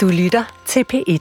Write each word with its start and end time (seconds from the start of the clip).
Du 0.00 0.08
lytter 0.08 0.62
til 0.66 0.84
P1. 0.94 1.18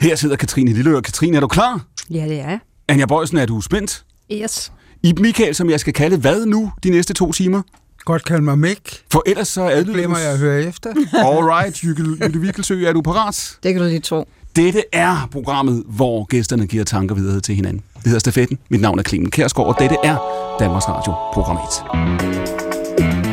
Her 0.00 0.16
sidder 0.16 0.36
Katrine 0.36 0.72
Lilleør. 0.72 1.00
Katrine, 1.00 1.36
er 1.36 1.40
du 1.40 1.48
klar? 1.48 1.84
Ja, 2.10 2.28
det 2.28 2.40
er. 2.40 2.58
Anja 2.88 3.06
Bøjsen, 3.06 3.38
er 3.38 3.46
du 3.46 3.60
spændt? 3.60 4.04
Yes. 4.32 4.72
I 5.02 5.12
Michael, 5.20 5.54
som 5.54 5.70
jeg 5.70 5.80
skal 5.80 5.92
kalde 5.92 6.16
hvad 6.16 6.46
nu 6.46 6.72
de 6.84 6.90
næste 6.90 7.14
to 7.14 7.32
timer? 7.32 7.62
Godt 8.04 8.24
kalde 8.24 8.42
mig 8.42 8.58
Mik. 8.58 9.02
For 9.12 9.22
ellers 9.26 9.48
så 9.48 9.62
er 9.62 9.76
det... 9.76 9.94
Glemmer 9.94 10.18
jeg 10.18 10.32
at 10.32 10.38
høre 10.38 10.62
efter. 10.62 10.90
All 11.28 11.44
right, 11.44 11.82
Jytte 11.82 12.38
Wikkelsø, 12.38 12.84
er 12.84 12.92
du 12.92 13.02
parat? 13.02 13.58
Det 13.62 13.72
kan 13.74 13.82
du 13.82 13.88
lige 13.88 14.00
tro. 14.00 14.28
Dette 14.56 14.82
er 14.92 15.28
programmet, 15.32 15.84
hvor 15.86 16.24
gæsterne 16.24 16.66
giver 16.66 16.84
tanker 16.84 17.14
videre 17.14 17.40
til 17.40 17.54
hinanden. 17.54 17.82
Det 17.94 18.04
hedder 18.04 18.18
Stafetten. 18.18 18.58
Mit 18.68 18.80
navn 18.80 18.98
er 18.98 19.02
Clemen 19.02 19.30
Kærsgaard, 19.30 19.68
og 19.68 19.76
dette 19.78 19.96
er 20.04 20.16
Danmarks 20.60 20.88
Radio 20.88 21.12
Program 21.32 21.58
1. 23.26 23.31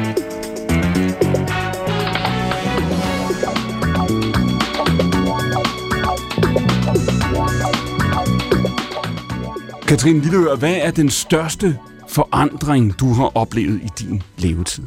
Katrine 9.90 10.20
Lilleør, 10.20 10.56
hvad 10.56 10.76
er 10.76 10.92
den 10.92 11.10
største 11.10 11.80
forandring, 12.08 13.00
du 13.00 13.14
har 13.14 13.38
oplevet 13.38 13.82
i 13.84 13.88
din 14.00 14.24
levetid? 14.38 14.84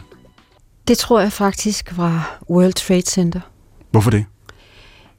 Det 0.88 0.98
tror 0.98 1.20
jeg 1.20 1.32
faktisk 1.32 1.96
var 1.96 2.42
World 2.50 2.72
Trade 2.72 3.02
Center. 3.02 3.40
Hvorfor 3.90 4.10
det? 4.10 4.24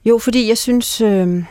Jo, 0.06 0.18
fordi 0.18 0.48
jeg 0.48 0.58
synes, 0.58 1.02
øh, 1.02 1.44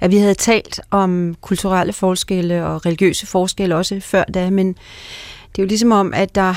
at 0.00 0.10
vi 0.10 0.16
havde 0.16 0.34
talt 0.34 0.80
om 0.90 1.34
kulturelle 1.40 1.92
forskelle 1.92 2.66
og 2.66 2.86
religiøse 2.86 3.26
forskelle 3.26 3.76
også 3.76 4.00
før 4.00 4.24
da, 4.24 4.50
men 4.50 4.68
det 5.52 5.58
er 5.58 5.62
jo 5.62 5.66
ligesom 5.66 5.92
om, 5.92 6.14
at 6.14 6.34
der, 6.34 6.54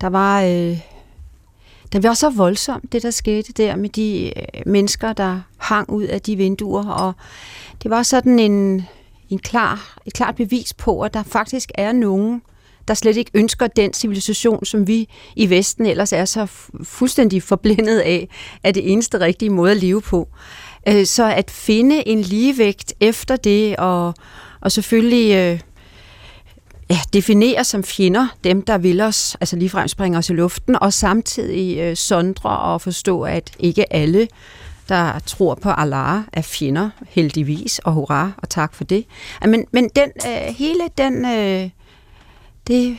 der 0.00 0.08
var... 0.08 0.42
Øh, 0.42 0.78
det 1.92 2.02
var 2.02 2.14
så 2.14 2.30
voldsomt, 2.30 2.92
det 2.92 3.02
der 3.02 3.10
skete 3.10 3.52
der 3.52 3.76
med 3.76 3.88
de 3.88 4.32
øh, 4.36 4.62
mennesker, 4.66 5.12
der 5.12 5.40
hang 5.56 5.90
ud 5.90 6.04
af 6.04 6.20
de 6.20 6.36
vinduer, 6.36 6.86
og 6.86 7.12
det 7.82 7.90
var 7.90 8.02
sådan 8.02 8.38
en, 8.38 8.86
en 9.30 9.38
klar, 9.38 9.98
et 10.06 10.12
klart 10.12 10.36
bevis 10.36 10.74
på, 10.74 11.00
at 11.00 11.14
der 11.14 11.22
faktisk 11.22 11.70
er 11.74 11.92
nogen, 11.92 12.42
der 12.88 12.94
slet 12.94 13.16
ikke 13.16 13.30
ønsker 13.34 13.66
den 13.66 13.92
civilisation, 13.92 14.64
som 14.64 14.86
vi 14.86 15.08
i 15.36 15.50
Vesten 15.50 15.86
ellers 15.86 16.12
er 16.12 16.24
så 16.24 16.46
fuldstændig 16.84 17.42
forblindet 17.42 17.98
af, 17.98 18.28
er 18.64 18.70
det 18.70 18.92
eneste 18.92 19.20
rigtige 19.20 19.50
måde 19.50 19.70
at 19.70 19.76
leve 19.76 20.00
på. 20.00 20.28
Øh, 20.88 21.06
så 21.06 21.24
at 21.24 21.50
finde 21.50 22.08
en 22.08 22.20
ligevægt 22.20 22.94
efter 23.00 23.36
det, 23.36 23.76
og, 23.76 24.14
og 24.60 24.72
selvfølgelig 24.72 25.34
øh, 25.34 25.60
ja, 26.90 26.98
definere 27.12 27.64
som 27.64 27.84
fjender 27.84 28.26
dem, 28.44 28.62
der 28.62 28.78
vil 28.78 29.00
os, 29.00 29.36
altså 29.40 29.56
ligefrem 29.56 29.88
springer 29.88 30.18
os 30.18 30.30
i 30.30 30.32
luften, 30.32 30.76
og 30.82 30.92
samtidig 30.92 31.78
øh, 31.78 31.96
sondre 31.96 32.58
og 32.58 32.80
forstå, 32.80 33.22
at 33.22 33.52
ikke 33.58 33.92
alle, 33.92 34.28
der 34.90 35.18
tror 35.18 35.54
på 35.54 35.70
Allah, 35.70 36.22
er 36.32 36.42
fjender, 36.42 36.90
heldigvis, 37.08 37.78
og 37.78 37.92
hurra, 37.92 38.32
og 38.38 38.48
tak 38.48 38.74
for 38.74 38.84
det. 38.84 39.04
Men, 39.46 39.66
men 39.72 39.90
den, 39.96 40.10
øh, 40.26 40.54
hele 40.54 40.80
den, 40.98 41.24
øh, 41.24 41.70
det, 42.66 42.98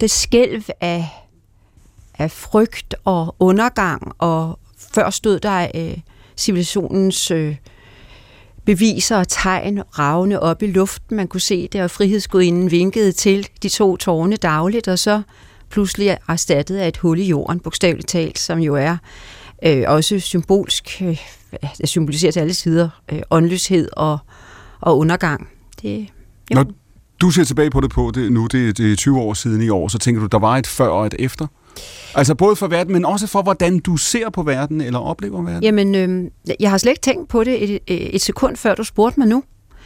det 0.00 0.10
skælv 0.10 0.64
af, 0.80 1.08
af 2.18 2.30
frygt 2.30 2.94
og 3.04 3.36
undergang, 3.38 4.12
og 4.18 4.58
før 4.94 5.10
stod 5.10 5.40
der 5.40 5.68
øh, 5.74 5.98
civilisationens 6.36 7.30
øh, 7.30 7.56
beviser 8.64 9.16
og 9.16 9.28
tegn 9.28 9.82
ravne 9.98 10.40
op 10.40 10.62
i 10.62 10.66
luften. 10.66 11.16
Man 11.16 11.28
kunne 11.28 11.40
se 11.40 11.68
det, 11.68 11.82
og 11.82 11.90
frihedsgudinden 11.90 12.70
vinkede 12.70 13.12
til 13.12 13.48
de 13.62 13.68
to 13.68 13.96
tårne 13.96 14.36
dagligt, 14.36 14.88
og 14.88 14.98
så 14.98 15.22
pludselig 15.70 16.16
erstattet 16.28 16.76
af 16.76 16.88
et 16.88 16.96
hul 16.96 17.18
i 17.18 17.24
jorden, 17.24 17.60
bogstaveligt 17.60 18.08
talt, 18.08 18.38
som 18.38 18.58
jo 18.58 18.74
er 18.74 18.96
øh, 19.66 19.84
også 19.86 20.18
symbolsk, 20.18 21.02
øh, 21.02 21.18
symboliserer 21.84 22.32
til 22.32 22.40
alle 22.40 22.54
sider, 22.54 22.88
øh, 23.12 23.20
åndløshed 23.30 23.88
og, 23.92 24.18
og 24.80 24.98
undergang. 24.98 25.48
Det, 25.82 26.06
jo. 26.50 26.54
Når 26.54 26.66
du 27.20 27.30
ser 27.30 27.44
tilbage 27.44 27.70
på 27.70 27.80
det 27.80 27.90
på 27.90 28.12
det 28.14 28.32
nu, 28.32 28.46
det, 28.46 28.78
det 28.78 28.92
er 28.92 28.96
20 28.96 29.20
år 29.20 29.34
siden 29.34 29.62
i 29.62 29.68
år, 29.68 29.88
så 29.88 29.98
tænker 29.98 30.20
du, 30.20 30.26
der 30.26 30.38
var 30.38 30.56
et 30.56 30.66
før 30.66 30.88
og 30.88 31.06
et 31.06 31.14
efter? 31.18 31.46
Altså 32.14 32.34
både 32.34 32.56
for 32.56 32.66
verden, 32.66 32.92
men 32.92 33.04
også 33.04 33.26
for, 33.26 33.42
hvordan 33.42 33.78
du 33.78 33.96
ser 33.96 34.30
på 34.30 34.42
verden, 34.42 34.80
eller 34.80 34.98
oplever 34.98 35.42
verden? 35.42 35.62
Jamen, 35.62 35.94
øh, 35.94 36.30
jeg 36.60 36.70
har 36.70 36.78
slet 36.78 36.90
ikke 36.90 37.02
tænkt 37.02 37.28
på 37.28 37.44
det 37.44 37.74
et, 37.74 37.80
et 38.14 38.20
sekund 38.20 38.56
før 38.56 38.74
du 38.74 38.84
spurgte 38.84 39.20
mig 39.20 39.28
nu. 39.28 39.42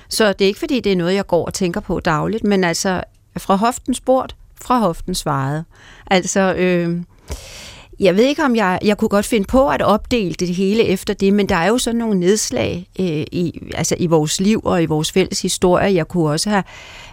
Så 0.09 0.33
det 0.33 0.45
er 0.45 0.47
ikke 0.47 0.61
fordi, 0.61 0.81
det 0.81 0.93
er 0.93 0.97
noget, 0.97 1.15
jeg 1.15 1.27
går 1.27 1.47
og 1.47 1.55
tænker 1.55 1.81
på 1.81 2.01
dagligt, 2.01 2.45
men 2.45 2.65
altså 2.65 3.01
fra 3.39 3.57
hoften 3.57 3.95
spurgt, 3.95 4.37
fra 4.63 4.79
hoften 4.79 5.15
svaret. 5.15 5.65
Altså, 6.07 6.55
øh, 6.55 7.03
jeg 8.01 8.17
ved 8.17 8.25
ikke, 8.25 8.45
om 8.45 8.57
jeg, 8.57 8.79
jeg 8.85 8.99
kunne 8.99 9.09
godt 9.09 9.27
finde 9.27 9.47
på 9.47 9.69
at 9.69 9.83
opdele 9.83 10.35
det 10.35 10.49
hele 10.49 10.85
efter 10.85 11.15
det, 11.15 11.33
men 11.33 11.49
der 11.49 11.57
er 11.57 11.69
jo 11.69 11.79
sådan 11.79 11.99
nogle 11.99 12.21
nedslag 12.21 12.89
øh, 13.01 13.07
i, 13.07 13.61
altså 13.75 13.95
i 13.99 14.07
vores 14.07 14.41
liv 14.41 14.61
og 14.65 14.83
i 14.83 14.87
vores 14.87 15.13
fælles 15.13 15.43
historie. 15.43 15.95
Jeg 15.95 16.09
kunne 16.09 16.31
også 16.31 16.51
have 16.51 16.63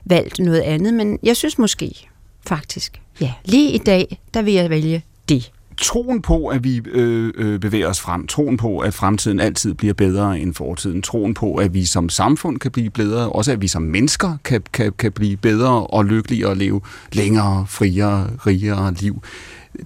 valgt 0.06 0.40
noget 0.40 0.62
andet, 0.62 0.94
men 0.94 1.20
jeg 1.24 1.38
synes 1.38 1.58
måske 1.58 2.10
faktisk, 2.48 3.02
ja, 3.22 3.34
lige 3.46 3.72
i 3.72 3.78
dag, 3.78 4.20
der 4.34 4.42
vil 4.42 4.54
jeg 4.54 4.70
vælge 4.70 5.04
det. 5.30 5.52
Troen 5.78 6.22
på, 6.22 6.48
at 6.48 6.64
vi 6.64 6.82
øh, 6.86 7.34
øh, 7.38 7.60
bevæger 7.60 7.88
os 7.88 8.00
frem, 8.00 8.28
troen 8.28 8.58
på, 8.58 8.80
at 8.80 8.94
fremtiden 8.94 9.40
altid 9.40 9.74
bliver 9.74 9.94
bedre 9.94 10.40
end 10.40 10.54
fortiden, 10.54 11.02
troen 11.02 11.34
på, 11.34 11.56
at 11.56 11.74
vi 11.74 11.86
som 11.86 12.10
samfund 12.10 12.60
kan 12.60 12.72
blive 12.72 12.90
bedre, 12.90 13.30
også 13.30 13.52
at 13.52 13.62
vi 13.62 13.68
som 13.68 13.82
mennesker 13.82 14.38
kan, 14.44 14.62
kan, 14.74 14.94
kan 14.98 15.12
blive 15.12 15.38
bedre 15.38 15.88
og 15.88 16.06
lykkeligere 16.06 16.50
og 16.50 16.58
leve 16.58 16.82
længere, 17.14 17.66
friere, 17.68 18.30
rigere 18.48 18.94
liv, 18.94 19.22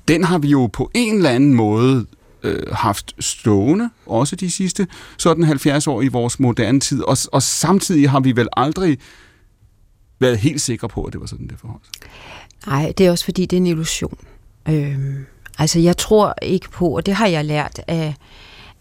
den 0.07 0.23
har 0.23 0.38
vi 0.38 0.47
jo 0.47 0.68
på 0.68 0.91
en 0.94 1.16
eller 1.16 1.29
anden 1.29 1.53
måde 1.53 2.06
øh, 2.44 2.72
haft 2.72 3.16
stående, 3.19 3.90
også 4.06 4.35
de 4.35 4.51
sidste 4.51 4.88
sådan 5.18 5.44
70 5.44 5.88
år 5.88 6.01
i 6.01 6.07
vores 6.07 6.40
moderne 6.40 6.79
tid, 6.79 7.01
og, 7.01 7.18
og 7.31 7.44
samtidig 7.44 8.09
har 8.09 8.19
vi 8.19 8.35
vel 8.35 8.47
aldrig 8.57 8.97
været 10.19 10.38
helt 10.38 10.62
sikre 10.62 10.90
på, 10.90 11.03
at 11.03 11.13
det 11.13 11.22
var 11.22 11.28
sådan, 11.28 11.47
det 11.47 11.59
forholdt 11.59 11.85
sig. 11.85 12.09
Nej, 12.68 12.94
det 12.97 13.06
er 13.06 13.12
også 13.12 13.25
fordi, 13.25 13.45
det 13.45 13.57
er 13.57 13.62
en 13.62 13.68
illusion. 13.68 14.18
Øhm, 14.69 15.25
altså, 15.57 15.79
jeg 15.79 15.97
tror 15.97 16.34
ikke 16.41 16.69
på, 16.69 16.90
og 16.90 17.06
det 17.06 17.13
har 17.13 17.28
jeg 17.28 17.45
lært 17.45 17.81
af, 17.88 18.16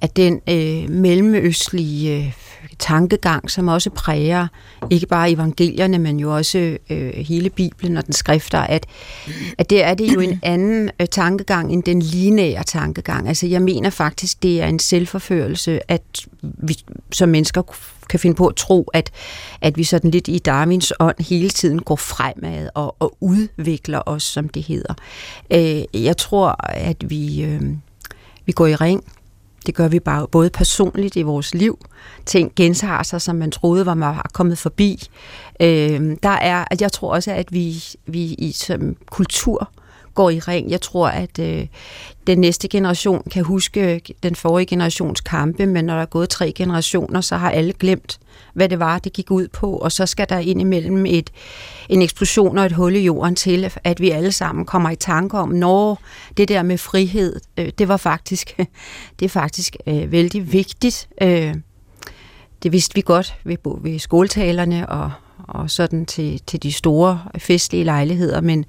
af 0.05 0.11
den 0.11 0.41
øh, 0.49 0.91
mellemøstlige 0.91 2.17
øh, 2.17 2.33
tankegang, 2.79 3.51
som 3.51 3.69
også 3.69 3.91
præger 3.91 4.47
ikke 4.91 5.07
bare 5.07 5.31
evangelierne, 5.31 5.99
men 5.99 6.21
jo 6.21 6.37
også 6.37 6.77
øh, 6.91 7.15
hele 7.15 7.51
Bibelen 7.51 7.97
og 7.97 8.07
den 8.07 8.13
skrifter, 8.13 8.59
at, 8.59 8.87
at 9.59 9.71
det 9.71 9.85
er 9.85 9.95
det 9.95 10.15
jo 10.15 10.21
en 10.21 10.41
anden 10.53 10.91
øh, 11.01 11.07
tankegang 11.07 11.73
end 11.73 11.83
den 11.83 12.03
lineære 12.03 12.65
tankegang. 12.65 13.29
Altså, 13.29 13.47
jeg 13.47 13.63
mener 13.63 13.91
faktisk, 13.91 14.43
det 14.43 14.63
er 14.63 14.67
en 14.67 14.79
selvforførelse, 14.79 15.91
at 15.91 16.27
vi 16.43 16.77
som 17.13 17.29
mennesker 17.29 17.63
kan 18.09 18.21
finde 18.21 18.37
på 18.37 18.47
at 18.47 18.57
tro, 18.57 18.91
at, 18.93 19.11
at 19.61 19.77
vi 19.77 19.85
sådan 19.85 20.11
lidt 20.11 20.29
i 20.29 20.39
Darwins 20.39 20.93
ånd 21.01 21.25
hele 21.29 21.51
tiden 21.51 21.83
går 21.83 21.97
fremad 21.97 22.69
og, 22.75 22.97
og 22.99 23.17
udvikler 23.21 24.03
os, 24.07 24.23
som 24.23 24.49
det 24.49 24.63
hedder. 24.63 24.95
Øh, 25.51 26.05
jeg 26.05 26.17
tror, 26.17 26.57
at 26.69 27.11
vi, 27.11 27.43
øh, 27.43 27.63
vi 28.47 28.53
går 28.53 28.67
i 28.67 28.75
ring. 28.75 29.05
Det 29.67 29.75
gør 29.75 29.89
vi 29.89 30.01
bare 30.01 30.27
både 30.29 30.51
personligt 30.51 31.17
i 31.17 31.23
vores 31.23 31.55
liv. 31.55 31.79
Ting 32.27 32.53
gentager 32.57 33.03
sig, 33.03 33.21
som 33.21 33.37
man 33.37 33.51
troede 33.51 33.87
var 33.87 33.95
man 33.95 34.09
var 34.09 34.31
kommet 34.33 34.59
forbi. 34.59 35.09
Øh, 35.61 36.17
der 36.23 36.29
er, 36.29 36.65
at 36.71 36.83
jeg 36.83 36.93
tror 36.93 37.15
også, 37.15 37.33
at 37.33 37.53
vi, 37.53 37.85
vi 38.07 38.23
i 38.23 38.53
som 38.53 38.97
kultur 39.11 39.71
går 40.15 40.31
i 40.31 40.39
ring. 40.39 40.71
Jeg 40.71 40.81
tror, 40.81 41.09
at 41.09 41.39
øh, 41.39 41.67
den 42.27 42.39
næste 42.39 42.69
generation 42.69 43.23
kan 43.31 43.45
huske 43.45 43.95
øh, 43.95 44.01
den 44.23 44.35
forrige 44.35 44.67
generations 44.67 45.21
kampe, 45.21 45.67
men 45.67 45.85
når 45.85 45.95
der 45.95 46.03
er 46.03 46.07
gået 46.07 46.29
tre 46.29 46.53
generationer, 46.53 47.21
så 47.21 47.37
har 47.37 47.51
alle 47.51 47.73
glemt, 47.73 48.19
hvad 48.55 48.69
det 48.69 48.79
var, 48.79 48.99
det 48.99 49.13
gik 49.13 49.31
ud 49.31 49.49
på, 49.49 49.77
og 49.77 49.93
så 49.93 50.07
skal 50.07 50.29
der 50.29 50.39
ind 50.39 50.61
imellem 50.61 51.07
et, 51.07 51.31
en 51.89 52.03
eksplosion 52.03 52.59
og 52.59 52.67
et 52.67 52.73
hul 52.73 52.97
i 52.97 53.01
jorden 53.01 53.35
til, 53.35 53.73
at 53.85 54.01
vi 54.01 54.11
alle 54.11 54.33
sammen 54.33 54.65
kommer 54.65 54.91
i 54.91 54.97
tanke 54.97 55.39
om, 55.39 55.49
når 55.49 56.01
det 56.37 56.49
der 56.49 56.63
med 56.63 56.79
frihed, 56.79 57.41
øh, 57.57 57.73
det 57.79 57.89
var 57.89 57.97
faktisk, 57.97 58.57
det 59.19 59.25
er 59.25 59.31
faktisk 59.31 59.77
øh, 59.87 60.13
vældig 60.13 60.53
vigtigt. 60.53 61.09
Øh, 61.23 61.55
det 62.63 62.73
vidste 62.73 62.95
vi 62.95 63.01
godt 63.01 63.35
ved, 63.45 63.57
ved 63.65 63.99
skoletalerne 63.99 64.89
og, 64.89 65.11
og 65.49 65.71
sådan 65.71 66.07
til, 66.07 66.41
til 66.47 66.63
de 66.63 66.73
store 66.73 67.23
festlige 67.39 67.85
lejligheder, 67.85 68.41
men 68.41 68.65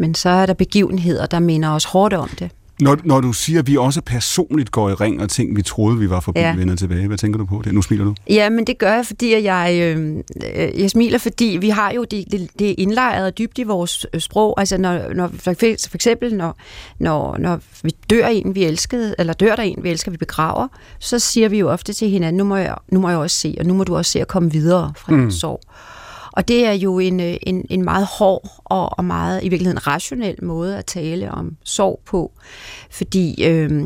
men 0.00 0.14
så 0.14 0.28
er 0.28 0.46
der 0.46 0.54
begivenheder, 0.54 1.26
der 1.26 1.38
minder 1.38 1.70
os 1.70 1.84
hårdt 1.84 2.14
om 2.14 2.28
det. 2.38 2.50
Når, 2.80 2.98
når 3.04 3.20
du 3.20 3.32
siger, 3.32 3.58
at 3.58 3.66
vi 3.66 3.76
også 3.76 4.00
personligt 4.00 4.70
går 4.70 4.90
i 4.90 4.94
ring 4.94 5.22
og 5.22 5.30
ting, 5.30 5.56
vi 5.56 5.62
troede, 5.62 5.98
vi 5.98 6.10
var 6.10 6.20
forbi, 6.20 6.40
ja. 6.40 6.54
Vender 6.54 6.76
tilbage, 6.76 7.06
hvad 7.06 7.18
tænker 7.18 7.38
du 7.38 7.44
på 7.44 7.62
det? 7.64 7.74
Nu 7.74 7.82
smiler 7.82 8.04
du. 8.04 8.14
Ja, 8.30 8.50
men 8.50 8.66
det 8.66 8.78
gør 8.78 8.92
jeg, 8.92 9.06
fordi 9.06 9.32
at 9.32 9.44
jeg, 9.44 9.78
øh, 9.82 10.16
øh, 10.56 10.80
jeg 10.80 10.90
smiler, 10.90 11.18
fordi 11.18 11.58
vi 11.60 11.68
har 11.68 11.92
jo 11.92 12.04
det, 12.04 12.24
det, 12.32 12.50
det 12.58 12.74
indlejret 12.78 13.38
dybt 13.38 13.58
i 13.58 13.62
vores 13.62 14.06
øh, 14.14 14.20
sprog. 14.20 14.60
Altså 14.60 14.78
når, 14.78 15.14
når 15.14 15.28
for 15.28 15.54
for 15.88 15.94
eksempel, 15.94 16.34
når, 16.34 16.56
når, 16.98 17.36
når 17.38 17.60
vi 17.82 17.90
dør 18.10 18.26
en, 18.26 18.54
vi 18.54 18.64
elskede, 18.64 19.14
eller 19.18 19.32
dør 19.32 19.56
der 19.56 19.62
en, 19.62 19.78
vi 19.82 19.90
elsker, 19.90 20.10
vi 20.10 20.16
begraver, 20.16 20.68
så 20.98 21.18
siger 21.18 21.48
vi 21.48 21.58
jo 21.58 21.70
ofte 21.70 21.92
til 21.92 22.08
hinanden, 22.08 22.38
nu 22.38 22.44
må 22.44 22.56
jeg, 22.56 22.74
nu 22.88 23.00
må 23.00 23.08
jeg 23.08 23.18
også 23.18 23.36
se, 23.36 23.56
og 23.58 23.66
nu 23.66 23.74
må 23.74 23.84
du 23.84 23.96
også 23.96 24.10
se 24.10 24.20
at 24.20 24.28
komme 24.28 24.52
videre 24.52 24.92
fra 24.96 25.12
mm. 25.12 25.20
din 25.20 25.32
sorg. 25.32 25.60
Og 26.32 26.48
det 26.48 26.66
er 26.66 26.72
jo 26.72 26.98
en, 26.98 27.20
øh, 27.20 27.36
en, 27.42 27.66
en 27.70 27.84
meget 27.84 28.06
hård 28.06 28.50
og, 28.64 28.98
og 28.98 29.04
meget 29.04 29.44
i 29.44 29.48
virkeligheden 29.48 29.86
rationel 29.86 30.44
måde 30.44 30.78
at 30.78 30.86
tale 30.86 31.30
om 31.30 31.56
sorg 31.64 32.00
på, 32.06 32.32
fordi 32.90 33.44
øh, 33.44 33.84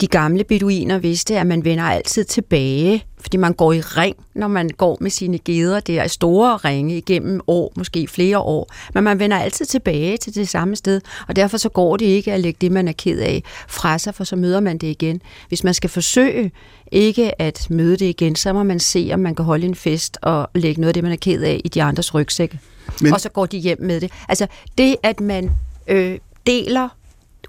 de 0.00 0.06
gamle 0.06 0.44
beduiner 0.44 0.98
vidste, 0.98 1.38
at 1.38 1.46
man 1.46 1.64
vender 1.64 1.84
altid 1.84 2.24
tilbage, 2.24 3.04
fordi 3.20 3.36
man 3.36 3.52
går 3.52 3.72
i 3.72 3.80
ring, 3.80 4.16
når 4.34 4.48
man 4.48 4.68
går 4.68 4.98
med 5.00 5.10
sine 5.10 5.38
geder. 5.38 5.80
Det 5.80 5.98
er 5.98 6.06
store 6.06 6.56
ringe 6.56 6.96
igennem 6.96 7.40
år, 7.46 7.72
måske 7.76 8.06
flere 8.06 8.38
år. 8.38 8.72
Men 8.94 9.04
man 9.04 9.18
vender 9.18 9.36
altid 9.36 9.66
tilbage 9.66 10.16
til 10.16 10.34
det 10.34 10.48
samme 10.48 10.76
sted, 10.76 11.00
og 11.28 11.36
derfor 11.36 11.56
så 11.56 11.68
går 11.68 11.96
det 11.96 12.06
ikke 12.06 12.32
at 12.32 12.40
lægge 12.40 12.58
det, 12.60 12.72
man 12.72 12.88
er 12.88 12.92
ked 12.92 13.18
af, 13.18 13.42
fra 13.68 13.98
sig, 13.98 14.14
for 14.14 14.24
så 14.24 14.36
møder 14.36 14.60
man 14.60 14.78
det 14.78 14.86
igen. 14.86 15.22
Hvis 15.48 15.64
man 15.64 15.74
skal 15.74 15.90
forsøge 15.90 16.50
ikke 16.92 17.42
at 17.42 17.66
møde 17.70 17.96
det 17.96 18.06
igen, 18.06 18.36
så 18.36 18.52
må 18.52 18.62
man 18.62 18.80
se, 18.80 19.10
om 19.12 19.20
man 19.20 19.34
kan 19.34 19.44
holde 19.44 19.66
en 19.66 19.74
fest 19.74 20.18
og 20.22 20.48
lægge 20.54 20.80
noget 20.80 20.88
af 20.88 20.94
det, 20.94 21.02
man 21.02 21.12
er 21.12 21.16
ked 21.16 21.42
af, 21.42 21.60
i 21.64 21.68
de 21.68 21.82
andres 21.82 22.14
rygsække. 22.14 22.58
Men... 23.00 23.12
Og 23.12 23.20
så 23.20 23.28
går 23.28 23.46
de 23.46 23.58
hjem 23.58 23.78
med 23.80 24.00
det. 24.00 24.12
Altså 24.28 24.46
det, 24.78 24.96
at 25.02 25.20
man 25.20 25.50
øh, 25.88 26.18
deler 26.46 26.88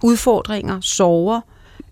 udfordringer, 0.04 0.82
sover, 0.82 1.42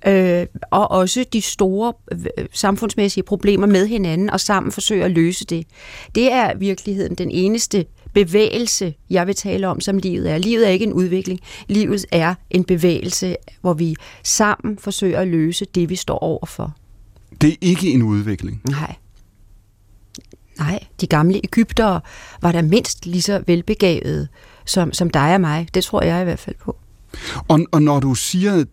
øh, 0.08 0.46
og 0.72 0.92
også 0.92 1.26
de 1.34 1.42
store 1.42 1.94
øh, 2.12 2.46
samfundsmæssige 2.54 3.24
problemer 3.24 3.68
med 3.68 3.88
hinanden, 3.88 4.30
og 4.30 4.40
sammen 4.40 4.72
forsøge 4.72 5.04
at 5.04 5.12
løse 5.12 5.46
det. 5.46 5.68
Det 6.16 6.32
er 6.32 6.58
virkeligheden 6.58 7.16
den 7.16 7.32
eneste 7.32 7.86
bevægelse, 8.14 8.94
jeg 9.10 9.28
vil 9.28 9.36
tale 9.36 9.68
om, 9.68 9.82
som 9.82 9.98
livet 9.98 10.32
er. 10.32 10.38
Livet 10.38 10.68
er 10.68 10.72
ikke 10.72 10.86
en 10.86 10.94
udvikling. 10.94 11.40
Livet 11.68 12.06
er 12.12 12.36
en 12.50 12.64
bevægelse, 12.64 13.36
hvor 13.62 13.74
vi 13.74 13.96
sammen 14.24 14.78
forsøger 14.78 15.20
at 15.20 15.28
løse 15.28 15.66
det, 15.66 15.90
vi 15.90 15.96
står 15.96 16.18
overfor. 16.18 16.76
Det 17.42 17.52
er 17.52 17.58
ikke 17.62 17.92
en 17.92 18.04
udvikling? 18.04 18.62
Nej. 18.70 18.96
Nej, 20.58 20.80
de 21.02 21.08
gamle 21.08 21.42
Ægyptere 21.44 22.02
var 22.42 22.52
der 22.52 22.62
mindst 22.62 23.06
lige 23.06 23.22
så 23.22 23.44
velbegavede 23.48 24.28
som, 24.66 24.94
som 24.94 25.10
dig 25.10 25.34
og 25.34 25.42
mig. 25.42 25.68
Det 25.74 25.84
tror 25.84 26.04
jeg 26.04 26.22
i 26.22 26.24
hvert 26.24 26.40
fald 26.40 26.56
på. 26.56 26.78
Og, 27.48 27.60
og 27.72 27.82
når 27.82 28.00
du 28.00 28.14
siger 28.14 28.66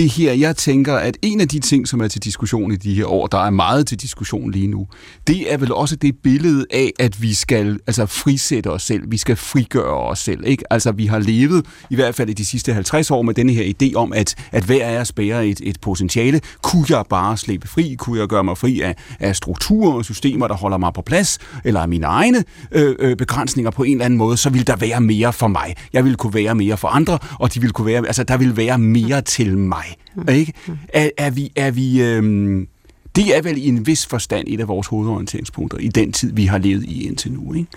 det 0.00 0.10
her, 0.10 0.32
jeg 0.32 0.56
tænker, 0.56 0.94
at 0.94 1.16
en 1.22 1.40
af 1.40 1.48
de 1.48 1.58
ting, 1.58 1.88
som 1.88 2.00
er 2.00 2.08
til 2.08 2.24
diskussion 2.24 2.72
i 2.72 2.76
de 2.76 2.94
her 2.94 3.06
år, 3.06 3.26
der 3.26 3.38
er 3.38 3.50
meget 3.50 3.86
til 3.86 4.00
diskussion 4.00 4.50
lige 4.50 4.66
nu, 4.66 4.86
det 5.26 5.52
er 5.52 5.56
vel 5.56 5.72
også 5.72 5.96
det 5.96 6.14
billede 6.22 6.66
af, 6.70 6.92
at 6.98 7.22
vi 7.22 7.34
skal 7.34 7.78
altså 7.86 8.06
frisætte 8.06 8.70
os 8.70 8.82
selv, 8.82 9.10
vi 9.10 9.16
skal 9.16 9.36
frigøre 9.36 9.96
os 9.96 10.18
selv. 10.18 10.46
Ikke? 10.46 10.72
Altså 10.72 10.92
vi 10.92 11.06
har 11.06 11.18
levet, 11.18 11.66
i 11.90 11.94
hvert 11.94 12.14
fald 12.14 12.30
i 12.30 12.32
de 12.32 12.44
sidste 12.44 12.72
50 12.72 13.10
år, 13.10 13.22
med 13.22 13.34
denne 13.34 13.52
her 13.52 13.72
idé 13.82 13.94
om, 13.94 14.12
at, 14.12 14.34
at 14.52 14.64
hver 14.64 14.86
af 14.86 15.00
os 15.00 15.12
bærer 15.12 15.40
et, 15.40 15.60
et 15.62 15.80
potentiale. 15.80 16.40
Kunne 16.62 16.86
jeg 16.88 17.04
bare 17.10 17.36
slippe 17.36 17.68
fri? 17.68 17.94
Kunne 17.98 18.20
jeg 18.20 18.28
gøre 18.28 18.44
mig 18.44 18.58
fri 18.58 18.80
af, 18.80 18.96
af 19.20 19.36
strukturer 19.36 19.92
og 19.92 20.04
systemer, 20.04 20.48
der 20.48 20.54
holder 20.54 20.78
mig 20.78 20.92
på 20.92 21.02
plads? 21.02 21.38
Eller 21.64 21.80
af 21.80 21.88
mine 21.88 22.06
egne 22.06 22.44
øh, 22.72 22.96
øh, 22.98 23.16
begrænsninger 23.16 23.70
på 23.70 23.82
en 23.82 23.92
eller 23.92 24.04
anden 24.04 24.18
måde, 24.18 24.36
så 24.36 24.50
vil 24.50 24.66
der 24.66 24.76
være 24.76 25.00
mere 25.00 25.32
for 25.32 25.48
mig. 25.48 25.74
Jeg 25.92 26.04
vil 26.04 26.16
kunne 26.16 26.34
være 26.34 26.54
mere 26.54 26.76
for 26.76 26.88
andre, 26.88 27.18
og 27.40 27.54
de 27.54 27.60
vil 27.60 27.72
kunne 27.72 27.86
være, 27.86 28.06
altså 28.06 28.24
der 28.24 28.36
vil 28.36 28.56
være 28.56 28.78
mere 28.78 29.22
til 29.22 29.58
mig 29.58 29.89
mig. 30.14 30.36
Ikke? 30.36 30.52
Er, 30.88 31.10
er 31.18 31.30
vi, 31.30 31.52
er 31.56 31.70
vi 31.70 32.02
øhm, 32.02 32.68
det 33.16 33.36
er 33.36 33.42
vel 33.42 33.58
i 33.58 33.68
en 33.68 33.86
vis 33.86 34.06
forstand 34.06 34.48
et 34.48 34.60
af 34.60 34.68
vores 34.68 34.86
hovedorienteringspunkter 34.86 35.78
i 35.78 35.88
den 35.88 36.12
tid, 36.12 36.32
vi 36.32 36.44
har 36.44 36.58
levet 36.58 36.84
i 36.84 37.06
indtil 37.06 37.32
nu. 37.32 37.54
Ikke? 37.54 37.70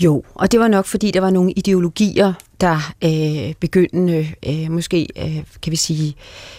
Jo, 0.00 0.22
og 0.34 0.52
det 0.52 0.60
var 0.60 0.68
nok 0.68 0.86
fordi, 0.86 1.10
der 1.10 1.20
var 1.20 1.30
nogle 1.30 1.52
ideologier, 1.52 2.32
der 2.60 2.92
øh, 3.04 3.54
begyndende, 3.60 4.28
øh, 4.46 4.70
måske 4.70 5.06
øh, 5.16 5.42
kan 5.62 5.70
vi 5.70 5.76
sige 5.76 6.14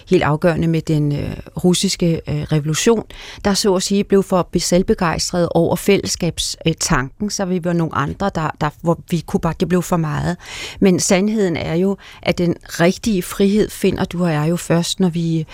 helt 0.10 0.24
afgørende 0.24 0.68
med 0.68 0.82
den 0.82 1.12
øh, 1.16 1.38
russiske 1.64 2.22
øh, 2.28 2.42
revolution, 2.42 3.04
der 3.46 3.54
så 3.54 3.76
at 3.76 3.84
sige 3.84 4.04
blev 4.04 4.24
for 4.24 4.50
selvbegejstret 4.58 5.50
over 5.52 5.76
fællesskabstanken, 5.76 7.30
så 7.30 7.46
vi 7.46 7.64
var 7.64 7.74
nogle 7.74 7.96
andre, 7.96 8.32
der, 8.36 8.50
der, 8.62 8.70
hvor 8.82 9.00
vi 9.10 9.24
kunne 9.28 9.40
bare, 9.40 9.54
det 9.60 9.68
blev 9.68 9.82
for 9.82 9.98
meget. 9.98 10.38
Men 10.80 11.00
sandheden 11.00 11.58
er 11.58 11.76
jo, 11.76 11.98
at 12.22 12.38
den 12.38 12.56
rigtige 12.64 13.24
frihed 13.24 13.70
finder 13.70 14.06
du 14.06 14.24
og 14.24 14.32
jeg 14.32 14.50
jo 14.50 14.56
først, 14.56 15.00
når 15.00 15.10
vi, 15.10 15.46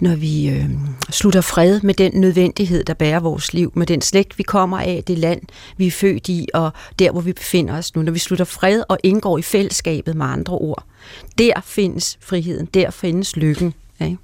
når 0.00 0.14
vi 0.14 0.48
øh, 0.48 0.70
slutter 1.10 1.40
fred 1.40 1.80
med 1.80 1.94
den 1.94 2.12
nødvendighed, 2.14 2.84
der 2.84 2.94
bærer 2.94 3.20
vores 3.20 3.54
liv, 3.54 3.72
med 3.74 3.86
den 3.86 4.02
slægt, 4.02 4.38
vi 4.38 4.42
kommer 4.42 4.78
af, 4.78 5.02
det 5.06 5.18
land, 5.18 5.40
vi 5.76 5.86
er 5.86 5.90
født 5.90 6.28
i, 6.28 6.48
og 6.54 6.72
der, 6.98 7.10
hvor 7.10 7.20
vi 7.20 7.32
befinder 7.32 7.78
os 7.78 7.94
nu. 7.94 8.02
Når 8.02 8.12
vi 8.12 8.18
slutter 8.18 8.44
fred 8.44 8.82
og 8.88 8.98
indgår 9.02 9.38
i 9.38 9.42
fællesskab, 9.42 9.95
fællesskabet 9.96 10.16
med 10.16 10.26
andre 10.26 10.52
ord. 10.52 10.84
Der 11.38 11.52
findes 11.64 12.18
friheden, 12.20 12.66
der 12.74 12.90
findes 12.90 13.36
lykken. 13.36 13.74
Ikke? 14.00 14.16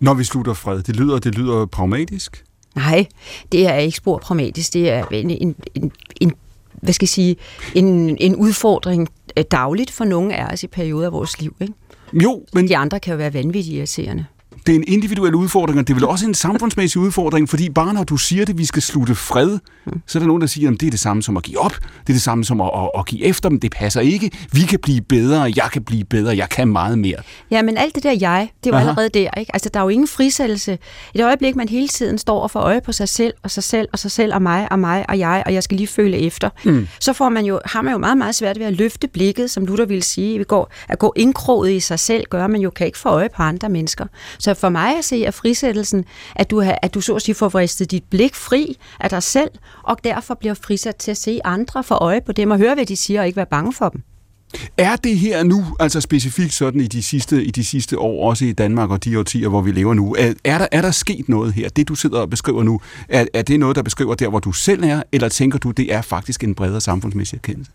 Når 0.00 0.14
vi 0.14 0.24
slutter 0.24 0.54
fred, 0.54 0.82
det 0.82 0.96
lyder, 0.96 1.18
det 1.18 1.34
lyder 1.34 1.66
pragmatisk? 1.66 2.44
Nej, 2.74 3.06
det 3.52 3.66
er 3.66 3.74
ikke 3.74 3.96
spor 3.96 4.18
pragmatisk. 4.18 4.72
Det 4.72 4.90
er 4.90 5.04
en, 5.10 5.30
en, 5.30 5.56
en, 5.74 5.92
en 6.20 6.32
hvad 6.72 6.92
skal 6.92 7.04
jeg 7.04 7.08
sige, 7.08 7.36
en, 7.74 8.16
en 8.20 8.36
udfordring 8.36 9.08
øh, 9.36 9.44
dagligt 9.50 9.90
for 9.90 10.04
nogle 10.04 10.34
af 10.34 10.52
os 10.52 10.62
i 10.62 10.66
perioder 10.66 11.06
af 11.06 11.12
vores 11.12 11.40
liv. 11.40 11.56
Ikke? 11.60 11.74
Jo, 12.12 12.44
men... 12.52 12.68
De 12.68 12.76
andre 12.76 13.00
kan 13.00 13.12
jo 13.12 13.16
være 13.16 13.34
vanvittigt 13.34 13.76
irriterende 13.76 14.26
det 14.66 14.72
er 14.72 14.76
en 14.76 14.84
individuel 14.86 15.34
udfordring, 15.34 15.78
og 15.78 15.88
det 15.88 15.92
er 15.92 15.96
vel 15.96 16.04
også 16.04 16.26
en 16.26 16.34
samfundsmæssig 16.34 17.00
udfordring, 17.00 17.48
fordi 17.48 17.70
bare 17.70 17.94
når 17.94 18.04
du 18.04 18.16
siger 18.16 18.44
det, 18.44 18.58
vi 18.58 18.64
skal 18.64 18.82
slutte 18.82 19.14
fred, 19.14 19.58
så 20.06 20.18
er 20.18 20.20
der 20.20 20.26
nogen, 20.26 20.40
der 20.40 20.46
siger, 20.46 20.70
at 20.70 20.80
det 20.80 20.86
er 20.86 20.90
det 20.90 21.00
samme 21.00 21.22
som 21.22 21.36
at 21.36 21.42
give 21.42 21.58
op, 21.58 21.72
det 21.72 22.08
er 22.08 22.12
det 22.12 22.22
samme 22.22 22.44
som 22.44 22.60
at, 22.60 22.70
at, 22.74 22.90
at 22.98 23.06
give 23.06 23.24
efter 23.24 23.48
dem, 23.48 23.60
det 23.60 23.72
passer 23.72 24.00
ikke, 24.00 24.30
vi 24.52 24.60
kan 24.60 24.78
blive 24.78 25.00
bedre, 25.00 25.52
jeg 25.56 25.68
kan 25.72 25.84
blive 25.84 26.04
bedre, 26.04 26.36
jeg 26.36 26.48
kan 26.48 26.68
meget 26.68 26.98
mere. 26.98 27.16
Ja, 27.50 27.62
men 27.62 27.76
alt 27.76 27.94
det 27.94 28.02
der 28.02 28.16
jeg, 28.20 28.50
det 28.64 28.72
var 28.72 28.80
allerede 28.80 29.08
der, 29.08 29.30
ikke? 29.38 29.54
Altså, 29.54 29.68
der 29.74 29.80
er 29.80 29.84
jo 29.84 29.88
ingen 29.88 30.08
frisættelse. 30.08 30.78
I 31.14 31.18
det 31.18 31.24
øjeblik, 31.24 31.56
man 31.56 31.68
hele 31.68 31.88
tiden 31.88 32.18
står 32.18 32.40
og 32.40 32.50
får 32.50 32.60
øje 32.60 32.80
på 32.80 32.92
sig 32.92 33.08
selv, 33.08 33.34
og 33.42 33.50
sig 33.50 33.64
selv, 33.64 33.88
og 33.92 33.98
sig 33.98 34.10
selv, 34.10 34.34
og 34.34 34.42
mig, 34.42 34.72
og 34.72 34.78
mig, 34.78 35.04
og 35.08 35.18
jeg, 35.18 35.42
og 35.46 35.54
jeg 35.54 35.62
skal 35.62 35.76
lige 35.76 35.86
føle 35.86 36.18
efter, 36.18 36.50
mm. 36.64 36.88
så 37.00 37.12
får 37.12 37.28
man 37.28 37.44
jo, 37.44 37.60
har 37.64 37.82
man 37.82 37.92
jo 37.92 37.98
meget, 37.98 38.18
meget 38.18 38.34
svært 38.34 38.58
ved 38.58 38.66
at 38.66 38.72
løfte 38.72 39.08
blikket, 39.08 39.50
som 39.50 39.66
Luther 39.66 39.86
ville 39.86 40.02
sige. 40.02 40.38
Vi 40.38 40.44
går, 40.44 40.72
at 40.88 40.98
gå 40.98 41.12
indkroget 41.16 41.72
i 41.72 41.80
sig 41.80 41.98
selv, 41.98 42.24
gør 42.30 42.46
man 42.46 42.60
jo 42.60 42.70
kan 42.70 42.86
ikke 42.86 42.98
få 42.98 43.08
øje 43.08 43.28
på 43.36 43.42
andre 43.42 43.68
mennesker. 43.68 44.06
Så 44.46 44.54
for 44.54 44.68
mig 44.68 44.98
at 44.98 45.04
se 45.04 45.24
er 45.24 45.30
frisættelsen, 45.30 46.04
at 46.36 46.50
du, 46.50 46.60
har, 46.60 46.78
at 46.82 46.94
du 46.94 47.00
så 47.00 47.14
at 47.14 47.22
sige 47.22 47.34
får 47.34 47.48
fristet 47.48 47.90
dit 47.90 48.04
blik 48.10 48.34
fri 48.34 48.76
af 49.00 49.10
dig 49.10 49.22
selv, 49.22 49.50
og 49.82 49.96
derfor 50.04 50.34
bliver 50.34 50.54
frisat 50.54 50.96
til 50.96 51.10
at 51.10 51.16
se 51.16 51.40
andre 51.44 51.84
for 51.84 51.94
øje 51.94 52.20
på 52.26 52.32
dem 52.32 52.50
og 52.50 52.58
høre, 52.58 52.74
hvad 52.74 52.86
de 52.86 52.96
siger, 52.96 53.20
og 53.20 53.26
ikke 53.26 53.36
være 53.36 53.46
bange 53.46 53.72
for 53.72 53.88
dem. 53.88 54.02
Er 54.78 54.96
det 54.96 55.18
her 55.18 55.42
nu, 55.42 55.64
altså 55.80 56.00
specifikt 56.00 56.52
sådan 56.52 56.80
i 56.80 56.86
de 56.86 57.02
sidste, 57.02 57.44
i 57.44 57.50
de 57.50 57.64
sidste 57.64 57.98
år, 57.98 58.28
også 58.28 58.44
i 58.44 58.52
Danmark 58.52 58.90
og 58.90 59.04
de 59.04 59.18
årtier, 59.18 59.48
hvor 59.48 59.60
vi 59.60 59.72
lever 59.72 59.94
nu, 59.94 60.14
er, 60.18 60.32
er, 60.44 60.58
der, 60.58 60.66
er 60.72 60.82
der 60.82 60.90
sket 60.90 61.28
noget 61.28 61.52
her? 61.52 61.68
Det, 61.68 61.88
du 61.88 61.94
sidder 61.94 62.18
og 62.18 62.30
beskriver 62.30 62.62
nu, 62.62 62.80
er, 63.08 63.26
er 63.34 63.42
det 63.42 63.60
noget, 63.60 63.76
der 63.76 63.82
beskriver 63.82 64.14
der, 64.14 64.28
hvor 64.28 64.38
du 64.38 64.52
selv 64.52 64.84
er, 64.84 65.02
eller 65.12 65.28
tænker 65.28 65.58
du, 65.58 65.70
det 65.70 65.94
er 65.94 66.02
faktisk 66.02 66.44
en 66.44 66.54
bredere 66.54 66.80
samfundsmæssig 66.80 67.36
erkendelse? 67.36 67.72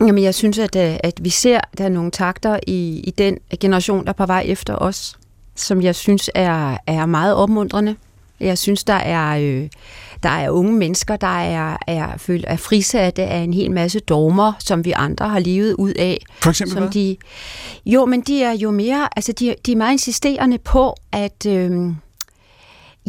Jamen, 0.00 0.24
jeg 0.24 0.34
synes, 0.34 0.58
at, 0.58 0.76
at 0.76 1.20
vi 1.24 1.30
ser, 1.30 1.60
der 1.78 1.84
er 1.84 1.88
nogle 1.88 2.10
takter 2.10 2.58
i, 2.66 3.00
i 3.00 3.10
den 3.10 3.38
generation, 3.60 4.04
der 4.04 4.08
er 4.08 4.16
på 4.16 4.26
vej 4.26 4.44
efter 4.46 4.76
os, 4.76 5.18
som 5.60 5.82
jeg 5.82 5.94
synes 5.94 6.30
er, 6.34 6.76
er 6.86 7.06
meget 7.06 7.34
opmuntrende. 7.34 7.96
Jeg 8.40 8.58
synes, 8.58 8.84
der 8.84 8.94
er, 8.94 9.38
øh, 9.38 9.68
der 10.22 10.28
er 10.28 10.50
unge 10.50 10.72
mennesker, 10.72 11.16
der 11.16 11.40
er, 11.40 11.76
er, 11.86 12.16
følt, 12.16 12.44
er 12.48 12.56
frisatte 12.56 13.22
af 13.22 13.38
en 13.38 13.54
hel 13.54 13.70
masse 13.70 14.00
dogmer, 14.00 14.52
som 14.58 14.84
vi 14.84 14.92
andre 14.96 15.28
har 15.28 15.38
levet 15.38 15.74
ud 15.74 15.92
af. 15.92 16.22
For 16.42 16.50
eksempel 16.50 16.72
som 16.72 16.82
hvad? 16.82 16.92
De, 16.92 17.16
jo, 17.86 18.04
men 18.04 18.20
de 18.20 18.42
er 18.42 18.52
jo 18.52 18.70
mere, 18.70 19.08
altså 19.16 19.32
de, 19.32 19.54
de 19.66 19.72
er 19.72 19.76
meget 19.76 19.92
insisterende 19.92 20.58
på, 20.58 20.94
at 21.12 21.46
øh, 21.46 21.92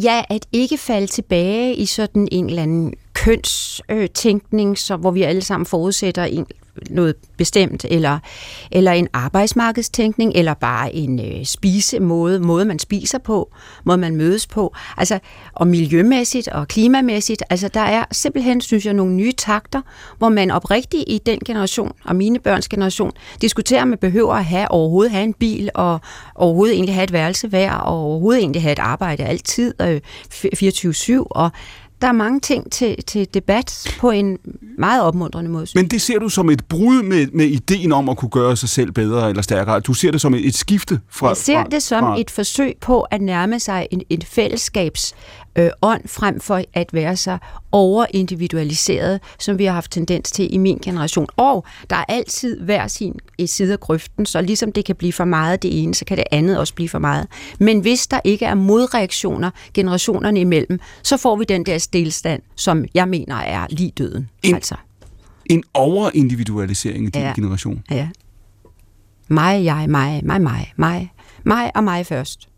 ja, 0.03 0.22
at 0.29 0.46
ikke 0.51 0.77
falde 0.77 1.08
tilbage 1.08 1.75
i 1.75 1.86
sådan 1.86 2.27
en 2.32 2.50
eller 2.50 2.63
anden 2.63 2.94
kønstænkning, 3.13 4.77
så, 4.77 4.96
hvor 4.96 5.12
vi 5.12 5.24
alle 5.24 5.41
sammen 5.41 5.65
forudsætter 5.65 6.24
en, 6.24 6.46
noget 6.89 7.15
bestemt, 7.38 7.86
eller, 7.89 8.19
eller 8.71 8.91
en 8.91 9.07
arbejdsmarkedstænkning, 9.13 10.31
eller 10.36 10.53
bare 10.53 10.95
en 10.95 11.19
øh, 11.19 11.45
spisemåde, 11.45 12.39
måde 12.39 12.65
man 12.65 12.79
spiser 12.79 13.17
på, 13.17 13.53
måde 13.83 13.98
man 13.98 14.15
mødes 14.15 14.48
på, 14.48 14.75
altså, 14.98 15.19
og 15.53 15.67
miljømæssigt 15.67 16.48
og 16.48 16.67
klimamæssigt, 16.67 17.43
altså 17.50 17.67
der 17.67 17.81
er 17.81 18.05
simpelthen, 18.12 18.62
synes 18.62 18.86
jeg, 18.86 18.93
nogle 18.93 19.13
nye 19.13 19.31
takter, 19.31 19.81
hvor 20.17 20.29
man 20.29 20.51
oprigtigt 20.51 21.03
i 21.07 21.17
den 21.25 21.39
generation, 21.45 21.91
og 22.05 22.15
mine 22.15 22.39
børns 22.39 22.67
generation, 22.67 23.12
diskuterer, 23.41 23.81
om 23.81 23.88
man 23.88 23.98
behøver 23.98 24.33
at 24.33 24.45
have, 24.45 24.71
overhovedet 24.71 25.12
have 25.12 25.24
en 25.24 25.33
bil, 25.33 25.69
og 25.74 26.00
overhovedet 26.36 26.75
egentlig 26.75 26.95
have 26.95 27.03
et 27.03 27.13
værelse 27.13 27.48
hver, 27.48 27.74
og 27.74 27.98
overhovedet 27.98 28.41
egentlig 28.41 28.62
have 28.62 28.71
et 28.71 28.79
arbejde 28.79 29.24
altid, 29.24 29.74
øh, 29.81 30.01
24-7, 30.33 31.24
og 31.29 31.51
der 32.01 32.08
er 32.08 32.12
mange 32.12 32.39
ting 32.39 32.72
til, 32.72 33.03
til 33.08 33.27
debat 33.34 33.96
på 34.00 34.12
en 34.12 34.38
meget 34.77 35.01
opmuntrende 35.01 35.50
måde. 35.50 35.68
Men 35.75 35.88
det 35.88 36.01
ser 36.01 36.20
du 36.20 36.29
som 36.29 36.50
et 36.50 36.65
brud 36.65 37.03
med, 37.03 37.27
med 37.34 37.46
ideen 37.46 37.91
om 37.91 38.10
at 38.10 38.18
kunne 38.18 38.29
gøre 38.29 38.58
sig 38.58 38.70
selv 38.70 38.91
bedre 38.91 39.29
eller 39.29 39.41
stærkere. 39.41 39.79
Du 39.79 39.94
ser 39.94 40.12
det 40.12 40.22
som 40.22 40.34
et, 40.34 40.48
et 40.48 40.56
skifte 40.56 41.00
fra... 41.10 41.27
Jeg 41.27 41.38
ser 41.38 41.63
det 41.63 41.84
som 41.84 42.03
fra... 42.03 42.20
et 42.20 42.32
forsøg 42.32 42.74
på 42.82 43.01
at 43.01 43.22
nærme 43.22 43.60
sig 43.60 43.88
en, 43.91 44.01
en 44.10 44.22
fællesskabs 44.22 45.13
øh, 45.60 45.70
ånd, 45.82 46.01
frem 46.08 46.39
for 46.39 46.63
at 46.74 46.94
være 46.94 47.16
så 47.18 47.38
overindividualiseret, 47.72 49.20
som 49.39 49.58
vi 49.58 49.66
har 49.66 49.74
haft 49.74 49.92
tendens 49.92 50.32
til 50.32 50.54
i 50.54 50.58
min 50.58 50.78
generation. 50.78 51.28
Og 51.38 51.66
der 51.89 51.96
er 51.96 52.06
altid 52.08 52.60
hver 52.62 52.88
sin 52.88 53.20
side 53.46 53.74
af 53.74 53.80
grøften, 53.80 54.25
så 54.25 54.42
ligesom 54.42 54.72
det 54.72 54.86
kan 54.86 54.96
blive 54.96 55.13
for 55.13 55.25
meget 55.25 55.63
det 55.63 55.84
ene, 55.84 55.94
så 55.96 56.06
kan 56.06 56.18
det 56.18 56.25
andet 56.32 56.60
også 56.60 56.74
blive 56.74 56.89
for 56.89 57.00
meget. 57.00 57.28
Men 57.60 57.80
hvis 57.80 58.08
der 58.08 58.20
ikke 58.24 58.46
er 58.46 58.56
modreaktioner 58.56 59.51
generationerne 59.74 60.39
imellem, 60.39 60.80
så 61.04 61.18
får 61.18 61.36
vi 61.36 61.44
den 61.50 61.66
der 61.66 61.78
stillstand, 61.78 62.42
som 62.56 62.86
jeg 62.94 63.08
mener 63.08 63.36
er 63.36 63.68
lige 63.70 63.92
døden. 63.98 64.30
En, 64.44 64.56
altså. 64.56 64.75
en 65.46 65.63
overindividualisering 65.74 67.08
i 67.08 67.10
din 67.10 67.22
Ja. 67.22 67.34
generation. 67.36 67.84
Ja. 67.92 68.10
Mig, 69.28 69.63
jeg, 69.66 69.86
mig, 69.89 70.22
mig, 70.25 70.42
mig, 70.42 70.74
mig. 70.75 71.12
Mig 71.44 71.72
og 71.75 71.84
mig 71.84 72.06
først. 72.06 72.50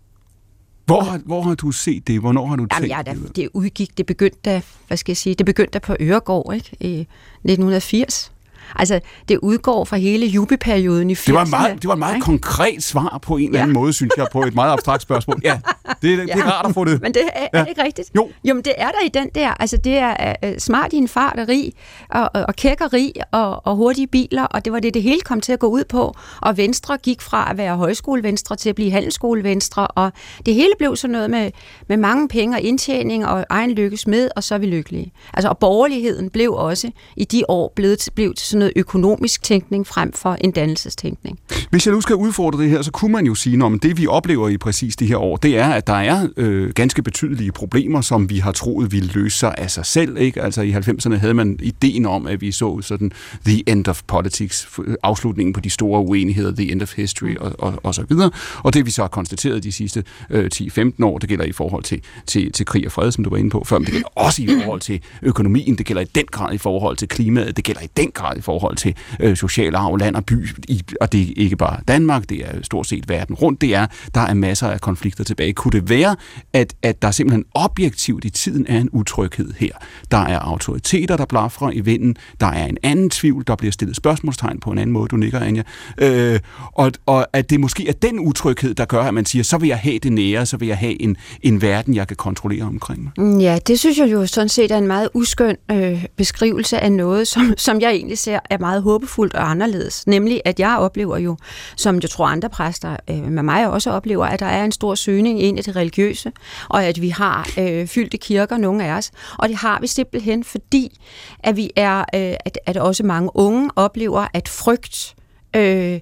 Hvor 0.91 1.01
har, 1.01 1.17
hvor 1.25 1.41
har 1.41 1.55
du 1.55 1.71
set 1.71 2.07
det? 2.07 2.19
Hvornår 2.19 2.45
har 2.45 2.55
du 2.55 2.67
Jamen, 2.71 2.89
tænkt 2.89 2.97
ja, 2.97 3.01
da, 3.01 3.27
det? 3.27 3.35
det 3.35 3.49
udgik, 3.53 3.97
det 3.97 4.05
begyndte 4.05 4.39
da, 4.45 4.61
hvad 4.87 4.97
skal 4.97 5.11
jeg 5.11 5.17
sige, 5.17 5.35
det 5.35 5.45
begyndte 5.45 5.71
da 5.71 5.79
på 5.79 5.95
Øregård, 5.99 6.53
ikke? 6.53 6.77
I 6.79 6.99
1980. 6.99 8.31
Altså, 8.75 8.99
det 9.29 9.39
udgår 9.41 9.85
fra 9.85 9.97
hele 9.97 10.25
jubiperioden 10.25 11.09
i 11.09 11.13
80'erne. 11.13 11.25
Det 11.25 11.33
var, 11.33 11.45
meget, 11.45 11.75
det 11.81 11.87
var 11.87 11.93
et 11.93 11.99
meget 11.99 12.15
ikke? 12.15 12.25
konkret 12.25 12.83
svar 12.83 13.19
på 13.21 13.37
en 13.37 13.47
eller 13.47 13.61
anden 13.61 13.73
måde, 13.73 13.93
synes 13.93 14.11
jeg, 14.17 14.27
på 14.31 14.41
et 14.43 14.55
meget 14.55 14.71
abstrakt 14.73 15.01
spørgsmål. 15.03 15.41
Ja, 15.43 15.59
det, 15.87 16.01
det 16.01 16.19
er 16.19 16.37
Ja. 16.37 16.51
rart 16.51 16.65
at 16.65 16.73
få 16.73 16.85
det. 16.85 17.01
Men 17.01 17.13
det 17.13 17.21
er, 17.33 17.39
er 17.39 17.47
Ja. 17.53 17.59
det 17.63 17.69
ikke 17.69 17.83
rigtigt? 17.83 18.09
Jo. 18.15 18.29
Men 18.43 18.57
det 18.57 18.73
er 18.77 18.87
der 18.87 19.05
i 19.05 19.09
den 19.09 19.29
der. 19.35 19.53
Altså, 19.59 19.77
det 19.77 19.97
er 19.97 20.33
uh, 20.45 20.49
smart 20.57 20.93
i 20.93 20.97
en 20.97 21.07
fart 21.07 21.39
og 21.39 21.47
rig, 21.47 21.73
og, 22.09 22.29
og, 22.33 22.45
og 22.47 22.55
kæk 22.55 22.81
og 22.81 22.91
og, 23.31 23.75
hurtige 23.75 24.07
biler, 24.07 24.43
og 24.43 24.65
det 24.65 24.73
var 24.73 24.79
det, 24.79 24.93
det 24.93 25.03
hele 25.03 25.21
kom 25.21 25.41
til 25.41 25.53
at 25.53 25.59
gå 25.59 25.67
ud 25.67 25.83
på. 25.89 26.15
Og 26.41 26.57
Venstre 26.57 26.97
gik 26.97 27.21
fra 27.21 27.47
at 27.51 27.57
være 27.57 27.75
højskolevenstre 27.77 28.55
til 28.55 28.69
at 28.69 28.75
blive 28.75 28.91
handelsskolevenstre, 28.91 29.87
og 29.87 30.11
det 30.45 30.53
hele 30.53 30.69
blev 30.77 30.95
sådan 30.95 31.11
noget 31.11 31.29
med, 31.29 31.51
med 31.89 31.97
mange 31.97 32.27
penge 32.27 32.57
og 32.57 32.61
indtjening 32.61 33.27
og 33.27 33.45
egen 33.49 33.71
lykkes 33.71 34.07
med, 34.07 34.29
og 34.35 34.43
så 34.43 34.55
er 34.55 34.59
vi 34.59 34.65
lykkelige. 34.65 35.11
Altså, 35.33 35.49
og 35.49 35.57
borgerligheden 35.57 36.29
blev 36.29 36.53
også 36.53 36.91
i 37.17 37.25
de 37.25 37.43
år 37.49 37.73
blevet 37.75 37.99
til, 37.99 38.11
blev 38.11 38.33
til 38.33 38.47
sådan 38.47 38.59
noget 38.61 38.73
økonomisk 38.75 39.43
tænkning 39.43 39.87
frem 39.87 40.13
for 40.13 40.37
en 40.41 40.51
dannelsestænkning. 40.51 41.39
Hvis 41.69 41.85
jeg 41.85 41.93
nu 41.93 42.01
skal 42.01 42.15
udfordre 42.15 42.63
det 42.63 42.69
her, 42.69 42.81
så 42.81 42.91
kunne 42.91 43.11
man 43.11 43.25
jo 43.25 43.35
sige, 43.35 43.65
at 43.65 43.83
det 43.83 43.97
vi 43.97 44.07
oplever 44.07 44.49
i 44.49 44.57
præcis 44.57 44.95
de 44.95 45.05
her 45.05 45.17
år, 45.17 45.35
det 45.35 45.57
er, 45.57 45.67
at 45.67 45.87
der 45.87 45.93
er 45.93 46.27
øh, 46.37 46.69
ganske 46.73 47.03
betydelige 47.03 47.51
problemer, 47.51 48.01
som 48.01 48.29
vi 48.29 48.37
har 48.37 48.51
troet 48.51 48.91
ville 48.91 49.11
løse 49.13 49.37
sig 49.37 49.55
af 49.57 49.71
sig 49.71 49.85
selv. 49.85 50.17
Ikke? 50.17 50.41
Altså 50.41 50.61
i 50.61 50.71
90'erne 50.71 51.15
havde 51.15 51.33
man 51.33 51.59
ideen 51.61 52.05
om, 52.05 52.27
at 52.27 52.41
vi 52.41 52.51
så 52.51 52.81
sådan 52.81 53.11
the 53.45 53.69
end 53.69 53.87
of 53.87 54.01
politics, 54.07 54.69
øh, 54.85 54.95
afslutningen 55.03 55.53
på 55.53 55.59
de 55.59 55.69
store 55.69 56.01
uenigheder, 56.01 56.55
the 56.55 56.71
end 56.71 56.81
of 56.81 56.95
history 56.95 57.35
og, 57.35 57.55
og, 57.59 57.79
og 57.83 57.95
så 57.95 58.05
videre. 58.09 58.31
Og 58.63 58.73
det 58.73 58.85
vi 58.85 58.91
så 58.91 59.01
har 59.01 59.07
konstateret 59.07 59.63
de 59.63 59.71
sidste 59.71 60.03
øh, 60.29 60.49
10-15 60.55 61.05
år, 61.05 61.17
det 61.17 61.29
gælder 61.29 61.45
i 61.45 61.51
forhold 61.51 61.83
til, 61.83 62.01
til, 62.27 62.51
til 62.51 62.65
krig 62.65 62.85
og 62.85 62.91
fred, 62.91 63.11
som 63.11 63.23
du 63.23 63.29
var 63.29 63.37
inde 63.37 63.49
på 63.49 63.63
før, 63.65 63.77
men 63.77 63.85
det 63.85 63.93
gælder 63.93 64.07
også 64.15 64.41
i 64.41 64.47
forhold 64.63 64.81
til 64.81 65.01
økonomien, 65.21 65.77
det 65.77 65.85
gælder 65.85 66.01
i 66.01 66.09
den 66.15 66.25
grad 66.31 66.53
i 66.53 66.57
forhold 66.57 66.97
til 66.97 67.07
klimaet, 67.07 67.57
det 67.57 67.63
gælder 67.63 67.81
i 67.81 67.89
den 67.97 68.11
grad 68.11 68.37
i 68.37 68.41
forhold 68.41 68.50
forhold 68.51 68.75
til 68.75 68.95
øh, 69.19 69.37
social 69.37 69.75
arv, 69.75 69.97
land 69.97 70.15
og 70.15 70.25
by, 70.25 70.49
i, 70.67 70.83
og 71.01 71.11
det 71.11 71.21
er 71.21 71.33
ikke 71.35 71.55
bare 71.55 71.79
Danmark, 71.87 72.29
det 72.29 72.37
er 72.37 72.51
stort 72.61 72.87
set 72.87 73.09
verden 73.09 73.35
rundt, 73.35 73.61
det 73.61 73.75
er, 73.75 73.85
der 74.15 74.21
er 74.21 74.33
masser 74.33 74.67
af 74.67 74.81
konflikter 74.81 75.23
tilbage. 75.23 75.53
Kunne 75.53 75.71
det 75.71 75.89
være, 75.89 76.15
at, 76.53 76.73
at 76.81 77.01
der 77.01 77.11
simpelthen 77.11 77.45
objektivt 77.53 78.25
i 78.25 78.29
tiden 78.29 78.65
er 78.69 78.79
en 78.79 78.89
utryghed 78.91 79.53
her? 79.57 79.71
Der 80.11 80.17
er 80.17 80.39
autoriteter, 80.39 81.17
der 81.17 81.25
blafrer 81.25 81.71
i 81.71 81.79
vinden, 81.79 82.15
der 82.39 82.47
er 82.47 82.65
en 82.65 82.77
anden 82.83 83.09
tvivl, 83.09 83.43
der 83.47 83.55
bliver 83.55 83.71
stillet 83.71 83.95
spørgsmålstegn 83.95 84.59
på 84.59 84.71
en 84.71 84.77
anden 84.77 84.93
måde, 84.93 85.07
du 85.07 85.15
nikker, 85.15 85.39
Anja, 85.39 85.63
øh, 85.97 86.39
og, 86.71 86.91
og 87.05 87.27
at 87.33 87.49
det 87.49 87.59
måske 87.59 87.87
er 87.87 87.93
den 87.93 88.19
utryghed, 88.19 88.73
der 88.73 88.85
gør, 88.85 89.01
at 89.01 89.13
man 89.13 89.25
siger, 89.25 89.43
så 89.43 89.57
vil 89.57 89.67
jeg 89.67 89.77
have 89.77 89.99
det 89.99 90.11
nære, 90.13 90.45
så 90.45 90.57
vil 90.57 90.67
jeg 90.67 90.77
have 90.77 91.01
en, 91.01 91.17
en 91.41 91.61
verden, 91.61 91.95
jeg 91.95 92.07
kan 92.07 92.17
kontrollere 92.17 92.63
omkring 92.63 93.03
mig. 93.03 93.11
Mm, 93.17 93.39
ja, 93.39 93.59
det 93.67 93.79
synes 93.79 93.97
jeg 93.97 94.11
jo 94.11 94.25
sådan 94.25 94.49
set 94.49 94.71
er 94.71 94.77
en 94.77 94.87
meget 94.87 95.09
uskøn 95.13 95.55
øh, 95.71 96.05
beskrivelse 96.17 96.79
af 96.79 96.91
noget, 96.91 97.27
som, 97.27 97.53
som 97.57 97.81
jeg 97.81 97.91
egentlig 97.91 98.17
ser 98.17 98.30
er 98.49 98.57
meget 98.57 98.83
håbefuldt 98.83 99.33
og 99.33 99.49
anderledes. 99.49 100.07
Nemlig, 100.07 100.41
at 100.45 100.59
jeg 100.59 100.77
oplever 100.77 101.17
jo, 101.17 101.37
som 101.75 101.99
jeg 102.01 102.09
tror 102.09 102.25
andre 102.25 102.49
præster 102.49 102.97
øh, 103.09 103.23
med 103.23 103.43
mig 103.43 103.69
også 103.69 103.91
oplever, 103.91 104.25
at 104.25 104.39
der 104.39 104.45
er 104.45 104.65
en 104.65 104.71
stor 104.71 104.95
søgning 104.95 105.41
ind 105.41 105.59
i 105.59 105.61
det 105.61 105.75
religiøse, 105.75 106.31
og 106.69 106.83
at 106.83 107.01
vi 107.01 107.09
har 107.09 107.49
øh, 107.59 107.87
fyldte 107.87 108.17
kirker, 108.17 108.57
nogle 108.57 108.85
af 108.85 108.97
os. 108.97 109.11
Og 109.37 109.49
det 109.49 109.57
har 109.57 109.79
vi 109.81 109.87
simpelthen, 109.87 110.43
fordi 110.43 110.99
at 111.39 111.57
vi 111.57 111.71
er, 111.75 111.99
øh, 111.99 112.35
at, 112.45 112.59
at 112.65 112.77
også 112.77 113.03
mange 113.03 113.29
unge 113.33 113.69
oplever, 113.75 114.27
at 114.33 114.47
frygt 114.47 115.15
øh, 115.55 115.99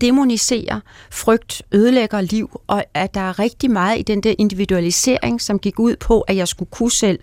demoniserer, 0.00 0.80
frygt 1.10 1.62
ødelægger 1.72 2.20
liv, 2.20 2.60
og 2.66 2.84
at 2.94 3.14
der 3.14 3.20
er 3.20 3.38
rigtig 3.38 3.70
meget 3.70 3.98
i 3.98 4.02
den 4.02 4.20
der 4.20 4.34
individualisering, 4.38 5.40
som 5.40 5.58
gik 5.58 5.78
ud 5.78 5.96
på, 5.96 6.20
at 6.20 6.36
jeg 6.36 6.48
skulle 6.48 6.70
kunne 6.70 6.90
selv. 6.90 7.18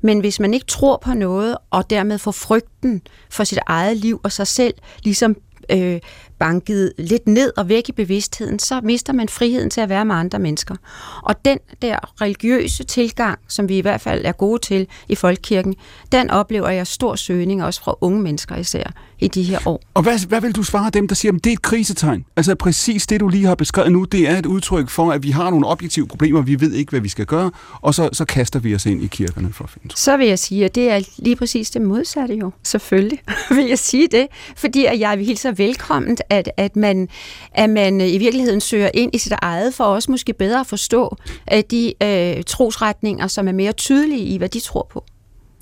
Men 0.00 0.20
hvis 0.20 0.40
man 0.40 0.54
ikke 0.54 0.66
tror 0.66 0.96
på 0.96 1.14
noget, 1.14 1.56
og 1.70 1.90
dermed 1.90 2.18
får 2.18 2.30
frygten 2.30 3.02
for 3.30 3.44
sit 3.44 3.58
eget 3.66 3.96
liv 3.96 4.20
og 4.22 4.32
sig 4.32 4.46
selv, 4.46 4.74
ligesom 5.04 5.36
øh, 5.70 6.00
banket 6.38 6.92
lidt 6.98 7.28
ned 7.28 7.52
og 7.56 7.68
væk 7.68 7.88
i 7.88 7.92
bevidstheden, 7.92 8.58
så 8.58 8.80
mister 8.80 9.12
man 9.12 9.28
friheden 9.28 9.70
til 9.70 9.80
at 9.80 9.88
være 9.88 10.04
med 10.04 10.14
andre 10.14 10.38
mennesker. 10.38 10.74
Og 11.22 11.44
den 11.44 11.58
der 11.82 12.20
religiøse 12.20 12.84
tilgang, 12.84 13.38
som 13.48 13.68
vi 13.68 13.78
i 13.78 13.80
hvert 13.80 14.00
fald 14.00 14.24
er 14.24 14.32
gode 14.32 14.58
til 14.58 14.86
i 15.08 15.14
Folkekirken, 15.14 15.74
den 16.12 16.30
oplever 16.30 16.68
jeg 16.68 16.86
stor 16.86 17.14
søgning 17.14 17.64
også 17.64 17.80
fra 17.80 17.94
unge 18.00 18.22
mennesker 18.22 18.56
især 18.56 18.84
i 19.18 19.28
de 19.28 19.42
her 19.42 19.58
år. 19.66 19.82
Og 19.94 20.02
hvad, 20.02 20.28
hvad 20.28 20.40
vil 20.40 20.52
du 20.52 20.62
svare 20.62 20.90
dem, 20.90 21.08
der 21.08 21.14
siger, 21.14 21.32
at 21.32 21.44
det 21.44 21.50
er 21.50 21.54
et 21.54 21.62
krisetegn? 21.62 22.24
Altså 22.36 22.54
præcis 22.54 23.06
det, 23.06 23.20
du 23.20 23.28
lige 23.28 23.46
har 23.46 23.54
beskrevet 23.54 23.92
nu, 23.92 24.04
det 24.04 24.28
er 24.28 24.38
et 24.38 24.46
udtryk 24.46 24.88
for, 24.88 25.12
at 25.12 25.22
vi 25.22 25.30
har 25.30 25.50
nogle 25.50 25.66
objektive 25.66 26.06
problemer, 26.06 26.42
vi 26.42 26.60
ved 26.60 26.72
ikke, 26.72 26.90
hvad 26.90 27.00
vi 27.00 27.08
skal 27.08 27.26
gøre, 27.26 27.50
og 27.80 27.94
så, 27.94 28.08
så 28.12 28.24
kaster 28.24 28.58
vi 28.58 28.74
os 28.74 28.86
ind 28.86 29.02
i 29.02 29.06
kirkerne 29.06 29.52
for 29.52 29.64
at 29.64 29.70
finde. 29.70 29.96
Så 29.96 30.16
vil 30.16 30.26
jeg 30.26 30.38
sige, 30.38 30.64
at 30.64 30.74
det 30.74 30.90
er 30.90 31.00
lige 31.18 31.36
præcis 31.36 31.70
det 31.70 31.82
modsatte 31.82 32.34
jo. 32.34 32.50
Selvfølgelig 32.62 33.18
vil 33.56 33.66
jeg 33.66 33.78
sige 33.78 34.08
det, 34.08 34.26
fordi 34.56 34.84
at 34.84 35.00
jeg 35.00 35.18
hilser 35.18 35.52
velkomment, 35.52 36.22
at, 36.34 36.50
at, 36.56 36.76
man, 36.76 37.08
at 37.52 37.70
man 37.70 38.00
i 38.00 38.18
virkeligheden 38.18 38.60
søger 38.60 38.90
ind 38.94 39.10
i 39.14 39.18
sit 39.18 39.32
eget, 39.42 39.74
for 39.74 39.84
også 39.84 40.10
måske 40.10 40.32
bedre 40.32 40.60
at 40.60 40.66
forstå 40.66 41.16
øh, 41.52 41.62
de 41.70 41.94
øh, 42.02 42.42
trosretninger, 42.46 43.26
som 43.26 43.48
er 43.48 43.52
mere 43.52 43.72
tydelige 43.72 44.24
i, 44.24 44.38
hvad 44.38 44.48
de 44.48 44.60
tror 44.60 44.86
på. 44.92 45.04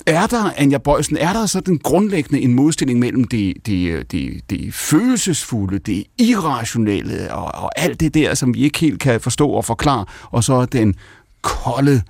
Er 0.06 0.26
der, 0.26 0.50
Anja 0.56 0.78
Bøjsen, 0.78 1.16
er 1.16 1.32
der 1.32 1.46
sådan 1.46 1.78
grundlæggende 1.78 2.40
en 2.42 2.54
modstilling 2.54 2.98
mellem 2.98 3.24
det, 3.24 3.66
det, 3.66 4.12
det, 4.12 4.50
det 4.50 4.74
følelsesfulde, 4.74 5.78
det 5.78 6.04
irrationelle 6.18 7.34
og, 7.34 7.64
og 7.64 7.78
alt 7.78 8.00
det 8.00 8.14
der, 8.14 8.34
som 8.34 8.54
vi 8.54 8.62
ikke 8.62 8.78
helt 8.78 9.00
kan 9.00 9.20
forstå 9.20 9.48
og 9.48 9.64
forklare, 9.64 10.04
og 10.30 10.44
så 10.44 10.64
den 10.64 10.94
kolde, 11.42 12.02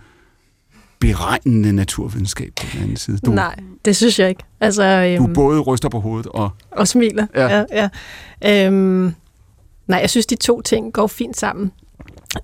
beregnende 1.03 1.73
naturvidenskab 1.73 2.53
på 2.61 2.67
den 2.73 2.83
anden 2.83 2.97
side? 2.97 3.19
Du, 3.19 3.31
Nej, 3.31 3.55
det 3.85 3.97
synes 3.97 4.19
jeg 4.19 4.29
ikke. 4.29 4.45
Altså, 4.61 4.83
øhm, 4.85 5.27
du 5.27 5.33
både 5.35 5.61
ryster 5.61 5.89
på 5.89 6.01
hovedet 6.01 6.27
og... 6.27 6.51
Og 6.71 6.89
smiler. 6.89 7.27
Ja. 7.35 7.65
Ja, 7.73 7.89
ja. 8.43 8.67
Øhm, 8.67 9.15
nej, 9.87 9.99
jeg 9.99 10.11
synes, 10.11 10.27
de 10.27 10.37
to 10.37 10.61
ting 10.61 10.93
går 10.93 11.07
fint 11.07 11.39
sammen. 11.39 11.73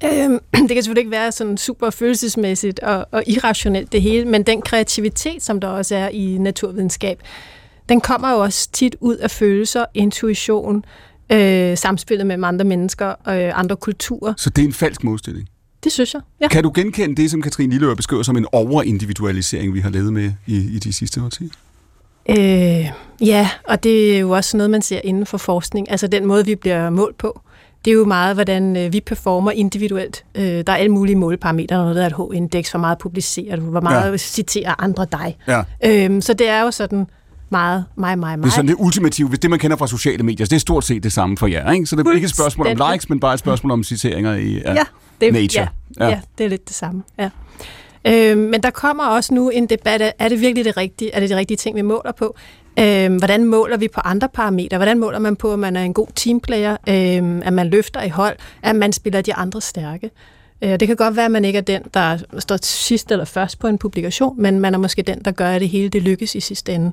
Øhm, 0.05 0.39
det 0.69 0.69
kan 0.69 0.83
selvfølgelig 0.83 1.01
ikke 1.01 1.11
være 1.11 1.33
sådan 1.33 1.57
super 1.57 1.91
følelsesmæssigt 1.91 2.81
og, 2.81 3.07
og 3.13 3.23
irrationelt 3.27 3.93
det 3.93 4.03
hele, 4.03 4.25
men 4.25 4.43
den 4.43 4.63
kreativitet, 4.63 5.43
som 5.43 5.61
der 5.61 5.69
også 5.69 5.97
er 5.97 6.09
i 6.09 6.39
naturvidenskab, 6.41 7.23
den 7.89 8.01
kommer 8.01 8.31
jo 8.31 8.39
også 8.39 8.69
tit 8.73 8.97
ud 9.01 9.17
af 9.17 9.31
følelser, 9.31 9.85
intuition, 9.95 10.85
øh, 11.33 11.79
samspillet 11.79 12.27
mellem 12.27 12.45
andre 12.45 12.65
mennesker 12.65 13.07
og 13.07 13.43
øh, 13.43 13.59
andre 13.59 13.77
kulturer. 13.77 14.35
Så 14.37 14.51
det 14.51 14.63
er 14.63 14.67
en 14.67 14.73
falsk 14.73 15.05
modstilling. 15.05 15.49
Det 15.85 15.93
synes 15.93 16.15
jeg. 16.15 16.23
Ja. 16.41 16.49
Kan 16.49 16.63
du 16.63 16.73
genkende 16.75 17.23
det, 17.23 17.31
som 17.31 17.43
Katrine 17.43 17.73
Lilleør 17.73 17.95
beskriver 17.95 18.23
som 18.23 18.37
en 18.37 18.47
overindividualisering, 18.53 19.75
vi 19.75 19.81
har 19.81 19.91
levet 19.91 20.13
med 20.13 20.33
i, 20.47 20.57
i 20.57 20.79
de 20.79 20.93
sidste 20.93 21.23
årtier? 21.25 21.49
Øh, 22.31 22.91
ja, 23.21 23.49
og 23.69 23.83
det 23.83 24.15
er 24.17 24.19
jo 24.19 24.31
også 24.31 24.57
noget, 24.57 24.71
man 24.71 24.83
ser 24.83 25.01
inden 25.05 25.27
for 25.27 25.39
forskning. 25.39 25.91
Altså 25.91 26.07
den 26.07 26.27
måde, 26.27 26.45
vi 26.47 26.55
bliver 26.55 26.91
målt 26.91 27.19
på. 27.19 27.41
Det 27.85 27.91
er 27.91 27.95
jo 27.95 28.05
meget, 28.05 28.37
hvordan 28.37 28.77
øh, 28.77 28.93
vi 28.93 29.01
performer 29.01 29.51
individuelt. 29.51 30.25
Øh, 30.35 30.43
der 30.45 30.63
er 30.69 30.77
alle 30.77 30.93
mulige 30.93 31.17
måleparametre, 31.17 31.77
når 31.77 31.93
der 31.93 32.03
er 32.03 32.07
et 32.07 32.13
H-indeks, 32.17 32.71
hvor 32.71 32.81
meget 32.81 32.99
publicerer 32.99 33.57
du, 33.57 33.63
hvor 33.63 33.81
meget 33.81 34.11
Ja. 34.13 34.17
citerer 34.17 34.75
andre 34.83 35.07
dig. 35.13 35.37
Ja. 35.49 35.63
Øh, 35.85 36.23
så 36.23 36.33
det 36.35 36.49
er 36.49 36.61
jo 36.63 36.71
sådan 36.71 37.07
meget 37.51 37.85
mig, 37.97 38.19
mig, 38.19 38.39
mig. 38.39 38.45
Det 38.45 38.51
er 38.51 38.55
sådan 38.55 38.69
det 38.69 38.77
ultimative, 38.79 39.29
hvis 39.29 39.39
det 39.39 39.51
man 39.51 39.59
kender 39.59 39.77
fra 39.77 39.87
sociale 39.87 40.23
medier, 40.23 40.47
så 40.47 40.51
det 40.51 40.57
er 40.57 40.61
stort 40.61 40.85
set 40.85 41.03
det 41.03 41.13
samme 41.13 41.37
for 41.37 41.47
jer, 41.47 41.71
ikke? 41.73 41.87
Så 41.87 41.97
det 41.97 42.07
er 42.07 42.13
ikke 42.13 42.25
et 42.25 42.31
spørgsmål 42.31 42.67
om 42.67 42.93
likes, 42.93 43.09
men 43.09 43.21
bare 43.21 43.35
et 43.35 43.41
spørgsmål 43.41 43.71
om 43.71 43.85
citeringer 43.85 44.35
i 44.35 44.53
ja. 44.55 44.73
ja, 44.73 44.85
det, 45.21 45.33
nature. 45.33 45.69
Ja, 46.01 46.05
Ja. 46.05 46.11
ja. 46.11 46.21
det 46.39 46.45
er 46.45 46.49
lidt 46.49 46.69
det 46.69 46.77
samme. 46.77 47.03
Ja. 47.19 47.31
Øh, 48.05 48.39
men 48.39 48.63
der 48.63 48.71
kommer 48.71 49.05
også 49.05 49.35
nu 49.35 49.49
en 49.51 49.67
debat 49.67 50.01
af, 50.01 50.15
er 50.19 50.29
det 50.29 50.41
virkelig 50.41 50.65
det 50.65 50.77
rigtige? 50.77 51.15
Er 51.15 51.21
det 51.21 51.31
de 51.31 51.37
rigtige 51.37 51.57
ting, 51.57 51.77
vi 51.77 51.83
måler 51.83 52.13
på? 52.13 52.37
Øh, 52.79 53.17
hvordan 53.17 53.45
måler 53.45 53.77
vi 53.77 53.89
på 53.95 54.01
andre 54.05 54.29
parametre? 54.29 54.77
Hvordan 54.79 54.99
måler 54.99 55.19
man 55.19 55.37
på, 55.37 55.53
at 55.53 55.59
man 55.59 55.77
er 55.77 55.83
en 55.83 55.95
god 55.95 56.07
teamplayer? 56.15 56.73
Øh, 56.73 57.47
at 57.47 57.53
man 57.53 57.67
løfter 57.71 58.03
i 58.03 58.09
hold? 58.09 58.37
At 58.63 58.77
man 58.77 58.93
spiller 58.93 59.21
de 59.21 59.35
andre 59.35 59.61
stærke? 59.61 60.11
Øh, 60.63 60.81
det 60.81 60.89
kan 60.89 60.97
godt 60.97 61.17
være, 61.17 61.25
at 61.25 61.31
man 61.31 61.45
ikke 61.45 61.57
er 61.57 61.63
den, 61.63 61.83
der 61.95 62.19
står 62.39 62.59
sidst 62.63 63.13
eller 63.13 63.25
først 63.25 63.59
på 63.59 63.67
en 63.67 63.79
publikation, 63.79 64.43
men 64.43 64.61
man 64.61 64.75
er 64.75 64.79
måske 64.79 65.03
den, 65.03 65.19
der 65.25 65.31
gør, 65.31 65.51
at 65.51 65.61
det 65.61 65.69
hele 65.69 65.89
det 65.89 66.03
lykkes 66.03 66.35
i 66.35 66.41
sidste 66.41 66.73
ende. 66.73 66.93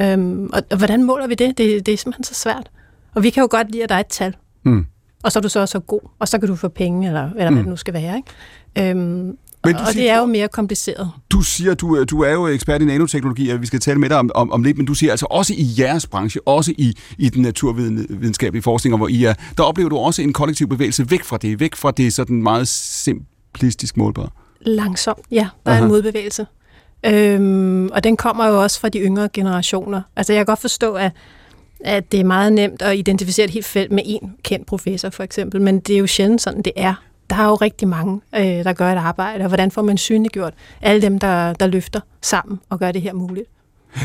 Øhm, 0.00 0.50
og, 0.52 0.62
og 0.70 0.76
hvordan 0.76 1.02
måler 1.02 1.26
vi 1.26 1.34
det? 1.34 1.58
det? 1.58 1.86
Det 1.86 1.94
er 1.94 1.98
simpelthen 1.98 2.24
så 2.24 2.34
svært. 2.34 2.70
Og 3.14 3.22
vi 3.22 3.30
kan 3.30 3.40
jo 3.40 3.48
godt 3.50 3.70
lide, 3.70 3.82
at 3.82 3.88
der 3.88 3.94
er 3.94 4.00
et 4.00 4.06
tal. 4.06 4.36
Mm. 4.62 4.86
Og 5.22 5.32
så 5.32 5.38
er 5.38 5.40
du 5.40 5.48
så 5.48 5.60
også 5.60 5.78
god, 5.80 6.00
og 6.18 6.28
så 6.28 6.38
kan 6.38 6.48
du 6.48 6.56
få 6.56 6.68
penge, 6.68 7.06
eller, 7.08 7.30
eller 7.30 7.50
mm. 7.50 7.56
hvad 7.56 7.62
det 7.64 7.70
nu 7.70 7.76
skal 7.76 7.94
være. 7.94 8.16
Ikke? 8.16 8.90
Øhm, 8.90 8.98
Men 8.98 9.36
og 9.64 9.86
siger- 9.86 9.92
det 10.02 10.10
er 10.10 10.18
jo 10.18 10.26
mere 10.26 10.48
kompliceret. 10.48 11.10
Du 11.30 11.40
siger, 11.40 11.74
du, 11.74 12.04
du 12.04 12.20
er 12.22 12.32
jo 12.32 12.46
ekspert 12.46 12.82
i 12.82 12.84
nanoteknologi, 12.84 13.48
og 13.48 13.60
vi 13.60 13.66
skal 13.66 13.80
tale 13.80 13.98
med 13.98 14.08
dig 14.08 14.18
om, 14.18 14.30
om, 14.34 14.52
om 14.52 14.62
lidt, 14.62 14.76
men 14.76 14.86
du 14.86 14.94
siger 14.94 15.10
altså 15.10 15.26
også 15.30 15.54
i 15.56 15.66
jeres 15.78 16.06
branche, 16.06 16.40
også 16.48 16.72
i, 16.78 16.94
i 17.18 17.28
den 17.28 17.42
naturvidenskabelige 17.42 18.62
forskning, 18.62 18.96
hvor 18.96 19.08
I 19.08 19.24
er, 19.24 19.34
der 19.56 19.62
oplever 19.62 19.88
du 19.88 19.96
også 19.96 20.22
en 20.22 20.32
kollektiv 20.32 20.68
bevægelse 20.68 21.10
væk 21.10 21.22
fra 21.24 21.36
det, 21.36 21.60
væk 21.60 21.74
fra 21.74 21.90
det 21.90 22.12
sådan 22.12 22.42
meget 22.42 22.68
simplistisk 22.68 23.96
målbare. 23.96 24.28
Langsomt, 24.60 25.18
ja. 25.30 25.48
Der 25.66 25.70
er 25.72 25.74
Aha. 25.76 25.82
en 25.84 25.88
modbevægelse. 25.88 26.46
Øhm, 27.06 27.88
og 27.92 28.04
den 28.04 28.16
kommer 28.16 28.46
jo 28.48 28.62
også 28.62 28.80
fra 28.80 28.88
de 28.88 28.98
yngre 28.98 29.28
generationer. 29.32 30.02
Altså 30.16 30.32
jeg 30.32 30.38
kan 30.38 30.46
godt 30.46 30.60
forstå, 30.60 30.92
at, 30.94 31.12
at 31.84 32.12
det 32.12 32.20
er 32.20 32.24
meget 32.24 32.52
nemt 32.52 32.82
at 32.82 32.96
identificere 32.98 33.44
et 33.44 33.50
helt 33.50 33.66
felt 33.66 33.92
med 33.92 34.02
en 34.06 34.36
kendt 34.42 34.66
professor, 34.66 35.10
for 35.10 35.22
eksempel. 35.22 35.60
Men 35.60 35.80
det 35.80 35.94
er 35.94 35.98
jo 35.98 36.06
sjældent 36.06 36.42
sådan, 36.42 36.62
det 36.62 36.72
er. 36.76 36.94
der 37.30 37.36
er 37.38 37.46
jo 37.46 37.54
rigtig 37.54 37.88
mange, 37.88 38.20
øh, 38.34 38.42
der 38.42 38.72
gør 38.72 38.92
et 38.92 38.98
arbejde, 38.98 39.44
og 39.44 39.48
hvordan 39.48 39.70
får 39.70 39.82
man 39.82 39.98
synliggjort 39.98 40.54
alle 40.82 41.02
dem, 41.02 41.18
der, 41.18 41.52
der 41.52 41.66
løfter 41.66 42.00
sammen 42.22 42.60
og 42.68 42.78
gør 42.78 42.92
det 42.92 43.02
her 43.02 43.12
muligt. 43.12 43.46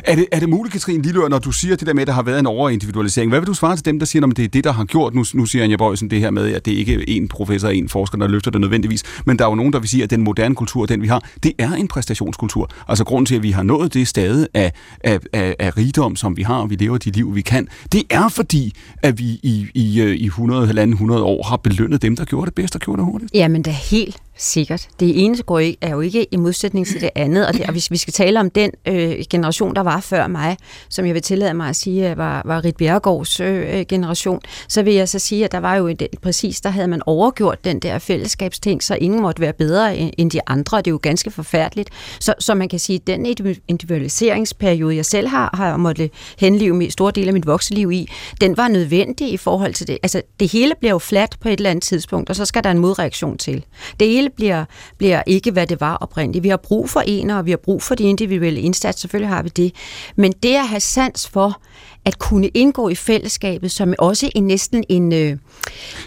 Er 0.04 0.16
det, 0.16 0.26
er 0.32 0.40
det 0.40 0.50
muligt, 0.50 0.74
Katrine 0.74 1.04
Lillør, 1.04 1.28
når 1.28 1.40
du 1.40 1.52
siger 1.52 1.76
det 1.76 1.88
der 1.88 1.94
med, 1.94 2.02
at 2.02 2.08
der 2.08 2.14
har 2.14 2.24
været 2.24 2.40
en 2.40 2.46
overindividualisering? 2.46 3.32
Hvad 3.32 3.40
vil 3.40 3.48
du 3.48 3.54
svare 3.54 3.76
til 3.76 3.86
dem, 3.86 4.00
der 4.00 4.06
siger, 4.06 4.28
at 4.28 4.38
det 4.38 4.46
er 4.46 4.50
det, 4.50 4.64
der 4.64 4.72
har 4.72 4.86
gjort? 4.86 5.16
Nu, 5.16 5.26
nu 5.34 5.46
siger 5.46 5.64
Anja 5.64 5.76
Bøjsen 5.76 6.10
det 6.10 6.20
her 6.20 6.32
med, 6.32 6.54
at 6.54 6.66
det 6.66 6.72
ikke 6.72 6.94
er 6.94 7.22
én 7.22 7.28
professor 7.28 7.68
og 7.68 7.76
en 7.76 7.90
forsker, 7.90 8.18
der 8.18 8.28
løfter 8.28 8.52
det 8.52 8.62
nødvendigvis. 8.62 9.04
Men 9.26 9.40
der 9.40 9.46
er 9.46 9.50
jo 9.50 9.56
nogen, 9.56 9.74
der 9.74 9.80
vil 9.80 9.90
sige, 9.90 10.04
at 10.04 10.10
den 10.10 10.22
moderne 10.22 10.56
kultur, 10.56 10.86
den 10.86 11.02
vi 11.02 11.08
har, 11.08 11.24
det 11.44 11.54
er 11.58 11.72
en 11.72 11.88
præstationskultur. 11.88 12.70
Altså 12.88 13.04
grunden 13.04 13.26
til, 13.26 13.36
at 13.36 13.44
vi 13.44 13.52
har 13.52 13.64
nået 13.64 13.94
det 13.94 14.08
stade 14.08 14.48
af, 14.54 14.72
af, 15.04 15.20
af, 15.34 15.56
af 15.60 15.78
rigdom, 15.78 16.16
som 16.16 16.38
vi 16.38 16.42
har, 16.42 16.56
og 16.56 16.70
vi 16.70 16.76
lever 16.76 16.98
de 16.98 17.12
liv, 17.12 17.36
vi 17.36 17.42
kan, 17.42 17.68
det 17.92 18.04
er 18.10 18.30
fordi, 18.30 18.74
at 19.04 19.20
vi 19.20 19.40
i, 19.44 19.68
i, 19.74 20.02
øh, 20.02 20.16
i 20.16 20.26
100, 20.26 20.84
100 20.84 21.24
år 21.24 21.44
har 21.44 21.58
belønnet 21.58 22.02
dem, 22.02 22.16
der 22.16 22.26
gjorde 22.26 22.46
det 22.46 22.56
bedst 22.56 22.76
og 22.76 22.82
gjorde 22.82 22.98
det 22.98 23.06
hurtigt. 23.06 23.32
Jamen, 23.34 23.62
det 23.62 23.72
er 23.72 23.90
helt 23.92 24.18
Sikkert. 24.40 24.88
Det 25.00 25.24
ene 25.24 25.38
går 25.38 25.60
ikke, 25.60 25.78
er 25.82 25.90
jo 25.90 26.02
ikke 26.02 26.28
i 26.32 26.38
modsætning 26.38 26.88
til 26.88 27.02
det 27.02 27.10
andet, 27.16 27.48
og, 27.48 27.54
det, 27.54 27.62
og 27.66 27.72
hvis 27.72 27.92
vi 27.92 27.98
skal 27.98 28.14
tale 28.14 28.40
om 28.40 28.50
den 28.50 28.72
øh, 28.86 29.24
generation, 29.30 29.76
der 29.76 29.82
var 29.82 30.00
før 30.00 30.28
mig, 30.28 30.58
som 30.90 31.06
jeg 31.06 31.14
vil 31.14 31.22
tillade 31.22 31.54
mig 31.54 31.70
at 31.70 31.76
sige, 31.76 32.12
øh, 32.12 32.18
var, 32.18 32.42
var 32.46 32.66
Rit 32.66 32.76
Bjergårds 32.76 33.40
øh, 33.40 33.80
øh, 33.80 33.86
generation, 33.86 34.40
så 34.68 34.84
vil 34.84 34.94
jeg 34.94 35.10
så 35.10 35.20
sige, 35.20 35.46
at 35.46 35.52
der 35.52 35.58
var 35.58 35.76
jo 35.76 35.88
en, 35.88 35.98
præcis, 36.22 36.62
der 36.62 36.70
havde 36.70 36.88
man 36.88 37.02
overgjort 37.06 37.66
den 37.66 37.80
der 37.80 38.00
fællesskabsting, 38.00 38.84
så 38.84 38.96
ingen 38.96 39.22
måtte 39.22 39.42
være 39.42 39.54
bedre 39.54 39.98
end 39.98 40.32
de 40.32 40.40
andre, 40.48 40.78
og 40.78 40.86
det 40.86 40.92
er 40.92 40.94
jo 40.94 41.00
ganske 41.02 41.32
forfærdeligt. 41.32 41.90
Så, 42.20 42.34
så 42.40 42.56
man 42.56 42.70
kan 42.70 42.80
sige, 42.80 42.96
at 42.96 43.08
den 43.08 43.26
individualiseringsperiode, 43.68 44.96
jeg 44.96 45.06
selv 45.06 45.28
har, 45.28 45.50
har 45.54 45.78
måttet 45.78 46.12
henlive 46.40 46.76
med 46.76 46.90
store 46.90 47.12
del 47.12 47.28
af 47.28 47.34
mit 47.34 47.48
vokseliv 47.48 47.92
i, 47.92 48.10
den 48.42 48.58
var 48.58 48.68
nødvendig 48.68 49.34
i 49.34 49.38
forhold 49.38 49.74
til 49.74 49.88
det. 49.88 49.98
Altså, 50.04 50.22
det 50.40 50.52
hele 50.52 50.74
bliver 50.80 50.92
jo 50.92 51.00
fladt 51.00 51.40
på 51.40 51.50
et 51.50 51.58
eller 51.58 51.70
andet 51.70 51.84
tidspunkt, 51.84 52.30
og 52.30 52.36
så 52.36 52.46
skal 52.46 52.64
der 52.64 52.72
en 52.72 52.80
modreaktion 52.80 53.38
til. 53.38 53.66
Det 54.00 54.08
hele 54.08 54.27
hele 54.28 54.36
bliver, 54.36 54.66
bliver 54.98 55.24
ikke, 55.28 55.52
hvad 55.52 55.68
det 55.68 55.82
var 55.82 55.96
oprindeligt. 55.96 56.44
Vi 56.44 56.50
har 56.50 56.58
brug 56.58 56.90
for 56.90 57.04
en, 57.08 57.30
og 57.30 57.46
vi 57.46 57.52
har 57.52 57.58
brug 57.58 57.84
for 57.84 57.96
de 57.96 58.04
individuelle 58.04 58.62
indsatser, 58.62 59.02
selvfølgelig 59.02 59.30
har 59.30 59.44
vi 59.44 59.50
det. 59.50 59.76
Men 60.16 60.32
det 60.44 60.56
at 60.56 60.68
have 60.68 60.80
sans 60.80 61.28
for, 61.28 61.62
at 62.08 62.20
kunne 62.20 62.48
indgå 62.48 62.90
i 62.90 62.96
fællesskabet, 62.96 63.72
som 63.72 63.94
også 64.00 64.30
er 64.36 64.42
næsten 64.42 64.84
en, 64.90 65.14
øh, 65.14 65.38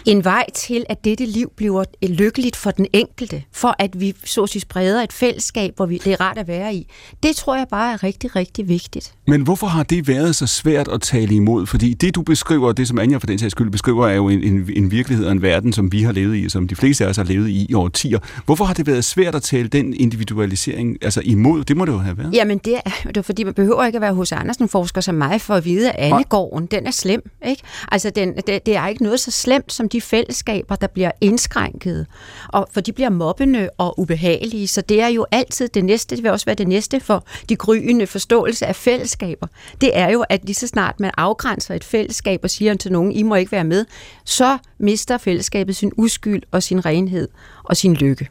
en 0.05 0.23
vej 0.23 0.45
til, 0.55 0.85
at 0.89 1.05
dette 1.05 1.25
liv 1.25 1.51
bliver 1.57 1.83
lykkeligt 2.07 2.55
for 2.55 2.71
den 2.71 2.87
enkelte, 2.93 3.43
for 3.51 3.75
at 3.79 3.99
vi 3.99 4.15
så 4.25 4.43
at 4.43 4.49
sige 4.49 4.61
spreder 4.61 5.01
et 5.03 5.13
fællesskab, 5.13 5.75
hvor 5.75 5.85
vi, 5.85 5.97
det 5.97 6.13
er 6.13 6.21
rart 6.21 6.37
at 6.37 6.47
være 6.47 6.75
i. 6.75 6.87
Det 7.23 7.35
tror 7.35 7.55
jeg 7.55 7.67
bare 7.71 7.93
er 7.93 8.03
rigtig, 8.03 8.35
rigtig 8.35 8.67
vigtigt. 8.67 9.13
Men 9.27 9.41
hvorfor 9.41 9.67
har 9.67 9.83
det 9.83 10.07
været 10.07 10.35
så 10.35 10.47
svært 10.47 10.87
at 10.87 11.01
tale 11.01 11.35
imod? 11.35 11.65
Fordi 11.65 11.93
det, 11.93 12.15
du 12.15 12.21
beskriver, 12.21 12.71
det 12.71 12.87
som 12.87 12.99
Anja 12.99 13.17
for 13.17 13.27
den 13.27 13.39
sags 13.39 13.51
skyld 13.51 13.69
beskriver, 13.69 14.07
er 14.07 14.15
jo 14.15 14.29
en, 14.29 14.43
en, 14.43 14.69
en 14.75 14.91
virkelighed 14.91 15.25
og 15.25 15.31
en 15.31 15.41
verden, 15.41 15.73
som 15.73 15.91
vi 15.91 16.01
har 16.01 16.11
levet 16.11 16.35
i, 16.35 16.49
som 16.49 16.67
de 16.67 16.75
fleste 16.75 17.05
af 17.05 17.09
os 17.09 17.17
har 17.17 17.23
levet 17.23 17.49
i 17.49 17.65
i 17.69 17.73
årtier. 17.73 18.19
Hvorfor 18.45 18.65
har 18.65 18.73
det 18.73 18.87
været 18.87 19.05
svært 19.05 19.35
at 19.35 19.41
tale 19.41 19.67
den 19.67 19.93
individualisering 19.93 20.97
altså 21.01 21.21
imod? 21.25 21.63
Det 21.63 21.77
må 21.77 21.85
det 21.85 21.91
jo 21.91 21.97
have 21.97 22.17
været. 22.17 22.33
Jamen, 22.33 22.57
det 22.57 22.75
er, 22.85 23.07
det 23.07 23.17
er 23.17 23.21
fordi, 23.21 23.43
man 23.43 23.53
behøver 23.53 23.85
ikke 23.85 23.95
at 23.95 24.01
være 24.01 24.13
hos 24.13 24.31
Andersen-forsker 24.31 25.01
som 25.01 25.15
mig 25.15 25.41
for 25.41 25.53
at 25.55 25.65
vide, 25.65 25.90
at 25.91 26.11
Annegården, 26.11 26.65
den 26.65 26.87
er 26.87 26.91
slem. 26.91 27.29
Ikke? 27.45 27.61
Altså, 27.91 28.09
den, 28.09 28.35
det, 28.35 28.65
det 28.65 28.75
er 28.75 28.87
ikke 28.87 29.03
noget 29.03 29.19
så 29.19 29.31
slemt 29.31 29.73
som 29.73 29.89
de 29.89 30.01
fællesskaber, 30.01 30.75
der 30.75 30.87
bliver 30.87 31.11
indskrænket. 31.21 32.07
Og, 32.47 32.67
for 32.71 32.81
de 32.81 32.93
bliver 32.93 33.09
mobbende 33.09 33.69
og 33.77 33.99
ubehagelige, 33.99 34.67
så 34.67 34.81
det 34.81 35.01
er 35.01 35.07
jo 35.07 35.25
altid 35.31 35.67
det 35.67 35.85
næste, 35.85 36.15
det 36.15 36.23
vil 36.23 36.31
også 36.31 36.45
være 36.45 36.55
det 36.55 36.67
næste 36.67 36.99
for 36.99 37.25
de 37.49 37.55
gryende 37.55 38.07
forståelse 38.07 38.65
af 38.65 38.75
fællesskaber. 38.75 39.47
Det 39.81 39.97
er 39.97 40.09
jo, 40.09 40.25
at 40.29 40.45
lige 40.45 40.55
så 40.55 40.67
snart 40.67 40.99
man 40.99 41.11
afgrænser 41.17 41.75
et 41.75 41.83
fællesskab 41.83 42.39
og 42.43 42.49
siger 42.49 42.73
til 42.73 42.91
nogen, 42.91 43.11
I 43.11 43.23
må 43.23 43.35
ikke 43.35 43.51
være 43.51 43.63
med, 43.63 43.85
så 44.25 44.57
mister 44.77 45.17
fællesskabet 45.17 45.75
sin 45.75 45.91
uskyld 45.97 46.43
og 46.51 46.63
sin 46.63 46.85
renhed 46.85 47.27
og 47.63 47.77
sin 47.77 47.93
lykke. 47.93 48.29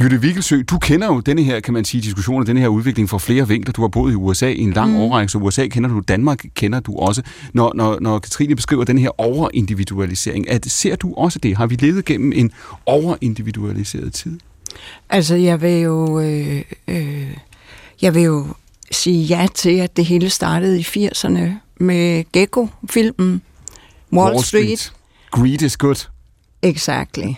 Jytte 0.00 0.20
Vigelsø, 0.20 0.62
du 0.70 0.78
kender 0.78 1.06
jo 1.06 1.20
denne 1.20 1.42
her, 1.42 1.60
kan 1.60 1.74
man 1.74 1.84
sige, 1.84 2.00
diskussion 2.00 2.40
og 2.40 2.46
denne 2.46 2.60
her 2.60 2.68
udvikling 2.68 3.10
fra 3.10 3.18
flere 3.18 3.48
vinkler. 3.48 3.72
Du 3.72 3.80
har 3.80 3.88
boet 3.88 4.12
i 4.12 4.14
USA 4.14 4.48
i 4.48 4.60
en 4.60 4.72
lang 4.72 4.90
mm. 4.90 4.96
årrække, 4.96 5.32
så 5.32 5.38
USA 5.38 5.66
kender 5.66 5.90
du, 5.90 6.00
Danmark 6.08 6.44
kender 6.54 6.80
du 6.80 6.96
også. 6.96 7.22
Når, 7.52 7.72
når, 7.74 7.98
når 8.00 8.18
Katrine 8.18 8.56
beskriver 8.56 8.84
den 8.84 8.98
her 8.98 9.20
overindividualisering, 9.20 10.50
at, 10.50 10.66
ser 10.70 10.96
du 10.96 11.14
også 11.14 11.38
det? 11.38 11.56
Har 11.56 11.66
vi 11.66 11.74
levet 11.74 12.04
gennem 12.04 12.32
en 12.32 12.52
overindividualiseret 12.86 14.12
tid? 14.12 14.38
Altså, 15.10 15.34
jeg 15.34 15.62
vil 15.62 15.80
jo, 15.80 16.20
øh, 16.20 16.62
øh, 16.88 17.36
jeg 18.02 18.14
vil 18.14 18.22
jo 18.22 18.46
sige 18.90 19.24
ja 19.24 19.46
til, 19.54 19.76
at 19.76 19.96
det 19.96 20.04
hele 20.04 20.30
startede 20.30 20.80
i 20.80 20.82
80'erne 20.82 21.40
med 21.76 22.24
Gecko-filmen 22.32 23.42
Wall, 24.12 24.32
Wall 24.34 24.44
Street. 24.44 24.78
Street. 24.78 24.92
Greed 25.30 25.62
is 25.62 25.76
good. 25.76 26.08
Exactly. 26.62 27.34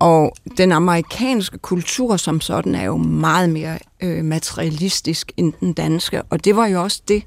Og 0.00 0.32
den 0.56 0.72
amerikanske 0.72 1.58
kultur 1.58 2.16
som 2.16 2.40
sådan 2.40 2.74
er 2.74 2.84
jo 2.84 2.96
meget 2.96 3.50
mere 3.50 3.78
øh, 4.00 4.24
materialistisk 4.24 5.32
end 5.36 5.52
den 5.60 5.72
danske, 5.72 6.22
og 6.22 6.44
det 6.44 6.56
var 6.56 6.66
jo 6.66 6.82
også 6.82 7.02
det, 7.08 7.22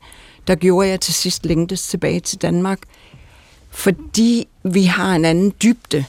der 0.48 0.56
gjorde 0.56 0.90
jeg 0.90 1.02
til 1.02 1.14
sidst 1.14 1.46
længtes 1.46 1.88
tilbage 1.88 2.20
til 2.20 2.42
Danmark, 2.42 2.80
fordi 3.70 4.48
vi 4.64 4.84
har 4.84 5.16
en 5.16 5.26
anden 5.26 5.54
dybde, 5.64 6.06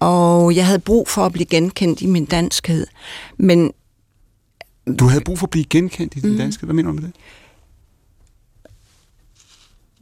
og 0.00 0.56
jeg 0.56 0.66
havde 0.66 0.78
brug 0.78 1.08
for 1.08 1.26
at 1.26 1.32
blive 1.32 1.46
genkendt 1.46 2.00
i 2.00 2.06
min 2.06 2.24
danskhed. 2.24 2.86
Men 3.38 3.72
du 4.98 5.06
havde 5.06 5.24
brug 5.24 5.38
for 5.38 5.46
at 5.46 5.50
blive 5.50 5.64
genkendt 5.64 6.16
i 6.16 6.20
din 6.20 6.30
mm. 6.30 6.38
danskhed? 6.38 6.66
Hvad 6.66 6.74
mener 6.74 6.90
du 6.90 6.94
med 6.94 7.02
det? 7.02 7.12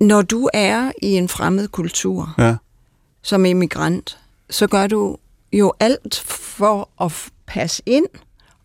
Når 0.01 0.23
du 0.23 0.49
er 0.55 0.93
i 1.03 1.07
en 1.07 1.29
fremmed 1.29 1.69
kultur, 1.69 2.35
ja. 2.39 2.57
som 3.23 3.45
immigrant, 3.45 4.19
så 4.51 4.67
gør 4.67 4.87
du 4.87 5.17
jo 5.53 5.73
alt 5.81 6.21
for 6.27 6.89
at 7.01 7.13
passe 7.47 7.83
ind 7.87 8.07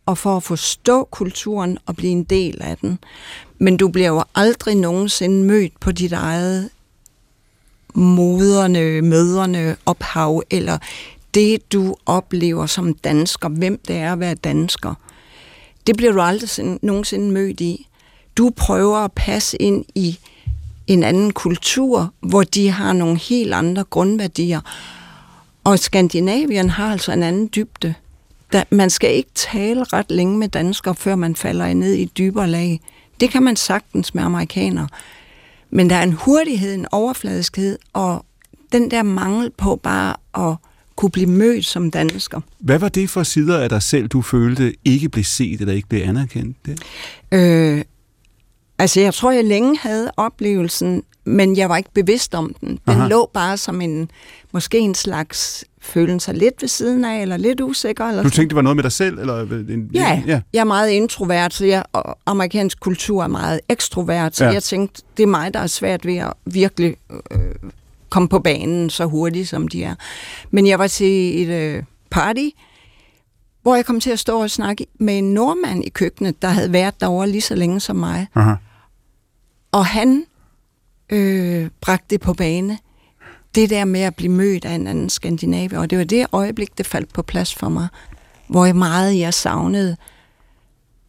og 0.06 0.18
for 0.18 0.38
at 0.38 0.44
forstå 0.44 1.04
kulturen 1.04 1.78
og 1.86 1.96
blive 1.96 2.12
en 2.12 2.24
del 2.24 2.62
af 2.62 2.78
den. 2.78 3.00
Men 3.58 3.78
du 3.78 3.88
bliver 3.88 4.08
jo 4.08 4.24
aldrig 4.36 4.76
nogensinde 4.76 5.44
mødt 5.44 5.80
på 5.80 5.92
dit 5.92 6.12
eget 6.12 6.70
moderne, 7.94 9.02
møderne, 9.02 9.76
ophav, 9.86 10.44
eller 10.50 10.78
det, 11.34 11.72
du 11.74 11.96
oplever 12.06 12.66
som 12.66 12.94
dansker, 12.94 13.50
hvem 13.50 13.80
det 13.88 13.96
er 13.96 14.14
at 14.14 14.20
være 14.20 14.36
dansker. 14.36 14.94
Det 15.88 15.98
bliver 15.98 16.12
du 16.12 16.22
aldrig 16.22 16.80
nogensinde 16.82 17.32
mødt 17.32 17.62
i. 17.62 17.88
Du 18.38 18.50
prøver 18.56 18.98
at 18.98 19.12
passe 19.12 19.62
ind 19.62 19.86
i 19.96 20.20
en 20.88 21.04
anden 21.04 21.34
kultur, 21.34 22.14
hvor 22.20 22.44
de 22.44 22.70
har 22.70 22.94
nogle 22.94 23.18
helt 23.18 23.54
andre 23.54 23.84
grundværdier. 23.84 24.62
Og 25.64 25.80
Skandinavien 25.80 26.70
har 26.70 26.92
altså 26.92 27.12
en 27.12 27.24
anden 27.24 27.50
dybde. 27.56 27.94
Da, 28.54 28.64
man 28.70 28.90
skal 28.90 29.16
ikke 29.16 29.30
tale 29.36 29.84
ret 29.84 30.12
længe 30.12 30.38
med 30.38 30.48
danskere, 30.48 30.96
før 30.96 31.16
man 31.16 31.36
falder 31.36 31.74
ned 31.74 31.94
i 31.94 32.06
dybere 32.06 32.50
lag. 32.50 32.82
Det 33.20 33.30
kan 33.30 33.44
man 33.44 33.56
sagtens 33.56 34.16
med 34.16 34.24
amerikanere. 34.24 34.88
Men 35.70 35.90
der 35.90 35.96
er 35.96 36.04
en 36.04 36.14
hurtighed, 36.14 36.74
en 36.74 36.86
overfladiskhed, 36.92 37.78
og 37.94 38.26
den 38.72 38.92
der 38.92 39.04
mangel 39.04 39.52
på 39.58 39.76
bare 39.76 40.16
at 40.52 40.58
kunne 40.96 41.12
blive 41.12 41.30
mødt 41.30 41.66
som 41.66 41.92
dansker. 41.92 42.42
Hvad 42.60 42.80
var 42.80 42.90
det 42.90 43.10
for 43.10 43.24
sider 43.24 43.60
af 43.60 43.70
dig 43.70 43.82
selv, 43.84 44.08
du 44.08 44.22
følte 44.22 44.74
ikke 44.86 45.10
blev 45.10 45.24
set 45.24 45.62
eller 45.62 45.74
ikke 45.74 45.90
blev 45.90 46.02
anerkendt? 46.02 46.58
Det? 46.66 46.80
Øh, 47.32 47.84
altså, 48.80 49.00
jeg 49.02 49.14
tror, 49.14 49.32
jeg 49.32 49.44
længe 49.44 49.78
havde 49.78 50.12
oplevelsen, 50.18 51.04
men 51.26 51.58
jeg 51.58 51.70
var 51.70 51.78
ikke 51.78 51.94
bevidst 51.94 52.36
om 52.36 52.56
den. 52.62 52.70
Den 52.70 52.80
Aha. 52.86 53.08
lå 53.08 53.30
bare 53.34 53.58
som 53.58 53.82
en, 53.82 54.12
måske 54.52 54.80
en 54.80 54.96
slags 54.96 55.66
følen 55.82 56.20
sig 56.20 56.34
lidt 56.34 56.62
ved 56.62 56.70
siden 56.70 57.06
af, 57.06 57.22
eller 57.22 57.38
lidt 57.38 57.62
usikker. 57.62 58.06
Eller 58.06 58.24
du 58.24 58.30
tænkte, 58.30 58.50
det 58.50 58.56
var 58.56 58.62
noget 58.62 58.76
med 58.76 58.84
dig 58.84 58.92
selv? 58.92 59.20
Eller 59.20 59.42
en, 59.42 59.90
ja, 59.94 60.22
ja, 60.28 60.42
jeg 60.54 60.60
er 60.60 60.64
meget 60.64 60.90
introvert, 60.90 61.54
så 61.54 61.66
jeg, 61.66 61.84
og 61.94 62.18
amerikansk 62.26 62.80
kultur 62.80 63.24
er 63.24 63.28
meget 63.28 63.60
ekstrovert, 63.70 64.36
så 64.36 64.46
ja. 64.46 64.52
jeg 64.52 64.64
tænkte, 64.64 65.02
det 65.18 65.24
er 65.24 65.28
mig, 65.28 65.54
der 65.54 65.60
er 65.60 65.68
svært 65.68 66.06
ved 66.06 66.18
at 66.18 66.34
virkelig 66.46 66.96
øh, 67.32 67.72
komme 68.10 68.30
på 68.30 68.40
banen 68.40 68.90
så 68.90 69.06
hurtigt, 69.06 69.50
som 69.50 69.68
de 69.68 69.84
er. 69.84 69.96
Men 70.52 70.68
jeg 70.68 70.80
var 70.80 70.88
til 70.88 71.42
et 71.42 71.54
øh, 71.54 71.84
party, 72.12 72.50
hvor 73.62 73.76
jeg 73.76 73.86
kom 73.86 74.00
til 74.00 74.10
at 74.10 74.20
stå 74.20 74.42
og 74.42 74.50
snakke 74.50 74.86
med 75.00 75.18
en 75.18 75.34
nordmand 75.34 75.86
i 75.86 75.90
køkkenet, 75.90 76.42
der 76.42 76.48
havde 76.48 76.74
været 76.74 77.02
derovre 77.02 77.30
lige 77.30 77.42
så 77.42 77.56
længe 77.56 77.80
som 77.80 77.96
mig. 77.96 78.28
Aha. 78.36 78.54
Og 79.72 79.86
han 79.86 80.26
øh, 81.14 81.70
bragte 81.82 82.06
det 82.10 82.22
på 82.22 82.34
bane. 82.34 82.78
Det 83.56 83.70
der 83.70 83.86
med 83.86 84.02
at 84.02 84.16
blive 84.16 84.32
mødt 84.32 84.66
af 84.66 84.72
en 84.72 84.88
anden 84.88 85.10
skandinavier. 85.10 85.80
Og 85.80 85.90
det 85.90 85.98
var 85.98 86.04
det 86.04 86.26
øjeblik, 86.32 86.78
det 86.78 86.86
faldt 86.86 87.14
på 87.14 87.22
plads 87.22 87.56
for 87.56 87.70
mig. 87.70 87.88
Hvor 88.48 88.66
jeg 88.66 88.76
meget 88.76 89.20
jeg 89.20 89.34
savnede 89.34 89.98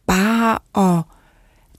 bare 0.07 0.59
at 0.75 1.03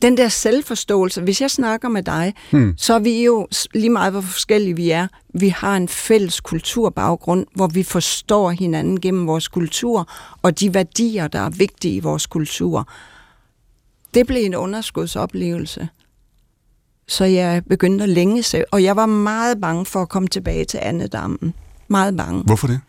den 0.03 0.17
der 0.17 0.29
selvforståelse, 0.29 1.21
hvis 1.21 1.41
jeg 1.41 1.51
snakker 1.51 1.89
med 1.89 2.03
dig, 2.03 2.35
hmm. 2.51 2.75
så 2.77 2.95
er 2.95 2.99
vi 2.99 3.25
jo 3.25 3.49
lige 3.75 3.91
meget, 3.91 4.13
hvor 4.13 4.21
forskellige 4.21 4.77
vi 4.77 4.91
er. 4.91 5.07
Vi 5.35 5.49
har 5.49 5.77
en 5.77 5.89
fælles 5.89 6.41
kulturbaggrund, 6.41 7.47
hvor 7.55 7.67
vi 7.67 7.83
forstår 7.83 8.51
hinanden 8.51 9.01
gennem 9.01 9.27
vores 9.27 9.49
kultur, 9.49 10.09
og 10.43 10.61
de 10.61 10.75
værdier, 10.75 11.29
der 11.29 11.39
er 11.39 11.51
vigtige 11.51 11.95
i 11.95 12.01
vores 12.01 12.27
kultur. 12.27 12.89
Det 14.15 14.27
blev 14.27 14.45
en 14.45 14.55
underskudsoplevelse. 14.55 15.89
Så 17.09 17.25
jeg 17.25 17.63
begyndte 17.69 18.03
at 18.03 18.09
længe 18.09 18.43
sig, 18.43 18.65
og 18.71 18.83
jeg 18.83 18.97
var 18.97 19.07
meget 19.07 19.61
bange 19.61 19.87
for 19.87 20.03
at 20.03 20.09
komme 20.09 20.29
tilbage 20.29 20.65
til 20.65 20.79
andedammen. 20.83 21.55
Meget 21.89 22.17
bange. 22.17 22.43
Hvorfor 22.43 22.67
det? 22.67 22.81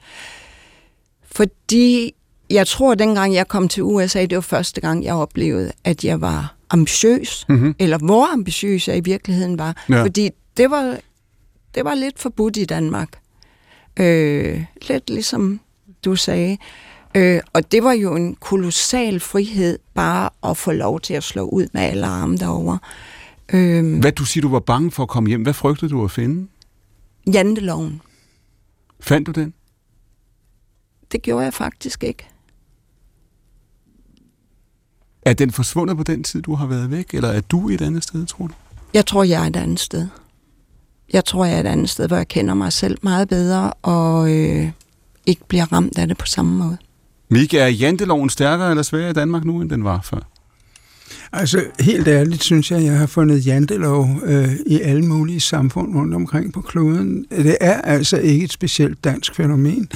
Fordi 1.32 2.14
jeg 2.50 2.68
tror, 2.68 2.92
at 2.92 3.00
dengang 3.00 3.34
jeg 3.34 3.48
kom 3.48 3.68
til 3.68 3.84
USA, 3.84 4.26
det 4.26 4.36
var 4.36 4.42
første 4.42 4.82
gang, 4.82 5.04
jeg 5.04 5.16
oplevede, 5.16 5.72
at 5.84 6.04
jeg 6.04 6.22
var 6.22 6.56
ambitiøs, 6.70 7.46
mm-hmm. 7.50 7.76
eller 7.80 7.98
hvor 7.98 8.34
ambitiøs 8.34 8.88
jeg 8.88 8.98
i 8.98 9.02
virkeligheden 9.02 9.58
var. 9.58 9.86
Ja. 9.90 10.04
Fordi 10.04 10.30
det 10.58 10.72
var, 10.72 10.98
det 11.76 11.86
var 11.86 11.96
lidt 11.96 12.20
forbudt 12.20 12.58
i 12.58 12.66
Danmark. 12.66 13.10
Øh, 14.00 14.64
lidt 14.82 15.10
ligesom 15.10 15.60
du 16.06 16.16
sagde. 16.16 16.58
Øh, 17.16 17.42
og 17.54 17.72
det 17.72 17.84
var 17.84 17.92
jo 17.92 18.16
en 18.16 18.36
kolossal 18.36 19.20
frihed 19.20 19.80
bare 19.94 20.30
at 20.44 20.58
få 20.58 20.72
lov 20.72 21.00
til 21.00 21.14
at 21.14 21.24
slå 21.24 21.44
ud 21.44 21.68
med 21.74 21.82
alle 21.82 22.08
arme 22.08 22.38
derovre. 22.38 22.80
Øh, 23.54 24.00
Hvad 24.00 24.12
du 24.12 24.26
siger, 24.26 24.42
du 24.42 24.50
var 24.50 24.60
bange 24.60 24.92
for 24.92 25.04
at 25.04 25.10
komme 25.10 25.30
hjem. 25.30 25.42
Hvad 25.42 25.54
frygtede 25.54 25.92
du 25.92 26.04
at 26.04 26.12
finde? 26.12 26.48
Janteloven. 27.34 28.02
Fandt 29.00 29.28
du 29.28 29.32
den? 29.32 29.54
Det 31.12 31.22
gjorde 31.22 31.44
jeg 31.44 31.54
faktisk 31.54 32.04
ikke. 32.04 32.28
Er 35.22 35.34
den 35.34 35.52
forsvundet 35.52 35.98
på 35.98 36.04
den 36.04 36.24
tid, 36.24 36.42
du 36.42 36.56
har 36.56 36.66
været 36.68 36.92
væk, 36.92 37.14
eller 37.14 37.30
er 37.30 37.42
du 37.42 37.70
et 37.70 37.82
andet 37.82 38.04
sted, 38.04 38.26
tror 38.26 38.48
du? 38.48 38.54
Jeg 38.94 39.06
tror, 39.06 39.24
jeg 39.24 39.44
er 39.44 39.48
et 39.48 39.56
andet 39.56 39.80
sted. 39.80 40.08
Jeg 41.14 41.26
tror, 41.26 41.46
jeg 41.46 41.56
er 41.56 41.60
et 41.60 41.66
andet 41.68 41.90
sted, 41.90 42.08
hvor 42.08 42.18
jeg 42.18 42.28
kender 42.28 42.54
mig 42.54 42.74
selv 42.74 42.98
meget 43.02 43.28
bedre, 43.30 43.74
og 43.74 44.32
øh, 44.36 44.72
ikke 45.26 45.42
bliver 45.48 45.74
ramt 45.74 45.98
af 45.98 46.08
det 46.08 46.18
på 46.18 46.26
samme 46.26 46.58
måde. 46.58 46.78
Mika, 47.30 47.58
er 47.58 47.68
janteloven 47.68 48.30
stærkere 48.30 48.70
eller 48.70 48.84
sværere 48.84 49.10
i 49.10 49.14
Danmark 49.14 49.44
nu, 49.46 49.62
end 49.62 49.70
den 49.70 49.84
var 49.84 50.02
før? 50.02 50.20
Altså, 51.34 51.62
helt 51.80 52.08
ærligt 52.08 52.44
synes 52.44 52.72
jeg, 52.72 52.80
at 52.80 52.86
jeg 52.86 52.98
har 52.98 53.06
fundet 53.08 53.46
jantelov 53.48 54.10
øh, 54.26 54.50
i 54.66 54.82
alle 54.82 55.02
mulige 55.06 55.40
samfund 55.40 55.96
rundt 55.96 56.16
omkring 56.16 56.54
på 56.54 56.62
kloden. 56.62 57.26
Det 57.38 57.58
er 57.62 57.82
altså 57.82 58.18
ikke 58.18 58.46
et 58.46 58.52
specielt 58.54 59.04
dansk 59.04 59.36
fænomen. 59.36 59.88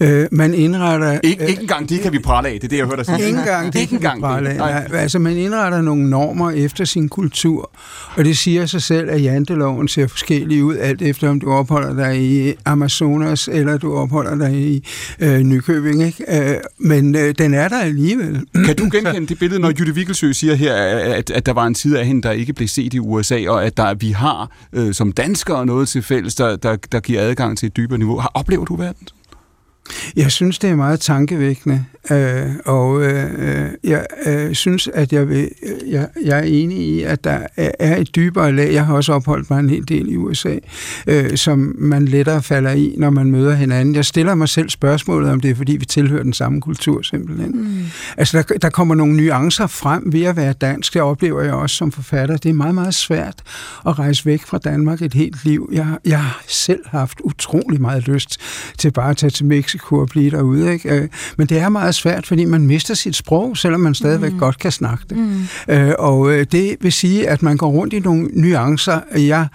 Øh, 0.00 0.26
man 0.32 0.54
indretter... 0.54 1.18
Ik- 1.26 1.26
ikke 1.26 1.60
engang 1.60 1.88
det 1.88 2.00
kan 2.00 2.12
vi 2.12 2.18
prale 2.18 2.48
af, 2.48 2.54
det 2.54 2.64
er 2.64 2.68
det, 2.68 2.76
jeg 2.78 2.86
hørte 2.86 2.96
dig 2.96 3.06
sige. 3.06 3.26
Ikke 3.26 3.38
engang 3.38 3.72
det 3.72 3.88
kan 3.88 4.00
vi 4.00 4.06
prale 4.20 4.48
af. 4.50 4.54
Ja, 4.90 4.96
altså, 4.96 5.18
man 5.18 5.36
indretter 5.36 5.80
nogle 5.82 6.10
normer 6.10 6.50
efter 6.50 6.84
sin 6.84 7.08
kultur, 7.08 7.70
og 8.16 8.24
det 8.24 8.38
siger 8.38 8.66
sig 8.66 8.82
selv, 8.82 9.10
at 9.10 9.22
janteloven 9.22 9.88
ser 9.88 10.06
forskellig 10.06 10.64
ud, 10.64 10.76
alt 10.76 11.02
efter 11.02 11.28
om 11.28 11.40
du 11.40 11.50
opholder 11.52 11.94
dig 11.96 12.22
i 12.22 12.54
Amazonas, 12.64 13.48
eller 13.52 13.78
du 13.78 13.92
opholder 13.94 14.48
dig 14.48 14.54
i 14.58 14.86
øh, 15.20 15.38
Nykøbing. 15.40 16.02
Ikke? 16.06 16.50
Øh, 16.50 16.56
men 16.78 17.14
øh, 17.14 17.34
den 17.38 17.54
er 17.54 17.68
der 17.68 17.78
alligevel. 17.80 18.40
Kan 18.64 18.76
du 18.76 18.88
genkende 18.92 19.26
det 19.32 19.38
billede, 19.38 19.60
når 19.60 19.68
Jytte 19.68 19.92
Wikkelsø 19.92 20.32
siger 20.32 20.54
her, 20.54 20.67
at, 20.74 21.30
at 21.30 21.46
der 21.46 21.52
var 21.52 21.66
en 21.66 21.74
side 21.74 21.98
af 22.00 22.06
hende, 22.06 22.22
der 22.22 22.30
ikke 22.30 22.52
blev 22.52 22.68
set 22.68 22.94
i 22.94 22.98
USA, 22.98 23.48
og 23.48 23.64
at 23.64 23.76
der, 23.76 23.94
vi 23.94 24.10
har 24.10 24.50
øh, 24.72 24.94
som 24.94 25.12
danskere 25.12 25.66
noget 25.66 25.88
til 25.88 26.02
fælles, 26.02 26.34
der, 26.34 26.56
der, 26.56 26.76
der 26.76 27.00
giver 27.00 27.20
adgang 27.20 27.58
til 27.58 27.66
et 27.66 27.76
dybere 27.76 27.98
niveau. 27.98 28.18
Har, 28.18 28.30
oplever 28.34 28.64
du 28.64 28.76
verden? 28.76 29.08
Jeg 30.16 30.32
synes, 30.32 30.58
det 30.58 30.70
er 30.70 30.76
meget 30.76 31.00
tankevækkende, 31.00 31.84
øh, 32.10 32.46
og 32.64 33.02
øh, 33.02 33.70
jeg 33.84 34.06
øh, 34.26 34.54
synes, 34.54 34.88
at 34.94 35.12
jeg, 35.12 35.28
vil, 35.28 35.48
jeg, 35.86 36.08
jeg 36.24 36.38
er 36.38 36.42
enig 36.42 36.78
i, 36.78 37.02
at 37.02 37.24
der 37.24 37.38
er 37.56 37.96
et 37.96 38.16
dybere 38.16 38.52
lag. 38.52 38.72
Jeg 38.72 38.86
har 38.86 38.94
også 38.94 39.12
opholdt 39.12 39.50
mig 39.50 39.60
en 39.60 39.70
hel 39.70 39.88
del 39.88 40.08
i 40.08 40.16
USA, 40.16 40.56
øh, 41.06 41.36
som 41.36 41.74
man 41.78 42.04
lettere 42.04 42.42
falder 42.42 42.72
i, 42.72 42.94
når 42.98 43.10
man 43.10 43.30
møder 43.30 43.54
hinanden. 43.54 43.94
Jeg 43.94 44.04
stiller 44.04 44.34
mig 44.34 44.48
selv 44.48 44.70
spørgsmålet, 44.70 45.30
om 45.30 45.40
det 45.40 45.50
er, 45.50 45.54
fordi 45.54 45.76
vi 45.76 45.84
tilhører 45.84 46.22
den 46.22 46.32
samme 46.32 46.60
kultur 46.60 47.02
simpelthen. 47.02 47.50
Mm. 47.50 47.84
Altså, 48.16 48.38
der, 48.38 48.58
der 48.58 48.70
kommer 48.70 48.94
nogle 48.94 49.16
nuancer 49.16 49.66
frem 49.66 50.02
ved 50.12 50.22
at 50.22 50.36
være 50.36 50.52
dansk. 50.52 50.94
Det 50.94 51.02
oplever 51.02 51.42
jeg 51.42 51.52
også 51.52 51.76
som 51.76 51.92
forfatter. 51.92 52.36
Det 52.36 52.48
er 52.48 52.54
meget, 52.54 52.74
meget 52.74 52.94
svært 52.94 53.42
at 53.86 53.98
rejse 53.98 54.26
væk 54.26 54.42
fra 54.46 54.58
Danmark 54.58 55.02
et 55.02 55.14
helt 55.14 55.44
liv. 55.44 55.70
Jeg, 55.72 55.86
jeg 56.04 56.20
har 56.22 56.42
selv 56.46 56.80
haft 56.86 57.20
utrolig 57.24 57.80
meget 57.80 58.08
lyst 58.08 58.40
til 58.78 58.90
bare 58.90 59.10
at 59.10 59.16
tage 59.16 59.30
til 59.30 59.46
Mexico 59.46 59.77
Mexico 59.78 59.96
og 59.96 60.08
blive 60.08 60.30
derude. 60.30 60.72
Ikke? 60.72 60.94
Øh, 60.94 61.08
men 61.36 61.46
det 61.46 61.58
er 61.58 61.68
meget 61.68 61.94
svært, 61.94 62.26
fordi 62.26 62.44
man 62.44 62.66
mister 62.66 62.94
sit 62.94 63.16
sprog, 63.16 63.56
selvom 63.56 63.80
man 63.80 63.94
stadigvæk 63.94 64.32
mm. 64.32 64.38
godt 64.38 64.58
kan 64.58 64.72
snakke 64.72 65.04
det. 65.10 65.16
Mm. 65.16 65.42
Øh, 65.68 65.92
og 65.98 66.32
øh, 66.32 66.46
det 66.52 66.76
vil 66.80 66.92
sige, 66.92 67.28
at 67.28 67.42
man 67.42 67.56
går 67.56 67.70
rundt 67.70 67.94
i 67.94 68.00
nogle 68.00 68.28
nuancer. 68.32 69.00
Jeg 69.16 69.46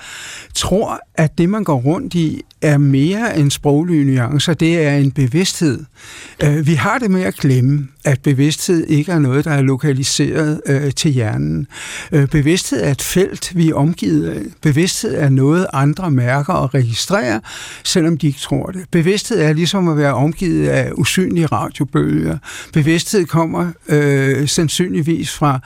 tror, 0.56 1.00
at 1.16 1.38
det, 1.38 1.50
man 1.50 1.64
går 1.64 1.82
rundt 1.82 2.14
i, 2.14 2.42
er 2.62 2.78
mere 2.78 3.38
end 3.38 3.52
sproglige 3.52 4.06
nuancer. 4.06 4.54
Det 4.54 4.86
er 4.86 4.96
en 4.96 5.12
bevidsthed. 5.12 5.80
Vi 6.64 6.74
har 6.74 6.98
det 6.98 7.12
med 7.12 7.22
at 7.22 7.36
glemme, 7.36 7.88
at 8.06 8.22
bevidsthed 8.22 8.88
ikke 8.88 9.12
er 9.12 9.20
noget, 9.20 9.46
der 9.46 9.52
er 9.52 9.62
lokaliseret 9.62 10.62
til 10.96 11.12
hjernen. 11.12 11.68
Bevidsthed 12.12 12.84
er 12.84 12.92
et 12.92 13.02
felt, 13.02 13.52
vi 13.56 13.70
er 13.70 13.76
omgivet 13.76 14.30
af. 14.30 14.42
Bevidsthed 14.62 15.16
er 15.16 15.30
noget, 15.30 15.68
andre 15.74 16.12
mærker 16.12 16.54
og 16.54 16.74
registrerer, 16.74 17.40
selvom 17.84 18.18
de 18.18 18.28
ikke 18.28 18.40
tror 18.40 18.66
det. 18.66 18.82
Bevidsthed 18.92 19.42
er 19.42 19.54
ligesom 19.54 19.88
at 19.88 19.98
være 19.98 20.13
omgivet 20.14 20.68
af 20.68 20.92
usynlige 20.94 21.46
radiobølger. 21.46 22.38
Bevidsthed 22.74 23.26
kommer 23.26 23.72
øh, 23.90 24.48
sandsynligvis 24.48 25.32
fra 25.32 25.60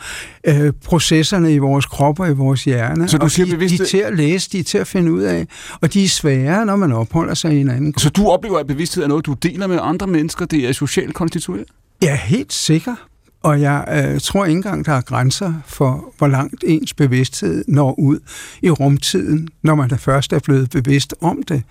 øh, 0.48 0.74
processerne 0.86 1.54
i 1.54 1.58
vores 1.58 1.86
krop 1.86 2.20
og 2.20 2.30
i 2.30 2.34
vores 2.34 2.64
hjerne. 2.64 3.08
Så 3.08 3.18
du 3.18 3.30
siger 3.30 3.46
de, 3.46 3.52
bevidsthed... 3.52 3.78
de 3.80 3.84
er 3.84 3.88
til 3.88 3.98
at 3.98 4.18
læse, 4.18 4.50
de 4.52 4.60
er 4.60 4.64
til 4.64 4.78
at 4.78 4.88
finde 4.88 5.12
ud 5.12 5.22
af, 5.22 5.48
og 5.82 5.94
de 5.94 6.04
er 6.04 6.08
svære, 6.08 6.66
når 6.66 6.76
man 6.76 6.92
opholder 6.92 7.34
sig 7.34 7.54
i 7.54 7.62
en 7.62 7.70
anden. 7.70 7.94
Så 7.98 8.10
du 8.10 8.28
oplever, 8.28 8.60
at 8.60 8.68
bevidsthed 8.68 9.04
er 9.04 9.08
noget, 9.08 9.26
du 9.26 9.34
deler 9.34 9.68
med 9.68 9.80
andre 9.82 10.08
mennesker? 10.08 10.46
Det 10.46 10.68
er 10.68 10.72
socialt 10.72 11.14
konstitueret? 11.14 11.66
Ja, 12.02 12.16
helt 12.16 12.54
sikker. 12.54 12.96
Og 13.44 13.62
jeg 13.62 14.08
øh, 14.14 14.20
tror 14.22 14.46
ikke 14.46 14.58
engang, 14.58 14.86
der 14.86 14.92
er 14.92 15.02
grænser 15.02 15.54
for, 15.66 16.14
hvor 16.18 16.28
langt 16.28 16.64
ens 16.68 16.94
bevidsthed 16.94 17.66
når 17.68 18.00
ud 18.00 18.20
i 18.62 18.70
rumtiden, 18.70 19.48
når 19.64 19.76
man 19.76 19.90
da 19.90 19.96
først 19.96 20.34
er 20.34 20.40
blevet 20.40 20.70
bevidst 20.70 21.16
om 21.22 21.44
det. 21.44 21.64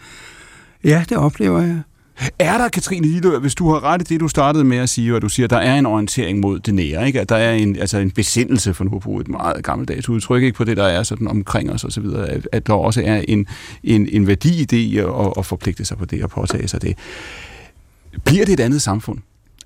Ja, 0.84 1.04
det 1.08 1.16
oplever 1.16 1.60
jeg. 1.60 1.80
Er 2.38 2.58
der, 2.58 2.68
Katrine 2.68 3.06
Lille, 3.06 3.38
hvis 3.38 3.54
du 3.54 3.68
har 3.72 3.84
ret 3.84 4.00
i 4.00 4.04
det, 4.04 4.20
du 4.20 4.28
startede 4.28 4.64
med 4.64 4.76
at 4.76 4.88
sige, 4.88 5.14
og 5.14 5.22
du 5.22 5.28
siger, 5.28 5.44
at 5.44 5.50
der 5.50 5.56
er 5.56 5.78
en 5.78 5.86
orientering 5.86 6.40
mod 6.40 6.58
det 6.60 6.74
nære, 6.74 7.06
ikke? 7.06 7.20
at 7.20 7.28
der 7.28 7.36
er 7.36 7.52
en, 7.52 7.76
altså 7.76 7.98
en 7.98 8.10
besindelse, 8.10 8.74
for 8.74 8.84
nu 8.84 8.96
at 8.96 9.02
bruge 9.02 9.20
et 9.20 9.28
meget 9.28 9.64
gammeldags 9.64 10.08
udtryk, 10.08 10.42
ikke? 10.42 10.56
på 10.56 10.64
det, 10.64 10.76
der 10.76 10.86
er 10.86 11.02
sådan 11.02 11.28
omkring 11.28 11.72
os 11.72 11.84
og 11.84 11.92
så 11.92 12.00
videre, 12.00 12.28
at, 12.28 12.48
at 12.52 12.66
der 12.66 12.72
også 12.72 13.02
er 13.04 13.22
en, 13.28 13.46
en, 13.84 14.08
en 14.12 14.26
værdi 14.26 14.60
i 14.60 14.64
det 14.64 14.98
at, 14.98 15.32
at 15.38 15.46
forpligte 15.46 15.84
sig 15.84 15.98
på 15.98 16.04
det 16.04 16.22
og 16.22 16.30
påtage 16.30 16.68
sig 16.68 16.82
det. 16.82 16.96
Bliver 18.24 18.44
det 18.44 18.52
et 18.52 18.60
andet 18.60 18.82
samfund? 18.82 19.18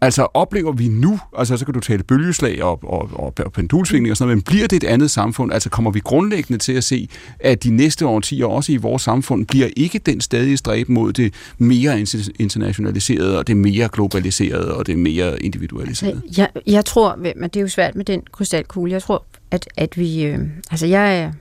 Altså 0.03 0.27
oplever 0.35 0.73
vi 0.73 0.89
nu, 0.89 1.19
altså 1.39 1.57
så 1.57 1.65
kan 1.65 1.75
du 1.75 1.81
tale 1.81 2.03
bølgeslag 2.03 2.63
og, 2.63 2.81
og, 2.83 3.11
og, 3.13 3.35
og 3.39 3.53
pendulsvingning 3.53 4.11
og 4.11 4.17
sådan 4.17 4.27
noget, 4.29 4.37
men 4.37 4.43
bliver 4.43 4.67
det 4.67 4.77
et 4.77 4.85
andet 4.85 5.11
samfund? 5.11 5.53
Altså 5.53 5.71
kommer 5.71 5.91
vi 5.91 6.01
grundlæggende 6.01 6.59
til 6.59 6.73
at 6.73 6.85
se, 6.85 7.09
at 7.41 7.65
de 7.65 7.71
næste 7.71 8.07
årtier 8.07 8.47
også 8.47 8.73
i 8.73 8.77
vores 8.77 9.03
samfund 9.03 9.47
bliver 9.47 9.69
ikke 9.77 9.99
den 9.99 10.21
stadige 10.21 10.57
stræb 10.57 10.89
mod 10.89 11.13
det 11.13 11.35
mere 11.59 12.01
internationaliserede 12.39 13.39
og 13.39 13.47
det 13.47 13.57
mere 13.57 13.89
globaliserede 13.93 14.75
og 14.77 14.87
det 14.87 14.99
mere 14.99 15.43
individualiserede? 15.43 16.23
Altså, 16.25 16.41
jeg, 16.41 16.63
jeg 16.67 16.85
tror, 16.85 17.17
men 17.17 17.43
det 17.43 17.57
er 17.57 17.61
jo 17.61 17.69
svært 17.69 17.95
med 17.95 18.05
den 18.05 18.23
krystalkugle, 18.33 18.93
jeg 18.93 19.03
tror, 19.03 19.25
at, 19.51 19.69
at 19.77 19.99
vi, 19.99 20.25
øh, 20.25 20.39
altså 20.71 20.87
jeg 20.87 21.19
er 21.19 21.33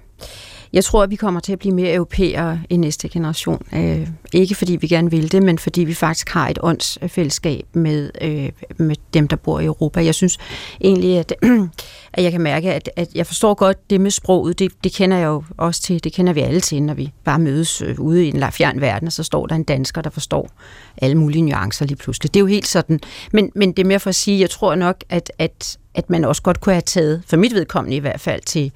jeg 0.73 0.83
tror, 0.83 1.03
at 1.03 1.11
vi 1.11 1.15
kommer 1.15 1.39
til 1.39 1.53
at 1.53 1.59
blive 1.59 1.75
mere 1.75 1.93
europæere 1.93 2.61
i 2.69 2.77
næste 2.77 3.09
generation. 3.09 3.65
Øh, 3.73 4.07
ikke 4.33 4.55
fordi 4.55 4.75
vi 4.75 4.87
gerne 4.87 5.11
vil 5.11 5.31
det, 5.31 5.43
men 5.43 5.59
fordi 5.59 5.83
vi 5.83 5.93
faktisk 5.93 6.29
har 6.29 6.47
et 6.49 6.59
åndsfællesskab 6.61 7.65
med, 7.73 8.11
øh, 8.21 8.49
med 8.77 8.95
dem, 9.13 9.27
der 9.27 9.35
bor 9.35 9.59
i 9.59 9.65
Europa. 9.65 10.05
Jeg 10.05 10.15
synes 10.15 10.37
egentlig, 10.81 11.17
at, 11.17 11.33
at 12.13 12.23
jeg 12.23 12.31
kan 12.31 12.41
mærke, 12.41 12.73
at, 12.73 12.89
at 12.95 13.09
jeg 13.15 13.27
forstår 13.27 13.53
godt 13.53 13.89
det 13.89 14.01
med 14.01 14.11
sproget. 14.11 14.59
Det, 14.59 14.71
det 14.83 14.93
kender 14.93 15.17
jeg 15.17 15.25
jo 15.25 15.43
også 15.57 15.81
til. 15.81 16.03
Det 16.03 16.13
kender 16.13 16.33
vi 16.33 16.39
alle 16.39 16.59
til, 16.59 16.83
når 16.83 16.93
vi 16.93 17.11
bare 17.23 17.39
mødes 17.39 17.81
øh, 17.81 17.99
ude 17.99 18.25
i 18.25 18.29
en 18.29 18.51
fjern 18.51 18.81
verden, 18.81 19.07
og 19.07 19.13
så 19.13 19.23
står 19.23 19.45
der 19.45 19.55
en 19.55 19.63
dansker, 19.63 20.01
der 20.01 20.09
forstår 20.09 20.49
alle 20.97 21.17
mulige 21.17 21.41
nuancer 21.41 21.85
lige 21.85 21.97
pludselig. 21.97 22.33
Det 22.33 22.39
er 22.39 22.41
jo 22.41 22.47
helt 22.47 22.67
sådan. 22.67 22.99
Men, 23.31 23.51
men 23.55 23.71
det 23.71 23.83
er 23.83 23.87
mere 23.87 23.99
for 23.99 24.09
at 24.09 24.15
sige, 24.15 24.39
jeg 24.39 24.49
tror 24.49 24.75
nok, 24.75 25.03
at, 25.09 25.31
at 25.37 25.77
at 25.99 26.09
man 26.09 26.25
også 26.25 26.41
godt 26.41 26.61
kunne 26.61 26.73
have 26.73 26.81
taget, 26.81 27.23
for 27.27 27.37
mit 27.37 27.53
vedkommende 27.53 27.97
i 27.97 27.99
hvert 27.99 28.19
fald, 28.19 28.41
til, 28.45 28.71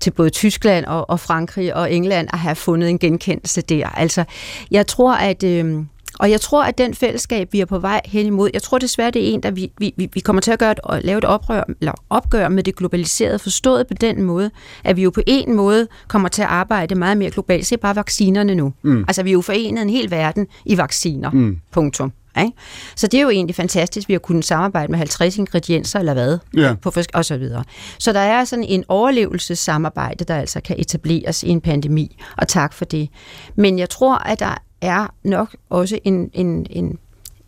til 0.00 0.10
både 0.10 0.30
Tyskland 0.30 0.84
og, 0.84 1.10
og 1.10 1.20
Frankrig 1.20 1.74
og 1.74 1.92
England 1.92 2.28
at 2.32 2.38
have 2.38 2.54
fundet 2.54 2.90
en 2.90 2.98
genkendelse 2.98 3.60
der. 3.60 3.88
Altså, 3.88 4.24
jeg 4.70 4.86
tror, 4.86 5.14
at... 5.14 5.42
Øh, 5.42 5.84
og 6.18 6.30
jeg 6.30 6.40
tror, 6.40 6.64
at 6.64 6.78
den 6.78 6.94
fællesskab, 6.94 7.52
vi 7.52 7.60
er 7.60 7.64
på 7.64 7.78
vej 7.78 8.00
hen 8.04 8.26
imod, 8.26 8.50
jeg 8.54 8.62
tror 8.62 8.78
desværre, 8.78 9.10
det 9.10 9.28
er 9.28 9.32
en, 9.34 9.42
der 9.42 9.50
vi, 9.50 9.72
vi, 9.78 10.10
vi 10.12 10.20
kommer 10.20 10.42
til 10.42 10.50
at 10.50 10.58
gøre 10.58 10.70
et, 10.72 11.04
lave 11.04 11.18
et 11.18 11.24
oprør, 11.24 11.64
eller 11.80 11.92
opgør 12.10 12.48
med 12.48 12.62
det 12.62 12.76
globaliserede, 12.76 13.38
forstået 13.38 13.86
på 13.86 13.94
den 13.94 14.22
måde, 14.22 14.50
at 14.84 14.96
vi 14.96 15.02
jo 15.02 15.10
på 15.10 15.20
en 15.26 15.54
måde 15.54 15.88
kommer 16.08 16.28
til 16.28 16.42
at 16.42 16.48
arbejde 16.48 16.94
meget 16.94 17.16
mere 17.16 17.30
globalt. 17.30 17.66
Se 17.66 17.76
bare 17.76 17.96
vaccinerne 17.96 18.54
nu. 18.54 18.72
Mm. 18.82 19.04
Altså, 19.08 19.22
vi 19.22 19.30
er 19.30 19.32
jo 19.32 19.40
forenet 19.40 19.82
en 19.82 19.90
hel 19.90 20.10
verden 20.10 20.46
i 20.64 20.78
vacciner. 20.78 21.30
Mm. 21.30 21.58
Punktum. 21.72 22.12
Ikke? 22.44 22.56
Så 22.96 23.06
det 23.06 23.18
er 23.18 23.22
jo 23.22 23.30
egentlig 23.30 23.54
fantastisk, 23.54 24.08
vi 24.08 24.14
har 24.14 24.18
kunnet 24.18 24.44
samarbejde 24.44 24.90
med 24.90 24.98
50 24.98 25.38
ingredienser 25.38 25.98
eller 25.98 26.12
hvad, 26.12 26.38
ja. 26.56 26.74
på 26.82 26.92
og 27.14 27.24
så 27.24 27.36
videre. 27.36 27.64
Så 27.98 28.12
der 28.12 28.20
er 28.20 28.44
sådan 28.44 28.64
en 28.64 28.84
overlevelsessamarbejde, 28.88 30.24
der 30.24 30.36
altså 30.36 30.60
kan 30.60 30.76
etableres 30.78 31.42
i 31.42 31.48
en 31.48 31.60
pandemi, 31.60 32.16
og 32.36 32.48
tak 32.48 32.72
for 32.72 32.84
det. 32.84 33.08
Men 33.56 33.78
jeg 33.78 33.90
tror, 33.90 34.18
at 34.18 34.40
der 34.40 34.54
er 34.80 35.14
nok 35.24 35.56
også 35.70 35.98
en, 36.04 36.30
en, 36.32 36.66
en 36.70 36.98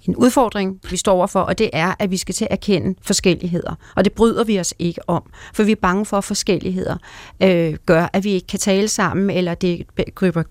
en 0.09 0.16
udfordring, 0.16 0.81
vi 0.90 0.96
står 0.96 1.12
overfor, 1.12 1.40
og 1.40 1.59
det 1.59 1.70
er, 1.72 1.94
at 1.98 2.11
vi 2.11 2.16
skal 2.16 2.35
til 2.35 2.44
at 2.44 2.52
erkende 2.52 2.94
forskelligheder. 3.02 3.74
Og 3.96 4.05
det 4.05 4.12
bryder 4.12 4.44
vi 4.44 4.61
os 4.61 4.74
ikke 4.78 5.09
om, 5.09 5.22
for 5.55 5.62
vi 5.62 5.72
er 5.72 5.76
bange 5.76 6.07
for, 6.07 6.18
at 6.18 6.24
forskelligheder 6.24 6.96
øh, 7.42 7.74
gør, 7.87 8.09
at 8.12 8.24
vi 8.24 8.31
ikke 8.31 8.46
kan 8.46 8.59
tale 8.59 8.88
sammen, 8.88 9.31
eller 9.31 9.55
det 9.55 9.87
griber 10.14 10.42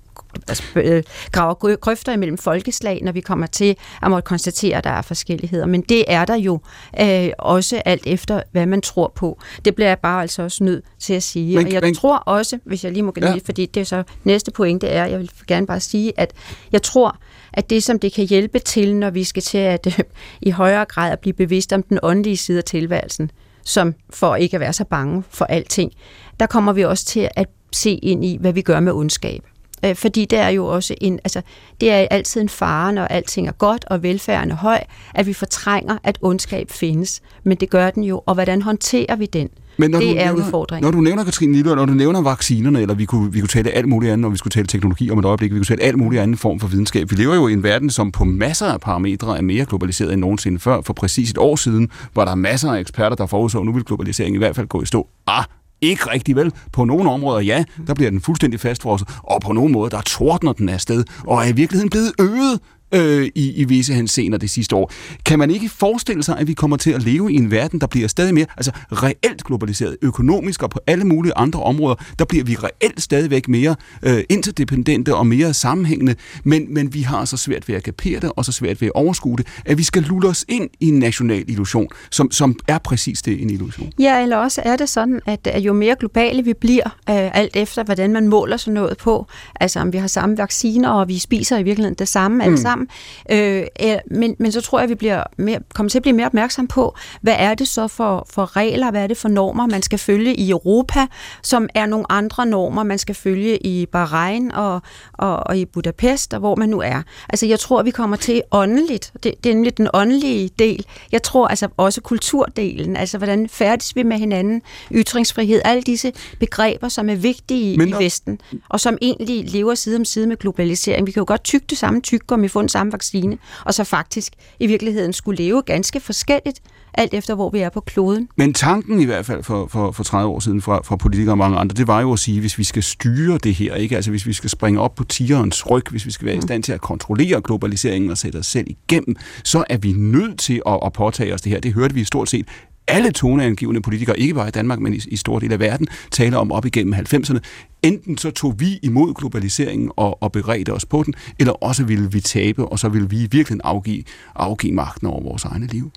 øh, 0.75 1.03
graver 1.31 1.75
grøfter 1.75 2.13
imellem 2.13 2.37
folkeslag, 2.37 2.99
når 3.03 3.11
vi 3.11 3.21
kommer 3.21 3.47
til 3.47 3.75
at 4.01 4.09
måtte 4.09 4.25
konstatere, 4.25 4.77
at 4.77 4.83
der 4.83 4.89
er 4.89 5.01
forskelligheder. 5.01 5.65
Men 5.65 5.81
det 5.81 6.05
er 6.07 6.25
der 6.25 6.35
jo 6.35 6.59
øh, 7.01 7.29
også 7.37 7.81
alt 7.85 8.03
efter, 8.05 8.41
hvad 8.51 8.65
man 8.65 8.81
tror 8.81 9.11
på. 9.15 9.39
Det 9.65 9.75
bliver 9.75 9.87
jeg 9.87 9.99
bare 9.99 10.21
altså 10.21 10.43
også 10.43 10.63
nødt 10.63 10.85
til 10.99 11.13
at 11.13 11.23
sige. 11.23 11.57
Men, 11.57 11.65
og 11.65 11.73
jeg 11.73 11.81
men, 11.81 11.95
tror 11.95 12.17
også, 12.17 12.59
hvis 12.63 12.83
jeg 12.83 12.91
lige 12.91 13.03
må 13.03 13.13
ja. 13.21 13.31
lige, 13.31 13.41
fordi 13.45 13.65
det 13.65 13.81
er 13.81 13.85
så 13.85 14.03
næste 14.23 14.51
pointe 14.51 14.87
er, 14.87 15.05
jeg 15.05 15.19
vil 15.19 15.31
gerne 15.47 15.67
bare 15.67 15.79
sige, 15.79 16.13
at 16.17 16.33
jeg 16.71 16.81
tror, 16.81 17.17
at 17.53 17.69
det, 17.69 17.83
som 17.83 17.99
det 17.99 18.13
kan 18.13 18.25
hjælpe 18.25 18.59
til, 18.59 18.95
når 18.95 19.09
vi 19.09 19.23
skal 19.23 19.43
til 19.43 19.57
at 19.57 19.87
øh, 19.87 19.99
i 20.41 20.49
højere 20.49 20.85
grad 20.85 21.11
at 21.11 21.19
blive 21.19 21.33
bevidst 21.33 21.73
om 21.73 21.83
den 21.83 21.99
åndelige 22.03 22.37
side 22.37 22.57
af 22.57 22.63
tilværelsen, 22.63 23.31
som 23.63 23.95
for 24.09 24.35
ikke 24.35 24.55
at 24.55 24.61
være 24.61 24.73
så 24.73 24.83
bange 24.83 25.23
for 25.29 25.45
alting, 25.45 25.91
der 26.39 26.45
kommer 26.45 26.73
vi 26.73 26.85
også 26.85 27.05
til 27.05 27.29
at 27.35 27.47
se 27.71 27.91
ind 27.91 28.25
i, 28.25 28.37
hvad 28.41 28.53
vi 28.53 28.61
gør 28.61 28.79
med 28.79 28.93
ondskab. 28.93 29.43
Øh, 29.85 29.95
fordi 29.95 30.25
det 30.25 30.39
er 30.39 30.49
jo 30.49 30.65
også 30.65 30.95
en, 31.01 31.19
altså, 31.23 31.41
det 31.81 31.91
er 31.91 32.07
altid 32.11 32.41
en 32.41 32.49
fare, 32.49 32.93
når 32.93 33.03
alting 33.03 33.47
er 33.47 33.51
godt 33.51 33.85
og 33.87 34.03
velfærden 34.03 34.51
er 34.51 34.55
høj, 34.55 34.79
at 35.15 35.27
vi 35.27 35.33
fortrænger, 35.33 35.97
at 36.03 36.17
ondskab 36.21 36.71
findes. 36.71 37.21
Men 37.43 37.57
det 37.57 37.69
gør 37.69 37.89
den 37.89 38.03
jo, 38.03 38.23
og 38.25 38.33
hvordan 38.33 38.61
håndterer 38.61 39.15
vi 39.15 39.25
den? 39.25 39.49
Men 39.77 39.91
når 39.91 39.99
det 39.99 40.07
du 40.07 40.11
er 40.11 40.25
nævner, 40.25 40.45
udfordringen. 40.45 40.85
Når 40.85 40.91
du 40.91 41.01
nævner, 41.01 41.23
Katrine 41.23 41.53
Lille, 41.53 41.75
når 41.75 41.85
du 41.85 41.93
nævner 41.93 42.21
vaccinerne, 42.21 42.81
eller 42.81 42.95
vi 42.95 43.05
kunne, 43.05 43.31
vi 43.31 43.39
kunne 43.39 43.47
tale 43.47 43.71
alt 43.71 43.87
muligt 43.87 44.13
andet, 44.13 44.25
og 44.25 44.31
vi 44.31 44.37
skulle 44.37 44.51
tale 44.51 44.67
teknologi 44.67 45.11
om 45.11 45.19
et 45.19 45.25
øjeblik, 45.25 45.51
vi 45.51 45.57
kunne 45.57 45.65
tale 45.65 45.81
alt 45.81 45.97
muligt 45.97 46.21
andet 46.21 46.39
form 46.39 46.59
for 46.59 46.67
videnskab. 46.67 47.11
Vi 47.11 47.15
lever 47.15 47.35
jo 47.35 47.47
i 47.47 47.53
en 47.53 47.63
verden, 47.63 47.89
som 47.89 48.11
på 48.11 48.23
masser 48.23 48.65
af 48.65 48.81
parametre 48.81 49.37
er 49.37 49.41
mere 49.41 49.65
globaliseret 49.65 50.13
end 50.13 50.21
nogensinde 50.21 50.59
før. 50.59 50.81
For 50.81 50.93
præcis 50.93 51.31
et 51.31 51.37
år 51.37 51.55
siden 51.55 51.89
var 52.15 52.25
der 52.25 52.35
masser 52.35 52.71
af 52.71 52.79
eksperter, 52.79 53.15
der 53.15 53.25
forudså, 53.25 53.59
at 53.59 53.65
nu 53.65 53.73
vil 53.73 53.83
globaliseringen 53.83 54.35
i 54.35 54.37
hvert 54.37 54.55
fald 54.55 54.67
gå 54.67 54.81
i 54.81 54.85
stå. 54.85 55.07
Ah, 55.27 55.43
ikke 55.81 56.09
rigtig 56.09 56.35
vel. 56.35 56.53
På 56.73 56.85
nogle 56.85 57.11
områder, 57.11 57.39
ja, 57.39 57.63
der 57.87 57.93
bliver 57.93 58.09
den 58.09 58.21
fuldstændig 58.21 58.59
fastfrosset, 58.59 59.07
og 59.23 59.41
på 59.41 59.53
nogle 59.53 59.71
måder, 59.71 59.89
der 59.89 60.01
tordner 60.01 60.53
den 60.53 60.69
afsted, 60.69 61.03
og 61.27 61.37
er 61.37 61.47
i 61.47 61.51
virkeligheden 61.51 61.89
blevet 61.89 62.11
øget 62.19 62.59
øh, 62.91 63.29
i, 63.35 63.53
i 63.53 63.63
visse 63.63 63.93
henseender 63.93 64.37
det 64.37 64.49
sidste 64.49 64.75
år. 64.75 64.91
Kan 65.25 65.39
man 65.39 65.51
ikke 65.51 65.69
forestille 65.69 66.23
sig, 66.23 66.37
at 66.37 66.47
vi 66.47 66.53
kommer 66.53 66.77
til 66.77 66.91
at 66.91 67.03
leve 67.03 67.31
i 67.33 67.35
en 67.35 67.51
verden, 67.51 67.81
der 67.81 67.87
bliver 67.87 68.07
stadig 68.07 68.33
mere 68.33 68.45
altså 68.57 68.71
reelt 68.91 69.43
globaliseret, 69.43 69.97
økonomisk 70.01 70.63
og 70.63 70.69
på 70.69 70.79
alle 70.87 71.05
mulige 71.05 71.33
andre 71.35 71.63
områder, 71.63 71.95
der 72.19 72.25
bliver 72.25 72.43
vi 72.43 72.55
reelt 72.55 73.01
stadigvæk 73.01 73.47
mere 73.47 73.75
øh, 74.03 74.23
interdependente 74.29 75.15
og 75.15 75.27
mere 75.27 75.53
sammenhængende, 75.53 76.15
men, 76.43 76.73
men 76.73 76.93
vi 76.93 77.01
har 77.01 77.25
så 77.25 77.37
svært 77.37 77.67
ved 77.67 77.75
at 77.75 77.83
kapere 77.83 78.19
det, 78.19 78.31
og 78.35 78.45
så 78.45 78.51
svært 78.51 78.81
ved 78.81 78.87
at 78.87 78.91
overskue 78.95 79.37
det, 79.37 79.47
at 79.65 79.77
vi 79.77 79.83
skal 79.83 80.03
lulle 80.03 80.27
os 80.27 80.45
ind 80.47 80.69
i 80.79 80.87
en 80.87 80.99
national 80.99 81.43
illusion, 81.47 81.87
som, 82.11 82.31
som 82.31 82.59
er 82.67 82.77
præcis 82.77 83.21
det, 83.21 83.41
en 83.41 83.49
illusion. 83.49 83.91
Ja, 83.99 84.21
eller 84.21 84.37
også 84.37 84.61
er 84.65 84.75
det 84.75 84.89
sådan, 84.89 85.21
at 85.25 85.47
jo 85.59 85.73
mere 85.73 85.95
globale 85.99 86.43
vi 86.43 86.53
bliver, 86.53 86.85
øh, 86.85 87.35
alt 87.37 87.55
efter 87.55 87.83
hvordan 87.83 88.13
man 88.13 88.27
måler 88.27 88.57
sådan 88.57 88.73
noget 88.73 88.97
på, 88.97 89.27
altså 89.59 89.79
om 89.79 89.93
vi 89.93 89.97
har 89.97 90.07
samme 90.07 90.37
vacciner, 90.37 90.89
og 90.89 91.07
vi 91.07 91.19
spiser 91.19 91.57
i 91.57 91.63
virkeligheden 91.63 91.95
det 91.99 92.07
samme 92.07 92.35
mm. 92.35 92.41
alle 92.41 92.57
sammen, 92.57 92.80
sammen. 92.81 93.67
Øh, 93.89 93.97
men, 94.11 94.35
men 94.39 94.51
så 94.51 94.61
tror 94.61 94.79
jeg, 94.79 94.83
at 94.83 94.89
vi 94.89 94.95
bliver 94.95 95.23
mere, 95.37 95.59
kommer 95.73 95.89
til 95.89 95.97
at 95.97 96.01
blive 96.01 96.15
mere 96.15 96.25
opmærksom 96.25 96.67
på, 96.67 96.95
hvad 97.21 97.35
er 97.37 97.53
det 97.53 97.67
så 97.67 97.87
for, 97.87 98.27
for 98.29 98.57
regler, 98.57 98.91
hvad 98.91 99.03
er 99.03 99.07
det 99.07 99.17
for 99.17 99.29
normer, 99.29 99.67
man 99.67 99.81
skal 99.81 99.99
følge 99.99 100.35
i 100.35 100.49
Europa, 100.49 101.07
som 101.41 101.69
er 101.75 101.85
nogle 101.85 102.11
andre 102.11 102.45
normer, 102.45 102.83
man 102.83 102.97
skal 102.97 103.15
følge 103.15 103.57
i 103.57 103.85
Bahrain 103.85 104.51
og, 104.51 104.81
og, 105.13 105.47
og 105.47 105.57
i 105.57 105.65
Budapest, 105.65 106.33
og 106.33 106.39
hvor 106.39 106.55
man 106.55 106.69
nu 106.69 106.81
er. 106.81 107.01
Altså 107.29 107.45
jeg 107.45 107.59
tror, 107.59 107.83
vi 107.83 107.91
kommer 107.91 108.17
til 108.17 108.41
åndeligt, 108.51 109.11
det, 109.23 109.43
det 109.43 109.49
er 109.49 109.53
nemlig 109.53 109.77
den 109.77 109.87
åndelige 109.93 110.49
del, 110.59 110.85
jeg 111.11 111.23
tror 111.23 111.47
altså 111.47 111.67
også 111.77 112.01
kulturdelen, 112.01 112.97
altså 112.97 113.17
hvordan 113.17 113.49
færdes 113.49 113.95
vi 113.95 114.03
med 114.03 114.17
hinanden, 114.17 114.61
ytringsfrihed, 114.91 115.61
alle 115.65 115.81
disse 115.81 116.11
begreber, 116.39 116.89
som 116.89 117.09
er 117.09 117.15
vigtige 117.15 117.77
Men, 117.77 117.89
i 117.89 117.93
Vesten, 117.93 118.39
og 118.69 118.79
som 118.79 118.97
egentlig 119.01 119.49
lever 119.49 119.75
side 119.75 119.95
om 119.95 120.05
side 120.05 120.27
med 120.27 120.37
globalisering. 120.37 121.07
Vi 121.07 121.11
kan 121.11 121.21
jo 121.21 121.25
godt 121.27 121.43
tykke 121.43 121.65
det 121.69 121.77
samme 121.77 122.01
vi 122.41 122.47
får 122.47 122.61
den 122.61 122.69
samme 122.71 122.91
vaccine, 122.91 123.37
og 123.65 123.73
så 123.73 123.83
faktisk 123.83 124.33
i 124.59 124.67
virkeligheden 124.67 125.13
skulle 125.13 125.43
leve 125.43 125.61
ganske 125.61 125.99
forskelligt, 125.99 126.61
alt 126.93 127.13
efter 127.13 127.35
hvor 127.35 127.49
vi 127.49 127.59
er 127.59 127.69
på 127.69 127.81
kloden. 127.81 128.27
Men 128.37 128.53
tanken 128.53 128.99
i 128.99 129.05
hvert 129.05 129.25
fald 129.25 129.43
for, 129.43 129.67
for, 129.67 129.91
for 129.91 130.03
30 130.03 130.31
år 130.31 130.39
siden 130.39 130.61
fra, 130.61 130.81
fra 130.83 130.95
politikere 130.95 131.33
og 131.33 131.37
mange 131.37 131.57
andre, 131.57 131.75
det 131.75 131.87
var 131.87 132.01
jo 132.01 132.13
at 132.13 132.19
sige, 132.19 132.39
hvis 132.39 132.57
vi 132.57 132.63
skal 132.63 132.83
styre 132.83 133.37
det 133.37 133.55
her, 133.55 133.75
ikke? 133.75 133.95
altså 133.95 134.11
hvis 134.11 134.25
vi 134.25 134.33
skal 134.33 134.49
springe 134.49 134.81
op 134.81 134.95
på 134.95 135.03
tigerens 135.03 135.69
ryg, 135.69 135.83
hvis 135.91 136.05
vi 136.05 136.11
skal 136.11 136.25
være 136.25 136.35
i 136.35 136.37
mm. 136.37 136.41
stand 136.41 136.63
til 136.63 136.71
at 136.71 136.81
kontrollere 136.81 137.41
globaliseringen 137.41 138.11
og 138.11 138.17
sætte 138.17 138.37
os 138.37 138.47
selv 138.47 138.67
igennem, 138.69 139.15
så 139.43 139.63
er 139.69 139.77
vi 139.77 139.91
nødt 139.91 140.39
til 140.39 140.61
at, 140.67 140.79
at 140.85 140.93
påtage 140.93 141.33
os 141.33 141.41
det 141.41 141.51
her. 141.51 141.59
Det 141.59 141.73
hørte 141.73 141.93
vi 141.93 142.03
stort 142.03 142.29
set 142.29 142.45
alle 142.87 143.11
toneangivende 143.11 143.81
politikere, 143.81 144.19
ikke 144.19 144.33
bare 144.33 144.47
i 144.47 144.51
Danmark, 144.51 144.79
men 144.79 144.93
i, 144.93 144.99
i 145.07 145.15
store 145.15 145.41
dele 145.41 145.53
af 145.53 145.59
verden, 145.59 145.87
taler 146.11 146.37
om 146.37 146.51
op 146.51 146.65
igennem 146.65 146.93
90'erne. 146.93 147.39
Enten 147.83 148.17
så 148.17 148.31
tog 148.31 148.59
vi 148.59 148.79
imod 148.83 149.13
globaliseringen 149.13 149.91
og, 149.95 150.23
og 150.23 150.31
beredte 150.31 150.73
os 150.73 150.85
på 150.85 151.03
den, 151.03 151.13
eller 151.39 151.53
også 151.53 151.83
ville 151.83 152.11
vi 152.11 152.19
tabe, 152.19 152.65
og 152.65 152.79
så 152.79 152.89
ville 152.89 153.09
vi 153.09 153.27
virkelig 153.31 153.59
afgive, 153.63 154.03
afgive 154.35 154.73
magten 154.73 155.07
over 155.07 155.23
vores 155.23 155.45
egne 155.45 155.67
liv. 155.67 155.91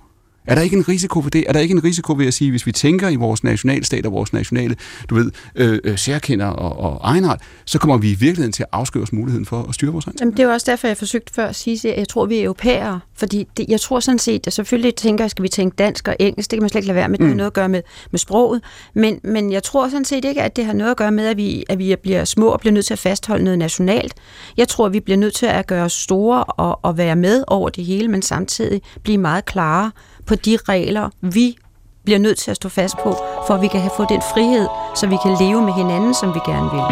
Er 0.47 0.55
der 0.55 0.63
ikke 0.63 0.77
en 0.77 0.89
risiko 0.89 1.23
for 1.23 1.31
det? 1.31 1.45
Er 1.49 1.53
der 1.53 1.61
ikke 1.61 1.73
en 1.73 1.85
risiko 1.85 2.15
ved 2.19 2.27
at 2.27 2.35
sige, 2.35 2.51
hvis 2.51 2.67
vi 2.67 2.73
tænker 2.73 3.09
i 3.09 3.17
vores 3.17 3.45
nationalstat 3.45 4.07
og 4.07 4.13
vores 4.13 4.33
nationale, 4.33 4.77
du 5.11 5.15
ved, 5.15 5.31
øh, 5.55 5.79
øh, 5.85 5.99
særkender 5.99 6.47
og, 6.47 6.79
og 6.79 7.01
egenart, 7.03 7.41
så 7.65 7.79
kommer 7.79 7.97
vi 7.97 8.11
i 8.11 8.15
virkeligheden 8.15 8.53
til 8.53 8.63
at 8.63 8.69
afskrive 8.73 9.03
os 9.03 9.13
muligheden 9.13 9.47
for 9.47 9.63
at 9.69 9.75
styre 9.75 9.93
vores 9.93 10.05
egen. 10.05 10.17
Jamen, 10.21 10.37
det 10.37 10.43
er 10.43 10.49
også 10.49 10.71
derfor, 10.71 10.87
jeg 10.87 10.97
forsøgte 10.97 11.35
før 11.35 11.47
at 11.47 11.57
sige, 11.57 11.93
at 11.93 11.99
jeg 11.99 12.09
tror, 12.09 12.27
vi 12.27 12.39
er 12.39 12.45
europæere. 12.45 13.01
Fordi 13.15 13.47
det, 13.57 13.67
jeg 13.69 13.81
tror 13.81 14.01
sådan 14.01 14.19
set, 14.19 14.47
at 14.47 14.53
selvfølgelig 14.53 14.95
tænker, 14.95 15.29
skal 15.29 15.43
vi 15.43 15.49
tænke 15.49 15.75
dansk 15.75 16.09
og 16.09 16.17
engelsk, 16.19 16.51
det 16.51 16.57
kan 16.57 16.63
man 16.63 16.71
slet 16.71 16.79
ikke 16.79 16.87
lade 16.87 16.97
være 16.97 17.09
med, 17.09 17.19
det 17.19 17.27
har 17.27 17.33
mm. 17.33 17.37
noget 17.37 17.51
at 17.51 17.55
gøre 17.55 17.69
med, 17.69 17.83
med 18.11 18.19
sproget. 18.19 18.63
Men, 18.95 19.21
men 19.23 19.53
jeg 19.53 19.63
tror 19.63 19.89
sådan 19.89 20.05
set 20.05 20.25
ikke, 20.25 20.43
at 20.43 20.57
det 20.57 20.65
har 20.65 20.73
noget 20.73 20.91
at 20.91 20.97
gøre 20.97 21.13
med, 21.13 21.27
at 21.27 21.37
vi, 21.37 21.65
at 21.69 21.79
vi 21.79 21.97
bliver 22.03 22.25
små 22.25 22.49
og 22.49 22.61
bliver 22.61 22.73
nødt 22.73 22.87
til 22.87 22.95
at 22.95 22.99
fastholde 22.99 23.45
noget 23.45 23.59
nationalt. 23.59 24.15
Jeg 24.57 24.69
tror, 24.69 24.87
at 24.87 24.93
vi 24.93 25.01
bliver 25.01 25.19
nødt 25.19 25.35
til 25.35 25.47
at 25.47 25.67
gøre 25.67 25.85
os 25.85 25.93
store 25.93 26.45
og, 26.45 26.81
og 26.83 26.99
være 26.99 27.17
med 27.17 27.45
over 27.47 27.69
det 27.69 27.85
hele, 27.85 28.09
men 28.09 28.23
samtidig 28.23 28.83
blive 29.03 29.19
meget 29.19 29.45
klare 29.45 29.91
på 30.27 30.35
de 30.35 30.59
regler, 30.69 31.11
vi 31.21 31.57
bliver 32.05 32.19
nødt 32.19 32.39
til 32.39 32.51
at 32.51 32.57
stå 32.57 32.69
fast 32.69 32.95
på, 32.97 33.17
for 33.47 33.55
at 33.55 33.63
vi 33.63 33.69
kan 33.69 33.81
have 33.81 33.91
fået 33.97 34.09
den 34.09 34.23
frihed, 34.35 34.67
så 34.97 35.07
vi 35.07 35.17
kan 35.23 35.37
leve 35.41 35.63
med 35.63 35.73
hinanden, 35.73 36.15
som 36.15 36.35
vi 36.35 36.41
gerne 36.47 36.71
vil. 36.75 36.85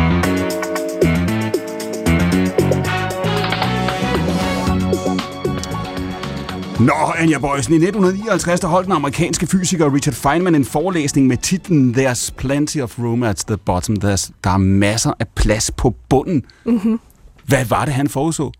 Nå, 6.87 6.93
Anja 7.19 7.39
Bøjsen, 7.39 7.73
i 7.73 7.77
1959 7.77 8.61
der 8.61 8.69
holdt 8.69 8.87
den 8.87 8.95
amerikanske 8.95 9.47
fysiker 9.47 9.95
Richard 9.95 10.15
Feynman 10.15 10.55
en 10.55 10.65
forelæsning 10.65 11.27
med 11.27 11.37
titlen 11.37 11.95
There's 11.95 12.33
plenty 12.37 12.79
of 12.79 12.99
room 12.99 13.23
at 13.23 13.37
the 13.37 13.57
bottom. 13.57 13.97
There's, 14.05 14.31
der 14.45 14.51
er 14.51 14.57
masser 14.57 15.13
af 15.21 15.29
plads 15.29 15.71
på 15.71 15.95
bunden. 16.09 16.43
Mm-hmm. 16.65 17.01
Hvad 17.45 17.65
var 17.65 17.85
det, 17.85 17.95
han 17.95 18.09
forudså? 18.09 18.53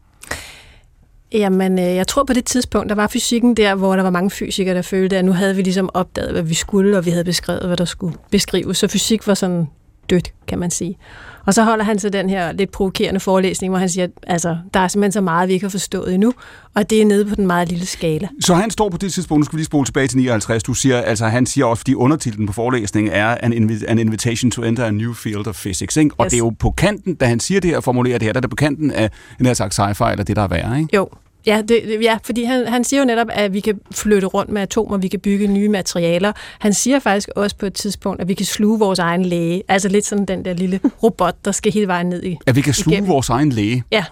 Jamen, 1.35 1.79
øh, 1.79 1.85
jeg 1.85 2.09
tror 2.09 2.25
på 2.25 2.33
det 2.33 2.45
tidspunkt, 2.45 2.89
der 2.89 2.95
var 2.95 3.07
fysikken 3.07 3.55
der, 3.57 3.75
hvor 3.75 3.97
der 3.97 4.03
var 4.03 4.11
mange 4.11 4.31
fysikere, 4.31 4.75
der 4.75 4.83
følte, 4.83 5.17
at 5.17 5.25
nu 5.25 5.33
havde 5.33 5.57
vi 5.57 5.63
ligesom 5.63 5.91
opdaget, 5.95 6.33
hvad 6.33 6.43
vi 6.43 6.55
skulle, 6.55 6.99
og 6.99 7.07
vi 7.07 7.11
havde 7.11 7.25
beskrevet, 7.25 7.67
hvad 7.67 7.77
der 7.77 7.85
skulle 7.85 8.17
beskrives. 8.31 8.79
Så 8.79 8.89
fysik 8.89 9.27
var 9.27 9.35
sådan 9.35 9.67
dødt, 10.11 10.33
kan 10.47 10.59
man 10.59 10.71
sige. 10.71 10.99
Og 11.47 11.55
så 11.55 11.63
holder 11.63 11.85
han 11.85 11.99
så 11.99 12.09
den 12.09 12.31
her 12.31 12.53
lidt 12.53 12.71
provokerende 12.71 13.21
forelæsning, 13.21 13.71
hvor 13.71 13.79
han 13.79 13.89
siger, 13.89 14.05
at 14.05 14.11
altså, 14.27 14.57
der 14.75 14.81
er 14.81 14.89
simpelthen 14.89 15.13
så 15.13 15.21
meget, 15.21 15.49
vi 15.49 15.53
ikke 15.53 15.65
har 15.65 15.71
forstået 15.71 16.15
endnu, 16.15 16.33
og 16.75 16.91
det 16.91 17.03
er 17.03 17.07
nede 17.07 17.25
på 17.25 17.35
den 17.35 17.47
meget 17.47 17.69
lille 17.69 17.87
skala. 17.87 18.29
Så 18.41 18.55
han 18.55 18.71
står 18.71 18.89
på 18.89 18.97
det 18.97 19.13
tidspunkt, 19.13 19.41
nu 19.41 19.45
skal 19.45 19.57
vi 19.57 19.59
lige 19.59 19.67
spole 19.67 19.87
tilbage 19.87 20.07
til 20.07 20.19
59, 20.19 20.63
du 20.63 20.75
siger, 20.75 21.01
altså 21.01 21.27
han 21.27 21.47
siger 21.47 21.65
også, 21.65 21.81
fordi 21.81 21.95
undertitlen 21.95 22.47
på 22.47 22.53
forelæsningen 22.53 23.13
er 23.13 23.37
an, 23.41 23.53
invi- 23.53 23.87
an 23.89 23.99
invitation 23.99 24.51
to 24.51 24.63
enter 24.63 24.85
a 24.85 24.91
new 24.91 25.13
field 25.13 25.47
of 25.47 25.55
physics, 25.55 25.97
ikke? 25.97 26.15
og 26.19 26.25
yes. 26.25 26.31
det 26.31 26.37
er 26.37 26.45
jo 26.45 26.51
på 26.59 26.71
kanten, 26.71 27.15
da 27.15 27.27
han 27.27 27.41
siger 27.41 27.61
det 27.61 27.71
her 27.71 27.77
og 27.77 27.85
formulerer 27.85 28.19
det 28.19 28.27
her, 28.27 28.33
der 28.33 28.39
er 28.39 28.41
det 28.41 28.51
på 28.51 28.57
kanten 28.57 28.91
af 28.91 29.11
en 29.41 29.47
her 29.47 29.55
sagt 29.55 29.79
sci-fi, 29.79 30.11
eller 30.11 30.25
det 30.25 30.37
der 30.37 30.43
er 30.43 30.49
værre, 30.49 30.79
ikke? 30.79 30.97
Jo, 30.97 31.09
Ja, 31.47 31.63
det, 31.69 31.99
ja 32.03 32.19
fordi 32.25 32.45
han, 32.45 32.67
han 32.67 32.85
siger 32.85 33.01
jo 33.01 33.07
netop, 33.07 33.27
at 33.31 33.53
vi 33.53 33.61
kan 33.61 33.81
flytte 33.91 34.27
rundt 34.27 34.51
med 34.51 34.63
atomer, 34.63 34.97
vi 34.97 35.09
kan 35.09 35.21
bygge 35.21 35.47
nye 35.47 35.69
materialer. 35.69 36.33
Han 36.59 36.75
siger 36.75 36.99
faktisk 36.99 37.29
også 37.37 37.57
på 37.57 37.67
et 37.67 37.75
tidspunkt, 37.75 38.21
at 38.21 38.29
vi 38.29 38.35
kan 38.35 38.47
sluge 38.47 38.79
vores 38.79 38.99
egen 38.99 39.25
læge. 39.25 39.63
Altså 39.69 39.89
lidt 39.89 40.07
sådan 40.07 40.25
den 40.25 40.45
der 40.45 40.53
lille 40.55 40.81
robot, 41.03 41.45
der 41.45 41.53
skal 41.53 41.73
hele 41.73 41.87
vejen 41.87 42.07
ned 42.07 42.23
i. 42.23 42.37
At 42.47 42.57
vi 42.57 42.61
kan 42.61 42.75
sluge 42.75 42.95
igennem. 42.95 43.11
vores 43.11 43.29
egen 43.29 43.53
læge? 43.53 43.85
Ja. 43.91 44.05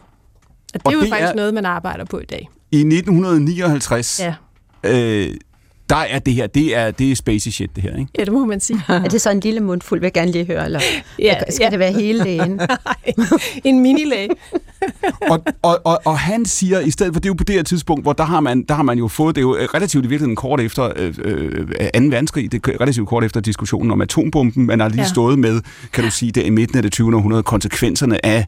At 0.74 0.80
det 0.80 0.86
og 0.86 0.92
er 0.92 0.96
jo 0.96 1.02
det 1.02 1.08
faktisk 1.08 1.30
er 1.30 1.34
noget, 1.34 1.54
man 1.54 1.66
arbejder 1.66 2.04
på 2.04 2.18
i 2.18 2.24
dag. 2.24 2.48
I 2.72 2.76
1959, 2.76 4.20
ja. 4.20 4.34
øh, 4.84 5.34
der 5.90 5.96
er 5.96 6.18
det 6.18 6.35
her, 6.35 6.46
det 6.46 6.76
er, 6.76 6.90
det 6.90 7.12
er 7.12 7.16
spacey 7.16 7.50
shit, 7.50 7.70
det 7.76 7.83
her, 7.83 7.96
ikke? 7.96 8.11
Ja, 8.18 8.24
det 8.24 8.33
må 8.33 8.44
man 8.44 8.61
sige. 8.61 8.81
er 8.88 9.09
det 9.09 9.20
så 9.20 9.31
en 9.31 9.40
lille 9.40 9.61
mundfuld, 9.61 10.00
vil 10.00 10.07
jeg 10.07 10.12
gerne 10.12 10.33
lige 10.33 10.46
høre, 10.46 10.64
eller 10.64 10.81
ja, 11.18 11.35
skal 11.50 11.64
ja. 11.64 11.70
det 11.70 11.79
være 11.79 11.92
hele 11.92 12.24
lægen? 12.24 12.50
Nej, 12.61 13.12
en 13.64 13.81
minilæge. 13.81 14.29
og, 15.31 15.42
og, 15.62 15.81
og, 15.85 16.00
og, 16.05 16.18
han 16.18 16.44
siger, 16.44 16.81
i 16.81 16.90
stedet 16.90 17.14
for, 17.14 17.20
det 17.20 17.26
er 17.26 17.31
jo 17.31 17.35
på 17.35 17.44
det 17.44 17.55
her 17.55 17.62
tidspunkt, 17.62 18.05
hvor 18.05 18.12
der 18.12 18.24
har 18.24 18.40
man, 18.40 18.62
der 18.62 18.74
har 18.74 18.83
man 18.83 18.98
jo 18.98 19.09
fået, 19.09 19.35
det 19.35 19.40
er 19.40 19.42
jo 19.42 19.57
relativt 19.74 20.05
i 20.05 20.09
virkeligheden 20.09 20.37
kort 20.37 20.61
efter 20.61 20.92
øh, 20.96 21.14
øh, 21.24 21.66
2. 21.66 21.66
verdenskrig, 21.94 22.53
det 22.53 22.66
er 22.66 22.81
relativt 22.81 23.09
kort 23.09 23.24
efter 23.24 23.40
diskussionen 23.40 23.90
om 23.90 24.00
atombomben, 24.00 24.66
man 24.66 24.81
har 24.81 24.88
lige 24.88 25.03
ja. 25.03 25.09
stået 25.09 25.38
med, 25.38 25.61
kan 25.92 26.05
du 26.05 26.11
sige, 26.11 26.33
det 26.33 26.46
i 26.46 26.50
midten 26.50 26.76
af 26.76 26.83
det 26.83 26.92
20. 26.92 27.16
århundrede, 27.16 27.42
konsekvenserne 27.42 28.26
af 28.26 28.46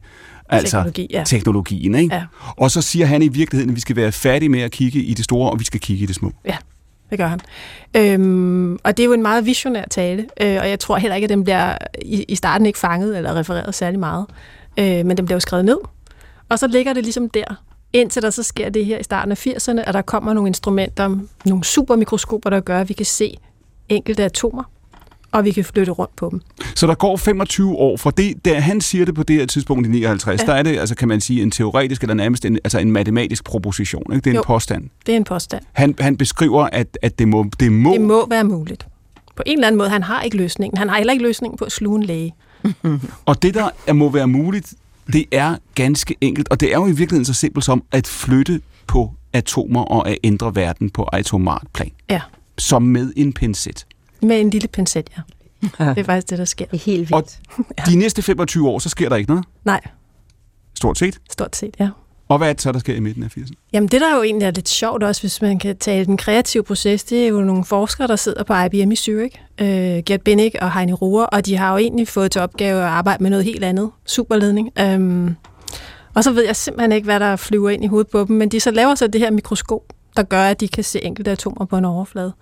altså 0.49 0.77
Teknologi, 0.77 1.07
ja. 1.11 1.23
teknologien. 1.25 1.95
Ikke? 1.95 2.15
Ja. 2.15 2.23
Og 2.57 2.71
så 2.71 2.81
siger 2.81 3.05
han 3.05 3.21
i 3.21 3.27
virkeligheden, 3.27 3.69
at 3.69 3.75
vi 3.75 3.81
skal 3.81 3.95
være 3.95 4.11
færdige 4.11 4.49
med 4.49 4.61
at 4.61 4.71
kigge 4.71 4.99
i 4.99 5.13
det 5.13 5.25
store, 5.25 5.51
og 5.51 5.59
vi 5.59 5.65
skal 5.65 5.79
kigge 5.79 6.03
i 6.03 6.05
det 6.05 6.15
små. 6.15 6.31
Ja 6.45 6.55
det 7.13 7.19
gør 7.19 7.27
han. 7.27 7.39
Øhm, 7.97 8.73
og 8.83 8.97
det 8.97 9.03
er 9.03 9.05
jo 9.05 9.13
en 9.13 9.21
meget 9.21 9.45
visionær 9.45 9.85
tale, 9.89 10.27
øh, 10.41 10.57
og 10.61 10.69
jeg 10.69 10.79
tror 10.79 10.97
heller 10.97 11.15
ikke, 11.15 11.25
at 11.25 11.29
den 11.29 11.43
bliver 11.43 11.77
i, 12.01 12.23
i 12.23 12.35
starten 12.35 12.67
ikke 12.67 12.79
fanget 12.79 13.17
eller 13.17 13.35
refereret 13.35 13.75
særlig 13.75 13.99
meget. 13.99 14.25
Øh, 14.79 15.05
men 15.05 15.17
den 15.17 15.25
bliver 15.25 15.35
jo 15.35 15.39
skrevet 15.39 15.65
ned. 15.65 15.77
Og 16.49 16.59
så 16.59 16.67
ligger 16.67 16.93
det 16.93 17.03
ligesom 17.03 17.29
der, 17.29 17.63
indtil 17.93 18.21
der 18.21 18.29
så 18.29 18.43
sker 18.43 18.69
det 18.69 18.85
her 18.85 18.97
i 18.97 19.03
starten 19.03 19.31
af 19.31 19.47
80'erne, 19.47 19.81
at 19.87 19.93
der 19.93 20.01
kommer 20.01 20.33
nogle 20.33 20.47
instrumenter, 20.47 21.17
nogle 21.45 21.63
supermikroskoper, 21.63 22.49
der 22.49 22.59
gør, 22.59 22.79
at 22.79 22.89
vi 22.89 22.93
kan 22.93 23.05
se 23.05 23.37
enkelte 23.89 24.23
atomer, 24.23 24.63
og 25.33 25.45
vi 25.45 25.51
kan 25.51 25.65
flytte 25.65 25.91
rundt 25.91 26.15
på 26.15 26.29
dem. 26.31 26.41
Så 26.75 26.87
der 26.87 26.95
går 26.95 27.17
25 27.17 27.75
år 27.75 27.97
fra 27.97 28.11
det, 28.11 28.45
da 28.45 28.59
han 28.59 28.81
siger 28.81 29.05
det 29.05 29.15
på 29.15 29.23
det 29.23 29.35
her 29.35 29.45
tidspunkt 29.45 29.87
i 29.87 29.89
59, 29.89 30.41
ja. 30.41 30.45
der 30.45 30.53
er 30.53 30.63
det, 30.63 30.77
altså 30.77 30.95
kan 30.95 31.07
man 31.07 31.21
sige, 31.21 31.41
en 31.41 31.51
teoretisk 31.51 32.01
eller 32.01 32.13
nærmest 32.13 32.45
en, 32.45 32.59
altså 32.63 32.79
en 32.79 32.91
matematisk 32.91 33.43
proposition. 33.43 34.13
Ikke? 34.13 34.23
Det 34.23 34.29
er 34.29 34.33
jo, 34.33 34.41
en 34.41 34.45
påstand. 34.45 34.89
det 35.05 35.11
er 35.11 35.17
en 35.17 35.23
påstand. 35.23 35.63
Han, 35.73 35.95
han 35.99 36.17
beskriver, 36.17 36.63
at, 36.71 36.97
at 37.01 37.19
det, 37.19 37.27
må, 37.27 37.45
det 37.59 37.71
må... 37.71 37.93
Det 37.93 38.01
må 38.01 38.27
være 38.29 38.43
muligt. 38.43 38.87
På 39.35 39.43
en 39.45 39.57
eller 39.57 39.67
anden 39.67 39.77
måde. 39.77 39.89
Han 39.89 40.03
har 40.03 40.21
ikke 40.21 40.37
løsningen. 40.37 40.77
Han 40.77 40.89
har 40.89 40.97
heller 40.97 41.13
ikke 41.13 41.25
løsningen 41.25 41.57
på 41.57 41.65
at 41.65 41.71
sluge 41.71 41.97
en 41.97 42.03
læge. 42.03 42.35
og 43.25 43.43
det, 43.43 43.53
der 43.53 43.69
er, 43.87 43.93
må 43.93 44.09
være 44.09 44.27
muligt, 44.27 44.73
det 45.13 45.25
er 45.31 45.55
ganske 45.75 46.15
enkelt, 46.21 46.49
og 46.49 46.59
det 46.59 46.71
er 46.71 46.77
jo 46.77 46.85
i 46.85 46.91
virkeligheden 46.91 47.25
så 47.25 47.33
simpelt 47.33 47.65
som 47.65 47.83
at 47.91 48.07
flytte 48.07 48.61
på 48.87 49.11
atomer 49.33 49.81
og 49.83 50.09
at 50.09 50.17
ændre 50.23 50.55
verden 50.55 50.89
på 50.89 51.03
atomart 51.03 51.67
plan. 51.73 51.91
Ja. 52.09 52.21
Som 52.57 52.83
med 52.83 53.13
en 53.15 53.33
pincet. 53.33 53.85
Med 54.23 54.41
en 54.41 54.49
lille 54.49 54.67
pincet, 54.67 55.09
ja. 55.17 55.21
Det 55.89 55.97
er 55.97 56.03
faktisk 56.03 56.29
det, 56.29 56.37
der 56.37 56.45
sker. 56.45 56.65
Det 56.65 56.73
er 56.79 56.83
helt 56.83 57.11
Og 57.13 57.23
vildt. 57.57 57.87
de 57.89 57.95
næste 57.95 58.21
25 58.21 58.69
år, 58.69 58.79
så 58.79 58.89
sker 58.89 59.09
der 59.09 59.15
ikke 59.15 59.29
noget? 59.29 59.45
Nej, 59.65 59.81
Stort 60.77 60.97
set. 60.97 61.19
stort 61.31 61.55
set, 61.55 61.75
ja. 61.79 61.89
Og 62.29 62.37
hvad 62.37 62.49
er 62.49 62.53
det 62.53 62.61
så, 62.61 62.71
der 62.71 62.79
sker 62.79 62.95
i 62.95 62.99
midten 62.99 63.23
af 63.23 63.37
80'erne? 63.37 63.53
Jamen 63.73 63.89
det, 63.89 64.01
der 64.01 64.15
jo 64.15 64.23
egentlig 64.23 64.45
er 64.45 64.51
lidt 64.51 64.69
sjovt 64.69 65.03
også, 65.03 65.21
hvis 65.21 65.41
man 65.41 65.59
kan 65.59 65.77
tale 65.77 66.05
den 66.05 66.17
kreative 66.17 66.63
proces, 66.63 67.03
det 67.03 67.23
er 67.23 67.27
jo 67.27 67.41
nogle 67.41 67.65
forskere, 67.65 68.07
der 68.07 68.15
sidder 68.15 68.43
på 68.43 68.53
IBM 68.53 68.91
i 68.91 68.95
Zurich, 68.95 69.35
øh, 69.61 69.67
Gert 70.05 70.21
Bennig 70.21 70.63
og 70.63 70.73
Heini 70.73 70.93
Rohr, 70.93 71.23
og 71.23 71.45
de 71.45 71.57
har 71.57 71.71
jo 71.71 71.77
egentlig 71.77 72.07
fået 72.07 72.31
til 72.31 72.41
opgave 72.41 72.81
at 72.81 72.87
arbejde 72.87 73.23
med 73.23 73.29
noget 73.29 73.45
helt 73.45 73.63
andet, 73.63 73.91
superledning. 74.05 74.69
Øhm, 74.79 75.35
og 76.13 76.23
så 76.23 76.31
ved 76.31 76.45
jeg 76.45 76.55
simpelthen 76.55 76.91
ikke, 76.91 77.05
hvad 77.05 77.19
der 77.19 77.35
flyver 77.35 77.69
ind 77.69 77.83
i 77.83 77.87
hovedet 77.87 78.11
på 78.11 78.25
dem, 78.27 78.35
men 78.35 78.49
de 78.49 78.59
så 78.59 78.71
laver 78.71 78.95
så 78.95 79.07
det 79.07 79.21
her 79.21 79.31
mikroskop, 79.31 79.81
der 80.17 80.23
gør, 80.23 80.43
at 80.43 80.59
de 80.59 80.67
kan 80.67 80.83
se 80.83 81.03
enkelte 81.03 81.31
atomer 81.31 81.65
på 81.65 81.77
en 81.77 81.85
overflade. 81.85 82.33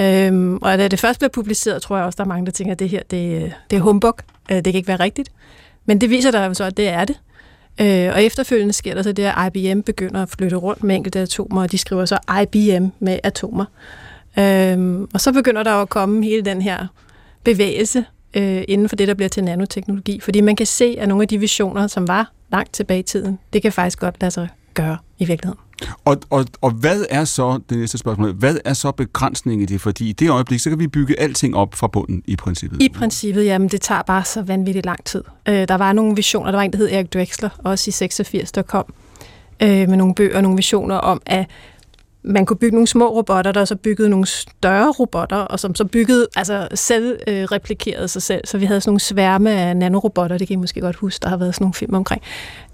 Øhm, 0.00 0.56
og 0.56 0.78
da 0.78 0.88
det 0.88 1.00
først 1.00 1.18
bliver 1.20 1.30
publiceret, 1.30 1.82
tror 1.82 1.96
jeg 1.96 2.06
også, 2.06 2.16
der 2.16 2.24
er 2.24 2.28
mange, 2.28 2.46
der 2.46 2.52
tænker, 2.52 2.72
at 2.72 2.78
det 2.78 2.88
her 2.88 3.02
det, 3.10 3.52
det 3.70 3.76
er 3.76 3.80
humbug. 3.80 4.18
Øh, 4.50 4.56
det 4.56 4.64
kan 4.64 4.74
ikke 4.74 4.88
være 4.88 5.00
rigtigt. 5.00 5.32
Men 5.86 6.00
det 6.00 6.10
viser 6.10 6.30
der 6.30 6.44
jo 6.44 6.54
så, 6.54 6.64
at 6.64 6.76
det 6.76 6.88
er 6.88 7.04
det. 7.04 7.20
Øh, 7.80 8.14
og 8.14 8.22
efterfølgende 8.22 8.72
sker 8.72 8.94
der 8.94 9.02
så 9.02 9.12
det, 9.12 9.32
at 9.36 9.56
IBM 9.56 9.80
begynder 9.80 10.22
at 10.22 10.28
flytte 10.28 10.56
rundt 10.56 10.84
med 10.84 10.96
enkelte 10.96 11.20
atomer, 11.20 11.62
og 11.62 11.72
de 11.72 11.78
skriver 11.78 12.04
så 12.04 12.18
IBM 12.42 12.86
med 12.98 13.18
atomer. 13.22 13.64
Øh, 14.38 15.00
og 15.14 15.20
så 15.20 15.32
begynder 15.32 15.62
der 15.62 15.74
jo 15.74 15.80
at 15.80 15.88
komme 15.88 16.24
hele 16.24 16.42
den 16.42 16.62
her 16.62 16.86
bevægelse 17.44 18.04
øh, 18.34 18.64
inden 18.68 18.88
for 18.88 18.96
det, 18.96 19.08
der 19.08 19.14
bliver 19.14 19.28
til 19.28 19.44
nanoteknologi. 19.44 20.20
Fordi 20.20 20.40
man 20.40 20.56
kan 20.56 20.66
se, 20.66 20.96
at 20.98 21.08
nogle 21.08 21.22
af 21.22 21.28
de 21.28 21.38
visioner, 21.38 21.86
som 21.86 22.08
var 22.08 22.32
langt 22.52 22.72
tilbage 22.72 23.00
i 23.00 23.02
tiden, 23.02 23.38
det 23.52 23.62
kan 23.62 23.72
faktisk 23.72 23.98
godt 23.98 24.16
lade 24.20 24.30
sig 24.30 24.48
gøre 24.74 24.98
i 25.18 25.24
virkeligheden. 25.24 25.67
Og, 26.04 26.16
og, 26.30 26.44
og 26.60 26.70
hvad 26.70 27.04
er 27.10 27.24
så, 27.24 27.60
det 27.70 27.78
næste 27.78 27.98
spørgsmål, 27.98 28.32
hvad 28.32 28.56
er 28.64 28.72
så 28.72 28.92
begrænsningen 28.92 29.62
i 29.62 29.66
det? 29.66 29.80
Fordi 29.80 30.08
i 30.08 30.12
det 30.12 30.30
øjeblik, 30.30 30.60
så 30.60 30.70
kan 30.70 30.78
vi 30.78 30.86
bygge 30.86 31.20
alting 31.20 31.56
op 31.56 31.74
fra 31.74 31.86
bunden 31.86 32.22
i 32.26 32.36
princippet. 32.36 32.82
I 32.82 32.88
princippet, 32.88 33.44
jamen 33.44 33.68
det 33.68 33.80
tager 33.80 34.02
bare 34.02 34.24
så 34.24 34.42
vanvittigt 34.42 34.86
lang 34.86 35.04
tid. 35.04 35.24
Øh, 35.48 35.68
der 35.68 35.74
var 35.74 35.92
nogle 35.92 36.16
visioner, 36.16 36.50
der 36.50 36.58
var 36.58 36.64
en, 36.64 36.72
der 36.72 36.78
hed 36.78 36.88
Erik 36.92 37.12
Drexler, 37.12 37.48
også 37.64 37.88
i 37.88 37.92
86, 37.92 38.52
der 38.52 38.62
kom 38.62 38.94
øh, 39.62 39.88
med 39.88 39.96
nogle 39.96 40.14
bøger 40.14 40.40
nogle 40.40 40.56
visioner 40.56 40.96
om, 40.96 41.22
at 41.26 41.46
man 42.22 42.46
kunne 42.46 42.56
bygge 42.56 42.74
nogle 42.74 42.86
små 42.86 43.08
robotter, 43.08 43.52
der 43.52 43.64
så 43.64 43.76
byggede 43.76 44.10
nogle 44.10 44.26
større 44.26 44.90
robotter, 44.90 45.36
og 45.36 45.60
som 45.60 45.74
så 45.74 45.84
byggede, 45.84 46.26
altså 46.36 46.68
selv 46.74 47.18
øh, 47.26 47.44
replikerede 47.44 48.08
sig 48.08 48.22
selv. 48.22 48.46
Så 48.46 48.58
vi 48.58 48.64
havde 48.64 48.80
sådan 48.80 48.90
nogle 48.90 49.00
sværme 49.00 49.50
af 49.50 49.76
nanorobotter, 49.76 50.38
det 50.38 50.48
kan 50.48 50.54
I 50.54 50.56
måske 50.56 50.80
godt 50.80 50.96
huske, 50.96 51.22
der 51.22 51.28
har 51.28 51.36
været 51.36 51.54
sådan 51.54 51.64
nogle 51.64 51.74
film 51.74 51.94
omkring. 51.94 52.22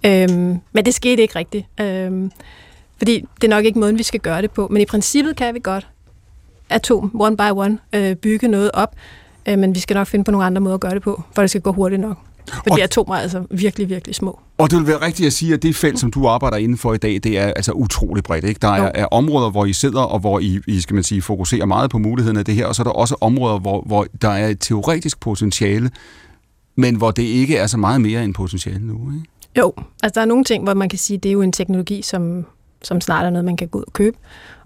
Øhm, 0.06 0.58
men 0.72 0.84
det 0.84 0.94
skete 0.94 1.22
ikke 1.22 1.38
rigtigt. 1.38 1.66
Øhm, 1.80 2.30
fordi 2.98 3.24
det 3.40 3.44
er 3.44 3.57
nok 3.57 3.64
ikke 3.64 3.78
måden, 3.78 3.98
vi 3.98 4.02
skal 4.02 4.20
gøre 4.20 4.42
det 4.42 4.50
på. 4.50 4.68
Men 4.70 4.83
i 4.83 4.85
princippet 4.85 5.37
kan 5.37 5.54
vi 5.54 5.61
godt 5.62 5.87
atom, 6.70 7.11
one 7.20 7.37
by 7.37 7.50
one, 7.52 7.78
øh, 7.92 8.16
bygge 8.16 8.48
noget 8.48 8.70
op. 8.74 8.94
Øh, 9.48 9.59
men 9.59 9.74
vi 9.74 9.80
skal 9.80 9.94
nok 9.94 10.07
finde 10.07 10.24
på 10.24 10.30
nogle 10.30 10.46
andre 10.46 10.61
måder 10.61 10.74
at 10.74 10.80
gøre 10.80 10.94
det 10.94 11.02
på, 11.02 11.22
for 11.35 11.42
det 11.42 11.50
skal 11.50 11.62
gå 11.62 11.72
hurtigt 11.72 12.00
nok. 12.00 12.16
Fordi 12.52 12.70
Og- 12.70 12.80
atomer 12.83 13.14
er 13.14 13.20
altså 13.20 13.42
virkelig, 13.50 13.88
virkelig 13.88 14.14
små. 14.14 14.38
Og 14.59 14.70
det 14.70 14.78
vil 14.78 14.87
være 14.87 15.00
rigtigt 15.07 15.26
at 15.26 15.33
sige, 15.33 15.54
at 15.54 15.62
det 15.62 15.76
felt, 15.76 15.98
som 15.98 16.11
du 16.11 16.26
arbejder 16.26 16.57
inden 16.57 16.78
for 16.78 16.94
i 16.94 16.96
dag, 16.96 17.20
det 17.24 17.38
er 17.38 17.46
altså 17.46 17.72
utrolig 17.72 18.24
bredt. 18.24 18.44
Ikke? 18.44 18.59
Der 18.62 18.68
er, 18.68 18.90
er 18.94 19.07
områder, 19.07 19.50
hvor 19.50 19.64
I 19.64 19.72
sidder, 19.72 20.00
og 20.02 20.18
hvor 20.18 20.38
I, 20.40 20.61
I 20.66 20.80
skal 20.80 20.94
man 20.94 21.02
sige, 21.04 21.22
fokuserer 21.22 21.66
meget 21.66 21.90
på 21.90 21.98
muligheden 21.98 22.37
af 22.37 22.44
det 22.44 22.54
her, 22.54 22.66
og 22.66 22.74
så 22.74 22.83
er 22.83 22.85
der 22.85 22.90
også 22.90 23.16
områder, 23.20 23.59
hvor, 23.59 23.83
hvor 23.87 24.07
der 24.22 24.28
er 24.28 24.48
et 24.48 24.61
teoretisk 24.61 25.20
potentiale, 25.20 25.90
men 26.76 26.96
hvor 26.96 27.11
det 27.11 27.22
ikke 27.22 27.57
er 27.57 27.66
så 27.66 27.76
meget 27.76 28.00
mere 28.00 28.24
end 28.24 28.35
potentiale 28.35 28.87
nu. 28.87 28.94
Ikke? 29.14 29.24
Jo, 29.59 29.72
altså 30.02 30.14
der 30.14 30.20
er 30.20 30.24
nogle 30.24 30.44
ting, 30.44 30.64
hvor 30.64 30.74
man 30.74 30.88
kan 30.88 30.98
sige, 30.98 31.18
det 31.18 31.28
er 31.28 31.33
jo 31.33 31.42
en 31.42 31.52
teknologi, 31.52 32.02
som, 32.02 32.46
som 32.84 33.00
snart 33.00 33.26
er 33.26 33.30
noget, 33.30 33.44
man 33.44 33.56
kan 33.56 33.68
gå 33.68 33.78
ud 33.78 33.84
og 33.86 33.92
købe. 33.92 34.16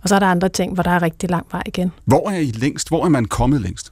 Og 0.02 0.08
så 0.08 0.14
er 0.14 0.18
der 0.18 0.26
andre 0.26 0.48
ting, 0.48 0.74
hvor 0.74 0.82
der 0.82 0.90
er 0.90 1.02
rigtig 1.02 1.30
lang 1.30 1.46
vej 1.52 1.62
igen. 1.66 1.92
Hvor 2.04 2.30
er 2.30 2.38
I 2.38 2.50
længst? 2.50 2.88
Hvor 2.88 3.04
er 3.04 3.08
man 3.08 3.24
kommet 3.24 3.60
længst? 3.60 3.90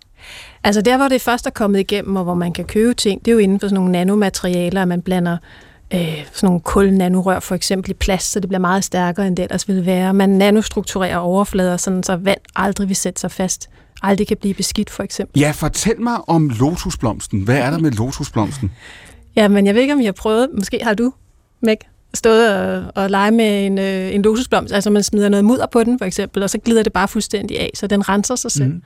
Altså 0.65 0.83
der, 0.83 0.97
hvor 0.97 1.09
det 1.09 1.23
først 1.23 1.47
er 1.47 1.51
kommet 1.51 1.81
igennem, 1.81 2.17
og 2.17 2.25
hvor 2.25 2.35
man 2.35 2.53
kan 2.53 2.65
købe 2.65 2.95
ting, 2.95 3.25
det 3.25 3.31
er 3.31 3.33
jo 3.33 3.39
inden 3.39 3.61
for 3.61 3.67
sådan 3.67 3.75
nogle 3.75 3.93
nanomaterialer, 3.93 4.83
at 4.83 4.89
man 4.89 5.03
blander 5.03 5.37
øh, 5.95 6.27
sådan 6.33 6.47
nogle 6.47 6.61
kul-nanorør 6.61 7.41
for 7.41 7.55
eksempel 7.55 7.91
i 7.91 7.95
plast, 7.95 8.33
så 8.33 8.41
det 8.41 8.49
bliver 8.49 8.61
meget 8.61 8.85
stærkere, 8.85 9.27
end 9.27 9.37
det 9.37 9.43
ellers 9.43 9.69
ville 9.69 9.87
være. 9.87 10.15
Man 10.15 10.29
nanostrukturerer 10.29 11.17
overflader, 11.17 11.77
sådan 11.77 12.03
så 12.03 12.17
vand 12.17 12.41
aldrig 12.57 12.89
vil 12.89 12.97
sætte 12.97 13.21
sig 13.21 13.31
fast, 13.31 13.71
aldrig 14.03 14.27
kan 14.27 14.37
blive 14.41 14.55
beskidt 14.55 14.91
for 14.91 15.03
eksempel. 15.03 15.41
Ja, 15.41 15.51
fortæl 15.51 16.01
mig 16.01 16.29
om 16.29 16.49
lotusblomsten. 16.49 17.41
Hvad 17.41 17.59
er 17.59 17.71
der 17.71 17.79
med 17.79 17.91
lotusblomsten? 17.91 18.73
Ja, 19.37 19.49
men 19.49 19.67
jeg 19.67 19.75
ved 19.75 19.83
ikke, 19.83 19.95
om 19.95 20.01
I 20.01 20.05
har 20.05 20.13
prøvet, 20.13 20.49
måske 20.55 20.81
har 20.83 20.95
du, 20.95 21.13
Meg, 21.61 21.77
stået 22.17 22.55
og, 22.55 22.85
og 22.95 23.11
lege 23.11 23.31
med 23.31 23.67
en, 23.67 23.79
øh, 23.79 24.15
en 24.15 24.23
lotusblomst, 24.23 24.75
altså 24.75 24.91
man 24.91 25.03
smider 25.03 25.29
noget 25.29 25.45
mudder 25.45 25.67
på 25.67 25.85
den 25.85 25.99
for 25.99 26.05
eksempel, 26.05 26.43
og 26.43 26.51
så 26.51 26.59
glider 26.59 26.83
det 26.83 26.93
bare 26.93 27.09
fuldstændig 27.09 27.61
af, 27.61 27.71
så 27.75 27.87
den 27.87 28.09
renser 28.09 28.37
sig 28.37 28.51
selv. 28.51 28.69
Mm. 28.69 28.83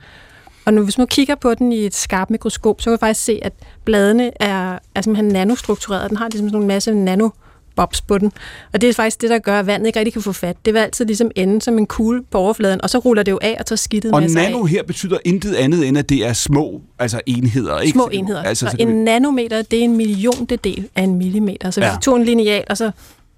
Og 0.65 0.73
nu, 0.73 0.83
hvis 0.83 0.97
man 0.97 1.07
kigger 1.07 1.35
på 1.35 1.53
den 1.53 1.71
i 1.71 1.85
et 1.85 1.95
skarpt 1.95 2.31
mikroskop, 2.31 2.81
så 2.81 2.85
kan 2.85 2.91
man 2.91 2.99
faktisk 2.99 3.25
se, 3.25 3.39
at 3.41 3.53
bladene 3.85 4.31
er, 4.39 4.79
er 4.95 5.01
simpelthen 5.01 5.27
nanostruktureret. 5.27 6.09
Den 6.09 6.17
har 6.17 6.27
ligesom 6.29 6.49
sådan 6.49 6.61
en 6.61 6.67
masse 6.67 6.93
nanobobs 6.93 8.01
på 8.01 8.17
den. 8.17 8.31
Og 8.73 8.81
det 8.81 8.89
er 8.89 8.93
faktisk 8.93 9.21
det, 9.21 9.29
der 9.29 9.39
gør, 9.39 9.59
at 9.59 9.67
vandet 9.67 9.87
ikke 9.87 9.99
rigtig 9.99 10.13
kan 10.13 10.21
få 10.21 10.31
fat. 10.31 10.55
Det 10.65 10.73
vil 10.73 10.79
altid 10.79 11.05
ligesom 11.05 11.31
ende 11.35 11.61
som 11.61 11.77
en 11.77 11.85
kugle 11.85 12.23
på 12.31 12.37
overfladen, 12.37 12.81
og 12.81 12.89
så 12.89 12.97
ruller 12.97 13.23
det 13.23 13.31
jo 13.31 13.39
af 13.41 13.55
og 13.59 13.65
tager 13.65 13.77
skidtet 13.77 14.11
Og 14.11 14.21
med 14.21 14.29
sig 14.29 14.43
nano 14.43 14.63
af. 14.63 14.67
her 14.69 14.83
betyder 14.83 15.17
intet 15.25 15.55
andet, 15.55 15.87
end 15.87 15.97
at 15.97 16.09
det 16.09 16.25
er 16.25 16.33
små 16.33 16.81
altså 16.99 17.21
enheder. 17.25 17.79
Ikke? 17.79 17.93
Små 17.95 18.09
enheder. 18.11 18.43
Altså, 18.43 18.65
så 18.65 18.71
så 18.71 18.77
en 18.79 19.03
nanometer, 19.03 19.61
det 19.61 19.79
er 19.79 19.83
en 19.83 19.97
milliontedel 19.97 20.87
af 20.95 21.03
en 21.03 21.15
millimeter. 21.15 21.71
Så 21.71 21.79
hvis 21.81 21.87
Ja. 21.87 21.97
I 21.97 22.01
tog 22.01 22.15
en 22.17 22.23
lineal, 22.23 22.63
og 22.69 22.77
så 22.77 22.91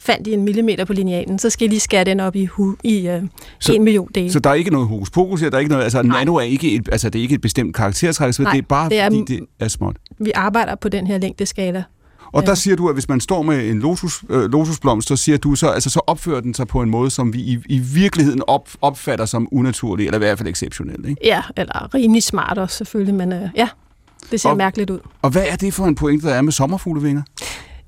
fandt 0.06 0.28
I 0.28 0.34
en 0.34 0.44
millimeter 0.44 0.86
på 0.86 0.94
linealen, 0.94 1.40
så 1.40 1.50
skal 1.50 1.66
I 1.66 1.70
lige 1.70 1.80
skære 1.80 2.04
den 2.04 2.20
op 2.20 2.36
i, 2.36 2.46
hu, 2.46 2.76
i 2.84 3.10
uh, 3.10 3.14
Så- 3.60 3.74
en 3.74 3.84
million 3.84 4.10
dele. 4.16 4.32
Så 4.32 4.40
der 4.40 4.50
er 4.50 4.54
ikke 4.54 4.72
noget 4.72 4.88
hokus 4.88 5.10
pokus 5.10 5.42
her, 5.42 5.50
der 5.50 5.56
er 5.58 5.60
ikke 5.60 5.72
noget, 5.72 5.84
altså 5.84 6.02
nano 6.02 6.36
er 6.36 6.42
ikke 6.42 6.72
et, 6.76 6.90
altså 6.92 7.10
det 7.10 7.20
er 7.20 7.24
ikke 7.24 7.36
et 7.36 7.42
bestemt 7.42 7.76
karaktertræk, 7.76 8.34
så 8.34 8.44
Nej, 8.44 8.52
det 8.52 8.58
er 8.58 8.66
bare 8.70 8.90
det 8.90 9.00
er- 9.00 9.10
fordi 9.10 9.24
det 9.28 9.40
er 9.60 9.68
småt. 9.68 9.96
Vi 10.20 10.32
arbejder 10.36 10.76
på 10.76 10.90
den 10.90 11.08
her 11.08 11.18
længdeskala. 11.18 11.84
Og 12.34 12.42
Ja. 12.42 12.48
der 12.48 12.56
siger 12.56 12.76
du, 12.76 12.88
at 12.90 12.96
hvis 12.96 13.10
man 13.10 13.20
står 13.20 13.42
med 13.42 13.70
en 13.70 13.80
lotus, 13.80 14.24
øh, 14.30 14.52
lotusblomst, 14.52 15.08
så 15.08 15.16
siger 15.16 15.38
du 15.38 15.56
så, 15.56 15.68
altså 15.68 15.90
så 15.90 16.02
opfører 16.08 16.42
den 16.42 16.54
sig 16.54 16.68
på 16.68 16.82
en 16.82 16.90
måde, 16.90 17.10
som 17.10 17.34
vi 17.34 17.40
i, 17.40 17.58
i 17.66 17.80
virkeligheden 17.80 18.42
op, 18.48 18.70
opfatter 18.82 19.26
som 19.26 19.48
unaturlig, 19.52 20.06
eller 20.06 20.18
i 20.18 20.20
hvert 20.20 20.38
fald 20.38 20.50
exceptionel. 20.50 21.10
Ikke? 21.10 21.22
Ja, 21.26 21.42
eller 21.58 21.94
rimelig 21.96 22.24
smart 22.24 22.58
også 22.58 22.78
selvfølgelig, 22.78 23.16
men 23.16 23.34
uh, 23.34 23.50
ja, 23.56 23.68
det 24.32 24.42
ser 24.42 24.50
og, 24.50 24.58
mærkeligt 24.58 24.90
ud. 24.90 25.00
Og 25.22 25.30
hvad 25.30 25.44
er 25.50 25.56
det 25.56 25.74
for 25.74 25.86
en 25.86 25.96
pointe, 25.96 26.28
der 26.28 26.34
er 26.34 26.42
med 26.42 26.52
sommerfuglevinger? 26.52 27.22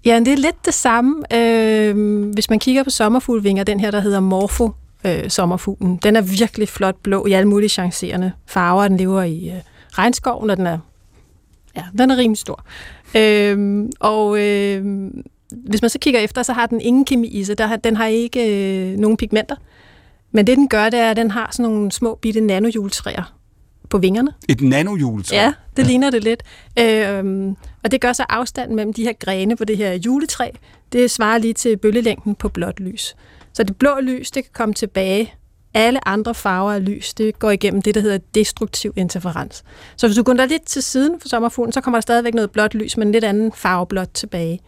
Ja, 0.06 0.20
det 0.20 0.28
er 0.28 0.38
lidt 0.38 0.65
det 0.65 0.74
samme. 0.74 1.36
Øh, 1.36 2.26
hvis 2.34 2.50
man 2.50 2.60
kigger 2.60 2.84
på 2.84 2.89
sommerfuglevinger, 2.89 3.63
den 3.63 3.80
her, 3.80 3.91
der 3.91 4.00
hedder 4.00 4.20
Morfo, 4.20 4.72
øh, 5.06 5.30
sommerfuglen, 5.30 5.98
den 6.04 6.15
er 6.15 6.22
virkelig 6.22 6.70
flot 6.70 6.96
blå 7.04 7.26
i 7.26 7.32
alle 7.32 7.48
mulige 7.48 7.70
chancerende 7.70 8.32
farver. 8.46 8.88
Den 8.88 8.98
lever 8.98 9.24
i 9.24 9.50
øh, 9.50 9.62
regnskoven, 9.91 10.50
og 10.50 10.58
den 10.58 10.68
er, 10.68 10.78
ja, 11.76 11.84
den 11.98 12.12
er 12.12 12.18
rimelig 12.18 12.38
stor. 12.38 12.65
Øh, 13.15 13.86
og 14.00 14.39
øh, 14.39 15.10
hvis 15.52 15.82
man 15.82 15.89
så 15.89 16.00
kigger 16.00 16.20
efter, 16.20 16.44
så 16.44 16.54
har 16.54 16.65
den 16.65 16.82
ingen 16.82 17.06
kemi 17.06 17.28
i 17.28 17.43
sig. 17.43 17.58
Der 17.58 17.68
har, 17.68 17.76
den 17.76 17.97
har 17.97 18.06
ikke 18.06 18.39
øh, 18.91 18.97
nogen 18.97 19.18
pigmenter. 19.18 19.56
Men 20.32 20.47
det, 20.47 20.58
den 20.58 20.68
gør, 20.68 20.89
det 20.89 20.99
er, 20.99 21.12
at 21.12 21.18
den 21.18 21.32
har 21.32 21.49
sådan 21.51 21.72
nogle 21.72 21.91
små 21.91 22.16
bitte 22.16 22.41
nanojuletræer 22.41 23.36
på 23.90 23.98
vingerne. 23.98 24.32
Et 24.50 24.62
nanojuletræ? 24.62 25.36
Ja, 25.36 25.54
det 25.78 25.84
ja. 25.84 25.88
ligner 25.88 26.10
det 26.10 26.24
lidt. 26.24 26.44
Øhm, 26.80 27.56
og 27.84 27.92
det 27.92 28.02
gør 28.02 28.14
så 28.14 28.26
afstanden 28.30 28.76
mellem 28.76 28.94
de 28.94 29.04
her 29.04 29.14
grene 29.14 29.56
på 29.56 29.66
det 29.66 29.78
her 29.78 29.94
juletræ, 29.94 30.50
det 30.92 31.12
svarer 31.12 31.38
lige 31.38 31.54
til 31.54 31.78
bølgelængden 31.78 32.36
på 32.36 32.50
blåt 32.50 32.80
lys. 32.80 33.16
Så 33.54 33.64
det 33.64 33.78
blå 33.78 34.00
lys, 34.02 34.32
det 34.32 34.44
kan 34.44 34.52
komme 34.54 34.74
tilbage. 34.74 35.34
Alle 35.74 36.08
andre 36.08 36.36
farver 36.36 36.74
af 36.74 36.86
lys, 36.86 37.14
det 37.14 37.40
går 37.40 37.52
igennem 37.52 37.82
det, 37.82 37.96
der 37.96 38.02
hedder 38.02 38.18
destruktiv 38.36 38.94
interferens. 38.96 39.64
Så 39.98 40.08
hvis 40.08 40.18
du 40.18 40.24
går 40.24 40.34
lidt 40.34 40.66
til 40.66 40.84
siden 40.84 41.20
for 41.20 41.28
sommerfuglen, 41.28 41.74
så 41.74 41.82
kommer 41.82 41.98
der 41.98 42.02
stadigvæk 42.02 42.34
noget 42.34 42.52
blåt 42.52 42.74
lys, 42.74 42.98
men 42.98 43.08
en 43.08 43.12
lidt 43.12 43.24
anden 43.24 43.52
farve 43.52 43.88
blåt 43.88 44.10
tilbage. 44.14 44.60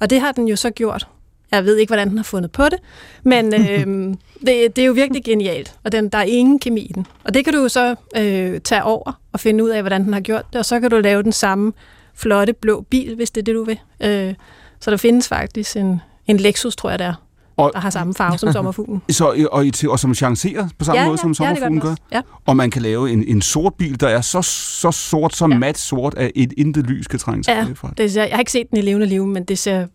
Og 0.00 0.10
det 0.10 0.20
har 0.20 0.32
den 0.32 0.48
jo 0.48 0.56
så 0.56 0.70
gjort. 0.70 1.08
Jeg 1.54 1.64
ved 1.64 1.76
ikke, 1.76 1.90
hvordan 1.90 2.08
den 2.08 2.16
har 2.18 2.22
fundet 2.24 2.50
på 2.52 2.64
det, 2.64 2.78
men 3.22 3.54
øhm, 3.70 4.14
det, 4.46 4.76
det 4.76 4.78
er 4.82 4.86
jo 4.86 4.92
virkelig 4.92 5.24
genialt, 5.24 5.74
og 5.84 5.92
den, 5.92 6.08
der 6.08 6.18
er 6.18 6.22
ingen 6.22 6.58
kemi 6.58 6.80
i 6.80 6.92
den. 6.94 7.06
Og 7.24 7.34
det 7.34 7.44
kan 7.44 7.54
du 7.54 7.60
jo 7.62 7.68
så 7.68 7.94
øh, 8.16 8.60
tage 8.60 8.82
over 8.84 9.20
og 9.32 9.40
finde 9.40 9.64
ud 9.64 9.68
af, 9.70 9.82
hvordan 9.82 10.04
den 10.04 10.12
har 10.12 10.20
gjort 10.20 10.42
det, 10.52 10.58
og 10.58 10.64
så 10.64 10.80
kan 10.80 10.90
du 10.90 10.98
lave 10.98 11.22
den 11.22 11.32
samme 11.32 11.72
flotte 12.14 12.52
blå 12.52 12.80
bil, 12.90 13.14
hvis 13.16 13.30
det 13.30 13.40
er 13.40 13.44
det, 13.44 13.54
du 13.54 13.64
vil. 13.64 13.78
Øh, 14.02 14.34
så 14.80 14.90
der 14.90 14.96
findes 14.96 15.28
faktisk 15.28 15.76
en, 15.76 16.00
En 16.26 16.36
Lexus, 16.36 16.76
tror 16.76 16.90
jeg, 16.90 16.98
det 16.98 17.06
er. 17.06 17.14
Og- 17.56 17.70
der 17.74 17.80
har 17.80 17.90
samme 17.90 18.14
farve 18.14 18.38
som 18.38 18.52
sommerfuglen. 18.58 19.02
Så, 19.10 19.48
og, 19.52 19.64
til- 19.72 19.90
og 19.90 19.98
som 19.98 20.14
chancerer 20.14 20.68
på 20.78 20.84
samme 20.84 21.00
ja, 21.00 21.06
måde, 21.06 21.18
som 21.18 21.28
ja, 21.28 21.30
det 21.30 21.36
sommerfuglen 21.36 21.80
gør. 21.80 21.88
gør. 21.88 21.94
Ja. 22.12 22.20
Og 22.46 22.56
man 22.56 22.70
kan 22.70 22.82
lave 22.82 23.10
en, 23.12 23.24
en 23.28 23.42
sort 23.42 23.74
bil, 23.74 24.00
der 24.00 24.08
er 24.08 24.20
så, 24.20 24.42
så 24.42 24.90
sort, 24.90 25.36
så 25.36 25.48
Ja. 25.50 25.58
mat 25.58 25.78
sort, 25.78 26.14
at 26.16 26.30
et 26.34 26.52
intet 26.56 26.86
lys 26.86 27.06
kan 27.06 27.18
trænge 27.18 27.44
sig 27.44 27.52
Ja, 27.68 27.72
fra. 27.74 27.92
det 27.96 28.12
ser, 28.12 28.22
jeg 28.22 28.32
har 28.32 28.38
ikke 28.38 28.52
set 28.52 28.70
den 28.70 28.78
i 28.78 28.80
levende 28.82 29.06
liv, 29.06 29.26
men 29.26 29.44
det 29.44 29.58
ser, 29.58 29.86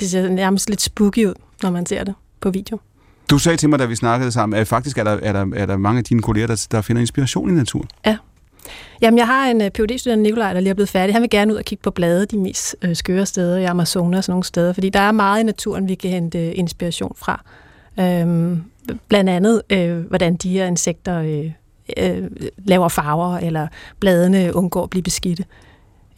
det 0.00 0.10
ser 0.10 0.28
nærmest 0.28 0.68
lidt 0.68 0.80
spooky 0.80 1.26
ud, 1.26 1.34
når 1.62 1.70
man 1.70 1.86
ser 1.86 2.04
det 2.04 2.14
på 2.40 2.50
video. 2.50 2.78
Du 3.30 3.38
sagde 3.38 3.56
til 3.56 3.68
mig, 3.68 3.78
da 3.78 3.84
vi 3.84 3.96
snakkede 3.96 4.32
sammen, 4.32 4.58
at 4.58 4.66
faktisk 4.66 4.98
er 4.98 5.04
der, 5.04 5.18
er 5.22 5.32
der, 5.32 5.46
er 5.56 5.66
der 5.66 5.76
mange 5.76 5.98
af 5.98 6.04
dine 6.04 6.22
kolleger, 6.22 6.46
der, 6.46 6.66
der 6.70 6.80
finder 6.80 7.00
inspiration 7.00 7.50
i 7.50 7.52
naturen. 7.52 7.88
Jamen, 9.00 9.18
jeg 9.18 9.26
har 9.26 9.46
en 9.46 9.60
phd 9.60 9.98
student 9.98 10.22
Nikolaj, 10.22 10.52
der 10.52 10.60
lige 10.60 10.70
er 10.70 10.74
blevet 10.74 10.88
færdig. 10.88 11.14
Han 11.14 11.22
vil 11.22 11.30
gerne 11.30 11.52
ud 11.52 11.58
og 11.58 11.64
kigge 11.64 11.82
på 11.82 11.90
blade, 11.90 12.26
de 12.26 12.38
mest 12.38 12.76
øh, 12.82 12.96
skøre 12.96 13.26
steder 13.26 13.58
i 13.58 13.64
Amazonas 13.64 14.18
og 14.18 14.24
sådan 14.24 14.32
nogle 14.32 14.44
steder, 14.44 14.72
fordi 14.72 14.88
der 14.88 15.00
er 15.00 15.12
meget 15.12 15.40
i 15.40 15.42
naturen, 15.42 15.88
vi 15.88 15.94
kan 15.94 16.10
hente 16.10 16.54
inspiration 16.54 17.12
fra. 17.16 17.44
Øhm, 18.00 18.62
blandt 19.08 19.30
andet, 19.30 19.62
øh, 19.70 19.98
hvordan 19.98 20.36
de 20.36 20.50
her 20.50 20.66
insekter 20.66 21.18
øh, 21.18 21.50
øh, 21.96 22.30
laver 22.64 22.88
farver, 22.88 23.38
eller 23.38 23.68
bladene 24.00 24.56
undgår 24.56 24.82
at 24.82 24.90
blive 24.90 25.02
beskidte. 25.02 25.44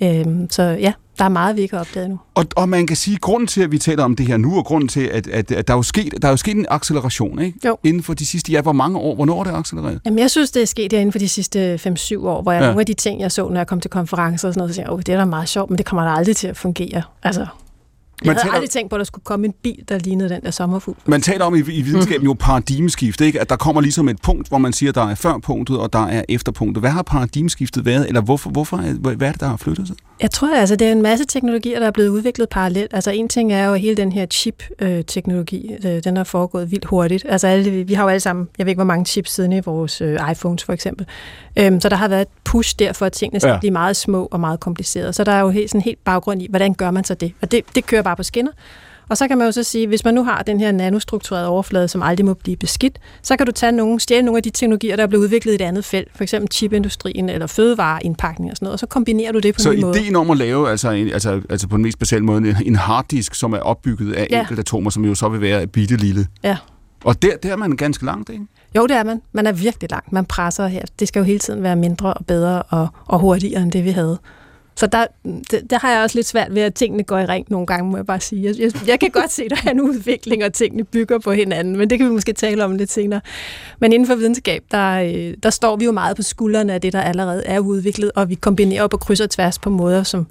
Øhm, 0.03 0.51
så 0.51 0.63
ja, 0.63 0.93
der 1.19 1.25
er 1.25 1.29
meget, 1.29 1.57
vi 1.57 1.61
ikke 1.63 1.75
har 1.75 1.81
opdaget 1.81 2.11
nu. 2.11 2.19
Og, 2.35 2.45
og 2.57 2.69
man 2.69 2.87
kan 2.87 2.97
sige, 2.97 3.15
at 3.15 3.21
grunden 3.21 3.47
til, 3.47 3.63
at 3.63 3.73
vi 3.73 3.79
taler 3.79 4.05
om 4.05 4.17
det 4.17 4.27
her 4.27 4.37
nu, 4.37 4.57
og 4.59 4.65
grunden 4.65 4.89
til, 4.89 5.01
at, 5.01 5.27
at, 5.27 5.53
at 5.53 5.69
der, 5.69 5.75
er 5.75 5.79
jo 5.79 5.83
sket, 5.83 6.15
der 6.23 6.29
er 6.29 6.33
jo 6.33 6.37
sket 6.37 6.57
en 6.57 6.67
acceleration 6.71 7.39
ikke? 7.39 7.59
Jo. 7.69 7.77
inden 7.85 8.03
for 8.03 8.15
de 8.15 8.27
sidste, 8.27 8.53
ja, 8.53 8.61
hvor 8.61 8.73
mange 8.73 8.99
år, 8.99 9.15
hvornår 9.15 9.41
er 9.41 9.45
det 9.45 9.55
accelereret? 9.55 10.01
Jamen, 10.05 10.19
jeg 10.19 10.31
synes, 10.31 10.51
det 10.51 10.63
er 10.63 10.67
sket 10.67 10.93
inden 10.93 11.13
for 11.13 11.19
de 11.19 11.29
sidste 11.29 11.75
5-7 11.75 12.27
år, 12.27 12.43
hvor 12.43 12.53
jeg 12.53 12.61
Ja. 12.61 12.67
nogle 12.67 12.81
af 12.81 12.87
de 12.87 12.95
ting, 12.95 13.21
jeg 13.21 13.33
så, 13.33 13.49
når 13.49 13.57
jeg 13.57 13.67
kom 13.67 13.81
til 13.81 13.91
konferencer 13.91 14.49
og 14.49 14.55
sådan 14.55 14.61
noget, 14.61 14.75
så 14.75 14.77
tænkte 14.77 14.91
jeg, 14.91 14.95
oh, 14.95 15.01
det 15.01 15.09
er 15.09 15.19
da 15.19 15.25
meget 15.25 15.49
sjovt, 15.49 15.71
men 15.71 15.79
det 15.79 15.87
kommer 15.87 16.05
da 16.05 16.11
aldrig 16.11 16.37
til 16.37 16.49
at 16.49 16.57
fungere. 16.57 17.03
Altså, 17.23 17.47
jeg 18.23 18.27
Man 18.27 18.37
havde 18.37 18.45
taler- 18.45 18.55
aldrig 18.55 18.71
tænkt 18.71 18.91
på, 18.91 18.97
at 18.97 19.01
der 19.01 19.05
skulle 19.05 19.25
komme 19.25 19.47
en 19.47 19.55
bil, 19.63 19.85
der 19.89 19.99
lignede 19.99 20.29
den 20.29 20.43
der 20.43 20.51
sommerfugl. 20.51 20.97
Man 21.07 21.21
taler 21.23 21.45
om 21.45 21.55
i, 21.55 21.59
i 21.59 21.83
videnskaben 21.83 22.25
jo 22.27 22.37
paradigmeskift, 22.39 23.21
ikke? 23.21 23.41
at 23.41 23.51
der 23.51 23.57
kommer 23.57 23.81
ligesom 23.81 24.09
et 24.09 24.23
punkt, 24.23 24.49
hvor 24.49 24.59
man 24.59 24.73
siger, 24.73 24.91
at 24.91 24.95
der 24.95 25.03
er 25.09 25.15
før 25.15 25.39
punktet, 25.39 25.79
og 25.79 25.93
der 25.93 26.07
er 26.07 26.23
efter 26.29 26.53
punktet. 26.53 26.83
Hvad 26.83 26.91
har 26.91 27.03
paradigmeskiftet 27.03 27.85
været, 27.85 28.09
eller 28.09 28.21
hvorfor, 28.21 28.51
hvorfor, 28.51 28.77
hvad 28.77 29.29
er 29.29 29.33
det, 29.33 29.41
der 29.41 29.49
har 29.49 29.57
flyttet 29.57 29.87
sig? 29.87 29.97
Jeg 30.23 30.31
tror 30.31 30.57
altså, 30.57 30.77
det 30.77 30.89
er 30.89 30.93
en 30.93 31.03
masse 31.03 31.25
teknologier, 31.25 31.79
der 31.81 31.87
er 31.87 31.91
blevet 31.91 32.09
udviklet 32.09 32.49
parallelt. 32.49 32.95
Altså 32.95 33.11
en 33.11 33.29
ting 33.29 33.53
er 33.53 33.65
jo 33.67 33.75
hele 33.75 33.97
den 33.97 34.13
her 34.13 34.27
chip-teknologi, 34.27 35.75
øh, 35.87 36.05
den 36.05 36.17
har 36.17 36.25
foregået 36.25 36.71
vildt 36.71 36.85
hurtigt. 36.85 37.27
Altså 37.29 37.47
alle, 37.47 37.71
vi 37.71 37.95
har 37.95 38.03
jo 38.03 38.09
alle 38.09 38.21
sammen, 38.21 38.49
jeg 38.59 38.67
ved 38.67 38.71
ikke, 38.71 38.79
hvor 38.79 38.85
mange 38.85 39.05
chips 39.07 39.31
siden 39.33 39.53
i 39.53 39.61
vores 39.61 40.01
øh, 40.01 40.19
iPhones 40.33 40.65
for 40.65 40.73
eksempel. 40.73 41.07
Øhm, 41.57 41.81
så 41.81 41.89
der 41.89 41.97
har 41.97 42.09
været 42.09 42.23
et 42.23 42.29
push 42.45 42.75
der 42.79 42.93
for, 42.93 43.07
at 43.07 43.13
tingene 43.13 43.41
skal 43.41 43.49
Ja. 43.49 43.55
ja. 43.55 43.59
blive 43.61 43.71
meget 43.73 43.97
små 43.97 44.29
og 44.31 44.41
meget 44.41 44.61
komplicerede. 44.61 45.13
Så 45.13 45.25
der 45.25 45.33
er 45.33 45.41
jo 45.41 45.51
helt, 45.51 45.71
sådan 45.71 45.81
helt 45.81 46.05
baggrund 46.05 46.43
i, 46.43 46.47
hvordan 46.51 46.75
gør 46.75 46.91
man 46.91 47.05
så 47.05 47.15
det? 47.15 47.33
Og 47.43 47.51
det, 47.53 47.65
det 47.75 47.87
kører 47.87 48.03
bare 48.03 48.17
på 48.17 48.23
skinner. 48.23 48.53
Og 49.11 49.17
så 49.17 49.29
kan 49.29 49.39
man 49.39 49.47
jo 49.47 49.53
så 49.53 49.63
sige, 49.63 49.87
hvis 49.87 50.05
man 50.05 50.15
nu 50.15 50.25
har 50.25 50.43
den 50.43 50.61
her 50.61 50.73
nanostrukturerede 50.73 51.49
overflade, 51.49 51.89
som 51.89 52.03
aldrig 52.03 52.27
må 52.27 52.35
blive 52.35 52.57
beskidt, 52.57 52.99
så 53.23 53.37
kan 53.37 53.47
du 53.47 53.53
tage 53.53 53.73
nogle, 53.73 54.01
stjæle 54.01 54.23
nogle 54.23 54.37
af 54.37 54.43
de 54.43 54.51
teknologier, 54.51 54.97
der 54.97 55.03
er 55.03 55.07
blevet 55.07 55.25
udviklet 55.25 55.53
i 55.53 55.55
et 55.55 55.61
andet 55.61 55.85
felt, 55.85 56.09
for 56.17 56.23
eksempel 56.23 56.53
chipindustrien 56.53 57.29
eller 57.29 57.47
fødevareindpakning 57.47 58.51
og 58.51 58.57
sådan 58.57 58.67
noget, 58.67 58.73
og 58.73 58.79
så 58.79 58.87
kombinerer 58.87 59.33
du 59.33 59.39
det 59.39 59.55
på 59.55 59.61
Så 59.61 59.71
en 59.71 59.81
måde. 59.81 60.01
ideen 60.01 60.17
om 60.17 60.31
at 60.31 60.37
lave, 60.37 60.71
altså, 60.71 60.91
en, 60.91 61.09
altså, 61.13 61.41
altså 61.51 61.69
på 61.69 61.77
den 61.77 61.83
mest 61.83 61.99
basale 61.99 62.25
måde, 62.25 62.39
en, 62.49 62.57
en 62.65 62.77
harddisk, 62.77 63.35
som 63.35 63.53
er 63.53 63.59
opbygget 63.59 64.13
af 64.13 64.27
Ja. 64.31 64.41
enkelte 64.41 64.61
atomer, 64.61 64.91
som 64.91 65.05
jo 65.05 65.15
så 65.15 65.29
vil 65.29 65.41
være 65.41 65.67
bitte 65.67 65.97
lille. 65.97 66.27
Ja. 66.45 66.57
Og 67.05 67.23
der, 67.23 67.37
der 67.43 67.53
er 67.53 67.57
man 67.57 67.77
ganske 67.77 68.05
langt, 68.05 68.31
ikke? 68.31 68.45
Jo, 68.77 68.87
det 68.87 68.97
er 68.97 69.05
man. 69.05 69.23
Man 69.33 69.47
er 69.47 69.53
virkelig 69.53 69.91
langt. 69.91 70.13
Man 70.13 70.25
presser 70.25 70.67
her. 70.67 70.83
Det 70.99 71.09
skal 71.09 71.21
jo 71.21 71.25
hele 71.25 71.39
tiden 71.39 71.63
være 71.63 71.77
mindre 71.77 72.15
og 72.15 72.27
bedre 72.27 72.63
og, 72.63 72.89
og 73.07 73.19
hurtigere 73.19 73.63
end 73.63 73.73
det, 73.73 73.85
vi 73.85 73.91
havde. 73.91 74.19
Så 74.81 74.87
der, 74.87 75.07
det, 75.51 75.71
der 75.71 75.79
har 75.79 75.93
jeg 75.93 76.03
også 76.03 76.19
lidt 76.19 76.27
svært 76.27 76.55
ved, 76.55 76.63
at 76.63 76.75
tingene 76.75 77.03
går 77.03 77.19
i 77.19 77.25
ring 77.25 77.47
nogle 77.51 77.67
gange, 77.67 77.91
må 77.91 77.97
jeg 77.97 78.07
bare 78.07 78.21
sige. 78.21 78.45
Jeg, 78.45 78.55
jeg, 78.59 78.89
jeg 78.89 79.01
kan 79.01 79.11
godt 79.11 79.33
se, 79.33 79.43
at 79.43 79.51
der 79.51 79.57
er 79.67 79.71
en 79.71 79.81
udvikling, 79.81 80.45
og 80.45 80.53
tingene 80.53 80.85
bygger 80.85 81.19
på 81.19 81.33
hinanden, 81.33 81.77
men 81.77 81.91
det 81.91 81.99
kan 81.99 82.09
vi 82.09 82.13
måske 82.13 82.33
tale 82.33 82.65
om 82.65 82.75
lidt 82.75 82.91
senere. 82.91 83.21
Men 83.79 83.93
inden 83.93 84.07
for 84.07 84.15
videnskab, 84.15 84.65
der, 84.71 84.91
øh, 84.91 85.35
der 85.43 85.51
står 85.51 85.77
vi 85.77 85.85
jo 85.85 85.93
meget 85.93 86.17
på 86.17 86.23
skuldrene 86.23 86.75
af 86.75 86.81
det, 86.81 86.93
der 86.93 87.01
allerede 87.01 87.47
er 87.47 87.59
udviklet, 87.59 88.13
og 88.15 88.29
vi 88.29 88.35
kombinerer 88.35 88.87
på 88.87 88.97
kryds 88.97 89.21
og 89.21 89.31
tværs 89.31 89.59
på 89.59 89.71
måder, 89.71 90.03
som, 90.03 90.27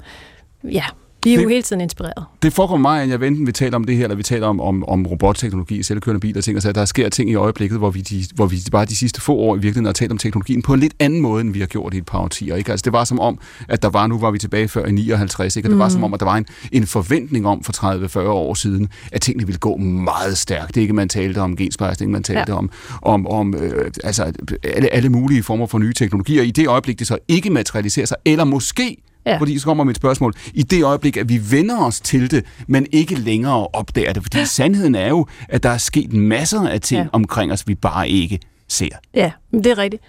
ja, 0.64 0.86
vi 1.24 1.30
er 1.30 1.36
jo 1.36 1.42
Det- 1.42 1.50
hele 1.50 1.64
tiden 1.64 1.82
inspireret. 1.82 2.26
Det 2.42 2.54
foregår 2.54 2.78
mig, 2.78 3.02
at 3.02 3.10
jeg 3.10 3.24
enten 3.28 3.48
vi 3.48 3.52
taler 3.52 3.76
om 3.76 3.84
det 3.84 3.96
her, 3.96 4.04
eller 4.04 4.16
vi 4.16 4.24
taler 4.24 4.48
om, 4.48 4.62
om, 4.62 4.86
om 4.86 5.06
robotteknologi, 5.08 5.84
selvkørende 5.84 6.20
biler 6.20 6.38
og 6.38 6.44
ting, 6.44 6.56
og 6.58 6.62
så 6.62 6.72
der 6.72 6.86
sker 6.86 7.10
ting 7.10 7.30
i 7.30 7.36
øjeblikket, 7.36 7.78
hvor 7.78 7.90
vi, 7.90 8.02
de, 8.02 8.24
hvor 8.36 8.46
vi 8.46 8.58
bare 8.72 8.86
de 8.86 8.96
sidste 8.96 9.22
få 9.22 9.36
år 9.36 9.56
i 9.56 9.58
virkeligheden 9.58 9.86
har 9.86 9.94
talt 9.94 10.12
om 10.12 10.18
teknologien 10.18 10.62
på 10.62 10.74
en 10.74 10.80
lidt 10.80 10.94
anden 11.00 11.22
måde, 11.22 11.42
end 11.42 11.54
vi 11.54 11.60
har 11.60 11.68
gjort 11.68 11.94
i 11.94 11.98
et 11.98 12.06
par 12.06 12.20
årtier. 12.20 12.56
Ikke? 12.56 12.72
Altså, 12.72 12.84
det 12.84 12.94
var 12.94 13.04
som 13.04 13.20
om, 13.20 13.40
at 13.68 13.82
der 13.82 13.90
var, 13.90 14.08
nu 14.08 14.20
var 14.20 14.32
vi 14.32 14.38
tilbage 14.38 14.68
før 14.68 14.86
i 14.86 14.92
59, 14.92 15.56
ikke? 15.56 15.68
og 15.68 15.70
det 15.70 15.76
mm. 15.76 15.80
var 15.80 15.90
som 15.90 16.04
om, 16.04 16.14
at 16.14 16.20
der 16.20 16.26
var 16.26 16.38
en, 16.38 16.46
en 16.72 16.88
forventning 16.88 17.48
om 17.48 17.64
for 17.64 18.18
30-40 18.18 18.20
år 18.20 18.54
siden, 18.54 18.90
at 19.12 19.22
tingene 19.22 19.46
ville 19.46 19.60
gå 19.60 19.78
meget 19.78 20.38
stærkt. 20.38 20.78
Ikke? 20.78 20.94
Man 20.94 21.10
talte 21.10 21.40
om 21.40 21.56
gensplejsning, 21.56 22.12
man 22.12 22.24
talte. 22.24 22.52
Ja. 22.52 22.58
om, 22.58 22.70
om, 23.02 23.28
om 23.28 23.56
øh, 23.56 23.92
altså, 24.04 24.34
alle, 24.64 24.94
alle 24.94 25.10
mulige 25.10 25.44
former 25.44 25.66
for 25.68 25.78
nye 25.78 25.94
teknologier. 25.94 26.44
I 26.44 26.52
det 26.52 26.68
øjeblik, 26.68 27.00
det 27.00 27.08
så 27.08 27.18
ikke 27.28 27.50
materialiserer 27.50 28.06
sig, 28.06 28.18
eller 28.26 28.44
måske 28.44 28.98
Ja. 29.30 29.38
Fordi 29.38 29.60
så 29.60 29.66
kommer 29.66 29.84
mit 29.84 29.96
spørgsmål. 29.96 30.34
I 30.54 30.64
det 30.64 30.84
øjeblik, 30.84 31.18
at 31.18 31.30
vi 31.30 31.42
vender 31.52 31.78
os 31.78 32.02
til 32.02 32.32
det, 32.32 32.46
men 32.68 32.88
ikke 32.92 33.16
længere 33.16 33.68
opdager 33.68 34.14
det. 34.14 34.24
Fordi 34.24 34.38
ja. 34.38 34.46
sandheden 34.60 34.96
er 34.96 35.08
jo, 35.08 35.28
at 35.50 35.64
der 35.64 35.70
er 35.70 35.78
sket 35.78 36.14
masser 36.14 36.68
af 36.68 36.82
ting 36.82 37.02
ja. 37.02 37.08
Omkring 37.14 37.52
os, 37.52 37.68
vi 37.68 37.76
bare 37.76 38.10
ikke 38.10 38.40
ser. 38.68 38.90
Ja, 39.14 39.32
det 39.52 39.68
er 39.68 39.78
rigtigt. 39.78 40.04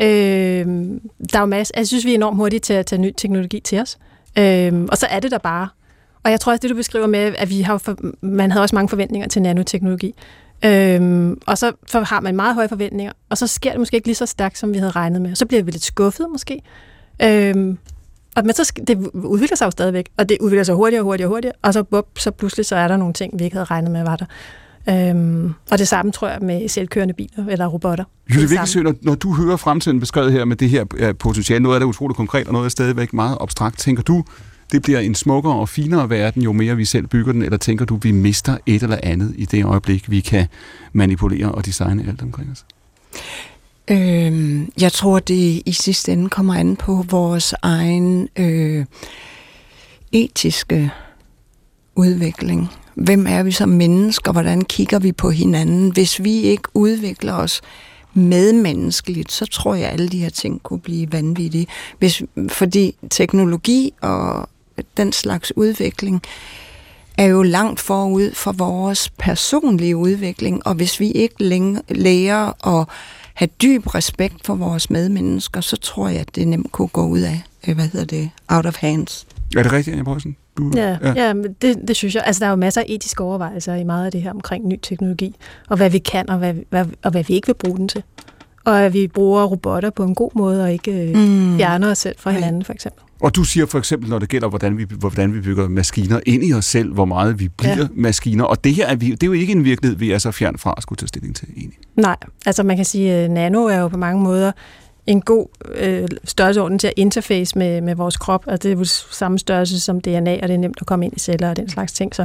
Øh, 0.00 0.06
der 1.32 1.38
er 1.38 1.40
jo 1.40 1.46
masser, 1.46 1.74
jeg 1.76 1.86
synes, 1.86 2.04
vi 2.04 2.10
er 2.10 2.14
enormt 2.14 2.36
hurtige 2.36 2.60
til 2.60 2.72
at 2.72 2.86
tage 2.86 3.02
ny 3.02 3.12
teknologi 3.16 3.60
til 3.60 3.80
os. 3.80 3.98
Øh, 4.38 4.72
og 4.88 4.96
så 4.96 5.06
er 5.10 5.20
det 5.20 5.30
der 5.30 5.38
bare. 5.38 5.68
Og 6.24 6.30
jeg 6.30 6.40
tror 6.40 6.52
også, 6.52 6.62
det 6.62 6.70
du 6.70 6.74
beskriver 6.74 7.06
med, 7.06 7.34
at 7.38 7.50
vi 7.50 7.60
har 7.60 7.78
for, 7.78 7.96
man 8.20 8.50
havde 8.50 8.62
også 8.62 8.74
mange 8.74 8.88
forventninger 8.88 9.28
til 9.28 9.42
nanoteknologi. 9.42 10.14
Øhm, 10.64 11.38
og 11.46 11.58
så 11.58 11.72
for, 11.88 12.00
har 12.00 12.20
man 12.20 12.36
meget 12.36 12.54
høje 12.54 12.68
forventninger, 12.68 13.12
og 13.28 13.38
så 13.38 13.46
sker 13.46 13.70
det 13.70 13.78
måske 13.78 13.94
ikke 13.94 14.08
lige 14.08 14.14
så 14.14 14.26
stærkt, 14.26 14.58
som 14.58 14.74
vi 14.74 14.78
havde 14.78 14.90
regnet 14.90 15.22
med. 15.22 15.34
Så 15.34 15.46
bliver 15.46 15.62
vi 15.62 15.70
lidt 15.70 15.84
skuffet 15.84 16.26
måske. 16.32 16.62
Øhm, 17.22 17.78
og, 18.40 18.46
men 18.46 18.54
så, 18.54 18.72
det 18.86 19.10
udvikler 19.14 19.56
sig 19.56 19.66
jo 19.66 19.70
stadigvæk, 19.70 20.08
og 20.16 20.28
det 20.28 20.38
udvikler 20.40 20.64
sig 20.64 20.74
hurtigere 20.74 21.02
og 21.02 21.04
hurtigere 21.04 21.28
og 21.28 21.34
hurtigere, 21.34 21.54
og 21.62 21.74
så, 21.74 21.82
bup, 21.82 22.06
så 22.18 22.30
pludselig 22.30 22.66
så 22.66 22.76
er 22.76 22.88
der 22.88 22.96
nogle 22.96 23.14
ting, 23.14 23.38
vi 23.38 23.44
ikke 23.44 23.56
havde 23.56 23.64
regnet 23.64 23.90
med, 23.90 24.04
var 24.04 24.16
der. 24.16 24.26
Øhm, 24.88 25.54
og 25.70 25.78
det 25.78 25.88
samme 25.88 26.12
tror 26.12 26.28
jeg 26.28 26.38
med 26.42 26.68
selvkørende 26.68 27.14
biler 27.14 27.46
eller 27.48 27.66
robotter. 27.66 28.04
Jytte. 28.34 28.48
Vikkelsø, 28.48 28.82
når, 28.82 28.94
når 29.02 29.14
du 29.14 29.34
hører 29.34 29.56
fremtiden 29.56 30.00
beskrevet 30.00 30.32
her 30.32 30.44
med 30.44 30.56
det 30.56 30.70
her 30.70 30.84
øh, 30.96 31.14
potentiale, 31.14 31.62
noget 31.62 31.76
af 31.76 31.80
det 31.80 31.84
er 31.84 31.88
utroligt 31.88 32.16
konkret, 32.16 32.46
og 32.46 32.52
noget 32.52 32.64
er 32.64 32.70
stadigvæk 32.70 33.12
meget 33.12 33.38
abstrakt, 33.40 33.78
tænker 33.78 34.02
du, 34.02 34.24
det 34.72 34.82
bliver 34.82 34.98
en 34.98 35.14
smukkere 35.14 35.54
og 35.54 35.68
finere 35.68 36.10
verden, 36.10 36.42
jo 36.42 36.52
mere 36.52 36.76
vi 36.76 36.84
selv 36.84 37.06
bygger 37.06 37.32
den, 37.32 37.42
eller 37.42 37.58
tænker 37.58 37.84
du, 37.84 37.96
vi 38.02 38.12
mister 38.12 38.56
et 38.66 38.82
eller 38.82 38.98
andet 39.02 39.34
i 39.36 39.44
det 39.44 39.64
øjeblik, 39.64 40.10
vi 40.10 40.20
kan 40.20 40.46
manipulere 40.92 41.52
og 41.52 41.66
designe 41.66 42.04
alt 42.08 42.22
omkring 42.22 42.50
os? 42.50 42.64
Øh, 43.90 44.60
jeg 44.80 44.92
tror, 44.92 45.18
det 45.18 45.62
i 45.66 45.72
sidste 45.72 46.12
ende 46.12 46.28
kommer 46.28 46.54
an 46.54 46.76
på 46.76 47.04
vores 47.10 47.54
egen 47.62 48.28
øh, 48.36 48.84
etiske 50.12 50.90
udvikling. 51.94 52.68
Hvem 52.94 53.26
er 53.26 53.42
vi 53.42 53.52
som 53.52 53.68
mennesker? 53.68 54.32
Hvordan 54.32 54.64
kigger 54.64 54.98
vi 54.98 55.12
på 55.12 55.30
hinanden? 55.30 55.92
Hvis 55.92 56.24
vi 56.24 56.40
ikke 56.40 56.68
udvikler 56.74 57.34
os 57.34 57.60
medmenneskeligt, 58.14 59.32
så 59.32 59.46
tror 59.46 59.74
jeg, 59.74 59.86
at 59.86 59.92
alle 59.92 60.08
de 60.08 60.18
her 60.18 60.30
ting 60.30 60.62
kunne 60.62 60.80
blive 60.80 61.12
vanvittige. 61.12 61.66
Hvis, 61.98 62.22
fordi 62.48 62.94
teknologi 63.10 63.92
og 64.00 64.48
den 64.96 65.12
slags 65.12 65.56
udvikling 65.56 66.22
er 67.18 67.24
jo 67.24 67.42
langt 67.42 67.80
forud 67.80 68.34
for 68.34 68.52
vores 68.52 69.10
personlige 69.18 69.96
udvikling, 69.96 70.66
og 70.66 70.74
hvis 70.74 71.00
vi 71.00 71.10
ikke 71.10 71.34
lærer 71.88 72.78
at 72.80 72.88
have 73.40 73.48
dyb 73.62 73.94
respekt 73.94 74.46
for 74.46 74.54
vores 74.54 74.90
medmennesker, 74.90 75.60
så 75.60 75.76
tror 75.76 76.08
jeg, 76.08 76.20
at 76.20 76.34
det 76.34 76.48
nemt 76.48 76.72
kunne 76.72 76.88
gå 76.88 77.06
ud 77.06 77.20
af, 77.20 77.42
øh, 77.68 77.74
hvad 77.74 77.84
hedder 77.88 78.06
det, 78.06 78.30
out 78.48 78.66
of 78.66 78.76
hands. 78.76 79.26
Er 79.56 79.62
det 79.62 79.72
rigtigt, 79.72 79.94
Anja 79.94 80.04
Poulsen? 80.04 80.36
Du, 80.58 80.72
Ja, 80.74 80.96
ja. 81.02 81.12
ja 81.16 81.32
men 81.32 81.52
det, 81.62 81.78
det 81.88 81.96
synes 81.96 82.14
jeg. 82.14 82.22
Altså, 82.26 82.40
der 82.40 82.46
er 82.46 82.50
jo 82.50 82.56
masser 82.56 82.80
af 82.80 82.84
etiske 82.88 83.22
overvejelser 83.24 83.74
i 83.74 83.84
meget 83.84 84.06
af 84.06 84.12
det 84.12 84.22
her 84.22 84.30
omkring 84.30 84.66
ny 84.68 84.78
teknologi, 84.82 85.34
og 85.68 85.76
hvad 85.76 85.90
vi 85.90 85.98
kan, 85.98 86.30
og 86.30 86.38
hvad, 86.38 86.54
hvad, 86.70 86.86
og 87.02 87.10
hvad 87.10 87.24
vi 87.24 87.34
ikke 87.34 87.46
vil 87.46 87.54
bruge 87.54 87.76
den 87.76 87.88
til. 87.88 88.02
Og 88.64 88.80
at 88.80 88.92
vi 88.92 89.06
bruger 89.06 89.44
robotter 89.44 89.90
på 89.90 90.04
en 90.04 90.14
god 90.14 90.30
måde, 90.34 90.62
og 90.64 90.72
ikke 90.72 90.92
øh, 90.92 91.16
Mm. 91.16 91.56
fjerner 91.56 91.90
os 91.90 91.98
selv 91.98 92.16
fra 92.18 92.30
hinanden, 92.30 92.64
for 92.64 92.72
eksempel. 92.72 93.02
Og 93.20 93.36
du 93.36 93.44
siger 93.44 93.66
for 93.66 93.78
eksempel, 93.78 94.10
når 94.10 94.18
det 94.18 94.28
gælder, 94.28 94.48
hvordan 94.48 94.78
vi, 94.78 94.86
hvordan 94.98 95.34
vi 95.34 95.40
bygger 95.40 95.68
maskiner 95.68 96.20
ind 96.26 96.44
i 96.44 96.52
os 96.52 96.64
selv, 96.64 96.92
hvor 96.92 97.04
meget 97.04 97.40
vi 97.40 97.48
bliver 97.48 97.76
ja. 97.76 97.86
Maskiner. 97.94 98.44
Og 98.44 98.64
det 98.64 98.74
her 98.74 98.86
er, 98.86 98.94
vi, 98.94 99.10
det 99.10 99.22
er 99.22 99.26
jo 99.26 99.32
ikke 99.32 99.52
en 99.52 99.64
virkelighed, 99.64 99.98
vi 99.98 100.10
er 100.10 100.18
så 100.18 100.30
fjern 100.30 100.58
fra 100.58 100.74
at 100.76 100.82
skulle 100.82 100.96
tage 100.96 101.08
stilling 101.08 101.36
til. 101.36 101.48
Egentlig. 101.56 101.78
Nej, 101.96 102.16
altså 102.46 102.62
man 102.62 102.76
kan 102.76 102.84
sige, 102.84 103.12
at 103.12 103.30
nano 103.30 103.64
er 103.64 103.76
jo 103.76 103.88
på 103.88 103.96
mange 103.96 104.22
måder 104.22 104.52
en 105.06 105.20
god 105.20 105.46
øh, 105.74 106.08
størrelseorden 106.24 106.78
til 106.78 106.86
at 106.86 106.92
interface 106.96 107.58
med, 107.58 107.80
med 107.80 107.94
vores 107.94 108.16
krop, 108.16 108.44
og 108.46 108.62
det 108.62 108.72
er 108.72 108.76
jo 108.76 108.84
samme 108.84 109.38
størrelse 109.38 109.80
som 109.80 110.00
DNA, 110.00 110.38
og 110.42 110.48
det 110.48 110.54
er 110.54 110.58
nemt 110.58 110.78
at 110.80 110.86
komme 110.86 111.04
ind 111.04 111.16
i 111.16 111.18
celler 111.18 111.50
og 111.50 111.56
den 111.56 111.68
slags 111.68 111.92
ting. 111.92 112.14
Så 112.14 112.22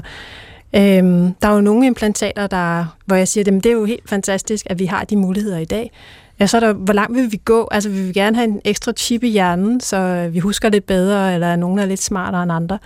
øhm, 0.76 1.34
der 1.42 1.48
er 1.48 1.54
jo 1.54 1.62
nogle 1.62 1.88
implantater, 1.88 2.48
der, 2.48 2.86
hvor 3.06 3.16
jeg 3.16 3.28
siger, 3.28 3.44
at 3.48 3.64
det 3.64 3.66
er 3.66 3.74
jo 3.74 3.86
helt 3.86 4.10
fantastisk, 4.10 4.66
at 4.70 4.80
vi 4.80 4.86
har 4.86 5.04
de 5.04 5.16
muligheder 5.16 5.58
i 5.58 5.66
dag. 5.66 5.92
Ja, 6.40 6.48
så 6.48 6.58
er 6.58 6.62
der, 6.62 6.74
hvor 6.74 6.94
langt 6.94 7.18
vil 7.18 7.32
vi 7.32 7.42
gå? 7.46 7.68
Altså, 7.72 7.90
vil 7.90 8.08
vi 8.08 8.14
gerne 8.14 8.36
have 8.36 8.48
en 8.48 8.62
ekstra 8.66 8.92
chip 8.92 9.24
i 9.24 9.30
hjernen, 9.30 9.80
så 9.80 10.30
vi 10.34 10.40
husker 10.40 10.70
lidt 10.70 10.86
bedre, 10.86 11.34
eller 11.34 11.56
nogen 11.56 11.80
er 11.80 11.86
lidt 11.86 12.04
smartere 12.04 12.44
end 12.44 12.52
andre? 12.52 12.80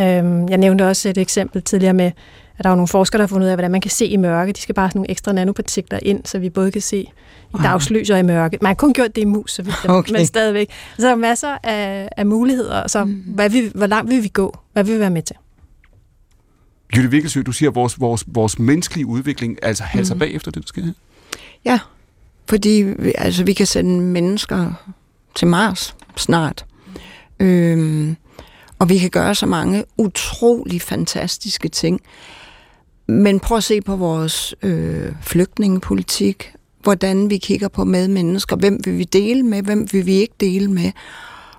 Øhm, 0.00 0.48
jeg 0.48 0.58
nævnte 0.58 0.88
også 0.88 1.08
et 1.08 1.18
eksempel 1.18 1.62
tidligere 1.62 1.94
med, 1.94 2.10
at 2.58 2.64
der 2.64 2.70
er 2.70 2.74
nogle 2.74 2.88
forskere, 2.88 3.18
der 3.18 3.22
har 3.22 3.28
fundet 3.28 3.46
ud 3.46 3.50
af, 3.50 3.56
hvordan 3.56 3.70
man 3.70 3.80
kan 3.80 3.90
se 3.90 4.06
i 4.06 4.16
mørke. 4.16 4.52
De 4.52 4.60
skal 4.60 4.74
bare 4.74 4.86
have 4.86 4.92
nogle 4.94 5.10
ekstra 5.10 5.32
nanopartikler 5.32 5.98
ind, 6.02 6.20
så 6.24 6.38
vi 6.38 6.50
både 6.50 6.70
kan 6.70 6.82
se 6.82 6.96
i 7.54 7.56
dagslys 7.62 8.10
og 8.10 8.18
i 8.18 8.22
mørke. 8.22 8.58
Man 8.60 8.66
har 8.68 8.74
kun 8.74 8.92
gjort 8.92 9.16
det 9.16 9.22
i 9.22 9.24
mus, 9.24 9.52
så 9.52 9.62
vi, 9.62 9.70
okay. 9.88 10.12
men 10.12 10.26
stadigvæk. 10.26 10.70
Så 10.98 11.06
der 11.06 11.12
er 11.12 11.16
masser 11.16 11.58
af, 11.62 12.08
af 12.16 12.26
muligheder. 12.26 12.86
Så 12.86 13.04
mm. 13.04 13.12
hvad 13.26 13.50
vi, 13.50 13.70
hvor 13.74 13.86
langt 13.86 14.10
vil 14.10 14.22
vi 14.22 14.28
gå? 14.28 14.58
Hvad 14.72 14.84
vil 14.84 14.94
vi 14.94 15.00
være 15.00 15.10
med 15.10 15.22
til? 15.22 15.36
Jytte 16.96 17.10
Vikkelsø, 17.10 17.42
du 17.42 17.52
siger, 17.52 17.70
at 17.70 17.74
vores, 17.74 18.00
vores, 18.00 18.24
vores 18.26 18.58
menneskelige 18.58 19.06
udvikling 19.06 19.58
altså 19.62 19.82
halser 19.82 20.14
mm. 20.14 20.18
bagefter 20.18 20.50
det, 20.50 20.62
der 20.62 20.66
sker 20.66 20.82
Ja, 21.64 21.78
fordi 22.48 22.84
altså, 23.14 23.44
vi 23.44 23.52
kan 23.52 23.66
sende 23.66 24.00
mennesker 24.00 24.72
til 25.34 25.48
Mars 25.48 25.96
snart. 26.16 26.66
Øhm, 27.40 28.16
og 28.78 28.88
vi 28.88 28.98
kan 28.98 29.10
gøre 29.10 29.34
så 29.34 29.46
mange 29.46 29.84
utrolig 29.96 30.82
fantastiske 30.82 31.68
ting. 31.68 32.00
Men 33.06 33.40
prøv 33.40 33.56
at 33.56 33.64
se 33.64 33.80
på 33.80 33.96
vores 33.96 34.54
øh, 34.62 35.12
flygtningepolitik, 35.22 36.52
hvordan 36.82 37.30
vi 37.30 37.36
kigger 37.36 37.68
på 37.68 37.84
medmennesker, 37.84 38.56
hvem 38.56 38.80
vil 38.84 38.98
vi 38.98 39.04
dele 39.04 39.42
med, 39.42 39.62
hvem 39.62 39.92
vil 39.92 40.06
vi 40.06 40.12
ikke 40.12 40.34
dele 40.40 40.70
med. 40.70 40.92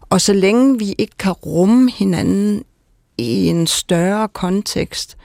Og 0.10 0.22
så 0.22 0.34
længe 0.34 0.80
vi 0.80 0.96
ikke 0.98 1.18
kan 1.20 1.32
rumme 1.32 1.92
hinanden 1.92 2.64
i 3.18 3.48
en 3.48 3.68
større 3.68 4.28
kontekst, 4.28 5.18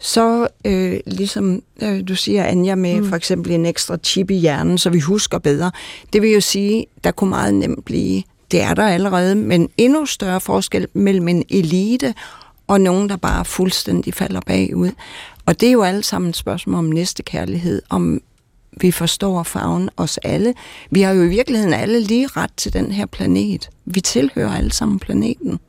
så 0.00 0.48
øh, 0.64 1.00
ligesom 1.06 1.62
øh, 1.82 2.08
du 2.08 2.14
siger, 2.14 2.44
Anja, 2.44 2.74
med 2.74 3.00
mm. 3.00 3.08
for 3.08 3.16
eksempel 3.16 3.52
en 3.52 3.66
ekstra 3.66 3.96
chip 3.96 4.30
i 4.30 4.34
hjernen, 4.34 4.78
så 4.78 4.90
vi 4.90 5.00
husker 5.00 5.38
bedre, 5.38 5.70
det 6.12 6.22
vil 6.22 6.30
jo 6.30 6.40
sige, 6.40 6.86
der 7.04 7.10
kunne 7.10 7.30
meget 7.30 7.54
nemt 7.54 7.84
blive, 7.84 8.22
det 8.50 8.62
er 8.62 8.74
der 8.74 8.86
allerede, 8.86 9.34
men 9.34 9.68
endnu 9.76 10.06
større 10.06 10.40
forskel 10.40 10.86
mellem 10.92 11.28
en 11.28 11.44
elite 11.48 12.14
og 12.66 12.80
nogen, 12.80 13.08
der 13.08 13.16
bare 13.16 13.44
fuldstændig 13.44 14.14
falder 14.14 14.40
bagud. 14.40 14.90
Og 15.46 15.60
det 15.60 15.68
er 15.68 15.72
jo 15.72 15.82
alle 15.82 16.02
sammen 16.02 16.28
et 16.28 16.36
spørgsmål 16.36 16.78
om 16.78 16.84
næstekærlighed, 16.84 17.82
om 17.88 18.20
vi 18.80 18.90
forstår 18.90 19.42
farven 19.42 19.90
os 19.96 20.18
alle. 20.18 20.54
Vi 20.90 21.00
har 21.00 21.12
jo 21.12 21.22
i 21.22 21.28
virkeligheden 21.28 21.74
alle 21.74 22.00
lige 22.00 22.26
ret 22.26 22.50
til 22.56 22.72
den 22.72 22.92
her 22.92 23.06
planet. 23.06 23.70
Vi 23.84 24.00
tilhører 24.00 24.56
alle 24.56 24.72
sammen 24.72 24.98
planeten. 24.98 25.60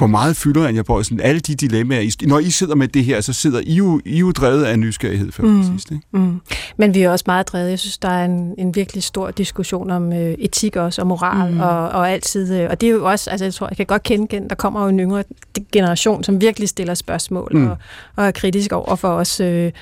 Hvor 0.00 0.06
meget 0.06 0.36
fylder 0.36 0.68
Anja 0.68 0.82
Bøjsen 0.82 1.20
alle 1.20 1.40
de 1.40 1.54
dilemmaer? 1.54 2.26
Når 2.26 2.38
I 2.38 2.50
sidder 2.50 2.74
med 2.74 2.88
det 2.88 3.04
her, 3.04 3.20
så 3.20 3.32
sidder 3.32 3.60
I 3.64 3.74
jo, 3.74 4.00
I 4.04 4.18
jo 4.18 4.30
drevet 4.30 4.64
af 4.64 4.78
nysgerrighed 4.78 5.32
før 5.32 5.44
mm. 5.44 5.62
sidst. 5.62 5.90
Ikke? 5.90 6.02
Mm. 6.12 6.40
Men 6.76 6.94
vi 6.94 7.02
er 7.02 7.10
også 7.10 7.24
meget 7.26 7.48
drevet. 7.48 7.70
Jeg 7.70 7.78
synes, 7.78 7.98
der 7.98 8.08
er 8.08 8.24
en, 8.24 8.54
en 8.58 8.74
virkelig 8.74 9.02
stor 9.02 9.30
diskussion 9.30 9.90
om 9.90 10.12
øh, 10.12 10.34
etik 10.38 10.76
også, 10.76 11.02
og 11.02 11.06
moral, 11.06 11.52
mm. 11.52 11.60
og, 11.60 11.88
og 11.88 12.10
altid. 12.10 12.60
Øh, 12.60 12.70
og 12.70 12.80
det 12.80 12.86
er 12.86 12.90
jo 12.90 13.04
også, 13.04 13.30
altså 13.30 13.44
jeg 13.44 13.54
tror, 13.54 13.68
jeg 13.68 13.76
kan 13.76 13.86
godt 13.86 14.02
kende 14.02 14.24
igen, 14.24 14.48
der 14.48 14.54
kommer 14.54 14.82
jo 14.82 14.88
en 14.88 15.00
yngre 15.00 15.24
generation, 15.72 16.24
som 16.24 16.40
virkelig 16.40 16.68
stiller 16.68 16.94
spørgsmål, 16.94 17.50
mm. 17.54 17.66
og, 17.66 17.76
og 18.16 18.26
er 18.26 18.30
kritisk 18.30 18.72
over 18.72 18.96
for 18.96 19.08
os. 19.08 19.40
Øh, 19.40 19.72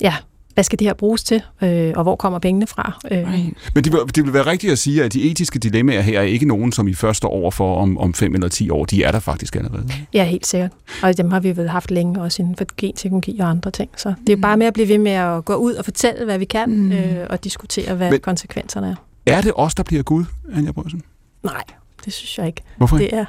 ja, 0.00 0.14
hvad 0.56 0.64
skal 0.64 0.78
det 0.78 0.86
her 0.86 0.94
bruges 0.94 1.24
til, 1.24 1.42
øh, 1.62 1.92
og 1.96 2.02
hvor 2.02 2.16
kommer 2.16 2.38
pengene 2.38 2.66
fra? 2.66 2.98
Øh. 3.10 3.34
Men 3.74 3.84
det 3.84 3.92
vil, 3.92 4.00
det 4.14 4.24
vil 4.24 4.32
være 4.32 4.46
rigtigt 4.46 4.72
at 4.72 4.78
sige, 4.78 5.04
at 5.04 5.12
de 5.12 5.30
etiske 5.30 5.58
dilemmaer 5.58 6.00
her 6.00 6.18
er 6.18 6.22
ikke 6.24 6.46
nogen, 6.46 6.72
som 6.72 6.88
I 6.88 6.94
først 6.94 7.16
står 7.16 7.28
over 7.28 7.50
for 7.50 7.76
om, 7.76 7.98
om 7.98 8.14
fem 8.14 8.34
eller 8.34 8.48
ti 8.48 8.70
år. 8.70 8.84
De 8.84 9.02
er 9.02 9.12
der 9.12 9.20
faktisk 9.20 9.56
allerede. 9.56 9.88
Ja, 10.14 10.24
helt 10.24 10.46
sikkert. 10.46 10.70
Og 11.02 11.16
dem 11.16 11.30
har 11.30 11.40
vi 11.40 11.56
vel 11.56 11.68
haft 11.68 11.90
længe, 11.90 12.22
også 12.22 12.42
inden 12.42 12.56
for 12.56 12.64
genteknologi 12.76 13.38
og 13.38 13.50
andre 13.50 13.70
ting. 13.70 13.90
Så 13.96 14.14
det 14.26 14.32
er 14.32 14.36
bare 14.36 14.56
med 14.56 14.66
at 14.66 14.74
blive 14.74 14.88
ved 14.88 14.98
med 14.98 15.12
at 15.12 15.44
gå 15.44 15.54
ud 15.54 15.74
og 15.74 15.84
fortælle, 15.84 16.24
hvad 16.24 16.38
vi 16.38 16.44
kan, 16.44 16.70
mm. 16.70 16.92
øh, 16.92 17.26
og 17.30 17.44
diskutere, 17.44 17.94
hvad 17.94 18.10
Men, 18.10 18.20
konsekvenserne 18.20 18.86
er. 18.86 18.94
Er 19.26 19.40
det 19.40 19.52
os, 19.56 19.74
der 19.74 19.82
bliver 19.82 20.02
Gud, 20.02 20.24
Anja 20.54 20.72
Brøsen? 20.72 21.02
Nej, 21.42 21.62
det 22.04 22.12
synes 22.12 22.38
jeg 22.38 22.46
ikke. 22.46 22.62
Hvorfor 22.76 22.98
Det 22.98 23.10
er. 23.12 23.24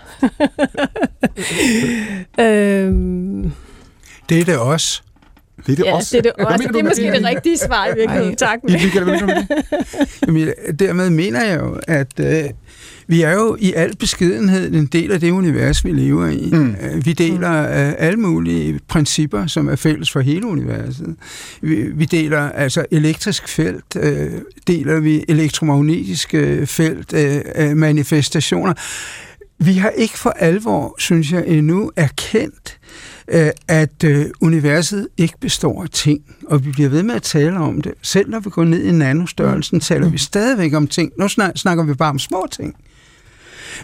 øhm, 2.88 3.52
det 4.30 4.40
er 4.40 4.46
det 4.46 4.58
også. 4.58 5.02
Det 5.66 5.72
er 5.72 5.76
det 5.76 5.86
ja, 5.86 5.96
også. 5.96 6.18
det 6.18 6.18
er, 6.18 6.22
det, 6.22 6.46
også. 6.46 6.68
det 6.68 6.76
er 6.76 6.84
måske 6.84 7.12
det 7.12 7.26
rigtige 7.26 7.58
svar 7.58 7.88
i 7.88 7.92
virkeligheden. 7.96 8.36
Tak. 8.36 8.60
I, 8.68 8.72
Jamen, 10.28 10.50
dermed 10.80 11.10
mener 11.10 11.46
jeg 11.46 11.60
jo, 11.60 11.80
at 11.88 12.20
øh, 12.20 12.44
vi 13.08 13.22
er 13.22 13.32
jo 13.32 13.58
i 13.60 13.74
al 13.74 13.96
beskedenhed 13.96 14.74
en 14.74 14.86
del 14.86 15.12
af 15.12 15.20
det 15.20 15.32
univers, 15.32 15.86
vi 15.86 15.92
lever 15.92 16.28
i. 16.28 16.50
Mm. 16.52 16.76
Øh, 16.82 17.06
vi 17.06 17.14
deler 17.14 17.64
øh, 17.64 17.94
alle 17.98 18.20
mulige 18.20 18.80
principper, 18.88 19.48
som 19.48 19.68
er 19.68 19.76
fælles 19.76 20.12
for 20.12 20.20
hele 20.20 20.46
universet. 20.46 21.16
Vi, 21.62 21.76
vi 21.76 22.06
deler 22.06 22.50
altså 22.50 22.86
elektrisk 22.92 23.48
felt, 23.48 23.96
øh, 24.00 24.32
deler 24.68 25.00
vi 25.00 25.26
elektromagnetiske 25.28 26.66
felt, 26.66 27.14
øh, 27.14 27.78
manifestationer. 27.78 28.74
Vi 29.60 29.74
har 29.74 29.90
ikke 29.90 30.18
for 30.18 30.30
alvor, 30.30 30.96
synes 31.00 31.32
jeg, 31.32 31.44
endnu 31.48 31.92
erkendt, 31.96 32.78
Øh, 32.78 33.17
at 33.68 34.04
øh, 34.04 34.26
universet 34.42 35.08
ikke 35.18 35.34
består 35.42 35.84
af 35.84 35.90
ting, 35.90 36.22
og 36.48 36.66
vi 36.66 36.72
bliver 36.72 36.90
ved 36.90 37.04
med 37.04 37.16
at 37.16 37.24
tale 37.24 37.58
om 37.58 37.82
det. 37.82 37.94
Selv 38.02 38.30
når 38.30 38.40
vi 38.40 38.50
går 38.50 38.64
ned 38.64 38.84
i 38.84 38.92
nanostørrelsen, 38.92 39.80
taler 39.80 40.06
vi 40.06 40.12
mm. 40.12 40.18
stadigvæk 40.18 40.74
om 40.74 40.88
ting. 40.88 41.12
Nu 41.20 41.28
snakker 41.56 41.84
vi 41.84 41.94
bare 41.94 42.10
om 42.10 42.20
små 42.20 42.48
ting. 42.52 42.76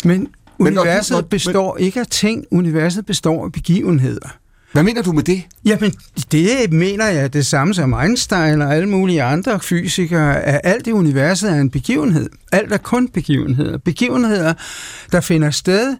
Men 0.03 0.27
universet 0.59 1.17
men, 1.17 1.25
består 1.29 1.77
ikke 1.77 1.99
af 1.99 2.07
ting, 2.07 2.45
universet 2.51 3.05
består 3.05 3.45
af 3.45 3.51
begivenheder. 3.51 4.37
Hvad 4.71 4.83
mener 4.83 5.01
du 5.01 5.11
med 5.11 5.23
det? 5.23 5.43
Jamen, 5.65 5.93
det 6.31 6.73
mener 6.73 7.07
jeg 7.07 7.33
det 7.33 7.45
samme 7.45 7.73
som 7.73 7.93
Einstein 7.93 8.61
og 8.61 8.75
alle 8.75 8.89
mulige 8.89 9.23
andre 9.23 9.59
fysikere, 9.59 10.41
at 10.41 10.61
alt 10.63 10.87
i 10.87 10.91
universet 10.91 11.51
er 11.51 11.55
en 11.55 11.69
begivenhed. 11.69 12.29
Alt 12.51 12.73
er 12.73 12.77
kun 12.77 13.07
begivenheder. 13.07 13.77
Begivenheder, 13.77 14.53
der 15.11 15.21
finder 15.21 15.51
sted 15.51 15.95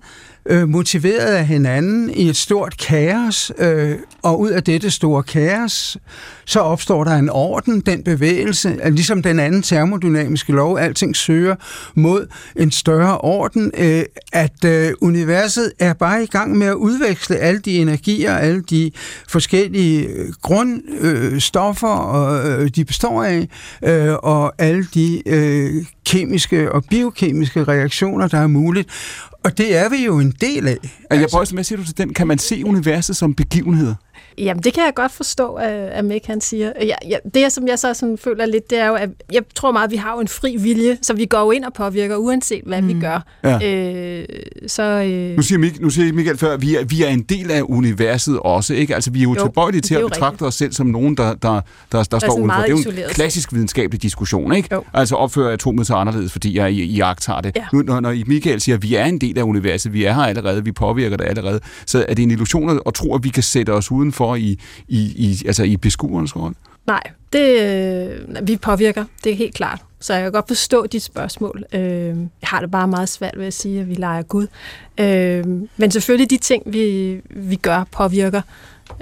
øh, 0.46 0.70
motiveret 0.70 1.36
af 1.36 1.46
hinanden 1.46 2.10
i 2.10 2.30
et 2.30 2.36
stort 2.36 2.78
kaos, 2.78 3.52
øh, 3.58 3.96
og 4.22 4.40
ud 4.40 4.50
af 4.50 4.64
dette 4.64 4.92
store 4.92 5.24
kaos, 5.24 5.98
så 6.46 6.60
opstår 6.60 7.04
der 7.04 7.16
en 7.16 7.30
orden, 7.30 7.80
den 7.80 8.04
bevægelse, 8.04 8.80
ligesom 8.86 9.22
den 9.22 9.40
anden 9.40 9.62
termodynamiske 9.62 10.52
lov, 10.52 10.78
alting 10.78 11.16
søger 11.16 11.56
mod 11.96 12.28
en 12.56 12.72
større 12.72 13.18
orden, 13.18 13.72
øh, 13.78 14.04
at 14.34 14.66
øh, 14.66 14.92
universet 15.02 15.72
er 15.80 15.94
bare 15.94 16.24
i 16.24 16.28
gang 16.28 16.58
med 16.58 16.68
at 16.68 16.74
udveksle 16.74 17.36
alle 17.36 17.60
de 17.60 17.78
energier, 17.78 18.36
alle 18.36 18.62
de 18.62 18.92
forskellige 19.28 20.08
øh, 20.08 20.34
grundstoffer, 20.42 22.14
øh, 22.16 22.62
øh, 22.62 22.70
de 22.76 22.86
består 22.86 23.24
af, 23.24 23.48
øh, 23.84 24.14
og 24.14 24.54
alle 24.58 24.88
de 24.94 25.22
øh, 25.26 25.86
kemiske 26.06 26.72
og 26.72 26.84
biokemiske 26.90 27.64
reaktioner, 27.64 28.28
der 28.28 28.38
er 28.38 28.48
muligt. 28.48 28.90
Og 29.44 29.58
det 29.58 29.76
er 29.76 29.90
vi 29.90 30.06
jo 30.06 30.20
en 30.20 30.32
del 30.42 30.68
af. 30.68 30.78
Altså, 31.10 31.40
jeg 31.40 31.48
hvad 31.54 31.64
siger 31.64 31.78
du 31.78 31.86
til 31.86 31.98
den? 31.98 32.14
Kan 32.14 32.28
man 32.28 32.38
se 32.38 32.66
universet 32.66 33.16
som 33.16 33.34
begivenheder? 33.36 33.96
Jamen, 34.38 34.64
det 34.64 34.74
kan 34.74 34.84
jeg 34.84 34.94
godt 34.96 35.12
forstå, 35.12 35.54
at 35.54 36.06
Mick 36.06 36.26
han 36.26 36.42
siger. 36.42 36.72
Ja, 36.82 36.96
ja, 37.10 37.18
det, 37.34 37.52
som 37.52 37.68
jeg 37.68 37.80
så 37.80 37.94
sådan 37.94 38.18
føler 38.18 38.46
lidt, 38.46 38.70
det 38.70 38.80
er 38.80 38.88
jo, 38.88 38.94
at 38.94 39.10
jeg 39.32 39.42
tror 39.56 39.72
meget, 39.72 39.86
at 39.86 39.92
vi 39.92 39.96
har 39.96 40.14
jo 40.14 40.20
en 40.20 40.28
fri 40.28 40.58
vilje, 40.58 40.98
så 41.02 41.14
vi 41.14 41.26
går 41.26 41.40
jo 41.40 41.52
ind 41.52 41.66
og 41.66 41.74
påvirker, 41.74 42.16
uanset 42.16 42.64
hvad 42.66 42.82
mm. 42.82 42.88
vi 42.88 42.94
gør. 42.94 43.26
Ja. 43.44 43.72
Øh, 43.72 44.26
så, 44.68 44.84
øh... 44.84 45.36
nu, 45.36 45.42
siger 45.42 45.60
Mik, 45.60 45.82
nu 45.82 45.90
siger 45.90 46.14
Michael 46.14 46.38
før, 46.38 46.54
at 46.54 46.62
vi 46.62 46.76
er, 46.76 46.86
vi 46.86 47.04
er 47.04 47.10
en 47.10 47.22
del 47.22 47.52
af 47.52 47.62
universet 47.62 48.40
også, 48.40 48.74
ikke? 48.74 48.96
Altså, 48.96 49.12
vi 49.12 49.20
er 49.20 49.24
jo, 49.24 49.34
jo 49.34 49.46
tilbøjelige 49.46 49.82
til 49.82 49.96
at 49.96 50.02
betragte 50.02 50.26
rigtigt. 50.26 50.48
os 50.48 50.56
selv 50.56 50.74
som 50.74 50.88
nogen, 50.88 51.18
der, 51.18 51.24
der, 51.24 51.36
der, 51.36 51.62
der, 51.92 52.04
der 52.04 52.20
står 52.20 52.38
udenfor. 52.38 52.62
Det 52.62 52.70
er 52.70 52.94
jo 52.96 53.04
en 53.08 53.10
klassisk 53.10 53.54
videnskabelig 53.54 54.02
diskussion, 54.02 54.54
ikke? 54.54 54.70
Jo. 54.72 54.84
Altså, 54.94 55.16
opfører 55.16 55.54
atomet 55.54 55.88
sig 55.88 55.98
anderledes, 55.98 56.32
fordi 56.32 56.58
jeg 56.58 56.72
i, 56.72 56.84
i 56.84 57.00
agt 57.00 57.26
har 57.26 57.42
det. 57.42 57.52
Ja. 57.56 57.66
Nu, 57.74 57.82
når, 57.82 58.00
når 58.00 58.16
Michael 58.28 58.62
siger, 58.62 58.76
at 58.76 58.84
vi 58.84 58.96
er 58.96 59.06
en 59.06 59.18
del 59.18 59.38
af 59.38 59.44
universet, 59.44 59.94
vi 59.94 60.04
er 60.04 60.14
her 60.14 60.22
allerede, 60.22 60.64
vi 60.64 60.72
påvirker 60.72 61.18
det 61.18 61.26
allerede, 61.26 61.60
så 61.86 62.06
er 62.08 62.14
det 62.14 62.24
en 62.24 62.32
illusion 62.32 62.80
at 62.86 62.94
tro, 62.94 63.16
at 63.16 63.24
vi 63.24 63.30
kan 63.30 63.44
sætte 63.44 63.74
os 63.74 63.92
udenfor 63.92 64.23
i, 64.36 64.60
i, 64.88 65.00
i, 65.00 65.44
altså 65.48 65.64
i 65.64 65.78
beskuerens 65.78 66.36
rolle? 66.36 66.56
Nej, 66.88 67.02
det, 67.34 67.62
øh, 67.62 68.48
vi 68.48 68.58
påvirker, 68.58 69.06
det 69.24 69.32
er 69.32 69.36
helt 69.36 69.56
klart. 69.56 69.82
Så 70.00 70.14
jeg 70.14 70.24
kan 70.24 70.32
godt 70.32 70.48
forstå 70.48 70.88
dit 70.88 71.04
spørgsmål. 71.04 71.64
Øh, 71.74 71.82
jeg 72.18 72.18
har 72.44 72.60
det 72.60 72.72
bare 72.72 72.88
meget 72.88 73.10
svært 73.10 73.34
ved 73.38 73.46
at 73.46 73.54
sige, 73.54 73.82
at 73.82 73.90
vi 73.90 73.94
leger 73.94 74.22
Gud. 74.22 74.48
Øh, 74.98 75.46
men 75.78 75.92
selvfølgelig 75.92 76.30
de 76.30 76.38
ting, 76.38 76.64
vi, 76.66 77.20
vi 77.30 77.56
gør, 77.56 77.84
påvirker. 77.92 78.42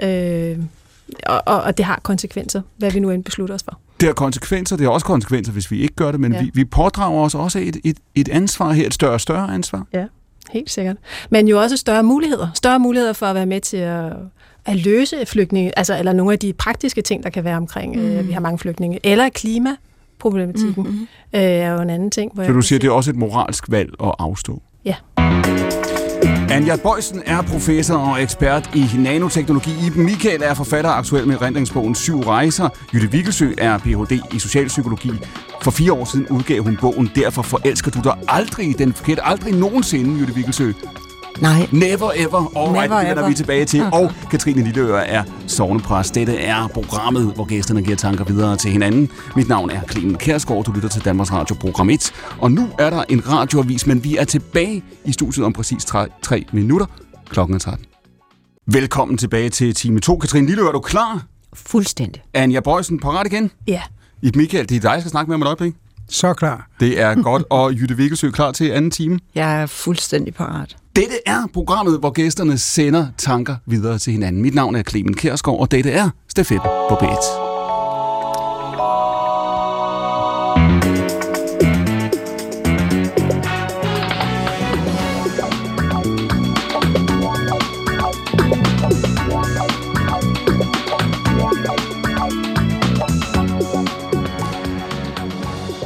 Øh, 0.02 0.58
og, 1.26 1.42
og, 1.46 1.62
og 1.62 1.76
det 1.76 1.84
har 1.84 2.00
konsekvenser, 2.02 2.62
hvad 2.76 2.90
vi 2.90 3.00
nu 3.00 3.10
end 3.10 3.24
beslutter 3.24 3.54
os 3.54 3.62
for. 3.62 3.78
Det 4.00 4.08
har 4.08 4.14
konsekvenser, 4.14 4.76
det 4.76 4.86
har 4.86 4.90
også 4.90 5.06
konsekvenser, 5.06 5.52
hvis 5.52 5.70
vi 5.70 5.80
ikke 5.80 5.94
gør 5.94 6.10
det, 6.10 6.20
men 6.20 6.32
ja. 6.32 6.42
vi, 6.42 6.50
vi 6.54 6.64
pådrager 6.64 7.20
os 7.20 7.34
også 7.34 7.58
et, 7.58 7.76
et, 7.84 7.96
et 8.14 8.28
ansvar 8.28 8.72
her, 8.72 8.86
et 8.86 8.94
større 8.94 9.12
og 9.12 9.20
større 9.20 9.54
ansvar. 9.54 9.86
Ja, 9.92 10.04
helt 10.50 10.70
sikkert. 10.70 10.96
Men 11.30 11.48
jo 11.48 11.60
også 11.60 11.76
større 11.76 12.02
muligheder. 12.02 12.48
Større 12.54 12.78
muligheder 12.78 13.12
for 13.12 13.26
at 13.26 13.34
være 13.34 13.46
med 13.46 13.60
til 13.60 13.76
at 13.76 14.12
at 14.64 14.76
løse 14.76 15.26
flygtninge, 15.26 15.78
altså, 15.78 15.98
eller 15.98 16.12
nogle 16.12 16.32
af 16.32 16.38
de 16.38 16.52
praktiske 16.52 17.02
ting, 17.02 17.22
der 17.22 17.30
kan 17.30 17.44
være 17.44 17.56
omkring, 17.56 17.96
mm. 17.96 18.02
øh, 18.02 18.28
vi 18.28 18.32
har 18.32 18.40
mange 18.40 18.58
flygtninge, 18.58 19.00
eller 19.04 19.28
klimaproblematikken 19.28 20.82
mm-hmm. 20.82 21.08
øh, 21.34 21.40
er 21.40 21.72
jo 21.72 21.80
en 21.80 21.90
anden 21.90 22.10
ting. 22.10 22.32
Hvor 22.34 22.44
Så 22.44 22.52
du 22.52 22.62
siger, 22.62 22.78
det 22.78 22.88
er 22.88 22.92
også 22.92 23.10
et 23.10 23.16
moralsk 23.16 23.70
valg 23.70 23.90
at 24.02 24.14
afstå? 24.18 24.62
Ja. 24.84 24.94
Anja 26.50 26.76
Bøjsen 26.76 27.22
er 27.26 27.42
professor 27.42 27.96
og 27.96 28.22
ekspert 28.22 28.70
i 28.74 28.86
nanoteknologi. 28.98 29.70
Iben 29.86 30.04
Michael 30.04 30.42
er 30.42 30.54
forfatter 30.54 30.90
aktuel 30.90 31.26
med 31.26 31.42
rendringsbogen 31.42 31.94
Syv 31.94 32.20
Rejser. 32.20 32.68
Jytte 32.94 33.10
Vikkelsø 33.10 33.52
er 33.58 33.78
Ph.D. 33.78 34.20
i 34.34 34.38
socialpsykologi. 34.38 35.10
For 35.62 35.70
fire 35.70 35.92
år 35.92 36.04
siden 36.04 36.26
udgav 36.28 36.62
hun 36.62 36.78
bogen 36.80 37.10
Derfor 37.14 37.42
forelsker 37.42 37.90
du 37.90 38.00
dig 38.04 38.14
aldrig 38.28 38.78
den 38.78 38.92
forkerte, 38.92 39.24
aldrig 39.24 39.54
nogensinde, 39.54 40.20
Jytte 40.20 40.34
Vikkelsø. 40.34 40.72
Nej. 41.40 41.68
Never 41.72 42.10
ever. 42.16 42.52
All 42.56 42.72
right, 42.76 42.90
Never 42.90 42.98
det 43.00 43.08
vender 43.08 43.22
ever. 43.22 43.28
vi 43.28 43.34
tilbage 43.34 43.64
til. 43.64 43.82
Og 43.92 44.12
Katrine 44.30 44.62
Lilleør 44.64 44.96
er 44.98 45.24
sovnepræst. 45.46 46.14
Dette 46.14 46.36
er 46.36 46.66
programmet, 46.68 47.32
hvor 47.34 47.44
gæsterne 47.44 47.82
giver 47.82 47.96
tanker 47.96 48.24
videre 48.24 48.56
til 48.56 48.70
hinanden. 48.70 49.10
Mit 49.36 49.48
navn 49.48 49.70
er 49.70 49.80
Clemen 49.90 50.14
Kærsgaard. 50.16 50.64
Du 50.64 50.72
lytter 50.72 50.88
til 50.88 51.04
Danmarks 51.04 51.32
Radio 51.32 51.54
Program 51.54 51.90
1. 51.90 52.12
Og 52.38 52.52
nu 52.52 52.68
er 52.78 52.90
der 52.90 53.04
en 53.08 53.28
radioavis, 53.28 53.86
men 53.86 54.04
vi 54.04 54.16
er 54.16 54.24
tilbage 54.24 54.82
i 55.04 55.12
studiet 55.12 55.46
om 55.46 55.52
præcis 55.52 55.84
3, 55.84 56.06
3 56.22 56.44
minutter. 56.52 56.86
Klokken 57.30 57.54
er 57.54 57.58
13. 57.58 57.86
Velkommen 58.66 59.18
tilbage 59.18 59.48
til 59.48 59.74
time 59.74 60.00
2. 60.00 60.16
Katrine 60.18 60.46
Lilleør, 60.46 60.68
er 60.68 60.72
du 60.72 60.80
klar? 60.80 61.22
Fuldstændig. 61.54 62.22
Anja 62.34 62.60
Bøjsen, 62.60 63.00
parat 63.00 63.26
igen? 63.26 63.50
Ja. 63.66 63.82
Ib 64.22 64.36
Michael, 64.36 64.68
det 64.68 64.76
er 64.76 64.80
dig, 64.80 64.90
jeg 64.90 65.00
skal 65.00 65.10
snakke 65.10 65.28
med 65.30 65.34
om 65.34 65.42
et 65.42 65.46
øjeblik. 65.46 65.74
Så 66.08 66.34
klar. 66.34 66.68
Det 66.80 67.00
er 67.00 67.22
godt, 67.22 67.44
og 67.50 67.72
Jytte 67.74 67.96
Vikkelsø 67.96 68.30
klar 68.30 68.52
til 68.52 68.70
anden 68.70 68.90
time. 68.90 69.18
Jeg 69.34 69.62
er 69.62 69.66
fuldstændig 69.66 70.34
parat. 70.34 70.76
Dette 70.96 71.14
er 71.26 71.46
programmet, 71.52 71.98
hvor 71.98 72.10
gæsterne 72.10 72.58
sender 72.58 73.06
tanker 73.18 73.56
videre 73.66 73.98
til 73.98 74.12
hinanden. 74.12 74.42
Mit 74.42 74.54
navn 74.54 74.74
er 74.74 74.82
Clemen 74.82 75.14
Kærsgaard, 75.14 75.60
og 75.60 75.70
dette 75.70 75.90
er 75.90 76.10
Stafet 76.28 76.60
på 76.62 76.94
B1. 76.94 77.51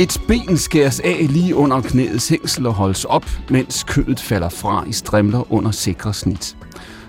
Et 0.01 0.21
ben 0.29 0.57
skæres 0.57 1.01
af 1.01 1.27
lige 1.31 1.55
under 1.55 1.81
knæets 1.81 2.29
hængsel 2.29 2.67
og 2.67 2.73
holdes 2.73 3.05
op, 3.05 3.27
mens 3.51 3.85
kødet 3.85 4.21
falder 4.21 4.49
fra 4.49 4.85
i 4.89 4.93
strimler 4.93 5.53
under 5.53 5.71
sikre 5.71 6.15
snit. 6.15 6.57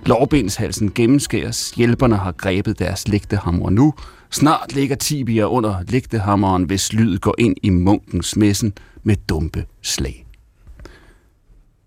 Lårbenshalsen 0.05 0.91
gennemskæres, 0.91 1.71
hjælperne 1.71 2.15
har 2.15 2.31
grebet 2.31 2.79
deres 2.79 3.07
lægtehammer 3.07 3.69
nu. 3.69 3.93
Snart 4.31 4.73
ligger 4.75 4.95
tibia 4.95 5.43
under 5.43 5.75
lægtehammeren, 5.87 6.63
hvis 6.63 6.93
lyd 6.93 7.17
går 7.17 7.35
ind 7.37 7.55
i 7.63 7.69
munkens 7.69 8.35
messen 8.35 8.73
med 9.03 9.15
dumpe 9.29 9.65
slag. 9.81 10.25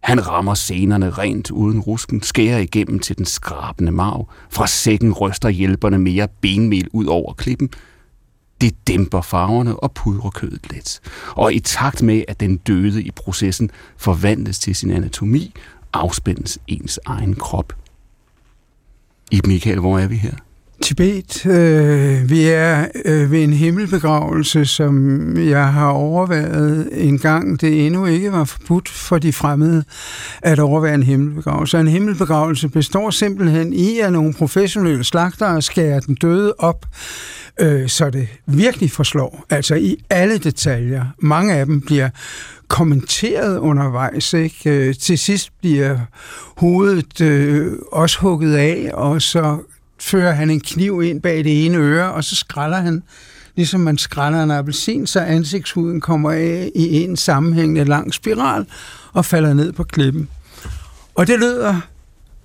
Han 0.01 0.27
rammer 0.29 0.55
scenerne 0.55 1.11
rent 1.11 1.51
uden 1.51 1.81
rusken, 1.81 2.23
skærer 2.23 2.59
igennem 2.59 2.99
til 2.99 3.19
den 3.19 3.25
skrabende 3.25 3.93
marv. 3.93 4.29
Fra 4.51 4.67
sækken 4.67 5.13
ryster 5.13 5.49
hjælperne 5.49 5.99
mere 5.99 6.29
benmel 6.41 6.89
ud 6.93 7.07
over 7.07 7.33
klippen. 7.33 7.71
Det 8.61 8.89
dæmper 8.89 9.21
farverne 9.21 9.77
og 9.77 9.93
pudrer 9.93 10.31
kødet 10.31 10.73
let. 10.73 11.01
Og 11.29 11.55
i 11.55 11.61
takt 11.61 12.03
med, 12.03 12.25
at 12.29 12.41
den 12.41 12.57
døde 12.57 13.03
i 13.03 13.11
processen 13.11 13.71
forvandles 13.97 14.59
til 14.59 14.77
sin 14.77 14.91
anatomi, 14.91 15.55
afspændes 15.93 16.59
ens 16.67 17.01
egen 17.07 17.35
krop. 17.35 17.73
I 19.31 19.41
Michael, 19.47 19.81
hvor 19.81 19.99
er 19.99 20.07
vi 20.07 20.17
her? 20.17 20.35
Tibet, 20.83 21.47
øh, 21.47 22.31
vi 22.31 22.43
er 22.45 22.87
øh, 23.05 23.33
ved 23.33 23.43
en 23.45 23.53
himmelbegravelse, 23.53 24.65
som 24.65 25.37
jeg 25.37 25.73
har 25.73 25.89
overvejet 25.89 26.89
en 26.93 27.19
gang. 27.19 27.61
Det 27.61 27.87
endnu 27.87 28.07
ikke 28.07 28.33
var 28.33 28.45
forbudt 28.45 28.89
for 28.89 29.19
de 29.19 29.33
fremmede 29.33 29.85
at 30.43 30.59
overvære 30.59 30.95
en 30.95 31.03
himmelbegravelse. 31.03 31.81
En 31.81 31.89
himmelbegravelse 31.89 32.69
består 32.69 33.11
simpelthen 33.11 33.73
i, 33.73 33.99
at 33.99 34.13
nogle 34.13 34.35
professionelle 34.35 35.05
slagtere 35.05 35.63
skærer 35.63 36.01
den 36.01 36.15
døde 36.15 36.55
op, 36.59 36.87
øh, 37.61 37.89
så 37.89 38.11
det 38.11 38.29
virkelig 38.47 38.91
forslår. 38.91 39.45
Altså 39.51 39.75
i 39.75 39.97
alle 40.11 40.39
detaljer. 40.39 41.05
Mange 41.19 41.55
af 41.55 41.67
dem 41.67 41.81
bliver 41.81 42.09
kommenteret 42.69 43.59
undervejs. 43.59 44.33
Ikke? 44.33 44.71
Øh, 44.71 44.95
til 44.95 45.19
sidst 45.19 45.51
bliver 45.61 45.99
hovedet 46.57 47.21
øh, 47.21 47.73
også 47.93 48.19
hugget 48.21 48.55
af, 48.55 48.91
og 48.95 49.23
så 49.23 49.59
fører 50.01 50.33
han 50.33 50.51
en 50.51 50.61
kniv 50.61 51.03
ind 51.03 51.23
bag 51.23 51.45
det 51.45 51.67
ene 51.67 51.79
øre, 51.79 52.13
og 52.13 52.25
så 52.25 52.37
skræller 52.37 52.77
han, 52.77 53.03
ligesom 53.57 53.81
man 53.81 53.99
skræller 53.99 54.43
en 54.43 54.51
appelsin, 54.51 55.07
så 55.07 55.21
ansigtshuden 55.21 56.01
kommer 56.01 56.31
af 56.31 56.71
i 56.75 57.03
en 57.03 57.17
sammenhængende 57.17 57.85
lang 57.85 58.15
spiral 58.15 58.67
og 59.13 59.25
falder 59.25 59.55
ned 59.55 59.73
på 59.73 59.85
klippen. 59.85 60.29
Og 61.15 61.27
det 61.27 61.39
lyder 61.39 61.81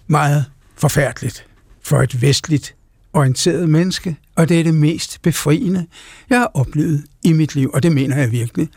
meget 0.07 0.45
forfærdeligt 0.75 1.45
for 1.83 2.01
et 2.01 2.21
vestligt 2.21 2.75
orienteret 3.13 3.69
menneske, 3.69 4.17
og 4.35 4.49
det 4.49 4.59
er 4.59 4.63
det 4.63 4.73
mest 4.73 5.21
befriende, 5.21 5.87
jeg 6.29 6.39
har 6.39 6.51
oplevet 6.53 7.05
i 7.23 7.33
mit 7.33 7.55
liv, 7.55 7.71
og 7.73 7.83
det 7.83 7.91
mener 7.91 8.17
jeg 8.17 8.31
virkelig. 8.31 8.69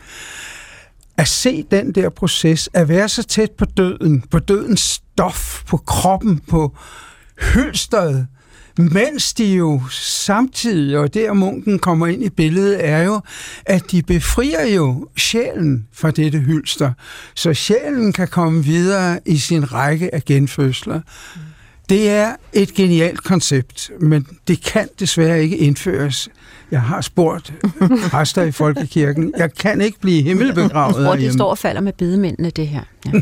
At 1.17 1.27
se 1.27 1.65
den 1.71 1.95
der 1.95 2.09
proces, 2.09 2.69
at 2.73 2.89
være 2.89 3.09
så 3.09 3.23
tæt 3.23 3.51
på 3.51 3.65
døden, 3.65 4.21
på 4.21 4.39
dødens 4.39 4.79
stof, 4.79 5.63
på 5.67 5.77
kroppen, 5.77 6.39
på 6.39 6.77
hylsteret, 7.53 8.27
mens 8.79 9.33
de 9.33 9.45
jo 9.45 9.81
samtidig, 9.91 10.97
og 10.97 11.13
der 11.13 11.33
munken 11.33 11.79
kommer 11.79 12.07
ind 12.07 12.23
i 12.23 12.29
billedet, 12.29 12.85
er 12.85 13.03
jo, 13.03 13.21
at 13.65 13.91
de 13.91 14.01
befrier 14.01 14.65
jo 14.75 15.07
sjælen 15.17 15.87
fra 15.93 16.11
dette 16.11 16.39
hylster, 16.39 16.91
så 17.35 17.53
sjælen 17.53 18.13
kan 18.13 18.27
komme 18.27 18.63
videre 18.63 19.19
i 19.25 19.37
sin 19.37 19.73
række 19.73 20.15
af 20.15 20.25
genfødsler. 20.25 21.01
Det 21.89 22.09
er 22.09 22.35
et 22.53 22.73
genialt 22.73 23.23
koncept, 23.23 23.91
men 24.01 24.27
det 24.47 24.63
kan 24.63 24.87
desværre 24.99 25.41
ikke 25.41 25.57
indføres. 25.57 26.29
Jeg 26.71 26.81
har 26.81 27.01
spurgt 27.01 27.53
præster 28.11 28.43
i 28.43 28.51
Folkekirken. 28.51 29.33
Jeg 29.37 29.53
kan 29.53 29.81
ikke 29.81 29.99
blive 29.99 30.21
himmelbegravet 30.23 30.93
Hvor 30.95 31.01
det 31.03 31.11
herhjemme. 31.11 31.33
står 31.33 31.49
og 31.49 31.57
falder 31.57 31.81
med 31.81 31.93
bedemændene, 31.93 32.49
det 32.49 32.67
her. 32.67 32.81
Ja. 33.05 33.11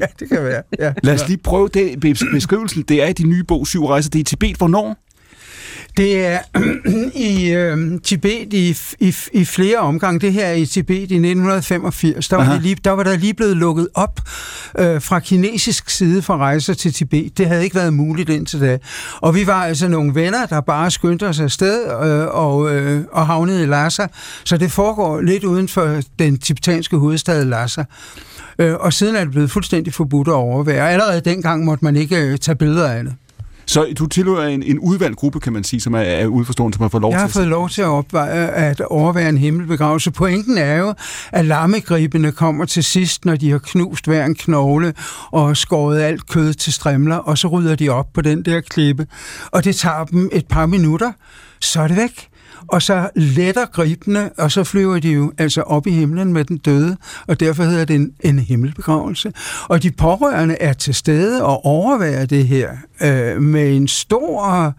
ja, 0.00 0.06
det 0.20 0.28
kan 0.28 0.44
være. 0.44 0.62
Ja. 0.78 0.92
Lad 1.02 1.14
os 1.14 1.28
lige 1.28 1.38
prøve 1.38 1.68
det. 1.74 2.00
Be- 2.00 2.14
Beskrivelsen, 2.32 2.82
det 2.82 3.02
er 3.02 3.06
i 3.08 3.12
din 3.12 3.28
nye 3.28 3.44
bog, 3.44 3.66
Syv 3.66 3.86
Rejser. 3.86 4.10
Det 4.10 4.18
er 4.18 4.20
i 4.20 4.24
Tibet. 4.24 4.56
Hvornår? 4.56 4.96
Det 5.98 6.26
er 6.26 6.38
i 7.30 7.50
øh, 7.50 8.00
Tibet 8.00 8.52
i, 8.52 8.76
i, 9.00 9.14
i 9.32 9.44
flere 9.44 9.78
omgange. 9.78 10.20
Det 10.20 10.32
her 10.32 10.46
er 10.46 10.52
i 10.52 10.66
Tibet 10.66 10.94
i 10.94 11.02
1985. 11.02 12.28
Der 12.28 12.36
var, 12.36 12.42
Aha. 12.42 12.54
det 12.54 12.62
lige, 12.62 12.76
der 12.84 12.90
var 12.90 13.02
der 13.02 13.16
lige 13.16 13.34
blevet 13.34 13.56
lukket 13.56 13.88
op 13.94 14.20
øh, 14.78 15.02
fra 15.02 15.20
kinesisk 15.20 15.90
side 15.90 16.22
for 16.22 16.36
rejser 16.36 16.74
til 16.74 16.92
Tibet. 16.92 17.38
Det 17.38 17.46
havde 17.46 17.64
ikke 17.64 17.76
været 17.76 17.92
muligt 17.92 18.30
indtil 18.30 18.60
da. 18.60 18.78
Og 19.20 19.34
vi 19.34 19.46
var 19.46 19.64
altså 19.64 19.88
nogle 19.88 20.14
venner, 20.14 20.46
der 20.46 20.60
bare 20.60 20.90
skyndte 20.90 21.28
os 21.28 21.40
afsted 21.40 21.84
øh, 21.84 22.26
og, 22.26 22.74
øh, 22.74 23.04
og 23.12 23.26
havnede 23.26 23.62
i 23.62 23.66
Lhasa. 23.66 24.06
Så 24.44 24.56
det 24.56 24.72
foregår 24.72 25.20
lidt 25.20 25.44
uden 25.44 25.68
for 25.68 26.00
den 26.18 26.38
tibetanske 26.38 26.96
hovedstad 26.96 27.44
Lhasa. 27.44 27.84
Øh, 28.58 28.74
og 28.74 28.92
siden 28.92 29.16
er 29.16 29.20
det 29.20 29.30
blevet 29.30 29.50
fuldstændig 29.50 29.94
forbudt 29.94 30.28
at 30.28 30.34
overvære. 30.34 30.90
Allerede 30.90 31.20
dengang 31.20 31.64
måtte 31.64 31.84
man 31.84 31.96
ikke 31.96 32.16
øh, 32.16 32.38
tage 32.38 32.56
billeder 32.56 32.88
af 32.88 33.04
det. 33.04 33.14
Så 33.68 33.86
du 33.98 34.06
tilhører 34.06 34.48
en, 34.48 34.62
en 34.62 34.78
udvalgt 34.78 35.16
gruppe, 35.16 35.40
kan 35.40 35.52
man 35.52 35.64
sige, 35.64 35.80
som 35.80 35.94
er, 35.94 35.98
er 35.98 36.26
udforstående, 36.26 36.76
som 36.76 36.82
har 36.82 36.88
fået 36.88 37.02
lov 37.02 37.12
Jeg 37.12 37.20
har 37.20 37.26
til 37.26 37.34
fået 37.34 37.46
lov 37.46 37.68
til 37.68 37.82
at, 37.82 37.88
opveje, 37.88 38.46
at 38.46 38.80
overvære 38.80 39.28
en 39.28 39.38
himmelbegravelse. 39.38 40.10
Pointen 40.10 40.58
er 40.58 40.76
jo, 40.76 40.94
at 41.32 41.44
lammegribene 41.44 42.32
kommer 42.32 42.64
til 42.64 42.84
sidst, 42.84 43.24
når 43.24 43.36
de 43.36 43.50
har 43.50 43.58
knust 43.58 44.06
hver 44.06 44.24
en 44.24 44.34
knogle 44.34 44.94
og 45.30 45.56
skåret 45.56 46.00
alt 46.00 46.28
kød 46.28 46.54
til 46.54 46.72
strimler, 46.72 47.16
og 47.16 47.38
så 47.38 47.48
rydder 47.48 47.74
de 47.74 47.88
op 47.88 48.06
på 48.14 48.20
den 48.20 48.42
der 48.42 48.60
klippe. 48.60 49.06
Og 49.50 49.64
det 49.64 49.76
tager 49.76 50.04
dem 50.04 50.28
et 50.32 50.46
par 50.46 50.66
minutter, 50.66 51.12
så 51.60 51.80
er 51.80 51.88
det 51.88 51.96
væk. 51.96 52.28
Og 52.66 52.82
så 52.82 53.10
letter 53.14 53.66
gribene, 53.66 54.30
og 54.38 54.52
så 54.52 54.64
flyver 54.64 54.98
de 54.98 55.12
jo 55.12 55.32
altså 55.38 55.60
op 55.60 55.86
i 55.86 55.90
himlen 55.90 56.32
med 56.32 56.44
den 56.44 56.56
døde, 56.56 56.96
og 57.26 57.40
derfor 57.40 57.64
hedder 57.64 57.84
det 57.84 57.96
en, 57.96 58.12
en 58.20 58.38
himmelbegravelse. 58.38 59.32
Og 59.68 59.82
de 59.82 59.90
pårørende 59.90 60.56
er 60.60 60.72
til 60.72 60.94
stede 60.94 61.44
og 61.44 61.64
overværer 61.64 62.26
det 62.26 62.46
her 62.46 62.70
øh, 63.00 63.42
med 63.42 63.76
en 63.76 63.88
stor 63.88 64.74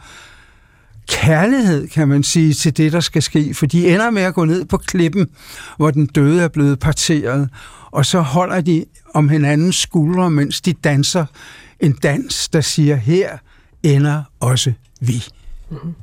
kærlighed, 1.09 1.87
kan 1.87 2.07
man 2.07 2.23
sige, 2.23 2.53
til 2.53 2.77
det, 2.77 2.91
der 2.91 2.99
skal 2.99 3.21
ske. 3.21 3.53
For 3.53 3.65
de 3.65 3.93
ender 3.93 4.09
med 4.09 4.21
at 4.21 4.33
gå 4.33 4.45
ned 4.45 4.65
på 4.65 4.77
klippen, 4.77 5.27
hvor 5.77 5.91
den 5.91 6.05
døde 6.05 6.41
er 6.41 6.47
blevet 6.47 6.79
parteret, 6.79 7.49
og 7.91 8.05
så 8.05 8.21
holder 8.21 8.61
de 8.61 8.85
om 9.13 9.29
hinandens 9.29 9.75
skuldre, 9.75 10.31
mens 10.31 10.61
de 10.61 10.73
danser 10.73 11.25
en 11.79 11.91
dans, 11.91 12.49
der 12.49 12.61
siger, 12.61 12.95
her 12.95 13.37
ender 13.83 14.23
også 14.39 14.73
vi. 15.01 15.23
Mm-hmm. 15.71 15.93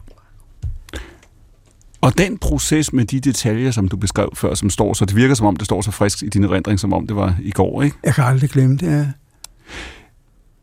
Og 2.01 2.19
den 2.19 2.39
proces 2.39 2.93
med 2.93 3.05
de 3.05 3.21
detaljer, 3.21 3.71
som 3.71 3.89
du 3.89 3.97
beskrev 3.97 4.29
før, 4.35 4.55
som 4.55 4.71
står, 4.71 4.95
så 4.95 5.05
det 5.05 5.17
virker 5.17 5.35
som 5.35 5.47
om, 5.47 5.57
det 5.57 5.65
står 5.65 5.83
så 5.83 5.91
frisk 5.91 6.23
i 6.23 6.29
din 6.29 6.45
erindring, 6.45 6.81
som 6.81 6.93
om 6.93 7.07
det 7.07 7.17
var 7.17 7.37
i 7.43 7.51
går, 7.51 7.83
ikke? 7.83 7.97
Jeg 8.05 8.15
kan 8.15 8.25
aldrig 8.25 8.51
glemme 8.51 8.77
det. 8.77 8.87
Ja. 8.87 9.07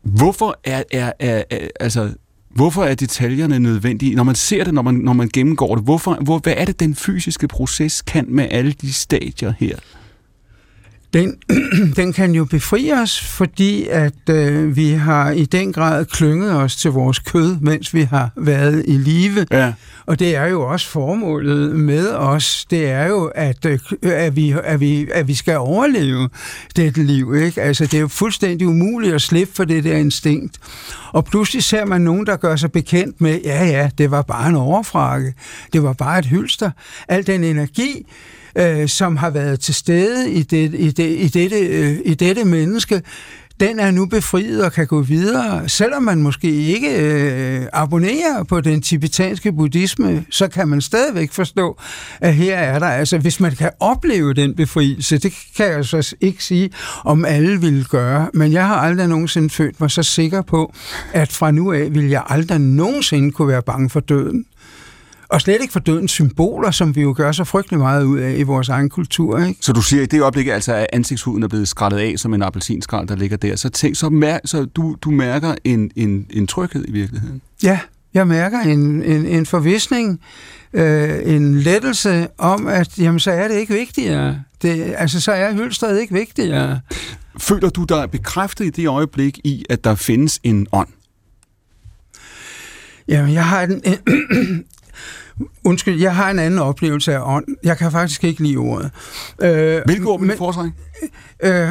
Hvorfor 0.02 0.60
er, 0.64 0.82
er, 0.92 1.12
er, 1.20 1.42
er 1.50 1.68
altså, 1.80 2.14
hvorfor 2.50 2.84
er 2.84 2.94
detaljerne 2.94 3.58
nødvendige? 3.58 4.14
Når 4.14 4.24
man 4.24 4.34
ser 4.34 4.64
det, 4.64 4.74
når 4.74 4.82
man, 4.82 4.94
når 4.94 5.12
man 5.12 5.28
gennemgår 5.32 5.74
det, 5.74 5.84
hvorfor, 5.84 6.14
hvor, 6.14 6.38
hvad 6.38 6.54
er 6.56 6.64
det, 6.64 6.80
den 6.80 6.94
fysiske 6.94 7.48
proces 7.48 8.02
kan 8.02 8.26
med 8.28 8.48
alle 8.50 8.72
de 8.72 8.92
stadier 8.92 9.52
her? 9.58 9.76
Den, 11.14 11.36
den 11.96 12.12
kan 12.12 12.34
jo 12.34 12.44
befri 12.44 12.92
os, 12.92 13.20
fordi 13.20 13.86
at 13.88 14.28
øh, 14.30 14.76
vi 14.76 14.90
har 14.90 15.30
i 15.30 15.44
den 15.44 15.72
grad 15.72 16.04
klynget 16.04 16.52
os 16.52 16.76
til 16.76 16.90
vores 16.90 17.18
kød, 17.18 17.56
mens 17.60 17.94
vi 17.94 18.02
har 18.02 18.30
været 18.36 18.84
i 18.88 18.96
live. 18.96 19.46
Ja. 19.50 19.72
Og 20.06 20.18
det 20.18 20.36
er 20.36 20.46
jo 20.46 20.62
også 20.62 20.88
formålet 20.88 21.76
med 21.76 22.08
os, 22.08 22.66
det 22.70 22.88
er 22.88 23.06
jo, 23.06 23.24
at, 23.34 23.64
øh, 23.64 23.78
at, 24.02 24.36
vi, 24.36 24.54
at, 24.64 24.80
vi, 24.80 25.06
at 25.12 25.28
vi 25.28 25.34
skal 25.34 25.56
overleve 25.56 26.28
dette 26.76 27.02
liv. 27.02 27.34
Ikke? 27.34 27.62
Altså, 27.62 27.84
det 27.84 27.94
er 27.94 28.00
jo 28.00 28.08
fuldstændig 28.08 28.68
umuligt 28.68 29.14
at 29.14 29.22
slippe 29.22 29.54
for 29.54 29.64
det 29.64 29.84
der 29.84 29.96
instinkt. 29.96 30.58
Og 31.12 31.24
pludselig 31.24 31.62
ser 31.62 31.84
man 31.84 32.00
nogen, 32.00 32.26
der 32.26 32.36
gør 32.36 32.56
sig 32.56 32.72
bekendt 32.72 33.20
med, 33.20 33.40
ja 33.44 33.64
ja, 33.64 33.90
det 33.98 34.10
var 34.10 34.22
bare 34.22 34.48
en 34.48 34.56
overfrakke, 34.56 35.34
det 35.72 35.82
var 35.82 35.92
bare 35.92 36.18
et 36.18 36.26
hylster. 36.26 36.70
Al 37.08 37.26
den 37.26 37.44
energi, 37.44 38.06
øh, 38.56 38.88
som 38.88 39.16
har 39.16 39.30
været 39.30 39.60
til 39.60 39.74
stede 39.74 40.30
i, 40.30 40.42
det, 40.42 40.74
i, 40.74 40.90
det, 40.90 41.18
i, 41.18 41.28
dette, 41.28 41.58
øh, 41.58 41.98
i 42.04 42.14
dette 42.14 42.44
menneske, 42.44 43.02
den 43.60 43.78
er 43.78 43.90
nu 43.90 44.06
befriet 44.06 44.64
og 44.64 44.72
kan 44.72 44.86
gå 44.86 45.02
videre. 45.02 45.68
Selvom 45.68 46.02
man 46.02 46.22
måske 46.22 46.50
ikke 46.50 46.88
øh, 47.02 47.66
abonnerer 47.72 48.42
på 48.42 48.60
den 48.60 48.82
tibetanske 48.82 49.52
buddhisme, 49.52 50.24
så 50.30 50.48
kan 50.48 50.68
man 50.68 50.80
stadigvæk 50.80 51.32
forstå, 51.32 51.80
at 52.20 52.34
her 52.34 52.56
er 52.56 52.78
der, 52.78 52.86
altså 52.86 53.18
hvis 53.18 53.40
man 53.40 53.52
kan 53.52 53.70
opleve 53.80 54.34
den 54.34 54.54
befrielse, 54.54 55.18
det 55.18 55.32
kan 55.56 55.66
jeg 55.66 55.84
så 55.84 56.14
ikke 56.20 56.44
sige, 56.44 56.70
om 57.04 57.24
alle 57.24 57.60
vil 57.60 57.84
gøre, 57.84 58.30
men 58.34 58.52
jeg 58.52 58.66
har 58.66 58.76
aldrig 58.76 59.08
nogensinde 59.08 59.50
følt 59.50 59.80
mig 59.80 59.90
så 59.90 60.02
sikker 60.02 60.42
på, 60.42 60.74
at 61.12 61.32
fra 61.32 61.50
nu 61.50 61.72
af 61.72 61.94
vil 61.94 62.08
jeg 62.08 62.22
aldrig 62.26 62.58
nogensinde 62.60 63.30
kunne 63.30 63.48
være 63.48 63.62
bange 63.62 63.90
for 63.90 64.00
døden. 64.00 64.44
Og 65.34 65.40
slet 65.40 65.58
ikke 65.60 65.72
for 65.72 65.80
dødens 65.80 66.10
symboler, 66.10 66.70
som 66.70 66.96
vi 66.96 67.00
jo 67.00 67.14
gør 67.16 67.32
så 67.32 67.44
frygtelig 67.44 67.78
meget 67.78 68.04
ud 68.04 68.18
af 68.18 68.34
i 68.38 68.42
vores 68.42 68.68
egen 68.68 68.88
kultur. 68.88 69.38
Ikke? 69.38 69.58
Så 69.60 69.72
du 69.72 69.82
siger, 69.82 70.02
at 70.02 70.12
i 70.12 70.16
det 70.16 70.22
øjeblik, 70.22 70.46
altså, 70.46 70.74
at 70.74 70.86
ansigtshuden 70.92 71.42
er 71.42 71.48
blevet 71.48 71.68
skrællet 71.68 71.98
af 71.98 72.14
som 72.16 72.34
en 72.34 72.42
appelsinskrald, 72.42 73.08
der 73.08 73.16
ligger 73.16 73.36
der, 73.36 73.56
så, 73.56 73.68
tænk, 73.68 73.96
så, 73.96 74.08
mær, 74.08 74.38
så 74.44 74.64
du, 74.64 74.96
du 75.02 75.10
mærker 75.10 75.54
en, 75.64 75.90
en, 75.96 76.26
en 76.30 76.46
tryghed 76.46 76.84
i 76.88 76.92
virkeligheden? 76.92 77.40
Ja, 77.62 77.78
jeg 78.14 78.26
mærker 78.26 78.60
en, 78.60 79.02
en, 79.02 79.26
en 79.26 79.46
forvisning, 79.46 80.20
øh, 80.72 81.34
en 81.34 81.58
lettelse 81.58 82.28
om, 82.38 82.66
at 82.66 82.98
jamen, 82.98 83.20
så 83.20 83.30
er 83.30 83.48
det 83.48 83.54
ikke 83.54 83.74
vigtigere. 83.74 84.42
Det, 84.62 84.94
altså, 84.98 85.20
så 85.20 85.32
er 85.32 85.52
hylstret 85.52 86.00
ikke 86.00 86.14
vigtigere. 86.14 86.80
Føler 87.38 87.70
du 87.70 87.84
dig 87.84 88.10
bekræftet 88.10 88.64
i 88.64 88.70
det 88.70 88.88
øjeblik 88.88 89.38
i, 89.44 89.64
at 89.70 89.84
der 89.84 89.94
findes 89.94 90.40
en 90.42 90.66
ånd? 90.72 90.88
Jamen, 93.08 93.32
jeg 93.32 93.46
har 93.46 93.62
en, 93.62 93.82
en 93.84 94.64
Undskyld, 95.64 96.00
jeg 96.00 96.14
har 96.16 96.30
en 96.30 96.38
anden 96.38 96.58
oplevelse 96.60 97.14
af 97.14 97.20
ånd. 97.36 97.44
Jeg 97.64 97.78
kan 97.78 97.90
faktisk 97.92 98.24
ikke 98.24 98.42
lide 98.42 98.56
ordet. 98.56 98.90
Øh, 99.42 99.80
Hvilke 99.84 100.06
ord 100.06 100.20
vil 100.20 100.30
du 100.30 100.36
foretrække? 100.36 100.72
Øh, 101.42 101.68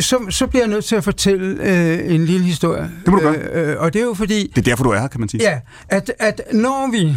så, 0.00 0.26
så 0.30 0.46
bliver 0.46 0.62
jeg 0.62 0.68
nødt 0.70 0.84
til 0.84 0.96
at 0.96 1.04
fortælle 1.04 1.62
øh, 1.62 2.14
en 2.14 2.24
lille 2.24 2.46
historie. 2.46 2.90
Det 3.04 3.12
må 3.12 3.16
du 3.16 3.22
gøre. 3.22 3.36
Øh, 3.52 3.76
og 3.80 3.92
det 3.92 4.00
er 4.00 4.04
jo 4.04 4.14
fordi... 4.14 4.46
Det 4.46 4.58
er 4.58 4.62
derfor, 4.62 4.84
du 4.84 4.90
er 4.90 5.00
her, 5.00 5.08
kan 5.08 5.20
man 5.20 5.28
sige. 5.28 5.42
Ja, 5.42 5.60
at, 5.88 6.12
at 6.18 6.40
når 6.52 6.90
vi 6.92 7.16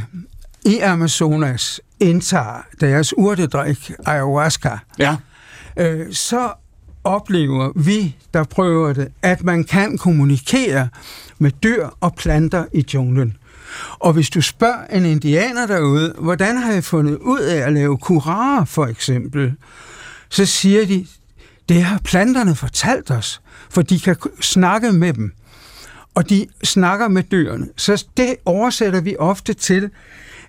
i 0.66 0.80
Amazonas 0.80 1.82
indtager 2.00 2.66
deres 2.82 3.14
urtedrik 3.18 3.92
ayahuasca, 4.06 4.78
ja. 5.00 5.16
øh, 5.78 6.14
så 6.14 6.52
oplever 7.04 7.72
vi, 7.76 8.16
der 8.34 8.44
prøver 8.44 8.94
det, 8.94 9.08
at 9.22 9.44
man 9.44 9.64
kan 9.64 9.98
kommunikere 9.98 10.88
med 11.40 11.52
dyr 11.64 11.88
og 12.00 12.16
planter 12.16 12.66
i 12.74 12.86
junglen. 12.94 13.38
Og 14.00 14.14
hvis 14.14 14.30
du 14.30 14.42
spørger 14.42 14.86
en 14.86 15.06
indianer 15.06 15.68
derude, 15.68 16.14
hvordan 16.20 16.58
har 16.58 16.72
jeg 16.72 16.84
fundet 16.84 17.18
ud 17.18 17.40
af 17.40 17.58
at 17.68 17.74
lave 17.74 17.98
kurare, 17.98 18.66
for 18.66 18.86
eksempel, 18.86 19.54
så 20.30 20.46
siger 20.46 20.86
de, 20.86 21.06
det 21.70 21.84
har 21.84 22.00
planterne 22.04 22.56
fortalt 22.56 23.12
os, 23.12 23.42
for 23.70 23.82
de 23.82 24.00
kan 24.00 24.16
snakke 24.42 24.92
med 24.92 25.14
dem. 25.14 25.32
Og 26.16 26.30
de 26.30 26.48
snakker 26.64 27.08
med 27.08 27.24
dyrene. 27.24 27.68
Så 27.78 28.06
det 28.18 28.36
oversætter 28.46 29.02
vi 29.02 29.16
ofte 29.20 29.54
til, 29.54 29.90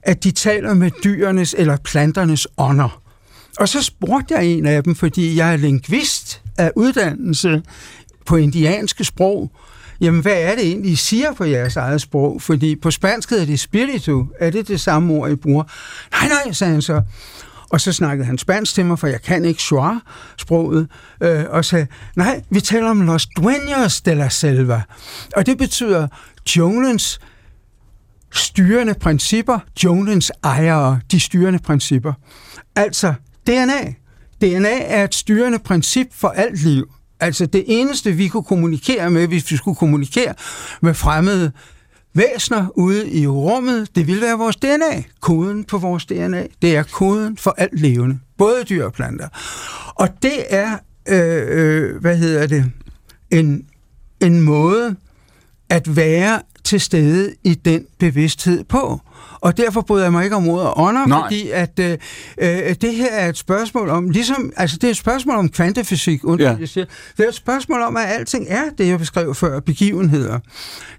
at 0.03 0.25
de 0.25 0.31
taler 0.31 0.75
med 0.75 0.91
dyrenes 1.05 1.55
eller 1.59 1.77
planternes 1.77 2.47
ånder. 2.57 3.03
Og 3.59 3.69
så 3.69 3.83
spurgte 3.83 4.35
jeg 4.35 4.45
en 4.47 4.67
af 4.67 4.85
dem, 4.85 4.95
fordi 4.95 5.37
jeg 5.37 5.53
er 5.53 5.57
lingvist 5.57 6.43
af 6.59 6.73
uddannelse 6.77 7.63
på 8.27 8.37
indianske 8.37 9.05
sprog, 9.05 9.51
jamen 10.03 10.23
hvad 10.23 10.43
er 10.43 10.55
det 10.55 10.67
egentlig, 10.67 10.93
I 10.93 10.97
siger 10.97 11.33
på 11.33 11.45
jeres 11.45 11.77
eget 11.77 12.01
sprog? 12.01 12.43
Fordi 12.43 12.77
på 12.77 12.91
spansk 12.91 13.31
hedder 13.31 13.47
det 13.47 13.61
spiritu. 13.61 14.27
Er 14.41 14.51
det 14.51 14.69
det 14.69 14.81
samme 14.81 15.15
ord, 15.15 15.31
I 15.31 15.35
bruger? 15.35 15.65
Nej, 16.11 16.29
nej, 16.29 16.53
sagde 16.53 16.73
han 16.73 16.83
så. 16.83 17.03
Og 17.71 17.81
så 17.81 17.93
snakkede 17.93 18.27
han 18.27 18.39
spansk 18.39 18.75
til 18.75 18.85
mig, 18.85 18.99
for 18.99 19.07
jeg 19.07 19.23
kan 19.23 19.45
ikke 19.45 19.63
sproget 20.39 20.89
øh, 21.23 21.45
og 21.49 21.65
sagde, 21.65 21.87
nej, 22.17 22.43
vi 22.51 22.61
taler 22.61 22.91
om 22.91 23.01
los 23.01 23.27
dueños 23.41 24.03
de 24.05 24.15
la 24.15 24.29
selva. 24.29 24.83
Og 25.37 25.47
det 25.47 25.59
betyder 25.59 26.09
junglens 26.57 27.21
styrende 28.33 28.95
principper, 28.95 29.59
junglens 29.85 30.33
ejere, 30.45 31.01
de 31.11 31.21
styrende 31.21 31.59
principper. 31.59 32.13
Altså 32.77 33.15
DNA. 33.47 33.95
DNA 34.41 34.85
er 34.85 35.05
et 35.05 35.15
styrende 35.15 35.59
princip 35.59 36.07
for 36.15 36.29
alt 36.29 36.63
liv. 36.63 36.91
Altså 37.23 37.47
det 37.47 37.65
eneste, 37.67 38.13
vi 38.13 38.29
kunne 38.29 38.45
kommunikere 38.45 39.11
med, 39.11 39.27
hvis 39.27 39.51
vi 39.51 39.57
skulle 39.57 39.77
kommunikere 39.77 40.35
med 40.81 40.95
fremmede 40.95 41.53
væsner 42.15 42.67
ude 42.77 43.11
i 43.11 43.27
rummet, 43.27 43.97
det 43.97 44.07
ville 44.07 44.23
være 44.23 44.39
vores 44.39 44.57
DNA. 44.57 45.03
Koden 45.21 45.65
på 45.65 45.79
vores 45.79 46.07
DNA, 46.07 46.47
det 46.63 46.77
er 46.77 46.83
koden 46.83 47.37
for 47.37 47.55
alt 47.59 47.81
levende. 47.81 48.19
Både 48.39 48.65
dyr 48.65 48.85
og 48.85 48.93
planter. 48.93 49.29
Og 49.95 50.09
det 50.23 50.45
er, 50.51 50.79
øh, 51.09 51.43
øh, 51.49 52.01
hvad 52.01 52.17
hedder 52.17 52.47
det, 52.47 52.65
en, 53.31 53.67
en 54.21 54.41
måde 54.41 54.97
at 55.71 55.97
være 55.97 56.43
til 56.65 56.81
stede 56.81 57.35
i 57.45 57.55
den 57.55 57.87
bevidsthed 57.99 58.65
på. 58.65 59.01
Og 59.43 59.57
derfor 59.57 59.81
bryder 59.81 60.03
jeg 60.05 60.13
mig 60.13 60.25
ikke 60.25 60.37
om 60.37 60.49
ordet 60.49 60.73
ånder, 60.77 61.07
Nej. 61.07 61.23
fordi 61.23 61.51
at 61.51 61.79
øh, 61.81 61.99
øh, 62.39 62.75
det 62.81 62.95
her 62.95 63.11
er 63.13 63.29
et 63.29 63.37
spørgsmål 63.37 63.89
om, 63.89 64.11
ligesom, 64.11 64.53
altså 64.57 64.77
det 64.81 64.87
er 64.87 64.91
et 64.91 64.97
spørgsmål 64.97 65.37
om 65.37 65.49
kvantefysik, 65.49 66.25
und, 66.25 66.41
ja. 66.41 66.57
jeg 66.61 66.69
siger. 66.69 66.85
Det 67.17 67.25
er 67.25 67.29
et 67.29 67.35
spørgsmål 67.35 67.81
om, 67.81 67.97
at 67.97 68.03
alting 68.07 68.47
er 68.49 68.63
det, 68.79 68.89
jeg 68.89 68.99
beskrev 68.99 69.35
før, 69.35 69.61
begivenheder. 69.61 70.39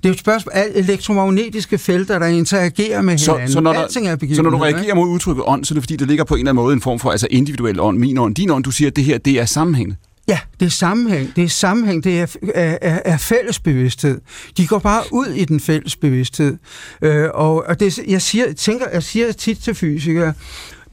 Det 0.03 0.09
er 0.09 0.13
et 0.13 0.19
spørgsmål 0.19 0.51
af 0.55 0.65
elektromagnetiske 0.75 1.77
felter, 1.77 2.19
der 2.19 2.25
interagerer 2.25 3.01
med 3.01 3.17
hinanden. 3.17 3.51
Så 3.51 3.61
når, 3.61 3.73
der, 3.73 3.79
alting 3.79 4.07
er 4.07 4.15
begivenheder. 4.15 4.49
Så 4.49 4.57
når 4.57 4.57
du 4.57 4.63
reagerer 4.63 4.95
mod 4.95 5.07
udtrykket 5.07 5.43
ånd, 5.47 5.65
så 5.65 5.73
er 5.73 5.75
det 5.75 5.83
fordi, 5.83 5.95
der 5.95 6.05
ligger 6.05 6.23
på 6.23 6.33
en 6.35 6.39
eller 6.39 6.51
anden 6.51 6.63
måde 6.63 6.73
en 6.73 6.81
form 6.81 6.99
for 6.99 7.11
altså 7.11 7.27
individuel 7.31 7.79
ånd, 7.79 7.97
min 7.97 8.17
ånd, 8.17 8.35
din 8.35 8.49
ånd, 8.49 8.63
du 8.63 8.71
siger, 8.71 8.89
at 8.89 8.95
det 8.95 9.03
her, 9.03 9.17
det 9.17 9.39
er 9.39 9.45
sammenhængende. 9.45 9.95
Ja, 10.27 10.39
det 10.59 10.65
er 10.65 10.69
sammenhæng. 10.69 11.35
Det 11.35 11.43
er 11.43 11.47
sammenhæng. 11.47 12.03
Det 12.03 12.21
er, 12.21 12.27
er, 12.53 12.99
er 13.05 13.17
fælles 13.17 13.59
bevidsthed. 13.59 14.21
De 14.57 14.67
går 14.67 14.79
bare 14.79 15.03
ud 15.11 15.27
i 15.27 15.45
den 15.45 15.59
fælles 15.59 15.95
bevidsthed. 15.95 16.57
Øh, 17.01 17.29
og 17.33 17.65
og 17.67 17.79
det, 17.79 17.97
jeg, 18.07 18.21
siger, 18.21 18.53
tænker, 18.53 18.89
jeg 18.89 19.03
siger 19.03 19.31
tit 19.31 19.57
til 19.57 19.75
fysikere, 19.75 20.33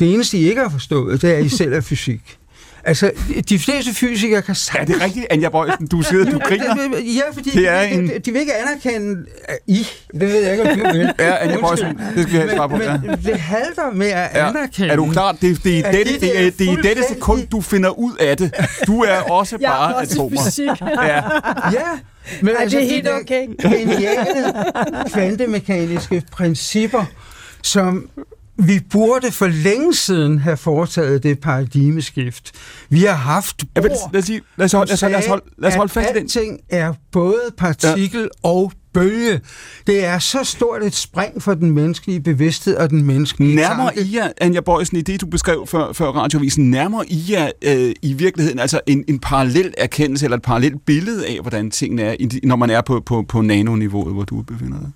det 0.00 0.14
eneste, 0.14 0.38
I 0.38 0.48
ikke 0.48 0.60
har 0.60 0.68
forstået, 0.68 1.22
det 1.22 1.30
er, 1.30 1.36
at 1.36 1.44
I 1.44 1.48
selv 1.48 1.72
er 1.72 1.80
fysik. 1.80 2.39
Altså, 2.84 3.10
de 3.48 3.58
fleste 3.58 3.94
fysikere 3.94 4.42
kan 4.42 4.54
sagtens... 4.54 4.88
Ja, 4.88 4.94
det 4.94 5.02
er 5.02 5.04
rigtigt, 5.04 5.26
Anja 5.30 5.48
Bøjsen, 5.48 5.86
du 5.86 6.02
siger, 6.02 6.24
du 6.24 6.38
griner. 6.38 6.76
Ja, 7.16 7.22
fordi 7.32 7.50
det 7.50 7.68
er 7.68 7.82
de, 7.82 7.88
en... 7.88 8.08
de, 8.08 8.18
de 8.18 8.32
vil 8.32 8.40
ikke 8.40 8.54
anerkende 8.54 9.26
I. 9.66 9.86
Det 10.12 10.20
ved 10.20 10.42
jeg 10.42 10.52
ikke, 10.52 10.70
om 10.70 10.78
du 10.78 10.84
vil. 10.92 11.12
Ja, 11.18 11.36
Anja 11.36 11.60
Bøjsen, 11.60 12.00
det 12.14 12.22
skal 12.22 12.32
jeg 12.32 12.42
have 12.42 12.56
svar 12.56 12.66
på. 12.66 12.76
Men, 12.76 12.86
ja. 12.86 13.30
det 13.30 13.40
halter 13.40 13.90
med 13.92 14.06
at 14.06 14.30
ja. 14.34 14.48
anerkende... 14.48 14.88
Er 14.88 14.96
du 14.96 15.10
klar? 15.10 15.32
Det, 15.32 15.64
det, 15.64 15.78
er, 15.78 15.92
dette, 15.92 16.20
det, 16.20 16.46
er, 16.46 16.50
det 16.50 16.68
er 16.68 16.72
i 16.72 16.76
dette 16.82 17.04
sekund, 17.08 17.46
du 17.46 17.60
finder 17.60 17.98
ud 17.98 18.16
af 18.20 18.36
det. 18.36 18.54
Du 18.86 19.02
er 19.02 19.16
også 19.30 19.58
bare 19.58 19.94
også 19.94 20.14
atomer. 20.14 20.44
Fysik. 20.44 20.68
Ja. 20.80 21.16
ja. 21.16 21.22
Men 22.40 22.54
Ej, 22.54 22.62
altså, 22.62 22.78
det 22.78 22.86
er 22.86 22.90
helt 22.90 23.08
okay. 23.08 23.46
Geniale 23.62 24.54
kvantemekaniske 25.12 26.22
principper, 26.32 27.04
som 27.62 28.08
vi 28.66 28.80
burde 28.90 29.32
for 29.32 29.46
længe 29.46 29.94
siden 29.94 30.38
have 30.38 30.56
foretaget 30.56 31.22
det 31.22 31.40
paradigmeskift. 31.40 32.52
Vi 32.88 33.04
har 33.04 33.14
haft 33.14 33.64
bord, 33.74 33.84
ja, 33.84 33.90
lad 34.12 34.18
os, 34.20 34.24
sige, 34.24 34.40
lad 34.56 34.64
os, 34.64 34.72
holde, 34.72 34.88
lad 34.88 34.94
os, 34.94 35.02
lad 35.02 35.14
os, 35.14 35.26
holde, 35.26 35.44
lad 35.58 35.68
os 35.68 35.74
holde 35.74 35.92
fast 35.92 36.10
i 36.10 36.12
den. 36.12 36.22
Alting 36.22 36.60
er 36.68 36.92
både 37.12 37.40
partikel 37.58 38.20
ja. 38.20 38.48
og 38.48 38.72
bølge. 38.94 39.40
Det 39.86 40.04
er 40.04 40.18
så 40.18 40.44
stort 40.44 40.82
et 40.82 40.94
spring 40.94 41.42
for 41.42 41.54
den 41.54 41.70
menneskelige 41.70 42.20
bevidsthed 42.20 42.76
og 42.76 42.90
den 42.90 43.04
menneskelige 43.04 43.56
Nærmere 43.56 43.86
tanke. 43.86 44.10
I 44.10 44.16
jer, 44.16 44.28
Anja 44.40 44.60
Bøjsen, 44.60 44.96
i 44.96 45.00
det 45.00 45.20
du 45.20 45.26
beskrev 45.26 45.66
før, 45.66 45.92
før 45.92 46.06
radiovisen, 46.06 46.70
nærmere 46.70 47.04
I 47.08 47.24
jer 47.30 47.50
øh, 47.62 47.94
i 48.02 48.12
virkeligheden 48.12 48.58
altså 48.58 48.80
en, 48.86 49.04
en 49.08 49.18
parallel 49.18 49.74
erkendelse 49.78 50.26
eller 50.26 50.36
et 50.36 50.42
parallelt 50.42 50.86
billede 50.86 51.26
af, 51.26 51.38
hvordan 51.40 51.70
tingene 51.70 52.02
er, 52.02 52.16
når 52.42 52.56
man 52.56 52.70
er 52.70 52.80
på, 52.80 53.00
på, 53.06 53.24
på 53.28 53.40
nanoniveauet, 53.40 54.14
hvor 54.14 54.24
du 54.24 54.42
befinder 54.42 54.78
dig? 54.78 54.90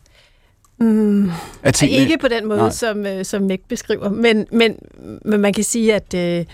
Mm, 0.85 1.30
tingene... 1.74 2.03
Ikke 2.03 2.18
på 2.18 2.28
den 2.28 2.49
måde, 2.49 2.72
som, 2.72 3.07
øh, 3.07 3.24
som 3.24 3.43
Meg 3.43 3.59
beskriver, 3.68 4.11
men, 4.11 4.47
men, 4.53 4.76
men 5.24 5.41
man 5.41 5.53
kan 5.53 5.64
sige, 5.64 5.95
at, 5.95 6.14
øh, 6.14 6.45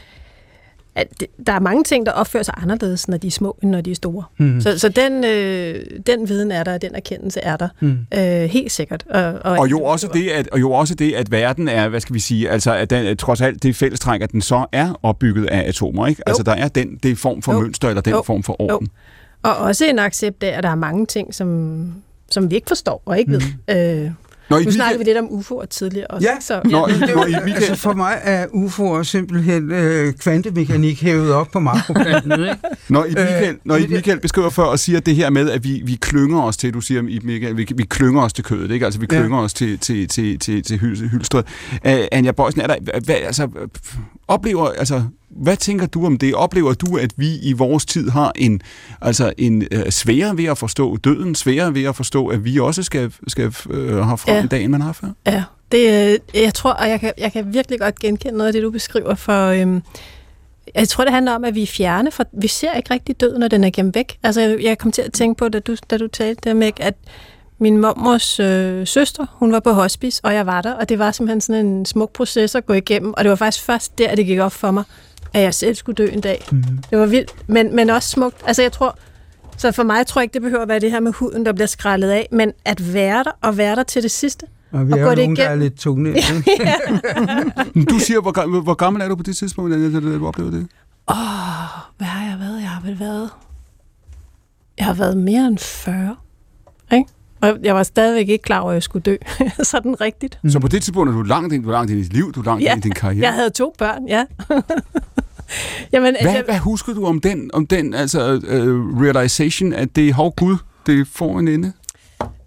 at 0.95 1.25
der 1.47 1.53
er 1.53 1.61
mange 1.61 1.85
ting, 1.85 2.07
der 2.07 2.13
opfører 2.13 2.43
sig 2.43 2.55
anderledes, 2.63 3.09
når 3.09 3.17
de 3.17 3.27
er 3.27 3.31
små, 3.31 3.57
end 3.63 3.71
når 3.71 3.81
de 3.81 3.91
er 3.91 3.95
store. 3.95 4.25
Mm. 4.39 4.61
Så, 4.61 4.79
så 4.79 4.89
den, 4.89 5.25
øh, 5.25 5.85
den 6.07 6.29
viden 6.29 6.53
er 6.53 6.65
der, 6.65 6.79
den 6.79 6.95
erkendelse 6.95 7.41
er 7.41 7.57
der, 7.57 7.69
mm. 7.81 7.99
øh, 8.15 8.51
helt 8.51 8.73
sikkert. 8.73 9.05
Og, 9.11 9.25
og, 9.25 9.59
og, 9.59 9.71
jo 9.71 9.83
også 9.83 10.09
det, 10.13 10.29
at, 10.29 10.49
og 10.49 10.61
jo 10.61 10.73
også 10.73 10.95
det, 10.95 11.13
at 11.13 11.31
verden 11.31 11.69
er, 11.69 11.89
hvad 11.89 12.01
skal 12.01 12.15
vi 12.15 12.21
sige, 12.21 12.51
altså 12.51 12.75
at 12.75 12.91
den, 12.91 13.17
trods 13.17 13.41
alt 13.41 13.63
det 13.63 13.77
fællestræk, 13.77 14.23
at 14.23 14.33
den 14.33 14.41
så 14.41 14.67
er 14.73 15.01
opbygget 15.03 15.47
af 15.47 15.69
atomer, 15.69 16.07
ikke? 16.07 16.23
Altså 16.27 16.43
der 16.43 16.55
er 16.55 16.69
den 16.69 16.97
det 17.03 17.19
form 17.19 17.43
for 17.43 17.53
jo. 17.53 17.61
mønster, 17.61 17.89
eller 17.89 18.03
den 18.03 18.13
jo. 18.13 18.23
form 18.23 18.43
for 18.43 18.61
orden. 18.61 18.87
Jo. 18.87 19.51
Og 19.51 19.57
også 19.57 19.85
en 19.85 19.99
accept 19.99 20.43
af, 20.43 20.57
at 20.57 20.63
der 20.63 20.71
er 20.71 20.75
mange 20.75 21.07
ting, 21.07 21.35
som, 21.35 21.83
som 22.31 22.51
vi 22.51 22.55
ikke 22.55 22.69
forstår 22.69 23.03
og 23.07 23.19
ikke 23.19 23.33
mm. 23.33 23.43
ved. 23.69 24.05
Øh, 24.05 24.11
Nå, 24.51 24.59
nu 24.59 24.71
snakkede 24.71 24.99
vi 24.99 25.05
lidt 25.05 25.19
om 25.19 25.25
UFO'er 25.25 25.67
tidligere 25.67 26.07
også. 26.07 26.29
Ja, 26.29 26.41
så, 26.41 26.55
ja. 26.55 26.61
Nå, 26.71 26.87
I, 26.87 27.15
Nå, 27.15 27.25
I, 27.25 27.53
altså 27.55 27.75
for 27.75 27.93
mig 27.93 28.21
er 28.23 28.47
UFO'er 28.47 29.03
simpelthen 29.03 29.73
øh, 29.73 30.13
kvantemekanik 30.15 31.03
hævet 31.03 31.33
op 31.33 31.49
på 31.53 31.61
makroplanen. 31.61 32.41
Ikke? 32.41 32.57
Når 32.89 33.05
I 33.05 33.09
Michael, 33.09 33.57
når 33.65 33.77
I 33.77 33.87
Michael 33.87 34.21
beskriver 34.21 34.51
før 34.51 34.63
og 34.63 34.79
siger 34.79 35.01
det 35.01 35.17
her 35.17 35.31
med, 35.31 35.51
at 35.51 35.65
vi, 35.65 35.83
vi 35.85 35.95
klynger 35.95 36.43
os 36.43 36.57
til, 36.57 36.75
du 36.75 36.81
siger 36.81 37.03
I 37.03 37.21
Michael, 37.23 37.57
vi, 37.57 37.67
vi 37.75 37.83
klynger 37.83 38.23
os 38.23 38.33
til 38.33 38.45
kødet, 38.45 38.71
ikke? 38.71 38.85
altså 38.85 39.01
vi 39.01 39.07
klynger 39.07 39.39
ja. 39.39 39.45
os 39.45 39.55
til, 39.55 39.79
til, 39.79 40.09
til, 40.09 40.39
til, 40.39 40.63
til 40.63 40.79
hylstret. 40.79 41.47
Uh, 41.73 41.91
Anja 42.13 42.33
Bøjsen, 42.33 42.61
er 42.61 42.67
der, 42.67 42.77
hvad, 43.05 43.15
altså, 43.15 43.49
oplever, 44.31 44.69
altså, 44.69 45.03
hvad 45.31 45.57
tænker 45.57 45.87
du 45.87 46.07
om 46.07 46.19
det? 46.19 46.35
Oplever 46.35 46.75
du, 46.75 46.97
at 46.97 47.13
vi 47.17 47.39
i 47.43 47.53
vores 47.53 47.87
tid 47.87 48.11
har 48.11 48.33
en, 48.37 48.63
altså 49.01 49.33
en 49.39 49.63
uh, 49.75 49.91
sværere 49.91 50.37
ved 50.37 50.45
at 50.45 50.59
forstå 50.59 50.97
døden, 50.97 51.35
sværere 51.35 51.75
ved 51.75 51.85
at 51.85 51.97
forstå, 51.97 52.27
at 52.27 52.45
vi 52.45 52.59
også 52.59 52.83
skal, 52.83 53.13
skal 53.29 53.47
uh, 53.47 53.97
have 53.97 54.19
frem 54.19 54.37
ja. 54.37 54.45
i 54.45 54.47
dag, 54.47 54.63
end 54.63 54.73
man 54.73 54.81
har 54.81 54.93
før? 54.93 55.09
Ja, 55.27 55.45
det, 55.73 56.13
øh, 56.35 56.43
jeg 56.43 56.55
tror, 56.55 56.73
og 56.73 56.89
jeg 56.89 57.01
kan, 57.01 57.13
jeg 57.19 57.33
kan 57.33 57.55
virkelig 57.55 57.81
godt 57.81 57.99
genkende 57.99 58.37
noget 58.37 58.47
af 58.47 58.53
det, 58.53 58.63
du 58.63 58.71
beskriver, 58.71 59.15
for 59.15 59.47
øhm, 59.47 59.83
jeg 60.75 60.89
tror, 60.89 61.05
det 61.05 61.13
handler 61.13 61.33
om, 61.33 61.45
at 61.45 61.55
vi 61.55 61.63
er 61.63 61.67
fjerne, 61.67 62.11
for 62.11 62.25
vi 62.33 62.49
ser 62.49 62.75
ikke 62.75 62.95
rigtig 62.95 63.21
døden, 63.21 63.41
når 63.41 63.49
den 63.49 63.65
er 63.65 63.71
gemt 63.71 63.95
væk. 63.95 64.19
Altså, 64.23 64.41
jeg 64.41 64.79
kom 64.79 64.93
til 64.93 65.03
at 65.03 65.13
tænke 65.13 65.39
på, 65.39 65.49
da 65.49 65.59
du, 65.59 65.77
da 65.91 65.99
du 65.99 66.07
talte 66.07 66.41
der 66.45 66.55
med, 66.55 66.73
at 66.81 66.95
min 67.61 67.79
mormors 67.79 68.41
øh, 68.41 68.87
søster, 68.87 69.27
hun 69.33 69.53
var 69.53 69.61
på 69.61 69.73
hospice, 69.73 70.21
og 70.25 70.35
jeg 70.35 70.47
var 70.47 70.63
der, 70.63 70.73
og 70.73 70.89
det 70.89 70.99
var 70.99 71.11
simpelthen 71.11 71.41
sådan 71.41 71.67
en 71.67 71.87
smuk 71.87 72.13
proces 72.13 72.55
at 72.55 72.67
gå 72.67 72.73
igennem, 72.73 73.15
og 73.17 73.25
det 73.25 73.31
var 73.31 73.37
faktisk 73.37 73.65
først 73.65 73.99
der, 73.99 74.15
det 74.15 74.27
gik 74.27 74.39
op 74.39 74.53
for 74.53 74.71
mig, 74.71 74.85
at 75.35 75.43
jeg 75.43 75.55
selv 75.55 75.75
skulle 75.75 75.97
dø 75.97 76.07
en 76.13 76.21
dag. 76.21 76.45
Mm-hmm. 76.53 76.79
Det 76.91 76.99
var 76.99 77.07
vildt, 77.07 77.35
men, 77.47 77.77
men 77.77 77.91
også 77.91 78.09
smukt. 78.09 78.37
Altså 78.47 78.63
jeg 78.63 78.73
tror, 78.73 78.99
så 79.57 79.73
for 79.73 79.83
mig 79.83 80.07
tror 80.07 80.21
jeg 80.21 80.25
ikke, 80.25 80.35
det 80.35 80.43
behøver 80.43 80.63
at 80.63 80.69
være 80.69 80.81
det 80.81 80.91
her 80.91 81.01
med 81.01 81.13
huden, 81.13 81.47
der 81.47 81.53
bliver 81.53 81.67
skrællet 81.67 82.11
af, 82.11 82.29
men 82.33 82.53
at 82.65 82.95
være 82.95 83.25
der, 83.25 83.31
og 83.43 83.57
være 83.57 83.77
der 83.77 83.83
til 83.83 84.03
det 84.03 84.11
sidste. 84.11 84.47
Og 84.73 84.89
vi 84.89 84.93
og 84.93 84.99
er 84.99 85.03
jo 85.03 85.15
nogen, 85.15 85.37
der 85.37 85.49
er 85.49 85.55
lidt 85.55 85.79
tunge. 85.79 86.13
du 87.91 87.99
siger, 87.99 88.21
hvor, 88.21 88.61
hvor 88.63 88.75
gammel 88.75 89.03
er 89.03 89.09
du 89.09 89.17
på 89.17 89.23
det 89.23 89.37
tidspunkt, 89.37 89.73
da 89.73 90.01
du 90.01 90.27
oplevede 90.27 90.57
det? 90.57 90.69
Åh, 91.11 91.17
oh, 91.17 91.69
hvad 91.97 92.07
har 92.07 92.31
jeg 92.31 92.39
været? 92.41 92.61
Jeg 92.61 92.69
har 92.69 92.81
vel 92.81 93.01
været... 93.01 93.31
Jeg 94.79 94.87
har 94.87 94.95
været 94.95 95.17
mere 95.17 95.47
end 95.47 95.59
40. 95.59 96.17
Ikke? 96.93 97.11
Og 97.43 97.59
jeg 97.63 97.75
var 97.75 97.83
stadigvæk 97.83 98.29
ikke 98.29 98.43
klar 98.43 98.61
over, 98.61 98.71
at 98.71 98.75
jeg 98.75 98.83
skulle 98.83 99.03
dø. 99.03 99.17
Sådan 99.63 100.01
rigtigt. 100.01 100.39
Så 100.49 100.61
på 100.61 100.69
det 100.69 100.83
tidspunkt 100.83 101.11
er 101.11 101.15
du 101.15 101.23
langt 101.23 101.55
ind, 101.55 101.65
du 101.65 101.71
langt 101.71 101.91
ind 101.91 102.01
i 102.01 102.03
dit 102.03 102.13
liv, 102.13 102.33
du 102.33 102.43
langt 102.43 102.65
ja, 102.65 102.75
ind 102.75 102.85
i 102.85 102.89
din 102.89 102.95
karriere? 102.95 103.23
jeg 103.23 103.35
havde 103.35 103.51
to 103.51 103.75
børn, 103.79 104.09
ja. 104.09 104.25
Jamen, 105.93 106.17
hvad, 106.23 106.33
jeg... 106.33 106.43
hvad 106.45 106.59
husker 106.59 106.95
du 106.95 107.07
om 107.07 107.21
den, 107.21 107.51
om 107.53 107.67
den 107.67 107.95
altså, 107.95 108.33
uh, 108.35 109.03
realization, 109.03 109.73
at 109.73 109.97
det 109.97 110.09
er 110.09 110.15
hov 110.15 110.35
Gud, 110.35 110.57
det 110.87 111.09
får 111.09 111.39
en 111.39 111.49
ende? 111.49 111.73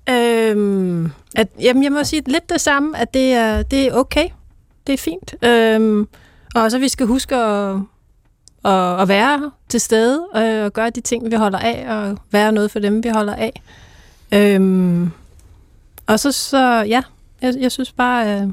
Øhm, 0.10 1.12
at, 1.36 1.48
jamen, 1.60 1.84
jeg 1.84 1.92
må 1.92 2.04
sige 2.04 2.22
lidt 2.26 2.50
det 2.50 2.62
samme, 2.62 2.98
at 2.98 3.14
det 3.14 3.34
er, 3.34 3.64
det 3.64 3.88
er 3.88 3.94
okay. 3.94 4.28
Det 4.88 4.94
er 4.94 4.98
fint. 4.98 5.36
Øhm, 5.44 6.08
og 6.56 6.72
så 6.72 6.80
vi 6.80 6.88
skal 6.88 7.08
huske 7.08 7.36
at, 7.36 7.76
at, 8.66 9.02
at 9.02 9.08
være 9.08 9.52
til 9.70 9.80
stede 9.80 10.24
øh, 10.36 10.66
og 10.66 10.74
gøre 10.74 10.90
de 10.90 11.02
ting, 11.02 11.32
vi 11.32 11.36
holder 11.36 11.60
af, 11.60 11.86
og 11.96 12.18
være 12.32 12.52
noget 12.52 12.72
for 12.72 12.80
dem, 12.80 13.04
vi 13.04 13.10
holder 13.10 13.36
af. 13.36 13.62
Øhm, 14.34 15.12
og 16.08 16.20
så, 16.20 16.32
så 16.32 16.58
ja, 16.68 17.02
jeg, 17.42 17.54
jeg 17.60 17.72
synes 17.72 17.92
bare, 17.92 18.42
øh, 18.42 18.48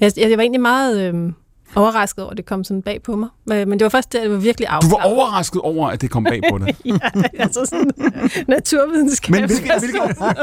jeg, 0.00 0.12
jeg 0.16 0.38
var 0.38 0.42
egentlig 0.42 0.60
meget 0.60 1.14
øh, 1.14 1.32
overrasket 1.74 2.24
over, 2.24 2.30
at 2.30 2.36
det 2.36 2.46
kom 2.46 2.64
sådan 2.64 2.82
bag 2.82 3.02
på 3.02 3.16
mig. 3.16 3.28
Men 3.46 3.72
det 3.72 3.82
var 3.82 3.88
først 3.88 4.12
det, 4.12 4.30
var 4.30 4.36
virkelig 4.36 4.68
afklaret. 4.68 4.92
Du 4.92 4.96
var 4.96 5.14
overrasket 5.14 5.60
over, 5.60 5.88
at 5.88 6.00
det 6.00 6.10
kom 6.10 6.24
bag 6.24 6.40
på 6.50 6.58
dig? 6.58 6.76
ja, 6.84 6.98
altså 7.38 7.64
sådan 7.64 7.90
naturvidenskab. 8.48 9.30
Men 9.30 9.44
hvilke, 9.46 9.72
hvilke, 9.78 10.00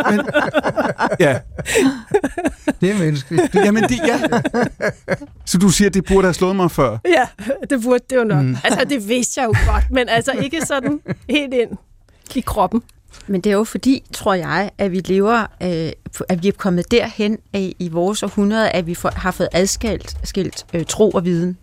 men, 0.09 0.21
ja. 1.19 1.39
Det 2.81 2.91
er 2.91 2.99
menneskeligt. 2.99 3.55
Jamen, 3.55 3.83
det, 3.83 3.99
ja. 4.07 4.21
Så 5.45 5.57
du 5.57 5.69
siger, 5.69 5.89
at 5.89 5.93
det 5.93 6.05
burde 6.05 6.23
have 6.23 6.33
slået 6.33 6.55
mig 6.55 6.71
før? 6.71 6.97
Ja, 7.05 7.27
det 7.69 7.83
burde 7.83 8.03
det 8.09 8.15
jo 8.15 8.23
nok. 8.23 8.43
Mm. 8.43 8.57
Altså, 8.63 8.85
det 8.89 9.09
vidste 9.09 9.41
jeg 9.41 9.47
jo 9.47 9.71
godt, 9.71 9.91
men 9.91 10.09
altså 10.09 10.31
ikke 10.31 10.65
sådan 10.65 10.99
helt 11.29 11.53
ind 11.53 11.77
i 12.35 12.41
kroppen. 12.41 12.83
Men 13.28 13.41
det 13.41 13.49
er 13.49 13.53
jo 13.53 13.64
fordi, 13.64 14.03
tror 14.14 14.34
jeg, 14.34 14.72
at 14.78 14.91
vi 14.91 14.99
lever, 14.99 15.45
øh, 15.64 15.91
at 16.30 16.43
vi 16.43 16.47
er 16.47 16.51
kommet 16.51 16.91
derhen 16.91 17.38
af, 17.53 17.76
i 17.80 17.89
vores 17.89 18.24
århundrede, 18.24 18.70
at 18.70 18.88
vi 18.88 18.97
har 19.03 19.32
fået 19.32 19.49
adskilt 19.51 20.18
skilt, 20.24 20.66
øh, 20.74 20.86
tro 20.86 21.09
og 21.09 21.26
viden. 21.26 21.57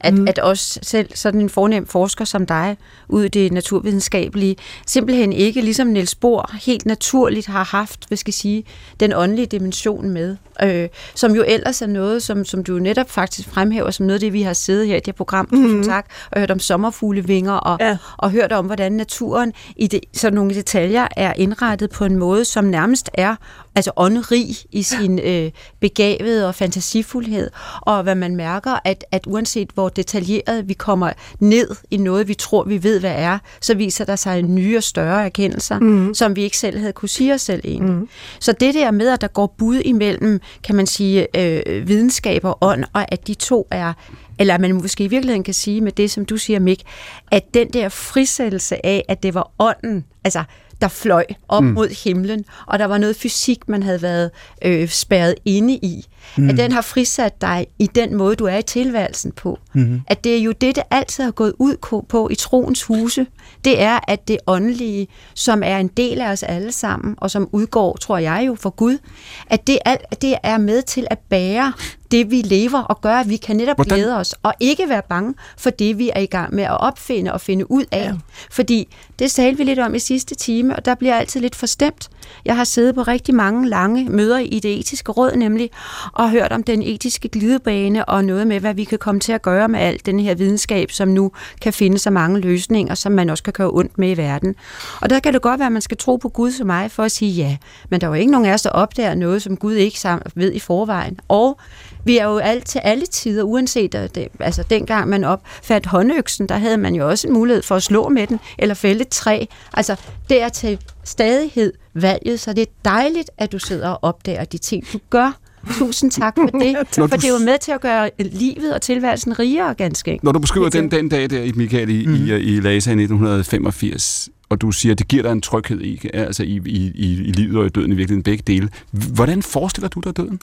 At, 0.00 0.14
mm. 0.14 0.28
at 0.28 0.38
også 0.38 0.80
selv 0.82 1.10
sådan 1.14 1.40
en 1.40 1.48
fornem 1.48 1.86
forsker 1.86 2.24
som 2.24 2.46
dig, 2.46 2.76
ud 3.08 3.24
i 3.24 3.28
det 3.28 3.52
naturvidenskabelige, 3.52 4.56
simpelthen 4.86 5.32
ikke, 5.32 5.60
ligesom 5.60 5.86
Niels 5.86 6.14
Bohr, 6.14 6.56
helt 6.66 6.86
naturligt 6.86 7.46
har 7.46 7.64
haft, 7.64 8.04
hvad 8.08 8.16
skal 8.16 8.30
jeg 8.30 8.34
sige, 8.34 8.64
den 9.00 9.12
åndelige 9.12 9.46
dimension 9.46 10.10
med. 10.10 10.36
Øh, 10.62 10.88
som 11.14 11.34
jo 11.34 11.44
ellers 11.46 11.82
er 11.82 11.86
noget, 11.86 12.22
som, 12.22 12.44
som 12.44 12.64
du 12.64 12.78
netop 12.78 13.10
faktisk 13.10 13.48
fremhæver 13.48 13.90
som 13.90 14.06
noget 14.06 14.14
af 14.14 14.20
det, 14.20 14.32
vi 14.32 14.42
har 14.42 14.52
siddet 14.52 14.86
her 14.86 14.96
i 14.96 14.98
det 14.98 15.06
her 15.06 15.12
program, 15.12 15.48
mm. 15.52 15.82
tak, 15.82 16.06
og 16.30 16.40
hørt 16.40 16.50
om 16.50 16.58
sommerfuglevinger, 16.58 17.52
og, 17.52 17.76
ja. 17.80 17.96
og 18.16 18.30
hørt 18.30 18.52
om, 18.52 18.66
hvordan 18.66 18.92
naturen 18.92 19.52
i 19.76 19.86
det, 19.86 20.00
sådan 20.12 20.34
nogle 20.34 20.54
detaljer 20.54 21.06
er 21.16 21.32
indrettet 21.36 21.90
på 21.90 22.04
en 22.04 22.16
måde, 22.16 22.44
som 22.44 22.64
nærmest 22.64 23.10
er 23.14 23.36
altså 23.74 23.90
åndrig 23.96 24.46
i 24.72 24.82
sin 24.82 25.18
øh, 25.18 25.50
begavede 25.80 26.48
og 26.48 26.54
fantasifuldhed, 26.54 27.50
og 27.80 28.02
hvad 28.02 28.14
man 28.14 28.36
mærker, 28.36 28.78
at, 28.84 29.04
at 29.12 29.26
uanset 29.26 29.70
hvor 29.74 29.88
detaljeret 29.88 30.68
vi 30.68 30.72
kommer 30.72 31.12
ned 31.40 31.70
i 31.90 31.96
noget, 31.96 32.28
vi 32.28 32.34
tror, 32.34 32.64
vi 32.64 32.82
ved, 32.82 33.00
hvad 33.00 33.14
er, 33.16 33.38
så 33.60 33.74
viser 33.74 34.04
der 34.04 34.16
sig 34.16 34.42
nye 34.42 34.76
og 34.76 34.82
større 34.82 35.24
erkendelser, 35.24 35.78
mm. 35.78 36.14
som 36.14 36.36
vi 36.36 36.42
ikke 36.42 36.58
selv 36.58 36.78
havde 36.78 36.92
kunne 36.92 37.08
sige 37.08 37.34
os 37.34 37.40
selv 37.40 37.60
egentlig. 37.64 37.94
Mm. 37.94 38.08
Så 38.40 38.52
det 38.52 38.74
der 38.74 38.90
med, 38.90 39.08
at 39.08 39.20
der 39.20 39.28
går 39.28 39.54
bud 39.58 39.76
imellem, 39.84 40.40
kan 40.62 40.74
man 40.74 40.86
sige, 40.86 41.26
øh, 41.36 41.88
videnskab 41.88 42.44
og 42.44 42.58
ånd, 42.60 42.84
og 42.92 43.12
at 43.12 43.26
de 43.26 43.34
to 43.34 43.66
er, 43.70 43.92
eller 44.38 44.58
man 44.58 44.74
måske 44.74 45.04
i 45.04 45.08
virkeligheden 45.08 45.44
kan 45.44 45.54
sige 45.54 45.80
med 45.80 45.92
det, 45.92 46.10
som 46.10 46.24
du 46.24 46.36
siger, 46.36 46.58
Mik, 46.58 46.82
at 47.30 47.54
den 47.54 47.68
der 47.68 47.88
frisættelse 47.88 48.86
af, 48.86 49.04
at 49.08 49.22
det 49.22 49.34
var 49.34 49.50
ånden, 49.58 50.04
altså 50.24 50.44
der 50.80 50.88
fløj 50.88 51.24
op 51.48 51.62
mm. 51.64 51.70
mod 51.70 52.04
himlen, 52.04 52.44
og 52.66 52.78
der 52.78 52.84
var 52.84 52.98
noget 52.98 53.16
fysik, 53.16 53.68
man 53.68 53.82
havde 53.82 54.02
været 54.02 54.30
øh, 54.64 54.88
spærret 54.88 55.34
inde 55.44 55.74
i. 55.74 56.06
Mm. 56.36 56.48
At 56.48 56.56
den 56.56 56.72
har 56.72 56.80
frisat 56.80 57.40
dig 57.40 57.66
i 57.78 57.86
den 57.86 58.14
måde, 58.14 58.36
du 58.36 58.44
er 58.44 58.56
i 58.56 58.62
tilværelsen 58.62 59.32
på. 59.32 59.58
Mm. 59.72 60.00
At 60.06 60.24
det 60.24 60.36
er 60.36 60.42
jo 60.42 60.52
det, 60.52 60.76
det 60.76 60.84
altid 60.90 61.24
har 61.24 61.30
gået 61.30 61.54
ud 61.58 62.02
på 62.08 62.28
i 62.30 62.34
troens 62.34 62.82
huse. 62.82 63.26
Det 63.64 63.82
er, 63.82 64.00
at 64.08 64.28
det 64.28 64.38
åndelige, 64.46 65.08
som 65.34 65.62
er 65.64 65.78
en 65.78 65.88
del 65.88 66.20
af 66.20 66.32
os 66.32 66.42
alle 66.42 66.72
sammen, 66.72 67.14
og 67.18 67.30
som 67.30 67.48
udgår, 67.52 67.96
tror 67.96 68.18
jeg 68.18 68.44
jo, 68.46 68.54
for 68.54 68.70
Gud, 68.70 68.98
at 69.46 69.66
det, 69.66 69.78
alt, 69.84 70.22
det 70.22 70.34
er 70.42 70.58
med 70.58 70.82
til 70.82 71.06
at 71.10 71.18
bære 71.18 71.72
det, 72.10 72.30
vi 72.30 72.42
lever 72.42 72.78
og 72.78 73.00
gør, 73.00 73.14
at 73.14 73.28
vi 73.28 73.36
kan 73.36 73.56
netop 73.56 73.76
Hvordan? 73.76 73.98
glæde 73.98 74.16
os, 74.16 74.34
og 74.42 74.54
ikke 74.60 74.88
være 74.88 75.02
bange 75.08 75.34
for 75.58 75.70
det, 75.70 75.98
vi 75.98 76.10
er 76.14 76.20
i 76.20 76.26
gang 76.26 76.54
med 76.54 76.64
at 76.64 76.80
opfinde 76.80 77.32
og 77.32 77.40
finde 77.40 77.70
ud 77.70 77.84
af. 77.90 78.04
Ja. 78.04 78.14
Fordi 78.50 78.88
det 79.18 79.30
talte 79.30 79.58
vi 79.58 79.64
lidt 79.64 79.78
om 79.78 79.94
i 79.94 79.98
sidste 79.98 80.34
time, 80.34 80.76
og 80.76 80.84
der 80.84 80.94
bliver 80.94 81.14
altid 81.14 81.40
lidt 81.40 81.56
forstemt. 81.56 82.10
Jeg 82.44 82.56
har 82.56 82.64
siddet 82.64 82.94
på 82.94 83.02
rigtig 83.02 83.34
mange 83.34 83.68
lange 83.68 84.08
møder 84.10 84.38
i 84.38 84.60
det 84.60 84.78
etiske 84.78 85.12
råd 85.12 85.36
nemlig, 85.36 85.70
og 86.12 86.30
hørt 86.30 86.52
om 86.52 86.62
den 86.62 86.82
etiske 86.82 87.28
glidebane 87.28 88.04
og 88.04 88.24
noget 88.24 88.46
med, 88.46 88.60
hvad 88.60 88.74
vi 88.74 88.84
kan 88.84 88.98
komme 88.98 89.20
til 89.20 89.32
at 89.32 89.42
gøre 89.42 89.68
med 89.68 89.80
alt 89.80 90.06
den 90.06 90.20
her 90.20 90.34
videnskab, 90.34 90.90
som 90.90 91.08
nu 91.08 91.32
kan 91.60 91.72
finde 91.72 91.98
så 91.98 92.10
mange 92.10 92.40
løsninger, 92.40 92.94
som 92.94 93.12
man 93.12 93.30
også 93.30 93.42
kan 93.42 93.52
gøre 93.52 93.70
ondt 93.72 93.98
med 93.98 94.10
i 94.10 94.16
verden. 94.16 94.54
Og 95.00 95.10
der 95.10 95.20
kan 95.20 95.34
det 95.34 95.42
godt 95.42 95.58
være, 95.58 95.66
at 95.66 95.72
man 95.72 95.82
skal 95.82 95.96
tro 95.96 96.16
på 96.16 96.28
Gud 96.28 96.50
som 96.50 96.66
mig 96.66 96.90
for 96.90 97.02
at 97.02 97.12
sige 97.12 97.32
ja, 97.32 97.56
men 97.88 98.00
der 98.00 98.06
er 98.06 98.10
jo 98.10 98.14
ikke 98.14 98.32
nogen 98.32 98.46
af 98.46 98.54
os, 98.54 98.62
der 98.62 98.70
opdager 98.70 99.14
noget, 99.14 99.42
som 99.42 99.56
Gud 99.56 99.74
ikke 99.74 99.98
ved 100.34 100.52
i 100.52 100.58
forvejen. 100.58 101.20
Og 101.28 101.58
vi 102.04 102.18
er 102.18 102.24
jo 102.24 102.38
alt 102.38 102.66
til 102.66 102.78
alle 102.78 103.06
tider, 103.06 103.42
uanset 103.42 103.94
at 103.94 104.14
det, 104.14 104.28
altså 104.40 104.62
dengang 104.70 105.08
man 105.08 105.24
opfandt 105.24 105.86
håndøksen, 105.86 106.48
der 106.48 106.56
havde 106.56 106.76
man 106.78 106.94
jo 106.94 107.08
også 107.08 107.28
en 107.28 107.34
mulighed 107.34 107.62
for 107.62 107.76
at 107.76 107.82
slå 107.82 108.08
med 108.08 108.26
den, 108.26 108.40
eller 108.58 108.74
fælde 108.74 109.00
et 109.00 109.08
træ. 109.08 109.44
Altså, 109.74 109.96
det 110.28 110.42
er 110.42 110.48
til 110.48 110.78
stadighed 111.04 111.72
valget, 111.94 112.40
så 112.40 112.52
det 112.52 112.62
er 112.62 112.72
dejligt, 112.84 113.30
at 113.38 113.52
du 113.52 113.58
sidder 113.58 113.88
og 113.88 113.98
opdager 114.02 114.44
de 114.44 114.58
ting, 114.58 114.92
du 114.92 114.98
gør. 115.10 115.38
Tusind 115.68 116.10
tak 116.10 116.34
for 116.36 116.46
det, 116.46 116.76
for 117.10 117.16
det 117.16 117.24
er 117.24 117.28
jo 117.28 117.44
med 117.44 117.58
til 117.58 117.72
at 117.72 117.80
gøre 117.80 118.10
livet 118.18 118.74
og 118.74 118.82
tilværelsen 118.82 119.38
rigere 119.38 119.74
ganske 119.74 120.20
Når 120.22 120.32
du 120.32 120.38
beskriver 120.38 120.68
den, 120.68 120.90
den 120.90 121.08
dag 121.08 121.30
der, 121.30 121.52
Michael, 121.54 121.90
i, 121.90 122.06
mm. 122.06 122.14
i, 122.14 122.18
i 122.18 122.60
Lasa 122.60 122.90
i 122.90 123.02
1985, 123.02 124.28
og 124.48 124.60
du 124.60 124.70
siger, 124.70 124.92
at 124.92 124.98
det 124.98 125.08
giver 125.08 125.22
dig 125.22 125.32
en 125.32 125.40
tryghed 125.40 125.80
i, 125.80 126.00
altså 126.14 126.42
i, 126.42 126.60
i, 126.66 126.92
i 127.04 127.32
livet 127.32 127.58
og 127.58 127.66
i 127.66 127.68
døden 127.68 127.92
i 127.92 127.94
virkeligheden 127.94 128.22
begge 128.22 128.44
dele. 128.46 128.68
Hvordan 128.90 129.42
forestiller 129.42 129.88
du 129.88 130.00
dig 130.00 130.16
døden? 130.16 130.40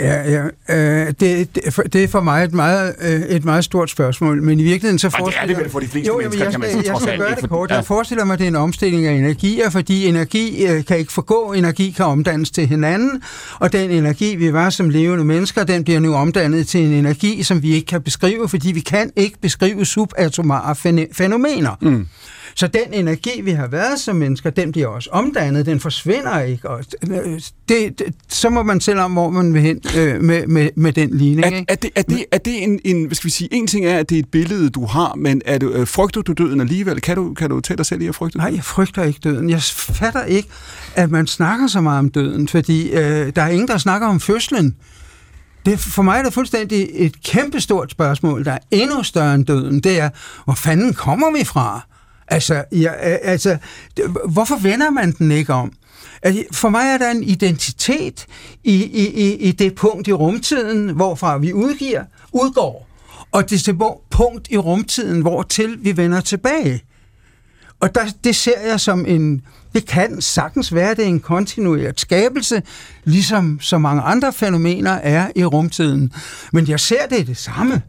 Ja, 0.00 0.30
ja. 0.30 0.44
Øh, 0.68 1.14
det, 1.20 1.54
det, 1.54 1.92
det 1.92 2.04
er 2.04 2.08
for 2.08 2.20
mig 2.20 2.44
et 2.44 2.52
meget, 2.52 2.94
øh, 3.00 3.20
et 3.20 3.44
meget 3.44 3.64
stort 3.64 3.90
spørgsmål, 3.90 4.42
men 4.42 4.60
i 4.60 4.62
virkeligheden 4.62 4.98
så 4.98 5.10
forestiller... 5.10 5.46
det 5.46 5.52
er 5.52 5.56
det 5.56 5.64
vel 5.64 5.70
for 5.70 5.80
de 5.80 5.88
fleste 5.88 6.08
jo, 6.08 6.18
mennesker, 6.18 6.44
jeg 6.44 6.52
skal, 6.52 6.60
kan 6.60 6.74
man 6.74 6.82
sige, 6.82 6.92
jeg 6.92 7.00
skal 7.00 7.18
gøre 7.18 7.34
det 7.40 7.50
kort. 7.50 7.70
Jeg 7.70 7.84
forestiller 7.84 8.24
mig, 8.24 8.32
at 8.32 8.38
det 8.38 8.44
er 8.44 8.48
en 8.48 8.56
omstilling 8.56 9.06
af 9.06 9.12
energier, 9.12 9.70
fordi 9.70 10.06
energi 10.06 10.66
øh, 10.66 10.84
kan 10.84 10.98
ikke 10.98 11.12
forgå, 11.12 11.52
energi 11.52 11.90
kan 11.90 12.04
omdannes 12.04 12.50
til 12.50 12.66
hinanden, 12.66 13.22
og 13.58 13.72
den 13.72 13.90
energi, 13.90 14.36
vi 14.36 14.52
var 14.52 14.70
som 14.70 14.90
levende 14.90 15.24
mennesker, 15.24 15.64
den 15.64 15.84
bliver 15.84 16.00
nu 16.00 16.14
omdannet 16.14 16.68
til 16.68 16.80
en 16.80 16.92
energi, 16.92 17.42
som 17.42 17.62
vi 17.62 17.72
ikke 17.72 17.86
kan 17.86 18.02
beskrive, 18.02 18.48
fordi 18.48 18.72
vi 18.72 18.80
kan 18.80 19.10
ikke 19.16 19.38
beskrive 19.40 19.84
subatomare 19.84 20.76
fænomener. 21.12 21.76
Mm. 21.80 22.06
Så 22.54 22.66
den 22.66 22.94
energi, 22.94 23.40
vi 23.40 23.50
har 23.50 23.66
været 23.66 24.00
som 24.00 24.16
mennesker, 24.16 24.50
den 24.50 24.72
bliver 24.72 24.86
også 24.86 25.10
omdannet, 25.12 25.66
den 25.66 25.80
forsvinder 25.80 26.40
ikke. 26.40 26.70
Og 26.70 26.84
det, 27.68 27.98
det, 27.98 28.14
så 28.28 28.50
må 28.50 28.62
man 28.62 28.80
selv 28.80 28.98
om, 28.98 29.12
hvor 29.12 29.30
man 29.30 29.54
vil 29.54 29.62
hen 29.62 29.80
øh, 29.96 30.22
med, 30.22 30.46
med, 30.46 30.70
med 30.76 30.92
den 30.92 31.18
ligning. 31.18 31.54
Er, 31.54 31.64
er, 31.68 31.74
det, 31.74 31.90
er, 31.96 32.02
det, 32.02 32.24
er 32.32 32.38
det 32.38 32.62
en, 32.62 32.80
en, 32.84 33.04
hvad 33.04 33.14
skal 33.14 33.26
vi 33.26 33.30
sige, 33.30 33.48
en 33.52 33.66
ting 33.66 33.86
er, 33.86 33.98
at 33.98 34.10
det 34.10 34.14
er 34.14 34.18
et 34.18 34.28
billede, 34.28 34.70
du 34.70 34.86
har, 34.86 35.14
men 35.14 35.42
er 35.44 35.58
du, 35.58 35.70
øh, 35.70 35.86
frygter 35.86 36.22
du 36.22 36.32
døden 36.32 36.60
alligevel? 36.60 37.00
Kan 37.00 37.16
du, 37.16 37.34
kan 37.34 37.50
du 37.50 37.60
tage 37.60 37.76
dig 37.76 37.86
selv 37.86 38.02
i 38.02 38.06
at 38.06 38.14
frygte? 38.14 38.38
Nej, 38.38 38.52
jeg 38.54 38.64
frygter 38.64 39.02
ikke 39.02 39.20
døden. 39.24 39.50
Jeg 39.50 39.62
fatter 39.62 40.24
ikke, 40.24 40.48
at 40.94 41.10
man 41.10 41.26
snakker 41.26 41.66
så 41.66 41.80
meget 41.80 41.98
om 41.98 42.10
døden, 42.10 42.48
fordi 42.48 42.90
øh, 42.90 43.32
der 43.36 43.42
er 43.42 43.48
ingen, 43.48 43.68
der 43.68 43.78
snakker 43.78 44.08
om 44.08 44.20
fødslen. 44.20 44.76
Det, 45.66 45.78
for 45.78 46.02
mig 46.02 46.18
er 46.18 46.22
det 46.22 46.32
fuldstændig 46.32 46.88
et 46.92 47.22
kæmpestort 47.22 47.90
spørgsmål, 47.90 48.44
der 48.44 48.52
er 48.52 48.58
endnu 48.70 49.02
større 49.02 49.34
end 49.34 49.46
døden. 49.46 49.80
Det 49.80 50.00
er, 50.00 50.10
hvor 50.44 50.54
fanden 50.54 50.94
kommer 50.94 51.38
vi 51.38 51.44
fra? 51.44 51.86
Altså, 52.32 52.64
ja, 52.72 52.92
altså, 53.22 53.58
hvorfor 54.28 54.56
vender 54.56 54.90
man 54.90 55.12
den 55.12 55.30
ikke 55.30 55.52
om? 55.52 55.72
Altså, 56.22 56.44
for 56.52 56.68
mig 56.68 56.82
er 56.94 56.98
der 56.98 57.10
en 57.10 57.22
identitet 57.22 58.26
i, 58.64 58.74
i, 58.84 59.08
i, 59.08 59.34
i 59.34 59.52
det 59.52 59.74
punkt 59.74 60.08
i 60.08 60.12
rumtiden, 60.12 60.88
hvorfra 60.88 61.38
vi 61.38 61.52
udgiver, 61.52 62.04
udgår, 62.32 62.88
og 63.32 63.50
det 63.50 63.68
er 63.68 64.00
punkt 64.10 64.48
i 64.50 64.56
rumtiden, 64.56 65.20
hvor 65.20 65.42
til 65.42 65.78
vi 65.80 65.96
vender 65.96 66.20
tilbage. 66.20 66.82
Og 67.80 67.94
der, 67.94 68.00
det 68.24 68.36
ser 68.36 68.60
jeg 68.60 68.80
som 68.80 69.06
en, 69.06 69.42
det 69.74 69.86
kan 69.86 70.20
sagtens 70.20 70.74
være, 70.74 70.94
det 70.94 71.04
er 71.04 71.08
en 71.08 71.20
kontinueret 71.20 72.00
skabelse, 72.00 72.62
ligesom 73.04 73.60
så 73.60 73.78
mange 73.78 74.02
andre 74.02 74.32
fænomener 74.32 74.90
er 74.90 75.30
i 75.36 75.44
rumtiden. 75.44 76.12
Men 76.52 76.68
jeg 76.68 76.80
ser 76.80 77.06
det 77.06 77.26
det 77.26 77.36
samme. 77.36 77.82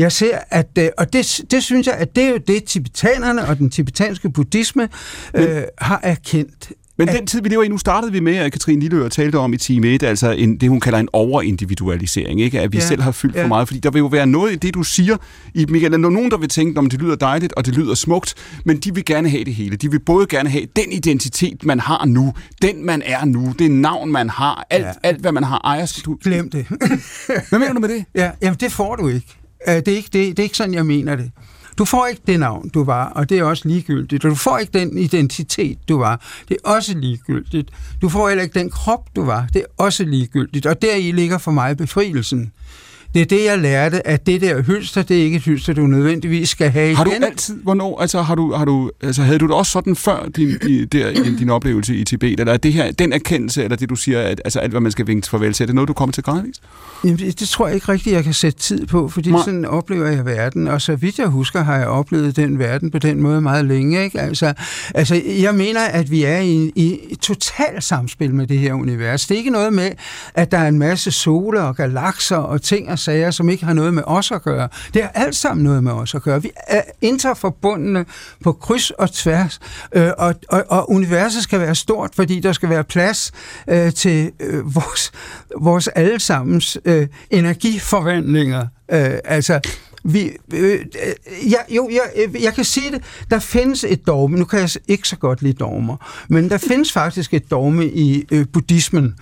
Jeg 0.00 0.12
ser, 0.12 0.38
at, 0.50 0.68
øh, 0.78 0.88
og 0.98 1.12
det, 1.12 1.40
det 1.50 1.62
synes 1.62 1.86
jeg, 1.86 1.94
at 1.94 2.16
det 2.16 2.24
er 2.24 2.30
jo 2.30 2.36
det, 2.36 2.64
tibetanerne 2.64 3.48
og 3.48 3.58
den 3.58 3.70
tibetanske 3.70 4.30
buddhisme 4.30 4.88
øh, 5.34 5.62
har 5.78 6.00
erkendt. 6.02 6.72
Men 6.96 7.08
den 7.08 7.26
tid, 7.26 7.42
vi 7.42 7.48
lever 7.48 7.62
i, 7.62 7.68
nu 7.68 7.78
startede 7.78 8.12
vi 8.12 8.20
med, 8.20 8.36
at 8.36 8.52
Katrine 8.52 8.80
Lilleør 8.80 9.08
talte 9.08 9.36
om 9.36 9.52
i 9.52 9.56
time 9.56 9.86
1, 9.86 10.02
altså 10.02 10.30
en, 10.30 10.56
det, 10.56 10.68
hun 10.68 10.80
kalder 10.80 10.98
en 10.98 11.08
overindividualisering, 11.12 12.40
ikke? 12.40 12.60
at 12.60 12.72
vi 12.72 12.78
ja, 12.78 12.86
selv 12.86 13.02
har 13.02 13.12
fyldt 13.12 13.36
ja. 13.36 13.42
for 13.42 13.48
meget, 13.48 13.68
fordi 13.68 13.80
der 13.80 13.90
vil 13.90 13.98
jo 13.98 14.06
være 14.06 14.26
noget 14.26 14.52
i 14.52 14.56
det, 14.56 14.74
du 14.74 14.82
siger, 14.82 15.16
i 15.54 15.66
Michael, 15.68 15.92
er 15.92 15.98
nogen, 15.98 16.30
der 16.30 16.38
vil 16.38 16.48
tænke, 16.48 16.78
om 16.78 16.90
det 16.90 17.02
lyder 17.02 17.16
dejligt, 17.16 17.52
og 17.52 17.66
det 17.66 17.76
lyder 17.76 17.94
smukt, 17.94 18.34
men 18.64 18.76
de 18.78 18.94
vil 18.94 19.04
gerne 19.04 19.28
have 19.28 19.44
det 19.44 19.54
hele. 19.54 19.76
De 19.76 19.90
vil 19.90 19.98
både 19.98 20.26
gerne 20.26 20.50
have 20.50 20.66
den 20.76 20.92
identitet, 20.92 21.64
man 21.64 21.80
har 21.80 22.04
nu, 22.04 22.34
den 22.62 22.86
man 22.86 23.02
er 23.04 23.24
nu, 23.24 23.54
det 23.58 23.70
navn, 23.70 24.12
man 24.12 24.30
har, 24.30 24.66
alt, 24.70 24.84
ja. 24.84 24.92
alt 25.02 25.20
hvad 25.20 25.32
man 25.32 25.44
har 25.44 25.60
ejer. 25.64 26.00
Du... 26.04 26.16
Glem 26.22 26.50
det. 26.50 26.66
hvad 27.48 27.58
mener 27.58 27.72
du 27.72 27.80
med 27.80 27.88
det? 27.88 28.04
Ja, 28.14 28.30
jamen, 28.42 28.56
det 28.60 28.72
får 28.72 28.96
du 28.96 29.08
ikke. 29.08 29.39
Øh, 29.68 29.74
det 29.74 29.88
er, 29.88 29.96
ikke, 29.96 30.10
det, 30.12 30.36
det 30.36 30.38
er 30.38 30.42
ikke 30.42 30.56
sådan, 30.56 30.74
jeg 30.74 30.86
mener 30.86 31.16
det. 31.16 31.30
Du 31.78 31.84
får 31.84 32.06
ikke 32.06 32.22
det 32.26 32.40
navn, 32.40 32.68
du 32.68 32.84
var, 32.84 33.08
og 33.08 33.28
det 33.28 33.38
er 33.38 33.44
også 33.44 33.68
ligegyldigt. 33.68 34.22
Du 34.22 34.34
får 34.34 34.58
ikke 34.58 34.78
den 34.78 34.98
identitet, 34.98 35.78
du 35.88 35.98
var. 35.98 36.20
Det 36.48 36.56
er 36.64 36.70
også 36.70 36.98
ligegyldigt. 36.98 37.70
Du 38.02 38.08
får 38.08 38.28
heller 38.28 38.42
ikke 38.44 38.58
den 38.58 38.70
krop, 38.70 39.16
du 39.16 39.24
var. 39.24 39.46
Det 39.52 39.60
er 39.60 39.84
også 39.84 40.04
ligegyldigt. 40.04 40.66
Og 40.66 40.82
deri 40.82 41.12
ligger 41.12 41.38
for 41.38 41.50
mig 41.50 41.76
befrielsen. 41.76 42.52
Det 43.14 43.22
er 43.22 43.26
det, 43.26 43.44
jeg 43.44 43.58
lærte, 43.58 44.06
at 44.06 44.26
det 44.26 44.40
der 44.40 44.62
hylster, 44.62 45.02
det 45.02 45.18
er 45.18 45.24
ikke 45.24 45.36
et 45.36 45.42
hylster, 45.42 45.72
du 45.72 45.86
nødvendigvis 45.86 46.48
skal 46.48 46.70
have 46.70 46.86
igen. 46.86 46.96
Har 46.96 47.04
du 47.04 47.10
altid, 47.22 47.56
hvornår, 47.62 48.00
altså, 48.00 48.22
har 48.22 48.34
du, 48.34 48.54
har 48.54 48.64
du, 48.64 48.90
altså 49.02 49.22
havde 49.22 49.38
du 49.38 49.46
det 49.46 49.54
også 49.54 49.72
sådan 49.72 49.96
før 49.96 50.28
din, 50.36 50.58
din, 50.58 50.86
der, 50.86 51.12
din 51.38 51.50
oplevelse 51.50 51.96
i 51.96 52.04
Tibet, 52.04 52.40
eller 52.40 52.52
er 52.52 52.56
det 52.56 52.72
her, 52.72 52.92
den 52.92 53.12
erkendelse, 53.12 53.64
eller 53.64 53.76
det 53.76 53.90
du 53.90 53.96
siger, 53.96 54.20
at 54.20 54.40
altså, 54.44 54.58
alt 54.58 54.70
hvad 54.70 54.80
man 54.80 54.92
skal 54.92 55.06
vinke 55.06 55.28
farvel 55.28 55.52
til, 55.52 55.64
er 55.64 55.66
det 55.66 55.74
noget, 55.74 55.88
du 55.88 55.92
kommer 55.92 56.12
til 56.12 56.22
gradvist? 56.22 56.62
Jamen, 57.04 57.18
det, 57.18 57.40
det 57.40 57.48
tror 57.48 57.66
jeg 57.66 57.74
ikke 57.74 57.92
rigtigt, 57.92 58.14
jeg 58.14 58.24
kan 58.24 58.34
sætte 58.34 58.58
tid 58.58 58.86
på, 58.86 59.08
fordi 59.08 59.30
Nej. 59.30 59.40
sådan 59.44 59.64
oplever 59.64 60.06
jeg 60.06 60.26
verden, 60.26 60.68
og 60.68 60.80
så 60.80 60.96
vidt 60.96 61.18
jeg 61.18 61.26
husker, 61.26 61.62
har 61.62 61.76
jeg 61.76 61.86
oplevet 61.86 62.36
den 62.36 62.58
verden 62.58 62.90
på 62.90 62.98
den 62.98 63.22
måde 63.22 63.40
meget 63.40 63.64
længe. 63.64 64.04
Ikke? 64.04 64.20
Altså, 64.20 64.52
altså, 64.94 65.22
jeg 65.40 65.54
mener, 65.54 65.80
at 65.80 66.10
vi 66.10 66.22
er 66.22 66.38
i, 66.38 66.72
i 66.74 66.98
et 67.10 67.18
totalt 67.18 67.84
samspil 67.84 68.34
med 68.34 68.46
det 68.46 68.58
her 68.58 68.74
univers. 68.74 69.26
Det 69.26 69.34
er 69.34 69.38
ikke 69.38 69.50
noget 69.50 69.72
med, 69.72 69.90
at 70.34 70.50
der 70.50 70.58
er 70.58 70.68
en 70.68 70.78
masse 70.78 71.10
soler 71.10 71.62
og 71.62 71.76
galakser 71.76 72.36
og 72.36 72.62
ting 72.62 72.88
og 72.88 72.99
sager, 73.00 73.30
som 73.30 73.48
ikke 73.48 73.64
har 73.64 73.72
noget 73.72 73.94
med 73.94 74.02
os 74.06 74.30
at 74.32 74.42
gøre. 74.42 74.68
Det 74.94 75.02
har 75.02 75.10
alt 75.14 75.36
sammen 75.36 75.64
noget 75.64 75.84
med 75.84 75.92
os 75.92 76.14
at 76.14 76.22
gøre. 76.22 76.42
Vi 76.42 76.50
er 76.66 76.82
interforbundne 77.00 78.04
på 78.44 78.52
kryds 78.52 78.90
og 78.90 79.12
tværs, 79.12 79.60
øh, 79.92 80.10
og, 80.18 80.34
og, 80.48 80.64
og 80.68 80.90
universet 80.90 81.42
skal 81.42 81.60
være 81.60 81.74
stort, 81.74 82.10
fordi 82.14 82.40
der 82.40 82.52
skal 82.52 82.68
være 82.68 82.84
plads 82.84 83.32
øh, 83.68 83.92
til 83.92 84.32
øh, 84.40 84.74
vores, 84.74 85.12
vores 85.60 85.88
allesammens 85.88 86.78
øh, 86.84 87.06
energiforvandlinger. 87.30 88.66
Øh, 88.92 89.18
altså, 89.24 89.60
vi, 90.04 90.30
øh, 90.54 90.72
øh 90.72 90.80
ja, 91.50 91.74
jo, 91.76 91.90
jeg, 91.92 92.24
øh, 92.24 92.42
jeg 92.42 92.54
kan 92.54 92.64
sige 92.64 92.90
det. 92.90 93.02
Der 93.30 93.38
findes 93.38 93.84
et 93.84 94.06
dogme. 94.06 94.38
Nu 94.38 94.44
kan 94.44 94.60
jeg 94.60 94.70
ikke 94.88 95.08
så 95.08 95.16
godt 95.16 95.42
lide 95.42 95.52
dogmer, 95.52 95.96
men 96.28 96.50
der 96.50 96.58
findes 96.58 96.92
faktisk 96.92 97.34
et 97.34 97.50
dogme 97.50 97.86
i 97.86 98.24
øh, 98.32 98.46
buddhismen. 98.52 99.14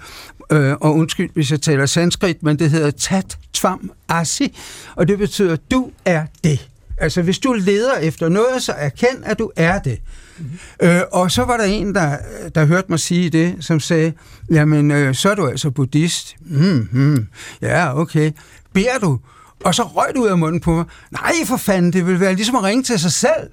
Øh, 0.53 0.73
og 0.73 0.95
undskyld, 0.95 1.31
hvis 1.35 1.51
jeg 1.51 1.61
taler 1.61 1.87
sanskrit, 1.87 2.43
men 2.43 2.59
det 2.59 2.71
hedder 2.71 2.91
tat 2.91 3.39
tvam 3.53 3.91
asi, 4.09 4.59
og 4.97 5.09
det 5.09 5.19
betyder, 5.19 5.57
du 5.71 5.91
er 6.05 6.27
det. 6.45 6.69
Altså, 7.01 7.23
hvis 7.23 7.39
du 7.39 7.53
leder 7.53 7.95
efter 7.95 8.29
noget, 8.29 8.63
så 8.63 8.73
erkend, 8.77 9.25
at 9.25 9.39
du 9.39 9.51
er 9.57 9.79
det. 9.79 10.01
Mm-hmm. 10.39 10.89
Øh, 10.89 11.03
og 11.13 11.31
så 11.31 11.45
var 11.45 11.57
der 11.57 11.65
en, 11.65 11.95
der, 11.95 12.17
der 12.55 12.65
hørte 12.65 12.87
mig 12.89 13.01
sige 13.01 13.31
det, 13.31 13.57
som 13.61 13.81
sagde, 13.81 14.13
jamen, 14.51 14.91
øh, 14.91 15.15
så 15.15 15.31
er 15.31 15.35
du 15.35 15.47
altså 15.47 15.71
buddhist. 15.71 16.37
Mm-hmm. 16.41 17.27
Ja, 17.63 18.01
okay. 18.01 18.33
Beder 18.73 18.99
du? 19.03 19.19
Og 19.65 19.75
så 19.75 19.83
røg 19.83 20.15
du 20.15 20.23
ud 20.23 20.29
af 20.29 20.39
munden 20.39 20.61
på 20.61 20.75
mig. 20.75 20.85
Nej, 21.11 21.33
for 21.47 21.57
fanden, 21.57 21.93
det 21.93 22.07
vil 22.07 22.21
være 22.21 22.35
ligesom 22.35 22.57
at 22.57 22.63
ringe 22.63 22.83
til 22.83 22.99
sig 22.99 23.13
selv. 23.13 23.51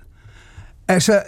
Altså, 0.88 1.22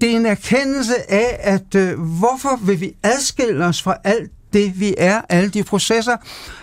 det 0.00 0.10
er 0.12 0.16
en 0.16 0.26
erkendelse 0.26 1.12
af, 1.12 1.38
at 1.40 1.74
øh, 1.74 2.00
hvorfor 2.00 2.60
vil 2.66 2.80
vi 2.80 2.92
adskille 3.02 3.64
os 3.64 3.82
fra 3.82 3.96
alt 4.04 4.30
det, 4.54 4.80
vi 4.80 4.94
er, 4.98 5.20
alle 5.28 5.48
de 5.48 5.64
processer, 5.64 6.16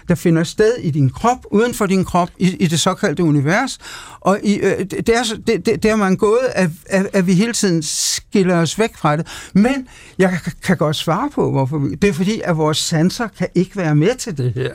der 0.07 0.15
finder 0.15 0.43
sted 0.43 0.77
i 0.77 0.91
din 0.91 1.09
krop, 1.09 1.45
uden 1.51 1.73
for 1.73 1.85
din 1.85 2.05
krop, 2.05 2.29
i, 2.37 2.55
i 2.55 2.67
det 2.67 2.79
såkaldte 2.79 3.23
univers. 3.23 3.79
Og 4.19 4.39
i, 4.43 4.55
øh, 4.55 4.79
det, 4.79 5.09
er, 5.09 5.23
det, 5.47 5.65
det, 5.65 5.83
det 5.83 5.85
er 5.85 5.95
man 5.95 6.15
gået, 6.15 6.47
at, 6.55 6.69
at, 6.85 7.07
at 7.13 7.27
vi 7.27 7.33
hele 7.33 7.53
tiden 7.53 7.83
skiller 7.83 8.57
os 8.57 8.79
væk 8.79 8.97
fra 8.97 9.17
det. 9.17 9.27
Men 9.53 9.87
jeg 10.17 10.39
kan, 10.63 10.77
godt 10.77 10.95
svare 10.95 11.29
på, 11.29 11.51
hvorfor 11.51 11.77
vi, 11.77 11.95
det 11.95 12.09
er 12.09 12.13
fordi, 12.13 12.41
at 12.43 12.57
vores 12.57 12.77
sanser 12.77 13.27
kan 13.27 13.47
ikke 13.55 13.77
være 13.77 13.95
med 13.95 14.15
til 14.15 14.37
det 14.37 14.53
her. 14.53 14.71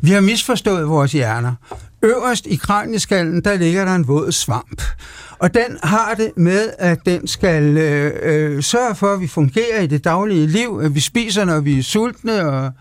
Vi 0.00 0.10
har 0.10 0.20
misforstået 0.20 0.88
vores 0.88 1.12
hjerner. 1.12 1.54
Øverst 2.02 2.46
i 2.46 2.56
kranieskallen, 2.56 3.40
der 3.44 3.54
ligger 3.56 3.84
der 3.84 3.94
en 3.94 4.08
våd 4.08 4.32
svamp. 4.32 4.82
Og 5.38 5.54
den 5.54 5.78
har 5.82 6.14
det 6.14 6.32
med, 6.36 6.70
at 6.78 6.98
den 7.06 7.26
skal 7.26 7.76
øh, 7.76 8.12
øh, 8.22 8.62
sørge 8.62 8.94
for, 8.94 9.12
at 9.12 9.20
vi 9.20 9.26
fungerer 9.26 9.80
i 9.80 9.86
det 9.86 10.04
daglige 10.04 10.46
liv, 10.46 10.80
at 10.82 10.94
vi 10.94 11.00
spiser, 11.00 11.44
når 11.44 11.60
vi 11.60 11.78
er 11.78 11.82
sultne, 11.82 12.48
og 12.48 12.72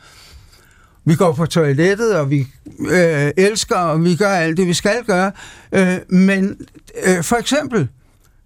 vi 1.06 1.16
går 1.16 1.34
på 1.34 1.46
toilettet, 1.46 2.16
og 2.16 2.30
vi 2.30 2.48
øh, 2.80 3.32
elsker, 3.38 3.76
og 3.76 4.04
vi 4.04 4.16
gør 4.16 4.30
alt 4.30 4.58
det, 4.58 4.68
vi 4.68 4.74
skal 4.74 5.04
gøre. 5.08 5.32
Øh, 5.72 5.98
men 6.10 6.58
øh, 7.06 7.24
for 7.24 7.36
eksempel, 7.36 7.88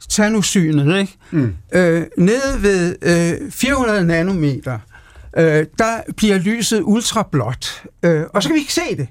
tag 0.09 0.32
nu 0.32 0.41
synet, 0.41 0.99
ikke? 0.99 1.18
Mm. 1.32 1.55
Øh, 1.74 2.05
nede 2.18 2.61
ved 2.61 2.95
øh, 3.01 3.51
400 3.51 4.05
nanometer, 4.05 4.80
øh, 5.38 5.66
der 5.78 6.12
bliver 6.18 6.38
lyset 6.38 6.82
ultrablåt, 6.84 7.84
øh, 8.04 8.24
og 8.34 8.44
så 8.44 8.50
kan 8.50 8.56
vi 8.56 8.60
ikke 8.60 8.74
se 8.74 8.98
det. 8.98 9.08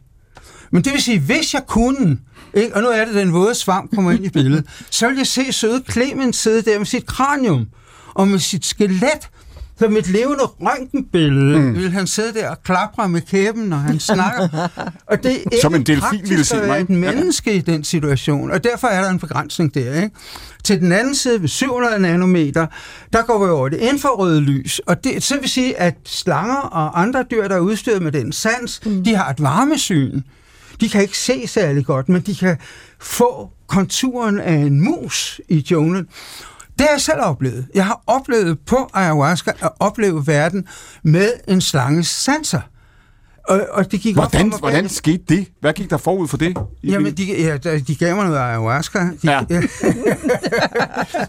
Men 0.71 0.85
det 0.85 0.93
vil 0.93 1.03
sige, 1.03 1.21
hvis 1.21 1.55
jeg 1.55 1.63
kunne, 1.67 2.19
ikke? 2.55 2.77
og 2.77 2.83
nu 2.83 2.89
er 2.89 3.05
det 3.05 3.15
den 3.15 3.33
våde 3.33 3.55
svamp 3.55 3.95
kommer 3.95 4.11
ind 4.11 4.25
i 4.25 4.29
billedet, 4.29 4.67
så 4.91 5.09
vil 5.09 5.17
jeg 5.17 5.27
se 5.27 5.53
søde 5.53 5.83
Clemens 5.91 6.37
sidde 6.37 6.63
der 6.63 6.79
med 6.79 6.87
sit 6.87 7.07
kranium 7.07 7.67
og 8.15 8.29
med 8.29 8.39
sit 8.39 8.67
skelet, 8.67 9.31
som 9.79 9.97
et 9.97 10.09
levende 10.09 10.43
røntgenbillede 10.43 11.59
mm. 11.59 11.75
vil 11.75 11.91
han 11.91 12.07
sidde 12.07 12.35
der 12.35 12.51
og 12.51 12.63
klapre 12.63 13.09
med 13.09 13.21
kæben, 13.21 13.63
når 13.65 13.77
han 13.77 14.01
snakker. 14.01 14.49
Og 15.11 15.23
det 15.23 15.33
er 15.33 15.37
ikke 15.37 15.59
som 15.63 15.75
en 15.75 15.83
delfin 15.83 16.21
ville 16.29 16.45
se 16.45 16.57
mig. 16.57 16.81
et 16.81 16.91
menneske 16.91 17.51
ja. 17.51 17.57
i 17.57 17.61
den 17.61 17.85
situation, 17.85 18.51
og 18.51 18.65
derfor 18.65 18.87
er 18.87 19.03
der 19.03 19.11
en 19.11 19.19
begrænsning 19.19 19.75
der. 19.75 20.03
Ikke? 20.03 20.11
Til 20.65 20.81
den 20.81 20.93
anden 20.93 21.15
side 21.15 21.41
ved 21.43 21.49
700 21.49 21.99
nanometer, 21.99 22.67
der 23.13 23.23
går 23.23 23.45
vi 23.45 23.51
over 23.51 23.69
det 23.69 23.79
infrarøde 23.79 24.41
lys, 24.41 24.79
og 24.79 25.05
det, 25.05 25.23
så 25.23 25.41
vil 25.41 25.49
sige, 25.49 25.81
at 25.81 25.95
slanger 26.05 26.57
og 26.57 27.01
andre 27.03 27.25
dyr, 27.31 27.49
der 27.49 27.57
er 27.57 27.61
udstyret 27.61 28.03
med 28.03 28.13
den 28.13 28.33
sans, 28.33 28.81
mm. 28.87 29.05
de 29.05 29.15
har 29.15 29.31
et 29.31 29.43
varmesyn. 29.43 30.23
De 30.81 30.89
kan 30.89 31.03
ikke 31.03 31.19
se 31.19 31.47
særlig 31.47 31.87
godt, 31.87 32.09
men 32.09 32.23
de 32.23 32.35
kan 32.35 32.57
få 33.01 33.51
konturen 33.67 34.41
af 34.41 34.55
en 34.55 34.81
mus 34.81 35.41
i 35.49 35.67
junglen. 35.71 36.07
Det 36.79 36.87
har 36.87 36.95
jeg 36.95 37.01
selv 37.01 37.21
oplevet. 37.21 37.67
Jeg 37.75 37.85
har 37.87 38.03
oplevet 38.07 38.59
på 38.67 38.91
ayahuasca 38.95 39.51
at 39.61 39.69
opleve 39.81 40.27
verden 40.27 40.67
med 41.03 41.29
en 41.49 41.61
slanges 41.61 42.07
sanser. 42.07 42.61
Og, 43.49 43.67
og 43.73 43.93
det 43.93 44.01
gik 44.01 44.15
hvordan, 44.15 44.41
op 44.47 44.51
mig, 44.51 44.59
hvordan 44.59 44.89
skete 44.89 45.23
det? 45.29 45.47
Hvad 45.61 45.73
gik 45.73 45.91
der 45.91 45.97
forud 45.97 46.29
for 46.29 46.37
det? 46.37 46.57
Jamen, 46.85 47.15
de, 47.15 47.25
ja, 47.43 47.57
de 47.79 47.95
gav 47.95 48.17
mig 48.17 48.25
noget 48.25 48.39
ayahuasca. 48.39 48.99
De, 48.99 49.11
Ja. 49.25 49.41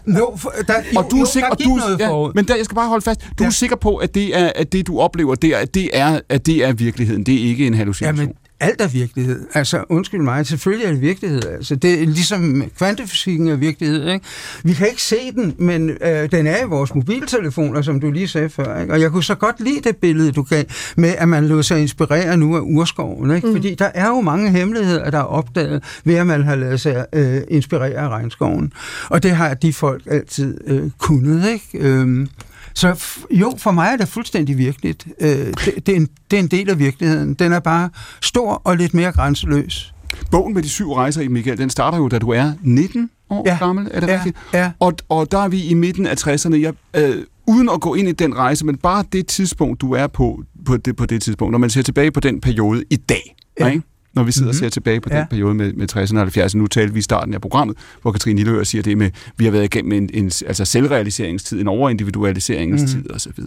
no, 0.06 0.36
for, 0.36 0.52
der, 0.66 0.74
og 0.96 1.06
du 1.10 1.16
jo, 1.16 1.22
er 1.22 1.26
sikker, 1.26 1.48
og 1.50 1.58
du, 1.64 1.80
ja, 1.98 2.08
forud. 2.08 2.32
men 2.34 2.48
der, 2.48 2.56
jeg 2.56 2.64
skal 2.64 2.74
bare 2.74 2.88
holde 2.88 3.02
fast. 3.04 3.20
Du 3.38 3.44
Ja. 3.44 3.46
er 3.46 3.50
sikker 3.50 3.76
på, 3.76 3.96
at 3.96 4.14
det 4.14 4.38
er 4.38 4.52
at 4.54 4.72
det 4.72 4.86
du 4.86 5.00
oplever 5.00 5.34
der, 5.34 5.56
at 5.58 5.74
det 5.74 5.90
er 5.92 6.20
at 6.28 6.46
det 6.46 6.64
er 6.64 6.72
virkeligheden. 6.72 7.26
Det 7.26 7.34
er 7.34 7.42
ikke 7.48 7.66
en 7.66 7.74
hallucination. 7.74 8.18
Jamen, 8.18 8.34
alt 8.60 8.80
er 8.80 8.88
virkelighed. 8.88 9.46
Altså, 9.54 9.84
undskyld 9.88 10.20
mig, 10.20 10.46
selvfølgelig 10.46 10.86
er 10.86 10.90
det 10.90 11.00
virkelighed. 11.00 11.42
Altså, 11.46 11.76
det 11.76 12.02
er 12.02 12.06
ligesom 12.06 12.64
kvantefysikken 12.78 13.48
er 13.48 13.56
virkelighed. 13.56 14.08
Ikke? 14.08 14.26
Vi 14.64 14.72
kan 14.72 14.88
ikke 14.88 15.02
se 15.02 15.32
den, 15.34 15.54
men 15.58 15.90
øh, 15.90 16.30
den 16.30 16.46
er 16.46 16.64
i 16.64 16.66
vores 16.68 16.94
mobiltelefoner, 16.94 17.82
som 17.82 18.00
du 18.00 18.10
lige 18.10 18.28
sagde 18.28 18.48
før. 18.50 18.80
Ikke? 18.80 18.92
Og 18.92 19.00
jeg 19.00 19.10
kunne 19.10 19.24
så 19.24 19.34
godt 19.34 19.60
lide 19.60 19.80
det 19.84 19.96
billede, 19.96 20.32
du 20.32 20.42
gav, 20.42 20.64
med 20.96 21.14
at 21.18 21.28
man 21.28 21.46
lod 21.46 21.62
sig 21.62 21.80
inspirere 21.80 22.36
nu 22.36 22.56
af 22.56 22.60
urskoven. 22.60 23.30
Ikke? 23.30 23.46
Mm. 23.46 23.52
Fordi 23.54 23.74
der 23.74 23.90
er 23.94 24.08
jo 24.08 24.20
mange 24.20 24.50
hemmeligheder, 24.50 25.10
der 25.10 25.18
er 25.18 25.22
opdaget 25.22 25.84
ved, 26.04 26.14
at 26.14 26.26
man 26.26 26.42
har 26.42 26.54
lavet 26.54 26.80
sig 26.80 27.06
øh, 27.12 27.40
inspirere 27.48 27.94
af 27.94 28.08
regnskoven. 28.08 28.72
Og 29.08 29.22
det 29.22 29.30
har 29.30 29.54
de 29.54 29.72
folk 29.72 30.02
altid 30.10 30.58
øh, 30.66 30.90
kunnet. 30.98 31.48
Ikke? 31.48 31.88
Øhm, 31.88 32.28
så 32.74 33.04
jo, 33.30 33.54
for 33.58 33.70
mig 33.70 33.88
er 33.92 33.96
det 33.96 34.08
fuldstændig 34.08 34.58
virkeligt. 34.58 35.06
Øh, 35.20 35.28
det, 35.28 35.56
det, 35.86 35.88
er 35.88 35.96
en, 35.96 36.08
det 36.30 36.36
er 36.36 36.40
en 36.40 36.48
del 36.48 36.70
af 36.70 36.78
virkeligheden. 36.78 37.34
Den 37.34 37.52
er 37.52 37.60
bare 37.60 37.90
stor 38.22 38.62
og 38.64 38.76
lidt 38.76 38.94
mere 38.94 39.12
grænseløs. 39.12 39.94
Bogen 40.30 40.54
med 40.54 40.62
de 40.62 40.68
syv 40.68 40.92
rejser 40.92 41.20
i 41.22 41.28
Michael, 41.28 41.58
den 41.58 41.70
starter 41.70 41.98
jo, 41.98 42.08
da 42.08 42.18
du 42.18 42.28
er 42.30 42.52
19 42.62 43.10
år 43.30 43.42
Ja. 43.46 43.56
gammel. 43.56 43.88
Er 43.90 44.00
det 44.00 44.08
Ja, 44.08 44.14
rigtigt? 44.14 44.36
ja. 44.54 44.70
Og, 44.80 44.92
og 45.08 45.32
der 45.32 45.38
er 45.38 45.48
vi 45.48 45.62
i 45.64 45.74
midten 45.74 46.06
af 46.06 46.26
60'erne. 46.26 46.56
Jeg, 46.60 46.72
øh, 46.96 47.16
uden 47.46 47.68
at 47.74 47.80
gå 47.80 47.94
ind 47.94 48.08
i 48.08 48.12
den 48.12 48.36
rejse, 48.36 48.66
men 48.66 48.76
bare 48.76 49.04
det 49.12 49.26
tidspunkt, 49.26 49.80
du 49.80 49.92
er 49.92 50.06
på, 50.06 50.42
på 50.66 50.76
det, 50.76 50.96
på 50.96 51.06
det 51.06 51.22
tidspunkt, 51.22 51.52
når 51.52 51.58
man 51.58 51.70
ser 51.70 51.82
tilbage 51.82 52.10
på 52.10 52.20
den 52.20 52.40
periode 52.40 52.84
i 52.90 52.96
dag, 52.96 53.36
Ja. 53.60 53.66
ikke? 53.68 53.82
Når 54.18 54.24
vi 54.24 54.32
sidder 54.32 54.46
mm-hmm. 54.46 54.48
og 54.50 54.54
Mhm. 54.54 54.64
ser 54.64 54.68
tilbage 54.70 55.00
på 55.00 55.08
den 55.08 55.16
Ja. 55.18 55.24
periode 55.30 55.54
med, 55.54 55.72
med 55.72 55.86
60'erne 55.96 56.18
og 56.18 56.26
70'erne. 56.26 56.58
Nu 56.58 56.66
talte 56.66 56.92
vi 56.92 56.98
i 56.98 57.02
starten 57.02 57.34
af 57.34 57.40
programmet, 57.40 57.76
hvor 58.02 58.12
Katrine 58.12 58.36
Lilleør 58.36 58.64
siger 58.64 58.82
det 58.82 58.98
med, 58.98 59.10
vi 59.36 59.44
har 59.44 59.52
været 59.52 59.64
igennem 59.64 59.92
en, 59.92 60.10
en 60.14 60.24
altså 60.46 60.64
selvrealiseringstid, 60.64 61.60
en 61.60 61.68
overindividualiseringstid 61.68 62.98
Mhm. 62.98 63.06
mm. 63.10 63.14
osv. 63.14 63.38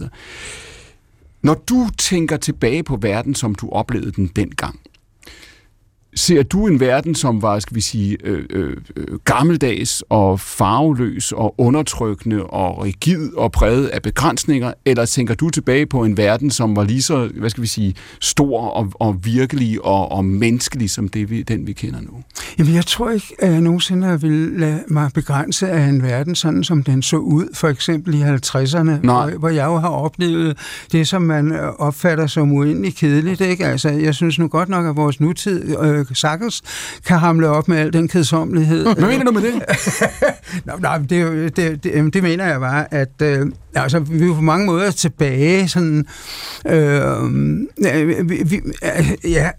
Når 1.42 1.54
du 1.68 1.88
tænker 1.98 2.36
tilbage 2.36 2.82
på 2.82 2.96
verden, 3.02 3.34
som 3.34 3.54
du 3.54 3.68
oplevede 3.70 4.12
den 4.12 4.26
dengang, 4.36 4.80
Ser 6.14 6.42
du 6.42 6.66
en 6.66 6.80
verden, 6.80 7.14
som 7.14 7.42
var, 7.42 7.58
skal 7.58 7.74
vi 7.74 7.80
sige, 7.80 8.16
øh, 8.24 8.44
øh, 8.50 8.76
øh, 8.96 9.18
gammeldags 9.24 10.04
og 10.08 10.40
farveløs 10.40 11.32
og 11.32 11.54
undertrykkende 11.58 12.44
og 12.44 12.84
rigid 12.84 13.34
og 13.36 13.52
præget 13.52 13.86
af 13.86 14.02
begrænsninger, 14.02 14.72
eller 14.84 15.06
tænker 15.06 15.34
du 15.34 15.50
tilbage 15.50 15.86
på 15.86 16.04
en 16.04 16.16
verden, 16.16 16.50
som 16.50 16.76
var 16.76 16.84
lige 16.84 17.02
så, 17.02 17.30
hvad 17.34 17.50
skal 17.50 17.62
vi 17.62 17.66
sige, 17.66 17.94
stor 18.20 18.60
og, 18.60 18.92
og 18.94 19.24
virkelig 19.24 19.84
og, 19.84 20.12
og 20.12 20.24
menneskelig 20.24 20.90
som 20.90 21.08
det, 21.08 21.30
vi, 21.30 21.42
den, 21.42 21.66
vi 21.66 21.72
kender 21.72 22.00
nu? 22.00 22.22
Jamen, 22.58 22.74
jeg 22.74 22.86
tror 22.86 23.10
ikke, 23.10 23.34
at 23.38 23.52
jeg 23.52 23.60
nogensinde 23.60 24.20
vil 24.20 24.52
lade 24.56 24.82
mig 24.88 25.10
begrænse 25.14 25.68
af 25.68 25.84
en 25.88 26.02
verden, 26.02 26.34
sådan 26.34 26.64
som 26.64 26.82
den 26.82 27.02
så 27.02 27.16
ud, 27.16 27.54
for 27.54 27.68
eksempel 27.68 28.14
i 28.14 28.22
50'erne, 28.22 28.80
Nej. 28.80 29.30
hvor, 29.30 29.38
hvor 29.38 29.48
jeg 29.48 29.66
jo 29.66 29.76
har 29.76 29.88
oplevet 29.88 30.58
det, 30.92 31.08
som 31.08 31.22
man 31.22 31.52
opfatter 31.78 32.26
som 32.26 32.52
uendelig 32.52 32.96
kedeligt. 32.96 33.40
Ikke? 33.40 33.66
Altså, 33.66 33.88
jeg 33.88 34.14
synes 34.14 34.38
nu 34.38 34.48
godt 34.48 34.68
nok, 34.68 34.86
at 34.86 34.96
vores 34.96 35.20
nutid 35.20 35.78
øh, 35.78 36.01
sagtens 36.14 36.62
kan 37.06 37.18
hamle 37.18 37.48
op 37.48 37.68
med 37.68 37.78
al 37.78 37.92
den 37.92 38.08
kedsommelighed. 38.08 38.94
Hvad 38.94 39.08
mener 39.08 39.24
du 39.24 39.32
med 39.32 39.42
det? 39.42 39.62
Nå, 40.66 40.72
nej, 40.78 40.98
det, 40.98 41.56
det, 41.56 41.84
det, 41.84 42.14
det 42.14 42.22
mener 42.22 42.46
jeg 42.46 42.60
bare, 42.60 42.94
at 42.94 43.22
øh, 43.22 43.46
altså, 43.74 43.98
vi 43.98 44.28
er 44.28 44.34
på 44.34 44.40
mange 44.40 44.66
måder 44.66 44.90
tilbage, 44.90 45.68
sådan, 45.68 46.06
øh, 46.66 48.30
vi, 48.30 48.42
vi, 48.44 48.60
øh, 48.82 49.30
ja, 49.32 49.50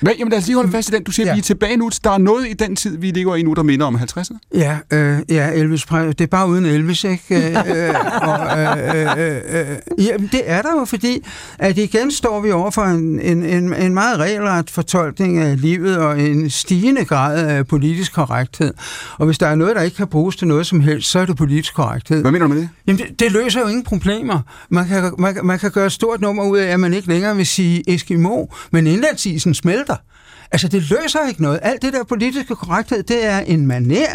Hvad, 0.00 0.12
jamen 0.18 0.30
lad 0.30 0.38
os 0.38 0.46
lige 0.46 0.56
holde 0.56 0.70
fast 0.70 0.88
i 0.88 0.92
den. 0.92 1.04
Du 1.04 1.10
siger, 1.10 1.26
ja. 1.26 1.32
Vi 1.32 1.38
er 1.38 1.42
tilbage 1.42 1.76
nu. 1.76 1.90
Der 2.04 2.10
er 2.10 2.18
noget 2.18 2.48
i 2.48 2.52
den 2.52 2.76
tid, 2.76 2.98
vi 2.98 3.10
ligger 3.10 3.34
i 3.34 3.42
nu, 3.42 3.52
der 3.52 3.62
minder 3.62 3.86
om 3.86 3.96
50'erne. 3.96 4.38
Ja, 4.54 4.78
øh, 4.92 5.18
ja, 5.28 5.50
Elvis 5.50 5.84
det 5.84 6.20
er 6.20 6.26
bare 6.26 6.48
uden 6.48 6.66
Elvis, 6.66 7.04
ikke? 7.04 7.22
Øh, 7.30 7.54
øh, 7.54 7.94
og, 8.22 8.58
øh, 8.58 9.18
øh, 9.18 9.36
øh, 9.98 10.06
ja, 10.06 10.16
det 10.32 10.42
er 10.44 10.62
der 10.62 10.78
jo, 10.78 10.84
fordi 10.84 11.26
at 11.58 11.78
igen 11.78 12.10
står 12.10 12.40
vi 12.40 12.50
over 12.50 12.70
for 12.70 12.82
en, 12.82 13.20
en, 13.20 13.44
en, 13.44 13.74
en 13.74 13.94
meget 13.94 14.18
regelret 14.18 14.70
fortolkning 14.70 15.38
af 15.38 15.60
livet 15.60 15.98
og 15.98 16.20
en 16.20 16.50
stigende 16.50 17.04
grad 17.04 17.46
af 17.46 17.66
politisk 17.66 18.12
korrekthed. 18.12 18.74
Og 19.18 19.26
hvis 19.26 19.38
der 19.38 19.46
er 19.46 19.54
noget, 19.54 19.76
der 19.76 19.82
ikke 19.82 19.96
kan 19.96 20.06
bruges 20.06 20.36
til 20.36 20.48
noget 20.48 20.66
som 20.66 20.80
helst, 20.80 21.10
så 21.10 21.18
er 21.18 21.26
det 21.26 21.36
politisk 21.36 21.74
korrekthed. 21.74 22.20
Hvad 22.20 22.32
mener 22.32 22.46
du 22.46 22.52
med 22.54 22.60
det? 22.60 22.68
Jamen, 22.86 22.98
det, 22.98 23.20
det 23.20 23.32
løser 23.42 23.60
jo 23.60 23.66
ingen 23.66 23.84
problemer. 23.84 24.40
Man 24.68 24.86
kan, 24.88 25.14
man, 25.18 25.36
man 25.42 25.58
kan 25.58 25.70
gøre 25.70 25.86
et 25.86 25.92
stort 25.92 26.20
nummer 26.20 26.44
ud 26.44 26.58
af, 26.58 26.66
at 26.72 26.80
man 26.80 26.94
ikke 26.94 27.08
længere 27.08 27.36
vil 27.36 27.46
sige 27.46 27.94
Eskimo, 27.94 28.46
men 28.70 28.86
indlandsisen 28.86 29.54
smelter. 29.54 29.96
Altså, 30.52 30.68
det 30.68 30.90
løser 30.90 31.28
ikke 31.28 31.42
noget. 31.42 31.58
Alt 31.62 31.82
det 31.82 31.92
der 31.92 32.04
politiske 32.04 32.54
korrekthed, 32.54 33.02
det 33.02 33.24
er 33.24 33.38
en 33.38 33.66
maner, 33.66 34.06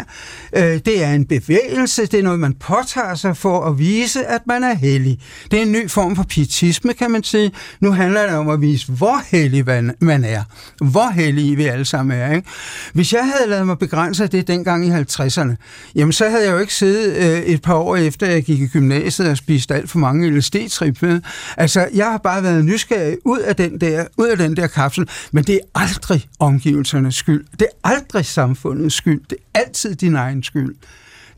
øh, 0.56 0.62
det 0.62 1.04
er 1.04 1.12
en 1.12 1.24
bevægelse, 1.24 2.06
det 2.06 2.14
er 2.14 2.22
noget, 2.22 2.40
man 2.40 2.54
påtager 2.54 3.14
sig 3.14 3.36
for 3.36 3.64
at 3.64 3.78
vise, 3.78 4.26
at 4.26 4.46
man 4.46 4.64
er 4.64 4.74
hellig. 4.74 5.18
Det 5.50 5.58
er 5.58 5.62
en 5.62 5.72
ny 5.72 5.90
form 5.90 6.16
for 6.16 6.22
pietisme, 6.22 6.92
kan 6.92 7.10
man 7.10 7.22
sige. 7.22 7.52
Nu 7.80 7.92
handler 7.92 8.22
det 8.26 8.34
om 8.34 8.48
at 8.48 8.60
vise, 8.60 8.92
hvor 8.92 9.22
hellig 9.30 9.66
man, 10.00 10.24
er. 10.24 10.42
Hvor 10.84 11.12
hellige 11.12 11.56
vi 11.56 11.64
alle 11.64 11.84
sammen 11.84 12.18
er. 12.18 12.32
Ikke? 12.32 12.48
Hvis 12.92 13.12
jeg 13.12 13.32
havde 13.36 13.50
lavet 13.50 13.66
mig 13.66 13.78
begrænse 13.78 14.26
det 14.26 14.48
dengang 14.48 14.86
i 14.86 14.90
50'erne, 14.90 15.54
jamen 15.94 16.12
så 16.12 16.28
havde 16.28 16.44
jeg 16.44 16.52
jo 16.52 16.58
ikke 16.58 16.74
siddet 16.74 17.16
øh, 17.16 17.38
et 17.42 17.62
par 17.62 17.74
år 17.74 17.96
efter, 17.96 18.26
jeg 18.26 18.42
gik 18.42 18.60
i 18.60 18.66
gymnasiet 18.66 19.28
og 19.30 19.36
spist 19.36 19.70
alt 19.70 19.90
for 19.90 19.98
mange 19.98 20.30
LSD-trip. 20.30 21.22
Altså, 21.56 21.88
jeg 21.94 22.06
har 22.06 22.18
bare 22.18 22.42
været 22.42 22.64
nysgerrig 22.64 23.16
ud 23.24 23.38
af 23.38 23.56
den 23.56 23.80
der, 23.80 24.04
ud 24.16 24.26
af 24.26 24.36
den 24.36 24.56
der 24.56 24.66
kapsel, 24.66 25.08
men 25.32 25.44
det 25.44 25.54
er 25.54 25.80
aldrig 25.80 26.25
omgivelsernes 26.38 27.14
skyld. 27.14 27.44
Det 27.52 27.66
er 27.84 27.88
aldrig 27.90 28.24
samfundets 28.26 28.94
skyld. 28.94 29.20
Det 29.30 29.38
er 29.54 29.58
altid 29.60 29.94
din 29.94 30.14
egen 30.14 30.42
skyld. 30.42 30.74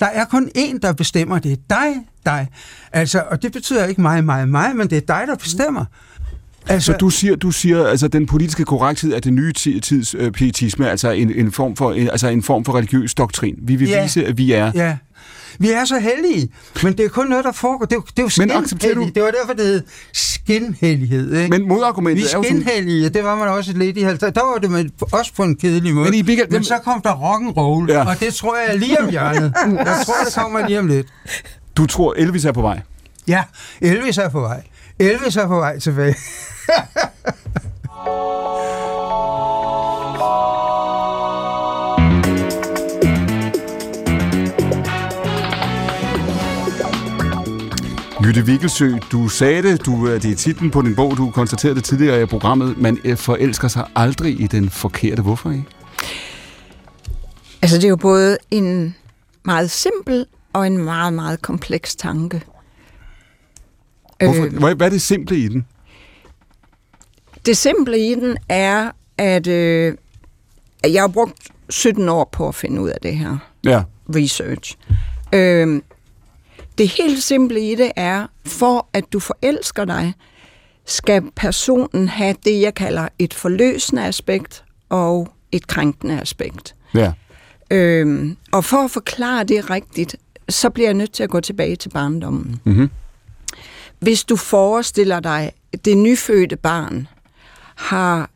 Der 0.01 0.07
er 0.07 0.24
kun 0.24 0.51
én, 0.59 0.78
der 0.82 0.93
bestemmer. 0.93 1.39
Det 1.39 1.53
er 1.53 1.57
dig, 1.70 1.95
dig. 2.26 2.49
Altså, 2.93 3.22
og 3.30 3.43
det 3.43 3.53
betyder 3.53 3.86
ikke 3.86 4.01
mig, 4.01 4.24
mig, 4.24 4.49
mig, 4.49 4.76
men 4.76 4.91
det 4.91 4.97
er 4.97 5.01
dig, 5.01 5.22
der 5.26 5.34
bestemmer. 5.36 5.84
Altså, 6.66 6.93
Så 6.93 6.99
du 6.99 7.11
siger, 7.11 7.36
du 7.36 7.51
siger, 7.51 7.86
altså 7.86 8.09
den 8.09 8.26
politiske 8.26 8.64
korrekthed 8.64 9.12
er 9.12 9.20
den 9.20 9.34
nye 9.34 9.53
ti- 9.53 9.80
tids 9.80 10.14
øh, 10.14 10.32
pietisme, 10.32 10.91
altså 10.91 11.11
en, 11.11 11.32
en, 11.34 11.53
form 11.53 11.76
for, 11.76 11.93
en, 11.93 12.09
altså 12.11 12.28
en 12.28 12.43
form 12.43 12.64
for 12.64 12.76
religiøs 12.76 13.14
doktrin. 13.14 13.55
Vi 13.62 13.76
vil 13.76 13.89
Ja. 13.89 14.03
vise, 14.03 14.26
at 14.26 14.39
vi 14.39 14.53
er... 14.53 14.72
Ja. 14.74 14.97
Vi 15.59 15.70
er 15.70 15.84
så 15.84 15.99
heldige, 15.99 16.49
men 16.82 16.96
det 16.99 17.05
er 17.05 17.09
kun 17.09 17.26
noget, 17.26 17.44
der 17.44 17.53
foregår. 17.53 17.84
Det 17.84 17.96
er, 17.96 18.01
det 18.01 18.18
er 18.18 18.22
jo 18.22 18.30
Men 18.38 18.51
accepterer 18.51 18.94
du-. 18.94 19.11
Det 19.14 19.22
var 19.22 19.30
derfor, 19.30 19.53
det 19.53 19.64
hed 19.66 19.82
skinhellighed. 20.12 21.36
Ikke? 21.36 21.59
Men 21.59 21.68
modargumentet 21.68 22.22
vi 22.24 22.28
er 22.32 22.38
jo 22.38 22.42
skinhellige, 22.42 23.09
det 23.09 23.24
var 23.24 23.34
man 23.36 23.49
også 23.49 23.72
lidt 23.72 23.96
i 23.96 24.03
50. 24.03 24.34
Der 24.34 24.44
var 24.53 24.59
det 24.59 24.70
med, 24.70 24.84
også 25.12 25.32
på 25.36 25.42
en 25.42 25.57
kedelig 25.57 25.94
måde. 25.94 26.05
Men 26.11 26.14
I 26.14 26.22
Michael, 26.22 26.53
men 26.53 26.64
så 26.64 26.78
kom 26.84 27.01
der 27.03 27.12
rock'n'roll, 27.12 27.92
Ja. 27.92 28.09
og 28.09 28.20
det 28.20 28.34
tror 28.34 28.57
jeg 28.68 28.78
lige 28.78 29.01
om 29.01 29.11
hjørnet. 29.11 29.53
Jeg 29.64 30.03
tror, 30.07 30.14
det 30.24 30.34
kommer 30.34 30.66
lige 30.66 30.78
om 30.78 30.86
lidt. 30.86 31.07
Du 31.76 31.86
tror, 31.86 32.14
Elvis 32.16 32.44
er 32.44 32.53
på 32.53 32.61
vej. 32.61 32.80
Ja, 33.28 33.44
Elvis 33.80 34.18
er 34.18 34.28
på 34.28 34.40
vej. 34.40 34.62
Elvis 34.99 35.36
er 35.36 35.46
på 35.46 35.57
vej 35.57 35.78
tilbage. 35.78 36.14
Jytte 48.29 48.47
Vikkelsø, 48.47 48.93
du 49.12 49.29
sagde 49.29 49.62
det, 49.62 49.87
du, 49.87 50.09
øh, 50.09 50.22
det 50.22 50.31
er 50.33 50.35
titlen 50.35 50.70
på 50.70 50.83
din 50.83 50.95
bog, 50.97 51.16
du 51.16 51.31
konstaterede 51.31 51.76
det 51.76 51.85
tidligere 51.85 52.22
i 52.22 52.26
programmet, 52.26 52.79
man 52.79 52.99
øh, 53.05 53.16
forelsker 53.16 53.68
sig 53.68 53.87
aldrig 53.97 54.41
i 54.41 54.47
den 54.47 54.70
forkerte. 54.70 55.22
Hvorfor 55.22 55.51
ikke? 55.51 55.64
Altså, 57.62 57.76
det 57.76 57.85
er 57.85 57.89
jo 57.89 57.97
både 57.97 58.39
en 58.51 58.95
meget 59.45 59.70
simpel 59.70 60.26
og 60.53 60.66
en 60.66 60.79
meget, 60.79 61.13
meget 61.13 61.42
kompleks 61.42 61.96
tanke. 61.96 62.42
Hvorfor? 64.25 64.45
Øh, 64.45 64.75
Hvad, 64.76 64.87
er 64.87 64.88
det 64.88 65.03
simple 65.03 65.37
i 65.37 65.49
den? 65.49 65.67
det 67.46 67.57
simple 67.57 67.99
i 67.99 68.14
den 68.14 68.37
er, 68.49 68.91
at, 69.18 69.46
øh, 69.46 69.95
jeg 70.84 71.03
har 71.03 71.09
brugt 71.09 71.34
17 71.71 72.09
år 72.09 72.29
på 72.33 72.49
at 72.49 72.55
finde 72.55 72.80
ud 72.80 72.88
af 72.88 72.99
det 73.03 73.17
her 73.17 73.37
Ja. 73.64 73.83
research. 74.14 74.76
Øh, 75.33 75.83
det 76.79 76.88
helt 76.88 77.22
simple 77.22 77.61
i 77.71 77.75
det 77.75 77.92
er, 77.96 78.26
for 78.46 78.88
at 78.92 79.05
du 79.13 79.21
forelsker 79.21 79.84
dig, 79.84 80.14
skal 80.87 81.22
personen 81.37 82.09
have 82.09 82.34
det, 82.45 82.61
jeg 82.61 82.75
kalder 82.75 83.09
et 83.18 83.34
forløsende 83.34 84.05
aspekt 84.07 84.64
og 84.88 85.29
et 85.53 85.67
krænkende 85.67 86.21
aspekt. 86.21 86.75
Ja. 86.95 87.13
Øhm, 87.71 88.37
og 88.53 88.64
for 88.64 88.76
at 88.76 88.91
forklare 88.91 89.45
det 89.45 89.71
rigtigt, 89.71 90.17
så 90.49 90.71
bliver 90.71 90.87
jeg 90.88 90.95
nødt 90.95 91.13
til 91.13 91.22
at 91.22 91.30
gå 91.30 91.41
tilbage 91.41 91.76
til 91.76 91.88
barndommen. 91.88 92.61
Mm-hmm. 92.64 92.91
Hvis 93.99 94.25
du 94.25 94.37
forestiller 94.37 95.21
dig, 95.21 95.53
det 95.84 95.96
nyfødte 95.99 96.57
barn 96.57 97.09
har, 97.75 98.30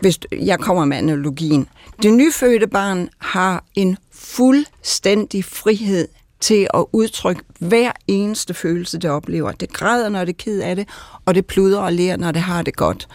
hvis 0.00 0.18
du- 0.18 0.28
jeg 0.36 0.58
kommer 0.58 0.84
med 0.84 0.96
analogien, 0.96 1.68
det 2.02 2.12
nyfødte 2.14 2.66
barn 2.66 3.08
har 3.18 3.64
en 3.74 3.96
fuldstændig 4.12 5.44
frihed 5.44 6.08
til 6.40 6.66
at 6.74 6.84
udtrykke 6.92 7.42
hver 7.58 7.92
eneste 8.08 8.54
følelse, 8.54 8.98
det 8.98 9.10
oplever. 9.10 9.52
Det 9.52 9.72
græder, 9.72 10.08
når 10.08 10.24
det 10.24 10.32
er 10.32 10.44
ked 10.44 10.60
af 10.60 10.76
det, 10.76 10.88
og 11.24 11.34
det 11.34 11.46
pluder 11.46 11.80
og 11.80 11.92
lærer, 11.92 12.16
når 12.16 12.32
det 12.32 12.42
har 12.42 12.62
det 12.62 12.76
godt. 12.76 13.08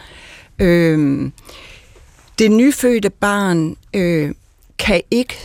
Øh, 0.60 1.31
det 2.39 2.52
nyfødte 2.52 3.10
barn 3.10 3.76
øh, 3.93 4.31
kan 4.77 5.02
ikke 5.11 5.35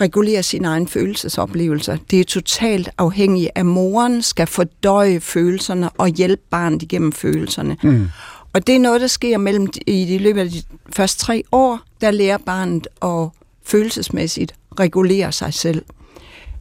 regulere 0.00 0.42
sine 0.42 0.68
egne 0.68 0.88
følelsesoplevelser. 0.88 1.96
Det 2.10 2.20
er 2.20 2.24
totalt 2.24 2.88
afhængigt 2.98 3.50
af, 3.54 3.60
at 3.60 3.66
moren 3.66 4.22
skal 4.22 4.46
fordøje 4.46 5.20
følelserne 5.20 5.90
og 5.90 6.08
hjælpe 6.08 6.42
barnet 6.50 6.82
igennem 6.82 7.12
følelserne. 7.12 7.76
Mm. 7.82 8.08
Og 8.52 8.66
det 8.66 8.76
er 8.76 8.80
noget, 8.80 9.00
der 9.00 9.06
sker 9.06 9.38
mellem 9.38 9.68
i 9.86 10.04
de 10.04 10.18
løbet 10.18 10.40
af 10.40 10.50
de 10.50 10.62
første 10.92 11.24
tre 11.24 11.42
år, 11.52 11.80
der 12.00 12.10
lærer 12.10 12.38
barnet 12.38 12.86
at 13.02 13.28
følelsesmæssigt 13.64 14.54
regulere 14.80 15.32
sig 15.32 15.54
selv. 15.54 15.82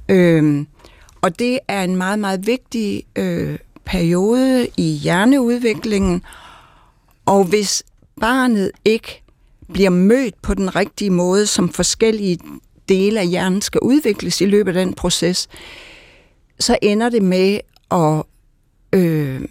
Øhm, 0.09 0.67
og 1.21 1.39
det 1.39 1.59
er 1.67 1.83
en 1.83 1.95
meget, 1.95 2.19
meget 2.19 2.47
vigtig 2.47 3.03
øh, 3.15 3.57
periode 3.85 4.67
i 4.77 4.83
hjerneudviklingen. 4.83 6.21
Og 7.25 7.43
hvis 7.43 7.83
barnet 8.21 8.71
ikke 8.85 9.23
bliver 9.73 9.89
mødt 9.89 10.41
på 10.41 10.53
den 10.53 10.75
rigtige 10.75 11.09
måde, 11.09 11.47
som 11.47 11.69
forskellige 11.69 12.39
dele 12.89 13.19
af 13.19 13.27
hjernen 13.27 13.61
skal 13.61 13.79
udvikles 13.79 14.41
i 14.41 14.45
løbet 14.45 14.77
af 14.77 14.85
den 14.85 14.93
proces, 14.93 15.47
så 16.59 16.77
ender 16.81 17.09
det 17.09 17.21
med 17.23 17.59
at... 17.91 18.23
Øh, 18.93 19.41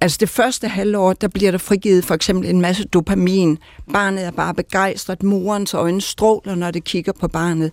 altså 0.00 0.16
det 0.20 0.28
første 0.28 0.68
halvår, 0.68 1.12
der 1.12 1.28
bliver 1.28 1.50
der 1.50 1.58
frigivet 1.58 2.04
for 2.04 2.14
eksempel 2.14 2.50
en 2.50 2.60
masse 2.60 2.84
dopamin. 2.84 3.58
Barnet 3.92 4.24
er 4.24 4.30
bare 4.30 4.54
begejstret. 4.54 5.22
Morens 5.22 5.74
øjne 5.74 6.00
stråler, 6.00 6.54
når 6.54 6.70
det 6.70 6.84
kigger 6.84 7.12
på 7.12 7.28
barnet. 7.28 7.72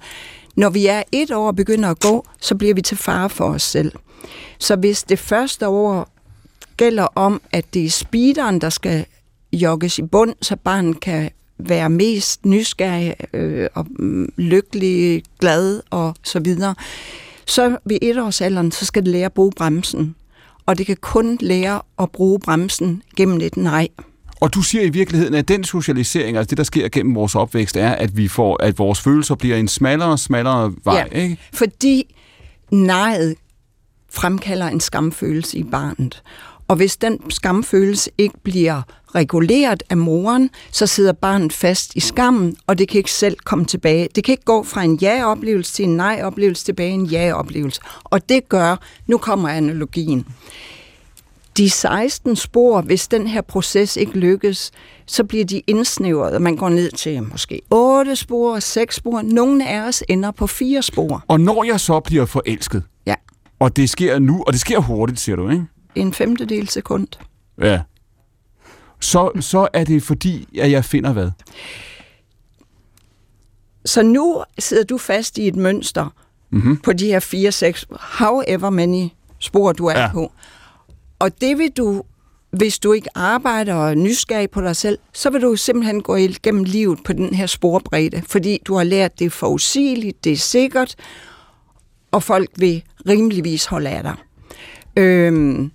Når 0.60 0.70
vi 0.70 0.86
er 0.86 1.04
et 1.12 1.32
år 1.32 1.48
og 1.48 1.56
begynder 1.56 1.90
at 1.90 2.00
gå, 2.00 2.26
så 2.42 2.56
bliver 2.56 2.74
vi 2.74 2.82
til 2.82 2.98
fare 2.98 3.30
for 3.30 3.46
os 3.46 3.64
selv. 3.64 3.92
Så 4.58 4.76
hvis 4.76 5.04
det 5.04 5.20
første 5.20 5.68
år 5.68 6.10
gælder 6.78 7.08
om, 7.16 7.42
at 7.52 7.74
det 7.74 7.86
er 7.86 7.90
speederen, 7.90 8.62
der 8.62 8.70
skal 8.70 9.06
jogges 9.54 10.00
i 10.00 10.02
bund, 10.02 10.36
så 10.42 10.56
barnet 10.56 11.00
kan 11.00 11.30
være 11.58 11.90
mest 11.90 12.46
nysgerrig 12.46 13.16
øh, 13.34 13.68
og 13.74 13.88
mm, 13.90 14.34
lykkelig, 14.38 15.24
glad 15.40 15.82
og 15.90 16.16
så 16.24 16.40
videre. 16.40 16.76
Så 17.46 17.78
ved 17.86 17.98
etårsalderen, 18.02 18.72
så 18.72 18.86
skal 18.86 19.04
det 19.04 19.12
lære 19.12 19.26
at 19.26 19.34
bruge 19.34 19.52
bremsen. 19.52 20.16
Og 20.66 20.78
det 20.78 20.86
kan 20.86 20.98
kun 21.02 21.38
lære 21.42 21.82
at 22.00 22.12
bruge 22.12 22.40
bremsen 22.40 23.04
gennem 23.16 23.42
et 23.42 23.58
nej. 23.58 23.88
Og 24.42 24.54
du 24.54 24.62
siger 24.62 24.84
i 24.84 24.90
virkeligheden, 24.90 25.34
at 25.34 25.48
den 25.48 25.64
socialisering, 25.64 26.38
altså 26.38 26.50
det, 26.50 26.58
der 26.58 26.64
sker 26.64 26.90
gennem 26.90 27.16
vores 27.16 27.36
opvækst, 27.36 27.78
er, 27.78 27.90
at 27.90 28.18
vi 28.18 28.28
får, 28.28 28.64
at 28.64 28.80
vores 28.80 29.02
følelser 29.02 29.36
bliver 29.36 29.58
en 29.58 29.68
smallere 29.68 30.10
og 30.10 30.20
smallere 30.20 30.74
vej, 30.84 31.08
ja, 31.12 31.20
ikke? 31.20 31.38
fordi 31.54 32.16
nejet 32.72 33.36
fremkalder 34.10 34.68
en 34.68 34.80
skamfølelse 34.80 35.58
i 35.58 35.64
barnet. 35.64 36.24
Og 36.68 36.76
hvis 36.76 36.98
den 36.98 37.32
skamfølelse 37.32 38.12
ikke 38.18 38.36
bliver 38.44 38.82
reguleret 39.16 39.84
af 39.90 39.98
moren, 39.98 40.50
så 40.72 40.88
sidder 40.88 41.14
barnet 41.14 41.54
fast 41.54 41.96
i 41.96 42.00
skammen, 42.00 42.56
og 42.68 42.78
det 42.78 42.88
kan 42.88 42.98
ikke 42.98 43.12
selv 43.12 43.38
komme 43.44 43.66
tilbage. 43.66 44.08
Det 44.16 44.24
kan 44.24 44.32
ikke 44.32 44.44
gå 44.44 44.64
fra 44.64 44.84
en 44.84 44.96
ja-oplevelse 44.96 45.74
til 45.74 45.86
en 45.86 45.96
nej-oplevelse 45.96 46.66
tilbage 46.66 46.90
en 46.90 47.06
ja-oplevelse. 47.06 47.82
Og 48.04 48.30
det 48.30 48.50
gør, 48.50 48.76
nu 49.08 49.18
kommer 49.18 49.50
analogien. 49.50 50.26
De 51.60 51.70
16 51.70 52.36
spor, 52.36 52.82
hvis 52.82 53.08
den 53.08 53.28
her 53.28 53.42
proces 53.42 53.98
ikke 53.98 54.20
lykkes, 54.20 54.72
så 55.06 55.24
bliver 55.24 55.46
de 55.46 55.62
indsnævret, 55.68 56.34
og 56.34 56.42
man 56.42 56.56
går 56.56 56.70
ned 56.70 56.92
til 56.92 57.24
måske 57.24 57.62
8 57.70 58.16
spor, 58.16 58.60
6 58.60 58.96
spor. 58.96 59.22
Nogle 59.22 59.70
af 59.70 59.88
os 59.88 60.04
ender 60.10 60.32
på 60.32 60.48
4 60.48 60.82
spor. 60.82 61.26
Og 61.28 61.40
når 61.40 61.64
jeg 61.64 61.80
så 61.80 62.00
bliver 62.00 62.26
forelsket, 62.26 62.84
ja. 63.06 63.16
og 63.60 63.76
det 63.76 63.90
sker 63.90 64.20
nu, 64.20 64.44
og 64.48 64.54
det 64.54 64.62
sker 64.62 64.80
hurtigt, 64.80 65.20
siger 65.20 65.36
du, 65.36 65.50
ikke? 65.50 65.66
En 65.96 66.14
femtedel 66.14 66.70
sekund. 66.70 67.08
Ja. 67.62 67.82
Så, 69.00 69.32
så 69.40 69.68
er 69.74 69.84
det 69.84 70.04
fordi, 70.04 70.60
at 70.60 70.72
jeg 70.72 70.86
finder 70.86 71.14
hvad? 71.14 71.32
Så 73.86 74.04
nu 74.04 74.44
sidder 74.60 74.84
du 74.84 74.98
fast 74.98 75.38
i 75.38 75.48
et 75.48 75.56
mønster 75.56 76.16
mm-hmm. 76.50 76.78
på 76.78 76.94
de 76.94 77.06
her 77.06 77.20
fire, 77.20 77.52
seks, 77.52 77.86
however 78.20 78.70
many 78.70 79.08
spor 79.40 79.72
du 79.72 79.86
er 79.86 80.00
ja. 80.00 80.12
på. 80.14 80.32
Og 81.20 81.42
det 81.42 81.58
vil 81.58 81.70
du, 81.70 82.04
hvis 82.52 82.80
du 82.80 82.94
ikke 82.94 83.10
arbejder 83.16 83.74
og 83.74 83.90
er 83.90 83.96
nysgerrig 83.96 84.50
på 84.50 84.62
dig 84.62 84.76
selv, 84.76 84.98
så 85.14 85.30
vil 85.30 85.42
du 85.42 85.56
simpelthen 85.56 86.02
gå 86.02 86.16
igennem 86.16 86.64
livet 86.64 87.00
på 87.06 87.14
den 87.14 87.34
her 87.34 87.46
sporbredde, 87.46 88.22
fordi 88.28 88.60
du 88.66 88.76
har 88.76 88.84
lært, 88.84 89.20
det 89.20 89.26
er 89.26 89.30
forudsigeligt, 89.30 90.24
det 90.24 90.32
er 90.32 90.38
sikkert, 90.38 90.96
og 92.12 92.24
folk 92.24 92.50
vil 92.56 92.84
rimeligvis 93.10 93.66
holde 93.66 93.90
af 93.90 94.04
dig. 94.04 94.16
Øhm, 94.98 95.72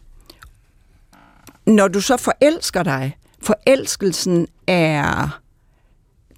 når 1.66 1.88
du 1.88 2.00
så 2.00 2.16
forelsker 2.16 2.82
dig, 2.82 3.16
forelskelsen 3.42 4.46
er 4.66 5.40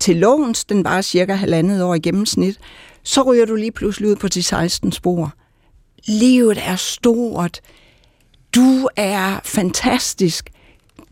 til 0.00 0.16
lovens, 0.16 0.64
den 0.64 0.84
var 0.84 1.00
cirka 1.00 1.34
halvandet 1.34 1.82
år 1.82 1.94
i 1.94 1.98
gennemsnit, 1.98 2.58
så 3.02 3.22
ryger 3.22 3.46
du 3.46 3.54
lige 3.54 3.72
pludselig 3.72 4.10
ud 4.10 4.16
på 4.16 4.28
de 4.28 4.42
16 4.42 4.92
spor. 4.92 5.34
Livet 6.06 6.58
er 6.62 6.76
stort. 6.76 7.60
Du 8.56 8.88
er 8.96 9.40
fantastisk. 9.44 10.50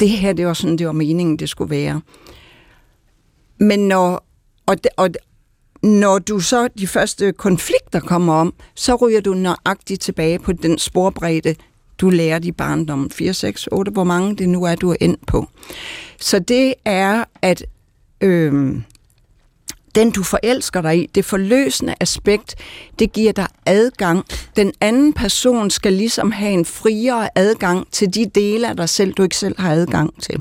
Det 0.00 0.10
her, 0.10 0.32
det 0.32 0.46
var 0.46 0.54
sådan, 0.54 0.78
det 0.78 0.86
var 0.86 0.92
meningen, 0.92 1.36
det 1.36 1.48
skulle 1.48 1.70
være. 1.70 2.00
Men 3.58 3.88
når, 3.88 4.26
og, 4.66 4.76
og, 4.96 5.10
når 5.82 6.18
du 6.18 6.40
så 6.40 6.68
de 6.78 6.86
første 6.86 7.32
konflikter 7.32 8.00
kommer 8.00 8.34
om, 8.34 8.54
så 8.74 8.94
ryger 8.94 9.20
du 9.20 9.34
nøjagtigt 9.34 10.02
tilbage 10.02 10.38
på 10.38 10.52
den 10.52 10.78
sporbredde, 10.78 11.54
du 11.98 12.10
lærer 12.10 12.40
i 12.42 12.52
barndommen. 12.52 13.10
4, 13.10 13.34
6, 13.34 13.68
8, 13.72 13.92
hvor 13.92 14.04
mange 14.04 14.36
det 14.36 14.48
nu 14.48 14.64
er, 14.64 14.74
du 14.74 14.90
er 14.90 14.96
endt 15.00 15.26
på. 15.26 15.48
Så 16.20 16.38
det 16.38 16.74
er, 16.84 17.24
at 17.42 17.64
øh, 18.20 18.76
den 19.94 20.10
du 20.10 20.22
forelsker 20.22 20.82
dig 20.82 20.98
i, 20.98 21.06
det 21.14 21.24
forløsende 21.24 21.94
aspekt, 22.00 22.54
det 22.98 23.12
giver 23.12 23.32
dig 23.32 23.46
adgang. 23.66 24.24
Den 24.56 24.72
anden 24.80 25.12
person 25.12 25.70
skal 25.70 25.92
ligesom 25.92 26.32
have 26.32 26.52
en 26.52 26.64
friere 26.64 27.28
adgang 27.34 27.86
til 27.92 28.14
de 28.14 28.26
dele 28.34 28.68
af 28.68 28.76
dig 28.76 28.88
selv, 28.88 29.12
du 29.12 29.22
ikke 29.22 29.36
selv 29.36 29.60
har 29.60 29.72
adgang 29.72 30.22
til. 30.22 30.40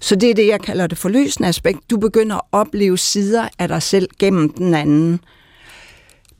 Så 0.00 0.16
det 0.16 0.30
er 0.30 0.34
det, 0.34 0.46
jeg 0.46 0.60
kalder 0.60 0.86
det 0.86 0.98
forløsende 0.98 1.48
aspekt. 1.48 1.90
Du 1.90 1.96
begynder 1.96 2.36
at 2.36 2.42
opleve 2.52 2.98
sider 2.98 3.48
af 3.58 3.68
dig 3.68 3.82
selv 3.82 4.08
gennem 4.18 4.48
den 4.48 4.74
anden. 4.74 5.20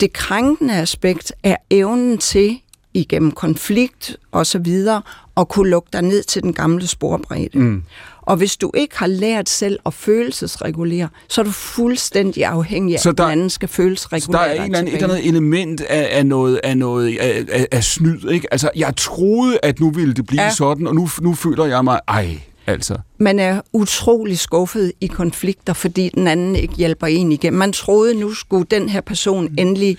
Det 0.00 0.12
krænkende 0.12 0.74
aspekt 0.74 1.32
er 1.42 1.56
evnen 1.70 2.18
til 2.18 2.60
igennem 2.94 3.32
konflikt 3.32 4.16
og 4.32 4.46
så 4.46 4.58
videre, 4.58 5.02
og 5.34 5.48
kunne 5.48 5.70
lukke 5.70 5.88
dig 5.92 6.02
ned 6.02 6.22
til 6.22 6.42
den 6.42 6.52
gamle 6.52 6.86
sporbredde. 6.86 7.58
Mm. 7.58 7.82
Og 8.28 8.36
hvis 8.36 8.56
du 8.56 8.70
ikke 8.74 8.98
har 8.98 9.06
lært 9.06 9.48
selv 9.48 9.78
at 9.86 9.94
følelsesregulere, 9.94 11.08
så 11.28 11.40
er 11.40 11.44
du 11.44 11.50
fuldstændig 11.50 12.44
afhængig 12.44 12.94
af, 12.94 13.08
at 13.08 13.18
den 13.18 13.30
anden 13.30 13.50
skal 13.50 13.68
følelsesregulere 13.68 14.22
Så 14.22 14.32
der 14.32 14.38
er 14.38 14.54
en 14.54 14.64
eller 14.64 14.78
anden, 14.78 14.94
et 14.94 15.02
eller 15.02 15.14
andet 15.14 15.28
element 15.28 15.80
af, 15.80 16.08
af 16.18 16.26
noget, 16.26 16.60
af, 16.64 16.76
noget 16.76 17.18
af, 17.18 17.44
af, 17.52 17.66
af 17.72 17.84
snyd, 17.84 18.30
ikke? 18.30 18.52
Altså, 18.52 18.70
jeg 18.76 18.96
troede, 18.96 19.58
at 19.62 19.80
nu 19.80 19.90
ville 19.90 20.14
det 20.14 20.26
blive 20.26 20.42
ja. 20.42 20.50
sådan, 20.50 20.86
og 20.86 20.94
nu, 20.94 21.08
nu 21.20 21.34
føler 21.34 21.64
jeg 21.64 21.84
mig, 21.84 22.00
ej, 22.08 22.40
altså. 22.66 22.96
Man 23.18 23.38
er 23.38 23.60
utrolig 23.72 24.38
skuffet 24.38 24.92
i 25.00 25.06
konflikter, 25.06 25.72
fordi 25.72 26.10
den 26.14 26.28
anden 26.28 26.56
ikke 26.56 26.74
hjælper 26.74 27.06
en 27.06 27.32
igennem. 27.32 27.58
Man 27.58 27.72
troede, 27.72 28.14
nu 28.14 28.34
skulle 28.34 28.66
den 28.70 28.88
her 28.88 29.00
person 29.00 29.54
endelig 29.58 29.98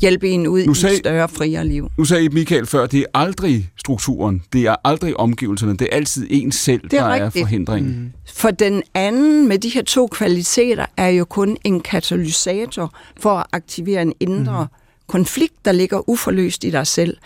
hjælpe 0.00 0.28
en 0.28 0.46
ud 0.46 0.66
nu 0.66 0.74
sagde, 0.74 0.94
i 0.94 0.96
et 0.96 1.04
større, 1.04 1.28
friere 1.28 1.66
liv. 1.66 1.90
Nu 1.98 2.04
sagde 2.04 2.28
Michael 2.28 2.66
før, 2.66 2.86
det 2.86 3.00
er 3.00 3.04
aldrig 3.14 3.70
strukturen, 3.76 4.42
det 4.52 4.66
er 4.66 4.76
aldrig 4.84 5.16
omgivelserne, 5.16 5.72
det 5.76 5.88
er 5.92 5.96
altid 5.96 6.26
en 6.30 6.52
selv, 6.52 6.82
det 6.82 6.92
er 6.92 7.04
der 7.04 7.12
rigtigt. 7.14 7.36
er 7.36 7.40
forhindringen. 7.40 7.92
Mm. 7.92 8.12
For 8.34 8.50
den 8.50 8.82
anden 8.94 9.48
med 9.48 9.58
de 9.58 9.68
her 9.68 9.82
to 9.82 10.06
kvaliteter 10.06 10.86
er 10.96 11.08
jo 11.08 11.24
kun 11.24 11.56
en 11.64 11.80
katalysator 11.80 12.94
for 13.20 13.30
at 13.30 13.46
aktivere 13.52 14.02
en 14.02 14.12
indre 14.20 14.64
mm. 14.64 14.80
konflikt, 15.06 15.64
der 15.64 15.72
ligger 15.72 16.08
uforløst 16.08 16.64
i 16.64 16.70
dig 16.70 16.86
selv. 16.86 17.16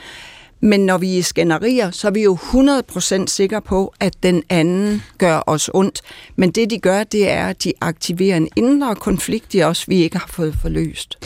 Men 0.61 0.81
når 0.81 0.99
vi 0.99 1.19
er 1.19 1.23
skænderier, 1.23 1.91
så 1.91 2.07
er 2.07 2.11
vi 2.11 2.23
jo 2.23 2.35
100% 2.35 3.27
sikre 3.27 3.63
på, 3.63 3.95
at 4.01 4.23
den 4.23 4.43
anden 4.49 5.03
gør 5.19 5.43
os 5.47 5.71
ondt. 5.75 6.01
Men 6.37 6.51
det, 6.51 6.71
de 6.71 6.79
gør, 6.79 7.05
det 7.05 7.31
er, 7.31 7.47
at 7.47 7.65
de 7.65 7.73
aktiverer 7.81 8.37
en 8.37 8.49
indre 8.57 8.95
konflikt 8.95 9.55
i 9.55 9.63
os, 9.63 9.89
vi 9.89 9.97
ikke 9.97 10.19
har 10.19 10.29
fået 10.33 10.55
forløst. 10.63 11.19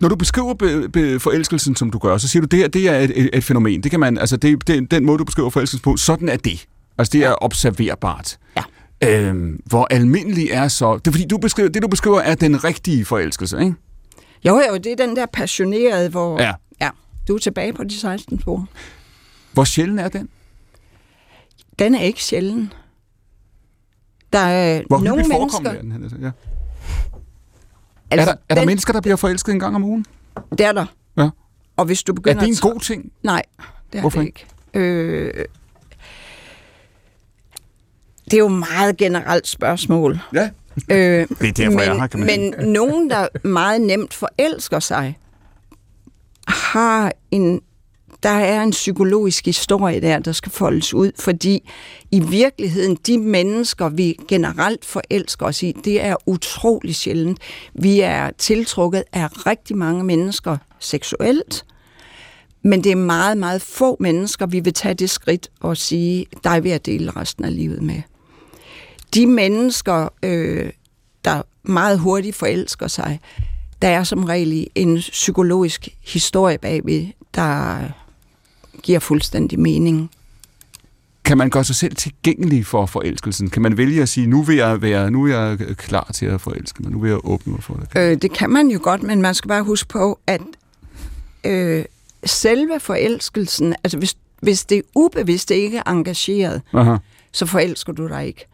Når 0.00 0.08
du 0.08 0.16
beskriver 0.16 0.54
be, 0.54 0.88
be, 0.88 1.20
forelskelsen, 1.20 1.76
som 1.76 1.90
du 1.90 1.98
gør, 1.98 2.18
så 2.18 2.28
siger 2.28 2.40
du, 2.40 2.46
det 2.46 2.58
her 2.58 2.68
det 2.68 2.88
er 2.88 2.98
et, 2.98 3.12
et, 3.16 3.30
et 3.32 3.44
fænomen. 3.44 3.82
Det 3.82 3.90
kan 3.90 4.00
man, 4.00 4.18
altså 4.18 4.36
det, 4.36 4.66
det, 4.66 4.90
den 4.90 5.06
måde, 5.06 5.18
du 5.18 5.24
beskriver 5.24 5.50
forelskelsen 5.50 5.82
på, 5.82 5.96
sådan 5.96 6.28
er 6.28 6.36
det. 6.36 6.66
Altså 6.98 7.12
det 7.12 7.24
er 7.24 7.34
observerbart. 7.44 8.38
Ja. 8.56 8.62
Øhm, 9.04 9.60
hvor 9.66 9.86
almindelig 9.90 10.48
er 10.50 10.68
så... 10.68 10.98
Det 10.98 11.06
er 11.06 11.10
fordi, 11.10 11.26
du 11.26 11.38
beskriver, 11.38 11.68
det 11.68 11.82
du 11.82 11.88
beskriver 11.88 12.20
er 12.20 12.34
den 12.34 12.64
rigtige 12.64 13.04
forelskelse, 13.04 13.60
ikke? 13.60 13.74
Jo, 14.44 14.60
jo, 14.68 14.76
det 14.76 14.86
er 14.86 15.06
den 15.06 15.16
der 15.16 15.26
passionerede, 15.32 16.08
hvor... 16.08 16.42
Ja. 16.42 16.52
ja 16.80 16.90
du 17.28 17.34
er 17.34 17.38
tilbage 17.38 17.72
på 17.72 17.84
de 17.84 18.00
16 18.00 18.40
spor. 18.40 18.68
Hvor 19.52 19.64
sjælden 19.64 19.98
er 19.98 20.08
den? 20.08 20.28
Den 21.78 21.94
er 21.94 22.00
ikke 22.00 22.22
sjælden. 22.22 22.72
Der 24.32 24.38
er 24.38 24.82
hvor 24.86 24.98
nogle 24.98 25.24
mennesker... 25.28 25.70
Er 25.70 25.80
den, 25.80 26.18
ja. 26.22 26.30
Altså, 28.10 28.30
er 28.30 28.34
der, 28.34 28.40
er 28.48 28.54
den, 28.54 28.56
der 28.56 28.66
mennesker, 28.66 28.92
der 28.92 29.00
bliver 29.00 29.16
forelsket 29.16 29.52
en 29.52 29.60
gang 29.60 29.74
om 29.76 29.84
ugen? 29.84 30.06
Det 30.50 30.60
er 30.60 30.72
der. 30.72 30.86
Ja. 31.16 31.28
og 31.76 31.84
hvis 31.84 32.02
du 32.02 32.12
Er 32.12 32.14
begynder 32.14 32.40
det 32.40 32.48
en 32.48 32.54
at 32.54 32.60
god 32.72 32.80
ting? 32.80 33.12
Nej, 33.22 33.42
det 33.92 33.98
er 33.98 34.00
Hvorfor 34.00 34.20
det 34.20 34.26
ikke. 34.26 34.46
Øh, 34.74 35.44
det 38.24 38.34
er 38.34 38.38
jo 38.38 38.46
et 38.46 38.52
meget 38.52 38.96
generelt 38.96 39.46
spørgsmål. 39.46 40.20
Ja. 40.34 40.50
Øh, 40.88 41.28
Det 41.40 41.48
er 41.48 41.52
derfor, 41.52 41.70
men, 41.70 41.78
jeg 41.80 41.86
er 41.86 42.00
her, 42.00 42.06
kan 42.06 42.20
man 42.20 42.28
sige. 42.28 42.50
Men 42.56 42.68
nogen, 42.72 43.10
der 43.10 43.28
meget 43.44 43.80
nemt 43.80 44.14
forelsker 44.14 44.80
sig, 44.80 45.18
har 46.48 47.12
en 47.30 47.60
der 48.22 48.30
er 48.30 48.62
en 48.62 48.70
psykologisk 48.70 49.46
historie 49.46 50.00
der, 50.00 50.18
der 50.18 50.32
skal 50.32 50.52
foldes 50.52 50.94
ud, 50.94 51.12
fordi 51.18 51.70
i 52.10 52.20
virkeligheden, 52.20 52.96
de 53.06 53.18
mennesker, 53.18 53.88
vi 53.88 54.16
generelt 54.28 54.84
forelsker 54.84 55.46
os 55.46 55.62
i, 55.62 55.72
det 55.84 56.04
er 56.04 56.16
utrolig 56.26 56.96
sjældent. 56.96 57.38
Vi 57.74 58.00
er 58.00 58.30
tiltrukket 58.38 59.04
af 59.12 59.46
rigtig 59.46 59.76
mange 59.76 60.04
mennesker 60.04 60.56
seksuelt, 60.78 61.64
men 62.62 62.84
det 62.84 62.92
er 62.92 62.96
meget, 62.96 63.38
meget 63.38 63.62
få 63.62 63.96
mennesker, 64.00 64.46
vi 64.46 64.60
vil 64.60 64.74
tage 64.74 64.94
det 64.94 65.10
skridt 65.10 65.50
og 65.60 65.76
sige, 65.76 66.26
dig 66.44 66.64
vil 66.64 66.70
jeg 66.70 66.86
dele 66.86 67.10
resten 67.10 67.44
af 67.44 67.56
livet 67.56 67.82
med. 67.82 68.02
De 69.14 69.26
mennesker, 69.26 70.08
øh, 70.22 70.70
der 71.24 71.42
meget 71.62 71.98
hurtigt 71.98 72.36
forelsker 72.36 72.88
sig, 72.88 73.20
der 73.82 73.88
er 73.88 74.04
som 74.04 74.24
regel 74.24 74.66
en 74.74 74.96
psykologisk 74.96 75.88
historie 76.04 76.58
bagved, 76.58 77.06
der 77.34 77.78
giver 78.82 78.98
fuldstændig 78.98 79.60
mening. 79.60 80.10
Kan 81.24 81.38
man 81.38 81.50
gøre 81.50 81.64
sig 81.64 81.76
selv 81.76 81.96
tilgængelig 81.96 82.66
for 82.66 82.86
forelskelsen? 82.86 83.50
Kan 83.50 83.62
man 83.62 83.76
vælge 83.76 84.02
at 84.02 84.08
sige, 84.08 84.26
nu 84.26 84.42
vil 84.42 84.56
jeg 84.56 84.82
være, 84.82 85.10
nu 85.10 85.26
er 85.26 85.36
jeg 85.36 85.58
klar 85.76 86.10
til 86.14 86.26
at 86.26 86.40
forelske 86.40 86.82
mig, 86.82 86.92
nu 86.92 87.00
vil 87.00 87.08
jeg 87.08 87.20
åbne 87.24 87.52
mig 87.52 87.62
for 87.62 87.74
det? 87.74 87.88
Øh, 87.96 88.22
det 88.22 88.32
kan 88.32 88.50
man 88.50 88.68
jo 88.68 88.80
godt, 88.82 89.02
men 89.02 89.22
man 89.22 89.34
skal 89.34 89.48
bare 89.48 89.62
huske 89.62 89.88
på, 89.88 90.18
at 90.26 90.40
øh, 91.44 91.84
selve 92.24 92.80
forelskelsen, 92.80 93.74
altså 93.84 93.98
hvis, 93.98 94.16
hvis 94.40 94.64
det 94.64 94.78
er 94.78 94.82
ubevidst, 94.94 95.48
det 95.48 95.54
ikke 95.54 95.78
er 95.78 95.90
engageret, 95.90 96.62
Aha. 96.72 96.96
så 97.32 97.46
forelsker 97.46 97.92
du 97.92 98.08
dig 98.08 98.26
ikke. 98.26 98.46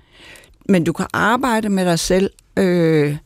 Men 0.68 0.84
du 0.84 0.92
kan 0.92 1.06
arbejde 1.12 1.68
med 1.68 1.84
dig 1.84 1.98
selv, 1.98 2.30
øh, 2.56 3.16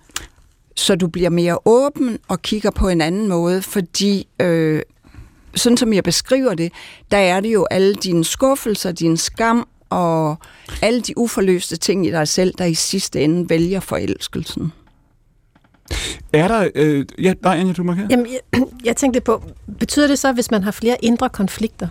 så 0.77 0.95
du 0.95 1.09
bliver 1.09 1.31
mere 1.31 1.59
åben 1.65 2.19
og 2.29 2.43
kigger 2.43 2.71
på 2.71 2.89
en 2.89 3.01
anden 3.01 3.29
måde, 3.29 3.63
fordi 3.63 4.29
øh, 4.41 4.83
sådan 5.55 5.77
som 5.77 5.93
jeg 5.93 6.05
beskriver 6.05 6.55
det, 6.55 6.73
der 7.11 7.19
er 7.19 7.41
det 7.41 7.53
jo 7.53 7.67
alle 7.71 7.95
dine 7.95 8.25
skuffelser, 8.25 8.93
din 8.93 9.17
skam 9.17 9.69
og 9.91 10.37
alle 10.83 11.01
de 11.01 11.19
uforløste 11.19 11.77
ting 11.77 12.07
i 12.07 12.11
dig 12.11 12.29
selv, 12.29 12.55
der 12.59 12.65
i 12.65 12.75
sidste 12.75 13.21
ende 13.21 13.49
vælger 13.49 13.81
forelskelsen. 13.81 14.73
Er 16.33 16.49
der... 16.49 16.69
Øh, 16.75 17.07
ja, 17.19 17.35
nej, 17.43 17.57
Anja, 17.57 17.73
du 17.73 17.83
markerer. 17.83 18.07
Jamen, 18.11 18.27
jeg, 18.27 18.63
jeg 18.85 18.97
tænkte 18.97 19.21
på, 19.21 19.43
betyder 19.79 20.07
det 20.07 20.19
så, 20.19 20.33
hvis 20.33 20.51
man 20.51 20.63
har 20.63 20.71
flere 20.71 20.97
indre 21.03 21.29
konflikter, 21.29 21.89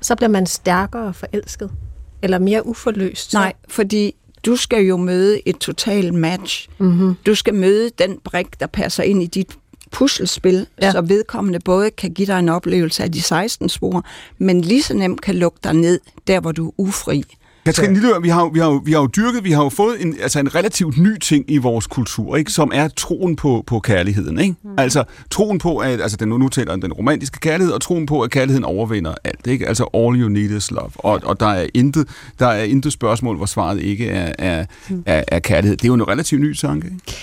så 0.00 0.16
bliver 0.16 0.30
man 0.30 0.46
stærkere 0.46 1.14
forelsket? 1.14 1.70
Eller 2.22 2.38
mere 2.38 2.66
uforløst? 2.66 3.30
Så? 3.30 3.38
Nej, 3.38 3.52
fordi 3.68 4.14
du 4.46 4.56
skal 4.56 4.84
jo 4.84 4.96
møde 4.96 5.48
et 5.48 5.56
total 5.56 6.14
match. 6.14 6.68
Mm-hmm. 6.78 7.14
Du 7.26 7.34
skal 7.34 7.54
møde 7.54 7.90
den 7.98 8.18
brik, 8.24 8.60
der 8.60 8.66
passer 8.66 9.02
ind 9.02 9.22
i 9.22 9.26
dit 9.26 9.58
puslespil, 9.92 10.66
Ja. 10.82 10.90
så 10.92 11.00
vedkommende 11.00 11.58
både 11.64 11.90
kan 11.90 12.10
give 12.10 12.26
dig 12.26 12.38
en 12.38 12.48
oplevelse 12.48 13.02
af 13.02 13.12
de 13.12 13.22
16 13.22 13.68
spor, 13.68 14.04
men 14.38 14.60
lige 14.60 14.82
så 14.82 14.94
nemt 14.94 15.20
kan 15.20 15.34
lukke 15.34 15.58
dig 15.64 15.74
ned, 15.74 16.00
der 16.26 16.40
hvor 16.40 16.52
du 16.52 16.68
er 16.68 16.72
ufri. 16.78 17.24
Katrine 17.64 17.92
Lillør, 17.94 18.18
vi 18.20 18.28
har, 18.28 18.40
jo- 18.40 18.46
vi, 18.48 18.58
har, 18.58 18.66
jo- 18.66 18.82
vi 18.84 18.92
har 18.92 19.00
jo 19.00 19.06
dyrket, 19.16 19.44
vi 19.44 19.50
har 19.52 19.62
jo 19.62 19.68
fået 19.68 20.02
en, 20.02 20.16
altså 20.22 20.38
en 20.40 20.54
relativt 20.54 20.98
ny 20.98 21.18
ting 21.18 21.44
i 21.48 21.56
vores 21.58 21.86
kultur, 21.86 22.36
ikke, 22.36 22.52
som 22.52 22.70
er 22.74 22.88
troen 22.88 23.36
på, 23.36 23.64
på 23.66 23.80
kærligheden. 23.80 24.38
Ikke? 24.40 24.54
Mm. 24.64 24.70
Altså 24.78 25.04
troen 25.30 25.58
på, 25.58 25.76
at 25.78 26.00
altså 26.00 26.16
den, 26.16 26.28
nu 26.28 26.48
taler 26.48 26.72
om 26.72 26.80
den 26.80 26.92
romantiske 26.92 27.40
kærlighed, 27.40 27.72
og 27.74 27.80
troen 27.80 28.06
på, 28.06 28.20
at 28.22 28.30
kærligheden 28.30 28.64
overvinder 28.64 29.14
alt. 29.24 29.46
Ikke? 29.46 29.68
Altså 29.68 29.84
all 29.94 30.20
you 30.22 30.28
need 30.28 30.50
is 30.50 30.70
love. 30.70 30.90
Og, 30.94 31.20
og 31.24 31.40
der, 31.40 31.46
er 31.46 31.66
intet, 31.74 32.08
der 32.38 32.46
er 32.46 32.62
intet 32.64 32.92
spørgsmål, 32.92 33.36
hvor 33.36 33.46
svaret 33.46 33.80
ikke 33.80 34.08
er, 34.08 34.32
er, 34.38 34.64
er, 35.06 35.24
er 35.28 35.38
kærlighed. 35.38 35.76
Det 35.76 35.84
er 35.84 35.88
jo 35.88 35.94
en 35.94 36.08
relativt 36.08 36.40
ny 36.40 36.54
tanke. 36.54 36.86
Ikke? 36.86 37.16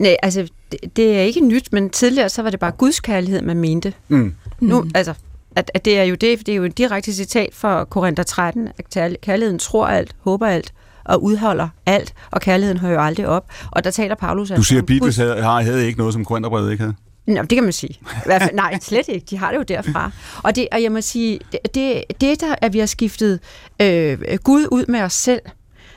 Nej, 0.00 0.16
altså, 0.22 0.48
det, 0.72 0.96
det 0.96 1.16
er 1.16 1.20
ikke 1.20 1.40
nyt, 1.40 1.72
men 1.72 1.90
tidligere 1.90 2.28
så 2.28 2.42
var 2.42 2.50
det 2.50 2.60
bare 2.60 2.70
Guds 2.70 3.00
kærlighed, 3.00 3.42
man 3.42 3.56
mente. 3.58 3.92
Mm. 4.08 4.34
Nu, 4.60 4.84
altså, 4.94 5.14
at, 5.56 5.70
at 5.74 5.84
det 5.84 5.98
er 5.98 6.02
jo 6.04 6.14
det, 6.14 6.38
det 6.46 6.48
er 6.48 6.56
jo 6.56 6.64
et 6.64 6.78
direkte 6.78 7.12
citat 7.14 7.54
fra 7.54 7.84
Korinther 7.84 8.24
13, 8.24 8.68
at 8.78 8.84
kærl- 8.96 9.14
kærligheden 9.22 9.58
tror 9.58 9.86
alt, 9.86 10.12
håber 10.20 10.46
alt 10.46 10.72
og 11.04 11.22
udholder 11.22 11.68
alt, 11.86 12.14
og 12.30 12.40
kærligheden 12.40 12.78
hører 12.78 12.92
jo 12.92 13.00
aldrig 13.00 13.26
op. 13.26 13.52
Og 13.70 13.84
der 13.84 13.90
taler 13.90 14.14
Paulus 14.14 14.48
Du 14.48 14.54
altså 14.54 14.68
siger, 14.68 14.78
om 14.80 14.82
at 14.84 14.86
Bibelen 14.86 15.14
havde, 15.14 15.42
har- 15.42 15.62
havde 15.62 15.86
ikke 15.86 15.98
noget, 15.98 16.12
som 16.14 16.24
Korintherbrevet 16.24 16.72
ikke 16.72 16.82
havde. 16.82 16.94
Nå, 17.26 17.42
det 17.42 17.48
kan 17.48 17.62
man 17.62 17.72
sige. 17.72 17.92
I 18.02 18.06
hvert 18.26 18.42
fald, 18.42 18.54
nej, 18.54 18.78
slet 18.82 19.08
ikke. 19.08 19.26
De 19.30 19.38
har 19.38 19.50
det 19.50 19.58
jo 19.58 19.62
derfra. 19.62 20.10
Og, 20.42 20.56
det, 20.56 20.68
og 20.72 20.82
jeg 20.82 20.92
må 20.92 21.00
sige, 21.00 21.40
det, 21.74 22.02
det, 22.20 22.40
der, 22.40 22.54
at 22.62 22.72
vi 22.72 22.78
har 22.78 22.86
skiftet 22.86 23.40
øh, 23.82 24.18
Gud 24.44 24.66
ud 24.72 24.84
med 24.88 25.00
os 25.00 25.12
selv, 25.12 25.40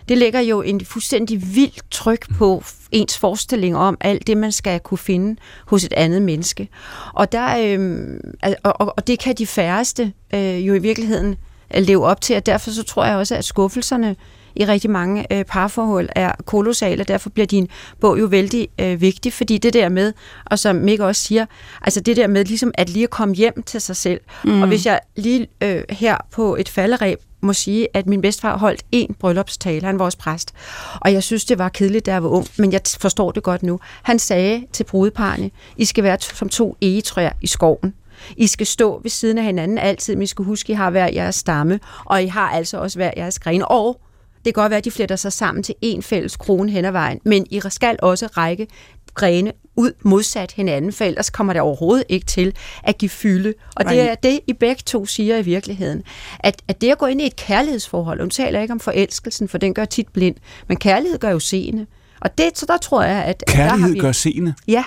det 0.09 0.17
lægger 0.17 0.39
jo 0.39 0.61
en 0.61 0.85
fuldstændig 0.85 1.55
vildt 1.55 1.81
tryk 1.91 2.35
på 2.37 2.63
ens 2.93 3.17
forestilling 3.17 3.77
om 3.77 3.97
alt 4.01 4.27
det, 4.27 4.37
man 4.37 4.51
skal 4.51 4.79
kunne 4.79 4.97
finde 4.97 5.39
hos 5.67 5.83
et 5.83 5.93
andet 5.93 6.21
menneske. 6.21 6.69
Og, 7.13 7.31
der, 7.31 7.57
øh, 7.57 8.19
og, 8.63 8.73
og, 8.81 8.93
og 8.97 9.07
det 9.07 9.19
kan 9.19 9.35
de 9.35 9.47
færreste 9.47 10.13
øh, 10.33 10.67
jo 10.67 10.73
i 10.73 10.79
virkeligheden 10.79 11.35
øh, 11.75 11.83
leve 11.83 12.05
op 12.05 12.21
til, 12.21 12.35
og 12.35 12.45
derfor 12.45 12.71
så 12.71 12.83
tror 12.83 13.05
jeg 13.05 13.15
også, 13.15 13.35
at 13.35 13.45
skuffelserne 13.45 14.15
i 14.55 14.65
rigtig 14.65 14.89
mange 14.89 15.33
øh, 15.33 15.45
parforhold 15.45 16.09
er 16.15 16.31
kolossale, 16.45 17.03
og 17.03 17.07
derfor 17.07 17.29
bliver 17.29 17.45
din 17.47 17.67
bog 17.99 18.19
jo 18.19 18.25
vældig 18.25 18.67
øh, 18.79 19.01
vigtig, 19.01 19.33
fordi 19.33 19.57
det 19.57 19.73
der 19.73 19.89
med, 19.89 20.13
og 20.45 20.59
som 20.59 20.75
Mik 20.75 20.99
også 20.99 21.21
siger, 21.21 21.45
altså 21.81 21.99
det 21.99 22.17
der 22.17 22.27
med 22.27 22.45
ligesom 22.45 22.71
at 22.73 22.89
lige 22.89 23.03
at 23.03 23.09
komme 23.09 23.35
hjem 23.35 23.63
til 23.63 23.81
sig 23.81 23.95
selv, 23.95 24.21
mm. 24.43 24.61
og 24.61 24.67
hvis 24.67 24.85
jeg 24.85 24.99
lige 25.15 25.47
øh, 25.61 25.83
her 25.89 26.17
på 26.31 26.55
et 26.55 26.69
falderæb 26.69 27.19
må 27.41 27.53
sige, 27.53 27.87
at 27.93 28.07
min 28.07 28.21
bedstefar 28.21 28.57
holdt 28.57 28.83
en 28.91 29.15
bryllupstale, 29.19 29.85
han 29.85 29.99
var 29.99 30.05
også 30.05 30.17
præst, 30.17 30.53
og 31.01 31.13
jeg 31.13 31.23
synes, 31.23 31.45
det 31.45 31.57
var 31.57 31.69
kedeligt, 31.69 32.05
da 32.05 32.11
jeg 32.11 32.23
var 32.23 32.29
ung, 32.29 32.47
men 32.57 32.71
jeg 32.71 32.81
forstår 32.99 33.31
det 33.31 33.43
godt 33.43 33.63
nu. 33.63 33.79
Han 34.03 34.19
sagde 34.19 34.63
til 34.73 34.83
brudeparne, 34.83 35.51
I 35.77 35.85
skal 35.85 36.03
være 36.03 36.17
som 36.19 36.49
to 36.49 36.77
egetræer 36.81 37.31
i 37.41 37.47
skoven. 37.47 37.93
I 38.37 38.47
skal 38.47 38.67
stå 38.67 38.99
ved 39.03 39.09
siden 39.09 39.37
af 39.37 39.43
hinanden 39.43 39.77
altid, 39.77 40.15
men 40.15 40.21
I 40.21 40.27
skal 40.27 40.45
huske, 40.45 40.65
at 40.65 40.69
I 40.69 40.73
har 40.73 40.89
hver 40.89 41.09
jeres 41.13 41.35
stamme, 41.35 41.79
og 42.05 42.23
I 42.23 42.27
har 42.27 42.49
altså 42.49 42.77
også 42.77 42.97
hver 42.97 43.11
jeres 43.17 43.39
grene. 43.39 43.67
Og 43.67 43.99
det 44.45 44.53
kan 44.53 44.61
godt 44.61 44.69
være, 44.69 44.77
at 44.77 44.85
de 44.85 44.91
fletter 44.91 45.15
sig 45.15 45.33
sammen 45.33 45.63
til 45.63 45.75
en 45.81 46.03
fælles 46.03 46.35
krone 46.35 46.71
hen 46.71 46.85
ad 46.85 46.91
vejen, 46.91 47.19
men 47.25 47.45
I 47.49 47.61
skal 47.69 47.97
også 48.01 48.27
række 48.27 48.67
grene 49.13 49.51
ud 49.75 49.91
modsat 50.01 50.51
hinanden, 50.51 50.93
for 50.93 51.05
ellers 51.05 51.29
kommer 51.29 51.53
det 51.53 51.61
overhovedet 51.61 52.05
ikke 52.09 52.25
til 52.25 52.55
at 52.83 52.97
give 52.97 53.09
fylde. 53.09 53.53
Og 53.75 53.89
det 53.89 54.01
er 54.01 54.15
det, 54.15 54.39
I 54.47 54.53
begge 54.53 54.81
to 54.85 55.05
siger 55.05 55.37
i 55.37 55.41
virkeligheden. 55.41 56.03
At, 56.39 56.61
at 56.67 56.81
det 56.81 56.91
at 56.91 56.97
gå 56.97 57.05
ind 57.05 57.21
i 57.21 57.25
et 57.25 57.35
kærlighedsforhold, 57.35 58.19
og 58.19 58.25
nu 58.25 58.29
taler 58.29 58.61
ikke 58.61 58.71
om 58.71 58.79
forelskelsen, 58.79 59.47
for 59.47 59.57
den 59.57 59.73
gør 59.73 59.85
tit 59.85 60.07
blind, 60.07 60.35
men 60.67 60.77
kærlighed 60.77 61.19
gør 61.19 61.29
jo 61.29 61.39
seende. 61.39 61.85
Og 62.21 62.37
det, 62.37 62.57
så 62.57 62.65
der 62.65 62.77
tror 62.77 63.03
jeg, 63.03 63.23
at... 63.23 63.43
at 63.47 63.55
der 63.55 63.61
har 63.61 63.69
Kærlighed 63.69 63.93
vi, 63.93 63.99
gør 63.99 64.11
seende. 64.11 64.53
Ja, 64.67 64.83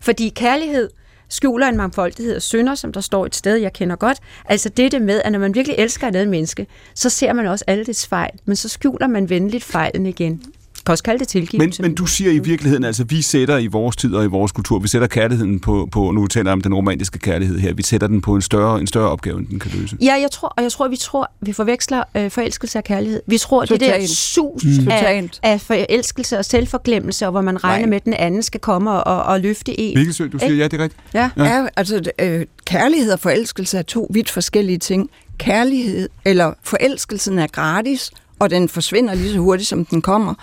fordi 0.00 0.28
kærlighed 0.28 0.90
skjuler 1.28 1.66
en 1.66 1.76
mangfoldighed 1.76 2.34
af 2.34 2.42
synder, 2.42 2.74
som 2.74 2.92
der 2.92 3.00
står 3.00 3.26
et 3.26 3.34
sted, 3.34 3.56
jeg 3.56 3.72
kender 3.72 3.96
godt. 3.96 4.18
Altså 4.44 4.68
det 4.68 4.92
det 4.92 5.02
med, 5.02 5.22
at 5.24 5.32
når 5.32 5.38
man 5.38 5.54
virkelig 5.54 5.76
elsker 5.78 6.08
et 6.08 6.16
andet 6.16 6.28
menneske, 6.28 6.66
så 6.94 7.10
ser 7.10 7.32
man 7.32 7.46
også 7.46 7.64
alle 7.66 7.84
dets 7.84 8.06
fejl, 8.06 8.32
men 8.44 8.56
så 8.56 8.68
skjuler 8.68 9.06
man 9.06 9.30
venligt 9.30 9.64
fejlen 9.64 10.06
igen 10.06 10.42
kan 10.86 10.92
også 10.92 11.04
kalde 11.04 11.18
det 11.24 11.34
Men, 11.34 11.42
tilgivelse. 11.42 11.82
men 11.82 11.94
du 11.94 12.06
siger 12.06 12.30
i 12.32 12.38
virkeligheden, 12.38 12.84
altså 12.84 13.04
vi 13.04 13.22
sætter 13.22 13.58
i 13.58 13.66
vores 13.66 13.96
tid 13.96 14.14
og 14.14 14.24
i 14.24 14.26
vores 14.26 14.52
kultur, 14.52 14.78
vi 14.78 14.88
sætter 14.88 15.08
kærligheden 15.08 15.60
på, 15.60 15.88
på 15.92 16.10
nu 16.10 16.26
taler 16.26 16.50
jeg 16.50 16.52
om 16.52 16.60
den 16.60 16.74
romantiske 16.74 17.18
kærlighed 17.18 17.58
her, 17.58 17.74
vi 17.74 17.82
sætter 17.82 18.06
den 18.06 18.20
på 18.20 18.34
en 18.34 18.42
større, 18.42 18.80
en 18.80 18.86
større 18.86 19.08
opgave, 19.10 19.38
end 19.38 19.46
den 19.46 19.58
kan 19.58 19.70
løse. 19.74 19.96
Ja, 20.02 20.14
jeg 20.20 20.30
tror, 20.32 20.48
og 20.56 20.62
jeg 20.62 20.72
tror, 20.72 20.88
vi 20.88 20.96
tror, 20.96 21.30
vi 21.40 21.52
forveksler 21.52 22.02
øh, 22.16 22.30
forelskelse 22.30 22.78
og 22.78 22.84
kærlighed. 22.84 23.22
Vi 23.26 23.38
tror, 23.38 23.60
det 23.64 23.80
der 23.80 23.86
Totalt. 23.92 24.10
sus 24.10 24.64
Mm. 24.64 24.88
af, 24.88 25.00
Totalt. 25.00 25.40
af 25.42 25.60
forelskelse 25.60 26.38
og 26.38 26.44
selvforglemmelse, 26.44 27.26
og 27.26 27.30
hvor 27.30 27.40
man 27.40 27.64
regner 27.64 27.78
Nej. 27.86 27.88
med, 27.90 27.96
at 27.96 28.04
den 28.04 28.14
anden 28.14 28.42
skal 28.42 28.60
komme 28.60 28.90
og, 29.04 29.22
og 29.22 29.40
løfte 29.40 29.80
en. 29.80 29.96
Vikkelsø, 29.98 30.26
du 30.32 30.38
siger, 30.38 30.54
ja, 30.54 30.64
det 30.64 30.72
er 30.80 30.82
rigtigt. 30.84 31.02
Ja. 31.14 31.30
Ja. 31.36 31.44
Ja. 31.44 31.56
Ja, 31.60 31.66
altså 31.76 32.10
øh, 32.18 32.44
kærlighed 32.64 33.12
og 33.12 33.20
forelskelse 33.20 33.78
er 33.78 33.82
to 33.82 34.06
vidt 34.10 34.30
forskellige 34.30 34.78
ting. 34.78 35.10
Kærlighed, 35.38 36.08
eller 36.24 36.52
forelskelsen 36.62 37.38
er 37.38 37.46
gratis, 37.46 38.10
og 38.38 38.50
den 38.50 38.68
forsvinder 38.68 39.14
lige 39.14 39.32
så 39.32 39.38
hurtigt, 39.38 39.68
som 39.68 39.84
den 39.84 40.02
kommer. 40.02 40.34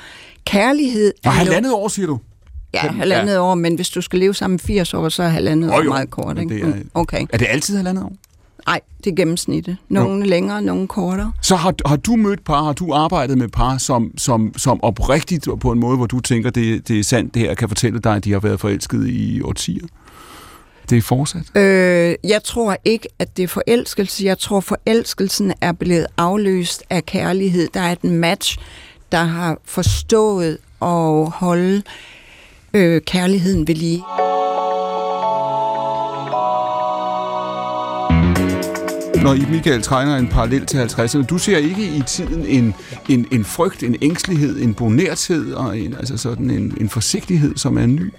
Kærlighed 0.45 1.07
Og 1.25 1.29
er 1.29 1.33
jo- 1.33 1.37
halvandet 1.37 1.73
år, 1.73 1.87
siger 1.87 2.07
du? 2.07 2.19
Ja, 2.73 2.79
halvandet 2.79 3.37
år, 3.37 3.55
men 3.55 3.75
hvis 3.75 3.89
du 3.89 4.01
skal 4.01 4.19
leve 4.19 4.33
sammen 4.35 4.59
80 4.59 4.93
år, 4.93 5.09
så 5.09 5.23
er 5.23 5.27
halvandet 5.27 5.69
Åh, 5.69 5.75
år 5.75 5.83
jo, 5.83 5.89
meget 5.89 6.09
kort. 6.09 6.37
Ikke? 6.37 6.55
det 6.55 6.63
er- 6.63 6.67
Mm, 6.75 6.89
Okay. 6.93 7.25
Er 7.33 7.37
det 7.37 7.47
altid 7.49 7.75
halvandet 7.75 8.03
år? 8.03 8.13
Nej, 8.67 8.79
det 9.03 9.11
er 9.11 9.15
gennemsnittet. 9.15 9.77
Nogle 9.89 10.25
længere, 10.25 10.61
nogle 10.61 10.87
kortere. 10.87 11.31
Så 11.41 11.55
har, 11.55 11.73
har 11.85 11.95
du 11.95 12.15
mødt 12.15 12.43
par, 12.45 12.63
har 12.63 12.73
du 12.73 12.93
arbejdet 12.93 13.37
med 13.37 13.47
par, 13.47 13.77
som, 13.77 14.11
som, 14.17 14.53
som 14.57 14.83
oprigtigt 14.83 15.47
og 15.47 15.59
på 15.59 15.71
en 15.71 15.79
måde, 15.79 15.97
hvor 15.97 16.05
du 16.05 16.19
tænker, 16.19 16.49
det, 16.49 16.87
det 16.87 16.99
er 16.99 17.03
sandt, 17.03 17.33
det 17.33 17.41
her 17.41 17.53
kan 17.55 17.67
fortælle 17.67 17.99
dig, 17.99 18.15
at 18.15 18.23
de 18.25 18.31
har 18.31 18.39
været 18.39 18.59
forelsket 18.59 19.07
i 19.07 19.41
årtier? 19.41 19.85
Det 20.89 20.97
er 20.97 21.01
fortsat. 21.01 21.57
Øh, 21.57 22.15
jeg 22.23 22.43
tror 22.43 22.77
ikke, 22.85 23.07
at 23.19 23.37
det 23.37 23.43
er 23.43 23.47
forelskelse. 23.47 24.25
Jeg 24.25 24.39
tror, 24.39 24.59
forelskelsen 24.59 25.53
er 25.61 25.71
blevet 25.71 26.07
afløst 26.17 26.83
af 26.89 27.05
kærlighed. 27.05 27.67
Der 27.73 27.79
er 27.81 27.91
et 27.91 28.03
match, 28.03 28.57
der 29.13 29.23
har 29.23 29.57
forstået 29.65 30.57
at 30.81 31.29
holde 31.29 31.83
øh, 32.73 33.01
kærligheden 33.01 33.67
ved 33.67 33.75
lige. 33.75 34.03
når 39.23 39.33
I, 39.33 39.45
Michael, 39.51 39.81
trænger 39.81 40.17
en 40.17 40.27
parallel 40.27 40.65
til 40.65 40.77
50'erne. 40.77 41.25
Du 41.25 41.37
ser 41.37 41.57
ikke 41.57 41.85
i 41.85 42.01
tiden 42.07 42.45
en, 42.45 42.73
en, 43.09 43.27
en 43.31 43.45
frygt, 43.45 43.83
en 43.83 43.95
ængstelighed, 44.01 44.61
en 44.61 44.73
bonerthed 44.73 45.53
og 45.53 45.79
en, 45.79 45.93
altså 45.93 46.17
sådan 46.17 46.49
en, 46.49 46.77
en 46.81 46.89
forsigtighed, 46.89 47.57
som 47.57 47.77
er 47.77 47.85
ny? 47.85 48.13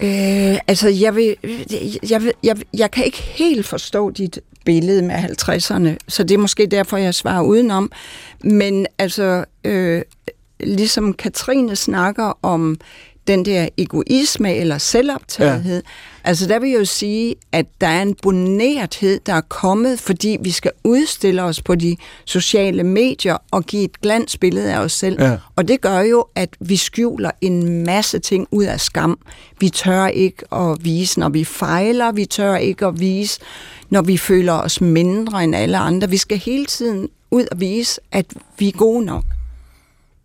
Øh, 0.00 0.58
altså, 0.68 0.88
jeg, 0.88 1.16
vil, 1.16 1.36
jeg, 2.10 2.22
vil, 2.22 2.32
jeg, 2.42 2.56
jeg 2.74 2.90
kan 2.90 3.04
ikke 3.04 3.22
helt 3.22 3.66
forstå 3.66 4.10
dit 4.10 4.38
billede 4.66 5.02
med 5.02 5.14
50'erne, 5.14 5.96
så 6.08 6.24
det 6.24 6.34
er 6.34 6.38
måske 6.38 6.66
derfor, 6.66 6.96
jeg 6.96 7.14
svarer 7.14 7.42
udenom. 7.42 7.92
Men 8.44 8.86
altså, 8.98 9.44
øh, 9.64 10.02
ligesom 10.60 11.12
Katrine 11.12 11.76
snakker 11.76 12.38
om 12.42 12.76
den 13.26 13.44
der 13.44 13.68
egoisme 13.76 14.54
eller 14.54 14.78
selvoptagethed, 14.78 15.82
ja 15.86 15.90
altså 16.26 16.46
der 16.46 16.58
vil 16.58 16.70
jeg 16.70 16.78
jo 16.78 16.84
sige, 16.84 17.34
at 17.52 17.66
der 17.80 17.86
er 17.86 18.02
en 18.02 18.14
bonerthed, 18.22 19.20
der 19.26 19.32
er 19.32 19.40
kommet, 19.40 20.00
fordi 20.00 20.36
vi 20.40 20.50
skal 20.50 20.70
udstille 20.84 21.42
os 21.42 21.62
på 21.62 21.74
de 21.74 21.96
sociale 22.24 22.84
medier 22.84 23.36
og 23.50 23.64
give 23.64 23.84
et 23.84 24.00
glansbillede 24.00 24.72
af 24.74 24.78
os 24.78 24.92
selv. 24.92 25.22
Ja. 25.22 25.36
Og 25.56 25.68
det 25.68 25.80
gør 25.80 26.00
jo, 26.00 26.26
at 26.34 26.48
vi 26.60 26.76
skjuler 26.76 27.30
en 27.40 27.84
masse 27.84 28.18
ting 28.18 28.48
ud 28.50 28.64
af 28.64 28.80
skam. 28.80 29.18
Vi 29.60 29.68
tør 29.68 30.06
ikke 30.06 30.54
at 30.54 30.84
vise, 30.84 31.20
når 31.20 31.28
vi 31.28 31.44
fejler. 31.44 32.12
Vi 32.12 32.24
tør 32.24 32.56
ikke 32.56 32.86
at 32.86 33.00
vise, 33.00 33.40
når 33.90 34.02
vi 34.02 34.16
føler 34.16 34.52
os 34.52 34.80
mindre 34.80 35.44
end 35.44 35.56
alle 35.56 35.78
andre. 35.78 36.10
Vi 36.10 36.16
skal 36.16 36.38
hele 36.38 36.66
tiden 36.66 37.08
ud 37.30 37.46
og 37.52 37.60
vise, 37.60 38.00
at 38.12 38.26
vi 38.58 38.68
er 38.68 38.72
gode 38.72 39.04
nok. 39.04 39.24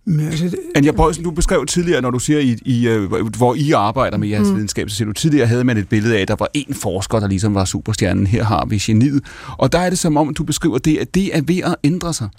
Men 0.06 0.28
altså, 0.28 0.46
det... 0.46 0.60
Anja 0.76 0.92
Bøjsen, 0.92 1.24
du 1.24 1.32
beskrev 1.32 1.66
tidligere, 1.66 2.02
når 2.02 2.12
du 2.12 2.20
siger, 2.20 2.40
I, 2.40 2.58
I, 2.66 2.88
øh, 2.88 3.26
hvor 3.38 3.56
I 3.56 3.72
arbejder 3.72 4.18
med 4.18 4.28
jeres 4.28 4.48
mm. 4.48 4.56
videnskab, 4.56 4.90
så 4.90 4.96
siger 4.96 5.06
du, 5.06 5.14
tidligere 5.14 5.48
havde 5.48 5.64
man 5.64 5.78
et 5.78 5.90
billede 5.90 6.18
af, 6.18 6.22
at 6.22 6.28
der 6.28 6.36
var 6.40 6.50
en 6.54 6.74
forsker, 6.74 7.20
der 7.20 7.28
ligesom 7.28 7.56
var 7.56 7.66
superstjernen. 7.66 8.28
Her 8.28 8.44
har 8.44 8.66
vi 8.66 8.78
geniet. 8.78 9.24
Og 9.58 9.72
der 9.72 9.80
er 9.80 9.90
det 9.90 10.00
som 10.00 10.18
om, 10.18 10.34
du 10.34 10.44
beskriver 10.44 10.78
det, 10.78 10.98
at 10.98 11.16
det 11.16 11.38
er 11.38 11.42
ved 11.42 11.62
at 11.64 11.76
ændre 11.84 12.14
sig. 12.14 12.30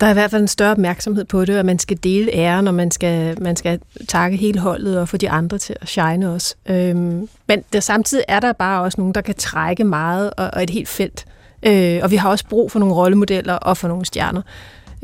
Der 0.00 0.06
er 0.06 0.10
i 0.10 0.14
hvert 0.14 0.30
fald 0.30 0.42
en 0.42 0.48
større 0.48 0.70
opmærksomhed 0.70 1.24
på 1.24 1.44
det, 1.44 1.54
at 1.54 1.66
man 1.66 1.78
skal 1.78 1.98
dele 2.04 2.34
æren, 2.34 2.68
og 2.68 2.74
man 2.74 2.90
skal, 2.90 3.42
man 3.42 3.56
skal 3.56 3.80
takke 4.08 4.36
hele 4.36 4.60
holdet 4.60 4.98
og 4.98 5.08
få 5.08 5.16
de 5.16 5.30
andre 5.30 5.58
til 5.58 5.76
at 5.80 5.88
shine 5.88 6.32
også. 6.32 6.54
Øhm, 6.68 7.28
men 7.48 7.62
der, 7.72 7.80
samtidig 7.80 8.24
er 8.28 8.40
der 8.40 8.52
bare 8.52 8.82
også 8.82 9.00
nogen, 9.00 9.14
der 9.14 9.20
kan 9.20 9.34
trække 9.34 9.84
meget 9.84 10.30
og, 10.36 10.50
og 10.52 10.62
et 10.62 10.70
helt 10.70 10.88
felt. 10.88 11.24
Øh, 11.62 12.00
og 12.02 12.10
vi 12.10 12.16
har 12.16 12.30
også 12.30 12.44
brug 12.48 12.72
for 12.72 12.78
nogle 12.78 12.94
rollemodeller 12.94 13.54
og 13.54 13.76
for 13.76 13.88
nogle 13.88 14.04
stjerner. 14.04 14.42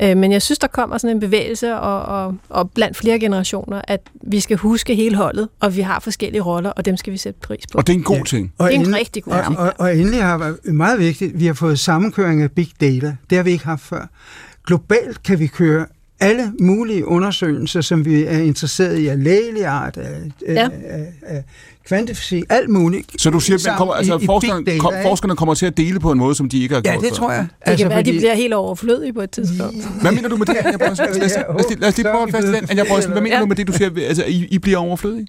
Øh, 0.01 0.17
men 0.17 0.31
jeg 0.31 0.41
synes, 0.41 0.59
der 0.59 0.67
kommer 0.67 0.97
sådan 0.97 1.15
en 1.15 1.19
bevægelse, 1.19 1.75
og, 1.75 2.01
og, 2.01 2.35
og 2.49 2.71
blandt 2.71 2.97
flere 2.97 3.19
generationer, 3.19 3.81
at 3.87 4.01
vi 4.23 4.39
skal 4.39 4.57
huske 4.57 4.95
hele 4.95 5.15
holdet, 5.15 5.49
og 5.59 5.75
vi 5.75 5.81
har 5.81 5.99
forskellige 5.99 6.41
roller, 6.41 6.69
og 6.69 6.85
dem 6.85 6.97
skal 6.97 7.13
vi 7.13 7.17
sætte 7.17 7.39
pris 7.39 7.67
på. 7.71 7.77
Og 7.77 7.87
det 7.87 7.93
er 7.93 7.97
en 7.97 8.03
god 8.03 8.17
ja. 8.17 8.23
ting. 8.23 8.53
Og 8.57 8.69
det 8.69 8.75
er 8.75 8.79
en 8.79 8.95
rigtig 8.95 9.23
god 9.23 9.33
ting. 9.33 9.57
Og, 9.57 9.65
og, 9.65 9.73
og 9.77 9.97
endelig 9.97 10.23
har 10.23 10.37
været 10.37 10.57
meget 10.65 10.99
vigtigt, 10.99 11.39
vi 11.39 11.45
har 11.45 11.53
fået 11.53 11.79
sammenkøring 11.79 12.41
af 12.41 12.51
big 12.51 12.71
data. 12.81 13.15
Det 13.29 13.35
har 13.35 13.43
vi 13.43 13.51
ikke 13.51 13.65
haft 13.65 13.83
før. 13.83 14.07
Globalt 14.67 15.23
kan 15.23 15.39
vi 15.39 15.47
køre 15.47 15.85
alle 16.19 16.53
mulige 16.59 17.07
undersøgelser, 17.07 17.81
som 17.81 18.05
vi 18.05 18.23
er 18.23 18.37
interesseret 18.37 18.97
i, 18.97 19.07
af 19.07 19.23
lægelig 19.23 19.65
art, 19.65 19.97
af, 19.97 20.31
ja. 20.47 20.69
af, 20.85 21.13
af 21.21 21.43
kvantifisering, 21.89 22.45
alt 22.49 22.69
muligt. 22.69 23.21
Så 23.21 23.29
du 23.29 23.39
siger, 23.39 23.71
at 23.71 23.77
kommer, 23.77 23.93
altså, 23.93 24.17
i, 24.17 24.25
forskerne, 24.25 24.65
data, 24.65 24.77
kom, 24.77 24.93
forskerne 25.03 25.35
kommer 25.35 25.53
til 25.53 25.65
at 25.65 25.77
dele 25.77 25.99
på 25.99 26.11
en 26.11 26.17
måde, 26.19 26.35
som 26.35 26.49
de 26.49 26.63
ikke 26.63 26.75
har 26.75 26.81
gjort 26.81 26.95
Ja, 26.95 26.99
det 26.99 27.13
tror 27.13 27.31
jeg. 27.31 27.41
Det 27.59 27.71
altså, 27.71 27.83
kan 27.83 27.89
være, 27.89 27.99
fordi... 27.99 28.11
de 28.11 28.17
bliver 28.17 28.33
helt 28.33 28.53
overflødige 28.53 29.13
på 29.13 29.21
et 29.21 29.31
tidspunkt. 29.31 30.01
Hvad 30.01 30.11
mener 30.11 30.29
du 30.29 30.37
med 30.37 30.45
det, 30.45 30.55
Anja 30.57 30.77
Brønsen? 30.77 31.05
Lad 31.79 31.89
os 31.89 31.97
lige 31.97 32.07
prøve 32.11 32.23
at 32.23 32.31
fast 32.31 32.47
den. 32.47 32.55
Anja 32.69 32.83
Brønsen, 32.83 33.11
hvad 33.11 33.21
mener 33.21 33.39
du 33.39 33.45
med 33.45 33.55
det, 33.55 33.67
du 33.67 33.73
siger, 33.73 33.89
altså, 34.07 34.23
I, 34.27 34.47
I 34.51 34.57
bliver 34.57 34.77
overflødige? 34.77 35.27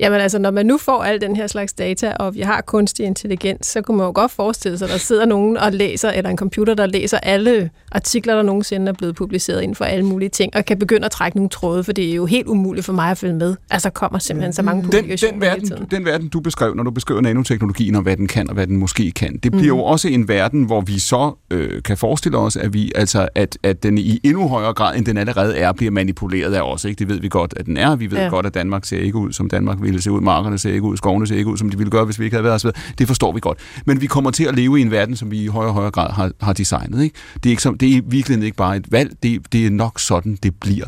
Jamen 0.00 0.20
altså, 0.20 0.38
når 0.38 0.50
man 0.50 0.66
nu 0.66 0.78
får 0.78 1.02
al 1.02 1.20
den 1.20 1.36
her 1.36 1.46
slags 1.46 1.72
data, 1.72 2.12
og 2.12 2.34
vi 2.34 2.40
har 2.40 2.60
kunstig 2.60 3.06
intelligens, 3.06 3.66
så 3.66 3.82
kunne 3.82 3.96
man 3.96 4.06
jo 4.06 4.12
godt 4.14 4.30
forestille 4.30 4.78
sig, 4.78 4.86
at 4.86 4.92
der 4.92 4.98
sidder 4.98 5.26
nogen 5.26 5.56
og 5.56 5.72
læser, 5.72 6.10
eller 6.10 6.30
en 6.30 6.36
computer, 6.36 6.74
der 6.74 6.86
læser 6.86 7.18
alle 7.18 7.70
artikler, 7.92 8.34
der 8.34 8.42
nogensinde 8.42 8.88
er 8.88 8.92
blevet 8.92 9.14
publiceret 9.14 9.62
inden 9.62 9.74
for 9.74 9.84
alle 9.84 10.06
mulige 10.06 10.28
ting, 10.28 10.56
og 10.56 10.64
kan 10.64 10.78
begynde 10.78 11.04
at 11.04 11.10
trække 11.10 11.36
nogle 11.36 11.50
tråde, 11.50 11.84
for 11.84 11.92
det 11.92 12.10
er 12.10 12.14
jo 12.14 12.26
helt 12.26 12.46
umuligt 12.46 12.86
for 12.86 12.92
mig 12.92 13.10
at 13.10 13.18
følge 13.18 13.34
med. 13.34 13.56
Altså, 13.70 13.88
der 13.88 13.92
kommer 13.92 14.18
simpelthen 14.18 14.52
så 14.52 14.62
mange 14.62 14.82
publikationer 14.82 15.50
den, 15.50 15.60
den 15.60 15.70
verden, 15.70 15.86
den 15.92 16.04
verden, 16.04 16.28
du 16.28 16.40
beskrev, 16.40 16.74
når 16.74 16.82
du 16.82 16.90
beskriver 16.90 17.20
nanoteknologien 17.20 17.94
og 17.94 18.02
hvad 18.02 18.16
den 18.16 18.26
kan 18.26 18.48
og 18.48 18.54
hvad 18.54 18.66
den 18.66 18.76
måske 18.76 19.10
kan, 19.10 19.38
det 19.42 19.52
bliver 19.52 19.74
mm. 19.74 19.78
jo 19.78 19.78
også 19.78 20.08
en 20.08 20.28
verden, 20.28 20.64
hvor 20.64 20.80
vi 20.80 20.98
så 20.98 21.32
øh, 21.50 21.82
kan 21.82 21.96
forestille 21.96 22.38
os, 22.38 22.56
at 22.56 22.72
vi 22.72 22.92
altså 22.94 23.28
at, 23.34 23.58
at 23.62 23.82
den 23.82 23.98
i 23.98 24.20
endnu 24.22 24.48
højere 24.48 24.74
grad, 24.74 24.96
end 24.96 25.06
den 25.06 25.16
allerede 25.16 25.56
er, 25.56 25.72
bliver 25.72 25.90
manipuleret 25.90 26.54
af 26.54 26.60
os. 26.60 26.84
Ikke? 26.84 26.98
Det 26.98 27.08
ved 27.08 27.20
vi 27.20 27.28
godt, 27.28 27.54
at 27.56 27.66
den 27.66 27.76
er. 27.76 27.96
Vi 27.96 28.10
ved 28.10 28.18
ja. 28.18 28.28
godt, 28.28 28.46
at 28.46 28.54
Danmark 28.54 28.84
ser 28.84 28.98
ikke 28.98 29.18
ud, 29.18 29.32
som 29.32 29.48
Danmark 29.48 29.82
ville 29.82 30.02
se 30.02 30.10
ud. 30.10 30.20
Markerne 30.20 30.58
ser 30.58 30.72
ikke 30.72 30.82
ud. 30.82 30.96
Skovene 30.96 31.26
ser 31.26 31.36
ikke 31.36 31.50
ud, 31.50 31.56
som 31.56 31.70
de 31.70 31.78
ville 31.78 31.90
gøre, 31.90 32.04
hvis 32.04 32.18
vi 32.18 32.24
ikke 32.24 32.34
havde 32.34 32.44
været 32.44 32.54
osv. 32.54 32.70
Det 32.98 33.06
forstår 33.06 33.32
vi 33.32 33.40
godt. 33.40 33.58
Men 33.86 34.00
vi 34.00 34.06
kommer 34.06 34.30
til 34.30 34.44
at 34.44 34.56
leve 34.56 34.78
i 34.78 34.82
en 34.82 34.90
verden, 34.90 35.16
som 35.16 35.30
vi 35.30 35.44
i 35.44 35.46
højere 35.46 35.70
og 35.70 35.74
højere 35.74 35.90
grad 35.90 36.12
har, 36.12 36.30
har 36.40 36.52
designet. 36.52 37.02
Ikke? 37.02 37.16
Det, 37.34 37.46
er 37.46 37.50
ikke 37.50 37.62
som, 37.62 37.78
det 37.78 37.96
er 37.96 38.00
virkelig 38.06 38.44
ikke 38.44 38.56
bare 38.56 38.76
et 38.76 38.92
valg. 38.92 39.12
Det, 39.22 39.52
det 39.52 39.66
er 39.66 39.70
nok 39.70 40.00
sådan, 40.00 40.38
det 40.42 40.54
bliver. 40.60 40.86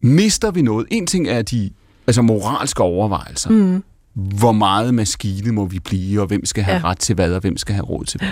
Mister 0.00 0.50
vi 0.50 0.62
noget? 0.62 0.86
En 0.90 1.06
ting 1.06 1.28
er 1.28 1.42
de 1.42 1.70
altså 2.06 2.22
moralske 2.22 2.82
overvejelser. 2.82 3.50
Mm 3.50 3.82
hvor 4.14 4.52
meget 4.52 4.94
maskine 4.94 5.52
må 5.52 5.66
vi 5.66 5.78
blive, 5.78 6.20
og 6.20 6.26
hvem 6.26 6.44
skal 6.44 6.64
have 6.64 6.76
ja. 6.76 6.84
ret 6.84 6.98
til 6.98 7.14
hvad, 7.14 7.32
og 7.34 7.40
hvem 7.40 7.56
skal 7.56 7.74
have 7.74 7.84
råd 7.84 8.04
til 8.04 8.20
hvad. 8.20 8.30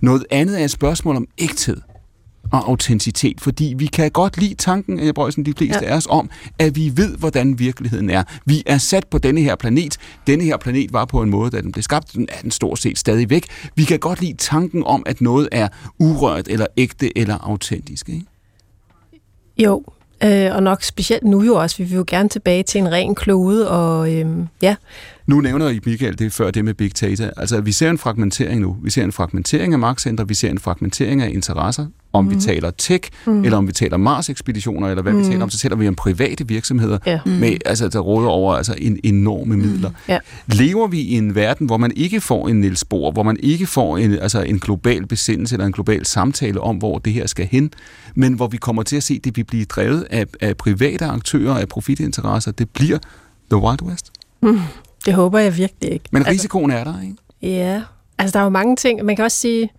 Noget 0.00 0.24
andet 0.30 0.60
er 0.60 0.64
et 0.64 0.70
spørgsmål 0.70 1.16
om 1.16 1.26
ægthed 1.38 1.80
og 2.52 2.68
autenticitet, 2.68 3.40
fordi 3.40 3.74
vi 3.76 3.86
kan 3.86 4.10
godt 4.10 4.38
lide 4.38 4.54
tanken, 4.54 4.98
jeg 4.98 5.14
bruger 5.14 5.30
sådan 5.30 5.44
de 5.44 5.52
fleste 5.56 5.84
ja. 5.84 5.90
af 5.90 5.96
os, 5.96 6.06
om, 6.10 6.30
at 6.58 6.76
vi 6.76 6.92
ved, 6.96 7.16
hvordan 7.16 7.58
virkeligheden 7.58 8.10
er. 8.10 8.22
Vi 8.46 8.62
er 8.66 8.78
sat 8.78 9.06
på 9.06 9.18
denne 9.18 9.40
her 9.40 9.56
planet. 9.56 9.98
Denne 10.26 10.44
her 10.44 10.56
planet 10.56 10.92
var 10.92 11.04
på 11.04 11.22
en 11.22 11.30
måde, 11.30 11.50
da 11.50 11.60
den 11.60 11.72
blev 11.72 11.82
skabt, 11.82 12.12
den 12.12 12.28
er 12.32 12.40
den 12.42 12.50
stort 12.50 12.78
set 12.78 12.98
stadig 12.98 13.30
væk. 13.30 13.46
Vi 13.76 13.84
kan 13.84 13.98
godt 13.98 14.20
lide 14.20 14.36
tanken 14.36 14.84
om, 14.84 15.02
at 15.06 15.20
noget 15.20 15.48
er 15.52 15.68
urørt, 15.98 16.48
eller 16.48 16.66
ægte, 16.76 17.18
eller 17.18 17.38
autentisk. 17.38 18.08
Ikke? 18.08 18.26
Jo, 19.58 19.84
øh, 20.24 20.56
og 20.56 20.62
nok 20.62 20.82
specielt 20.82 21.24
nu 21.24 21.42
jo 21.42 21.54
også. 21.54 21.76
Vi 21.76 21.84
vil 21.84 21.96
jo 21.96 22.04
gerne 22.06 22.28
tilbage 22.28 22.62
til 22.62 22.78
en 22.78 22.92
ren 22.92 23.14
klode, 23.14 23.70
og 23.70 24.12
øh, 24.12 24.26
ja, 24.62 24.76
nu 25.26 25.40
nævner 25.40 25.68
I, 25.68 25.80
Michael, 25.86 26.18
det 26.18 26.32
før 26.32 26.50
det 26.50 26.64
med 26.64 26.74
big 26.74 27.00
data. 27.00 27.30
Altså, 27.36 27.60
vi 27.60 27.72
ser 27.72 27.90
en 27.90 27.98
fragmentering 27.98 28.60
nu. 28.60 28.76
Vi 28.82 28.90
ser 28.90 29.04
en 29.04 29.12
fragmentering 29.12 29.72
af 29.72 29.78
magtcentre, 29.78 30.28
vi 30.28 30.34
ser 30.34 30.50
en 30.50 30.58
fragmentering 30.58 31.22
af 31.22 31.30
interesser. 31.30 31.86
Om 32.14 32.24
mm. 32.24 32.30
vi 32.30 32.36
taler 32.40 32.70
tech, 32.70 33.10
mm. 33.26 33.44
eller 33.44 33.58
om 33.58 33.66
vi 33.66 33.72
taler 33.72 33.96
Mars-ekspeditioner, 33.96 34.88
eller 34.88 35.02
hvad 35.02 35.12
mm. 35.12 35.18
vi 35.18 35.24
taler 35.24 35.42
om, 35.42 35.50
så 35.50 35.58
taler 35.58 35.76
vi 35.76 35.88
om 35.88 35.94
private 35.94 36.48
virksomheder, 36.48 36.98
ja. 37.06 37.20
med, 37.26 37.56
altså, 37.66 37.88
der 37.88 37.98
råder 37.98 38.28
over 38.28 38.54
altså, 38.54 38.74
en 38.78 38.98
enorme 39.04 39.56
midler. 39.56 39.88
Mm. 39.88 39.94
Ja. 40.08 40.18
Lever 40.46 40.86
vi 40.86 41.00
i 41.00 41.12
en 41.12 41.34
verden, 41.34 41.66
hvor 41.66 41.76
man 41.76 41.92
ikke 41.96 42.20
får 42.20 42.48
en 42.48 42.60
Niels 42.60 42.84
Bohr, 42.84 43.12
hvor 43.12 43.22
man 43.22 43.36
ikke 43.40 43.66
får 43.66 43.98
en, 43.98 44.18
altså, 44.18 44.42
en 44.42 44.58
global 44.58 45.06
besindelse 45.06 45.54
eller 45.54 45.66
en 45.66 45.72
global 45.72 46.06
samtale 46.06 46.60
om, 46.60 46.76
hvor 46.76 46.98
det 46.98 47.12
her 47.12 47.26
skal 47.26 47.46
hen, 47.46 47.70
men 48.14 48.32
hvor 48.32 48.46
vi 48.46 48.56
kommer 48.56 48.82
til 48.82 48.96
at 48.96 49.02
se, 49.02 49.14
at 49.14 49.24
det 49.24 49.36
vil 49.36 49.44
blive 49.44 49.64
drevet 49.64 50.06
af, 50.10 50.26
af 50.40 50.56
private 50.56 51.04
aktører, 51.04 51.54
af 51.54 51.68
profitinteresser, 51.68 52.50
det 52.52 52.70
bliver 52.70 52.98
The 53.50 53.56
Wild 53.56 53.82
West? 53.82 54.10
Mm. 54.42 54.58
Det 55.06 55.14
håber 55.14 55.38
jeg 55.38 55.56
virkelig 55.56 55.92
ikke. 55.92 56.04
Men 56.10 56.22
altså- 56.22 56.30
risikoen 56.32 56.70
altså, 56.70 56.90
er 56.90 56.94
der, 56.94 57.02
ikke? 57.02 57.16
Ja, 57.42 57.82
altså 58.18 58.32
der 58.32 58.40
er 58.40 58.44
jo 58.44 58.50
mange 58.50 58.76
ting. 58.76 59.04
Man 59.04 59.16
kan 59.16 59.24
også 59.24 59.36
sige, 59.36 59.70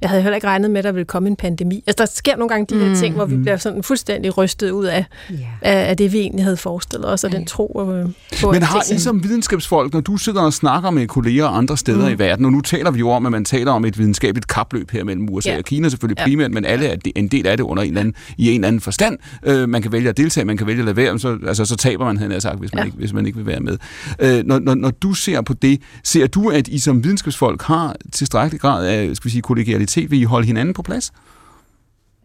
jeg 0.00 0.10
havde 0.10 0.22
heller 0.22 0.34
ikke 0.34 0.46
regnet 0.46 0.70
med, 0.70 0.78
at 0.78 0.84
der 0.84 0.92
ville 0.92 1.04
komme 1.04 1.28
en 1.28 1.36
pandemi. 1.36 1.84
Altså, 1.86 2.04
der 2.04 2.10
sker 2.14 2.36
nogle 2.36 2.48
gange 2.48 2.66
de 2.66 2.74
mm. 2.74 2.80
her 2.80 2.96
ting, 2.96 3.14
hvor 3.14 3.24
vi 3.24 3.36
mm. 3.36 3.42
bliver 3.42 3.56
sådan 3.56 3.82
fuldstændig 3.82 4.38
rystet 4.38 4.70
ud 4.70 4.84
af, 4.84 5.04
yeah. 5.32 5.40
af, 5.62 5.88
af 5.90 5.96
det, 5.96 6.12
vi 6.12 6.18
egentlig 6.18 6.44
havde 6.44 6.56
forestillet 6.56 7.08
os, 7.08 7.24
og 7.24 7.32
den 7.32 7.46
tro 7.46 7.92
øh, 7.92 8.08
på... 8.40 8.52
Men 8.52 8.62
har 8.62 8.92
I 8.94 8.98
som 8.98 9.24
videnskabsfolk, 9.24 9.92
når 9.92 10.00
du 10.00 10.16
sidder 10.16 10.42
og 10.42 10.52
snakker 10.52 10.90
med 10.90 11.06
kolleger 11.06 11.46
andre 11.46 11.76
steder 11.76 12.06
mm. 12.06 12.14
i 12.14 12.18
verden, 12.18 12.44
og 12.44 12.52
nu 12.52 12.60
taler 12.60 12.90
vi 12.90 12.98
jo 12.98 13.10
om, 13.10 13.26
at 13.26 13.32
man 13.32 13.44
taler 13.44 13.72
om 13.72 13.84
et 13.84 13.98
videnskabeligt 13.98 14.46
kapløb 14.46 14.90
her 14.90 15.04
mellem 15.04 15.28
USA 15.28 15.48
yeah. 15.48 15.58
og 15.58 15.64
Kina, 15.64 15.88
selvfølgelig 15.88 16.18
yeah. 16.20 16.28
primært, 16.28 16.50
men 16.50 16.64
alle 16.64 16.86
er 16.86 16.96
en 17.16 17.28
del 17.28 17.46
af 17.46 17.56
det 17.56 17.64
under 17.64 17.82
en 17.82 17.88
eller 17.88 18.00
anden, 18.00 18.14
i 18.38 18.48
en 18.48 18.54
eller 18.54 18.68
anden 18.68 18.80
forstand. 18.80 19.18
Øh, 19.42 19.68
man 19.68 19.82
kan 19.82 19.92
vælge 19.92 20.08
at 20.08 20.16
deltage, 20.16 20.44
man 20.44 20.56
kan 20.56 20.66
vælge 20.66 20.78
at 20.78 20.84
lade 20.84 20.96
være, 20.96 21.18
så, 21.18 21.38
altså, 21.46 21.64
så 21.64 21.76
taber 21.76 22.04
man, 22.04 22.16
havde 22.16 22.40
sagt, 22.40 22.58
hvis 22.58 22.74
man, 22.74 22.82
ja. 22.82 22.84
ikke, 22.84 22.98
hvis 22.98 23.12
man 23.12 23.26
ikke 23.26 23.36
vil 23.36 23.46
være 23.46 23.60
med. 23.60 23.78
Øh, 24.20 24.44
når, 24.44 24.58
når, 24.58 24.74
når 24.74 24.90
du 24.90 25.12
ser 25.12 25.40
på 25.40 25.54
det, 25.54 25.80
ser 26.04 26.26
du, 26.26 26.50
at 26.50 26.68
I 26.68 26.78
som 26.78 27.04
videnskabsfolk 27.04 27.62
har 27.62 27.96
tilstrækkelig 28.12 28.60
grad 28.60 28.86
af 28.86 29.16
skal 29.16 29.24
vi 29.24 29.30
sige, 29.30 29.42
kollegialitet? 29.42 29.89
Vil 29.96 30.20
I 30.20 30.24
holde 30.24 30.46
hinanden 30.46 30.74
på 30.74 30.82
plads? 30.82 31.12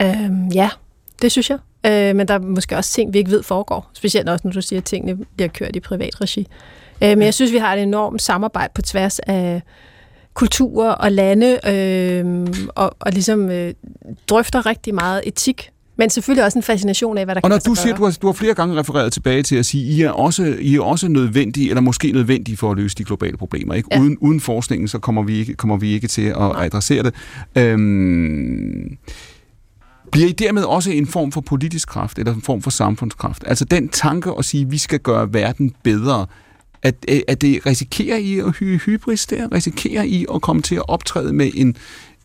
Øhm, 0.01 0.47
ja, 0.47 0.69
det 1.21 1.31
synes 1.31 1.49
jeg. 1.49 1.59
Øh, 1.85 2.15
men 2.15 2.27
der 2.27 2.33
er 2.33 2.39
måske 2.39 2.77
også 2.77 2.91
ting, 2.91 3.13
vi 3.13 3.17
ikke 3.17 3.31
ved 3.31 3.43
foregår. 3.43 3.89
Specielt 3.93 4.29
også, 4.29 4.47
når 4.47 4.51
du 4.51 4.61
siger, 4.61 4.79
at 4.79 4.83
tingene 4.83 5.25
bliver 5.35 5.49
kørt 5.49 5.75
i 5.75 5.79
privat 5.79 6.21
regi. 6.21 6.47
Øh, 7.03 7.09
men 7.09 7.21
jeg 7.21 7.33
synes, 7.33 7.51
vi 7.51 7.57
har 7.57 7.73
et 7.73 7.83
enormt 7.83 8.21
samarbejde 8.21 8.71
på 8.75 8.81
tværs 8.81 9.19
af 9.19 9.61
kulturer 10.33 10.91
og 10.91 11.11
lande, 11.11 11.59
øh, 11.67 12.47
og, 12.75 12.95
og 12.99 13.11
ligesom 13.11 13.49
øh, 13.49 13.73
drøfter 14.27 14.65
rigtig 14.65 14.95
meget 14.95 15.21
etik 15.25 15.69
men 15.97 16.09
selvfølgelig 16.09 16.45
også 16.45 16.59
en 16.59 16.63
fascination 16.63 17.17
af, 17.17 17.25
hvad 17.25 17.35
der 17.35 17.39
og 17.39 17.49
kan 17.49 17.51
Og 17.53 17.61
når 17.67 17.73
du 17.73 17.75
siger, 17.75 17.95
du 17.95 18.03
har, 18.03 18.17
du 18.21 18.27
har 18.27 18.33
flere 18.33 18.53
gange 18.53 18.79
refereret 18.79 19.13
tilbage 19.13 19.43
til 19.43 19.55
at 19.55 19.65
sige, 19.65 19.83
I 19.83 20.01
er 20.01 20.11
også, 20.11 20.43
I 20.59 20.75
er 20.75 20.81
også 20.81 21.07
nødvendige, 21.07 21.69
eller 21.69 21.81
måske 21.81 22.11
nødvendige 22.11 22.57
for 22.57 22.71
at 22.71 22.77
løse 22.77 22.95
de 22.95 23.03
globale 23.03 23.37
problemer. 23.37 23.73
Ikke? 23.73 23.89
Ja. 23.91 23.99
Uden, 24.01 24.17
uden 24.17 24.39
forskningen, 24.39 24.87
så 24.87 24.99
kommer 24.99 25.23
vi 25.23 25.37
ikke, 25.37 25.53
kommer 25.53 25.77
vi 25.77 25.91
ikke 25.93 26.07
til 26.07 26.21
at 26.21 26.37
Nej. 26.37 26.65
adressere 26.65 27.03
det. 27.03 27.13
Øhm, 27.55 28.97
bliver 30.11 30.27
I 30.27 30.31
dermed 30.31 30.63
også 30.63 30.91
en 30.91 31.07
form 31.07 31.31
for 31.31 31.41
politisk 31.41 31.87
kraft, 31.87 32.19
eller 32.19 32.33
en 32.33 32.41
form 32.41 32.61
for 32.61 32.69
samfundskraft? 32.69 33.43
Altså 33.47 33.65
den 33.65 33.89
tanke 33.89 34.31
at 34.39 34.45
sige, 34.45 34.61
at 34.65 34.71
vi 34.71 34.77
skal 34.77 34.99
gøre 34.99 35.33
verden 35.33 35.73
bedre, 35.83 36.25
At, 36.83 36.95
øh, 37.09 37.19
at 37.27 37.41
det 37.41 37.65
risikerer 37.65 38.17
I 38.17 38.39
at 38.39 38.57
hy 38.59 38.77
hybris 38.77 39.25
der? 39.25 39.51
Risikerer 39.51 40.03
I 40.03 40.25
at 40.33 40.41
komme 40.41 40.61
til 40.61 40.75
at 40.75 40.89
optræde 40.89 41.33
med 41.33 41.51
en, 41.53 41.75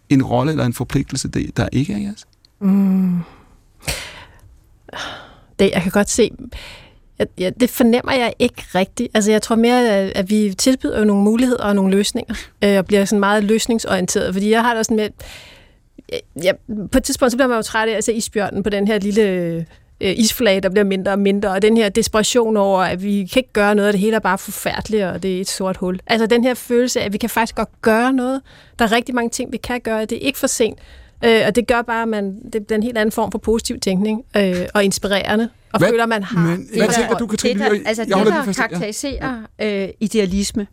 en 0.08 0.22
rolle 0.22 0.52
eller 0.52 0.64
en 0.66 0.72
forpligtelse, 0.72 1.28
der 1.28 1.68
ikke 1.72 1.92
er 1.92 1.98
jeres? 1.98 2.26
Mm. 2.60 3.16
Det, 5.58 5.70
jeg 5.74 5.82
kan 5.82 5.92
godt 5.92 6.10
se, 6.10 6.30
at, 7.18 7.28
ja, 7.38 7.50
det 7.60 7.70
fornemmer 7.70 8.12
jeg 8.12 8.32
ikke 8.38 8.62
rigtigt. 8.74 9.10
Altså, 9.14 9.30
jeg 9.30 9.42
tror 9.42 9.56
mere, 9.56 9.88
at 9.90 10.30
vi 10.30 10.54
tilbyder 10.58 11.04
nogle 11.04 11.22
muligheder 11.22 11.64
og 11.64 11.74
nogle 11.74 11.96
løsninger, 11.96 12.34
øh, 12.64 12.78
og 12.78 12.86
bliver 12.86 13.04
sådan 13.04 13.20
meget 13.20 13.44
løsningsorienteret, 13.44 14.34
fordi 14.34 14.50
jeg 14.50 14.62
har 14.62 14.74
da 14.74 14.82
sådan 14.82 14.96
med, 14.96 15.08
ja, 16.42 16.52
på 16.92 16.98
et 16.98 17.04
tidspunkt 17.04 17.32
så 17.32 17.36
bliver 17.36 17.48
man 17.48 17.56
jo 17.56 17.62
træt 17.62 17.88
af 17.88 17.96
at 17.96 18.04
se 18.04 18.12
isbjørnen 18.12 18.62
på 18.62 18.70
den 18.70 18.86
her 18.86 18.98
lille 18.98 19.22
øh, 20.00 20.14
isflag, 20.16 20.62
der 20.62 20.68
bliver 20.68 20.84
mindre 20.84 21.12
og 21.12 21.18
mindre, 21.18 21.50
og 21.50 21.62
den 21.62 21.76
her 21.76 21.88
desperation 21.88 22.56
over, 22.56 22.82
at 22.82 23.02
vi 23.02 23.28
kan 23.32 23.40
ikke 23.40 23.52
gøre 23.52 23.74
noget, 23.74 23.88
og 23.88 23.92
det 23.92 24.00
hele 24.00 24.16
er 24.16 24.20
bare 24.20 24.38
forfærdeligt, 24.38 25.04
og 25.04 25.22
det 25.22 25.36
er 25.36 25.40
et 25.40 25.48
sort 25.48 25.76
hul. 25.76 26.00
Altså 26.06 26.26
den 26.26 26.44
her 26.44 26.54
følelse 26.54 27.00
af, 27.00 27.04
at 27.04 27.12
vi 27.12 27.18
kan 27.18 27.30
faktisk 27.30 27.54
godt 27.54 27.82
gøre 27.82 28.12
noget. 28.12 28.40
Der 28.78 28.84
er 28.84 28.92
rigtig 28.92 29.14
mange 29.14 29.30
ting, 29.30 29.52
vi 29.52 29.56
kan 29.56 29.80
gøre, 29.80 30.04
det 30.04 30.12
er 30.12 30.26
ikke 30.26 30.38
for 30.38 30.46
sent. 30.46 30.78
Øh, 31.24 31.42
og 31.46 31.56
det 31.56 31.66
gør 31.66 31.82
bare, 31.82 32.02
at 32.02 32.08
man, 32.08 32.40
det 32.52 32.70
er 32.70 32.74
en 32.74 32.82
helt 32.82 32.98
anden 32.98 33.12
form 33.12 33.32
for 33.32 33.38
positiv 33.38 33.80
tænkning, 33.80 34.24
øh, 34.36 34.66
og 34.74 34.84
inspirerende, 34.84 35.48
og 35.72 35.78
hvad, 35.78 35.88
føler, 35.88 36.06
man 36.06 36.22
har... 36.22 36.46
Men, 36.46 36.68
hvad 36.76 36.88
tænker 36.88 37.16
du, 37.16 37.26
Katrine? 37.26 37.64
Det, 37.64 37.70
der, 37.70 37.88
altså, 37.88 38.04
det, 38.04 38.10
der 38.10 38.52
karakteriserer 38.52 39.42
øh, 39.58 39.88
idealisme, 40.00 40.66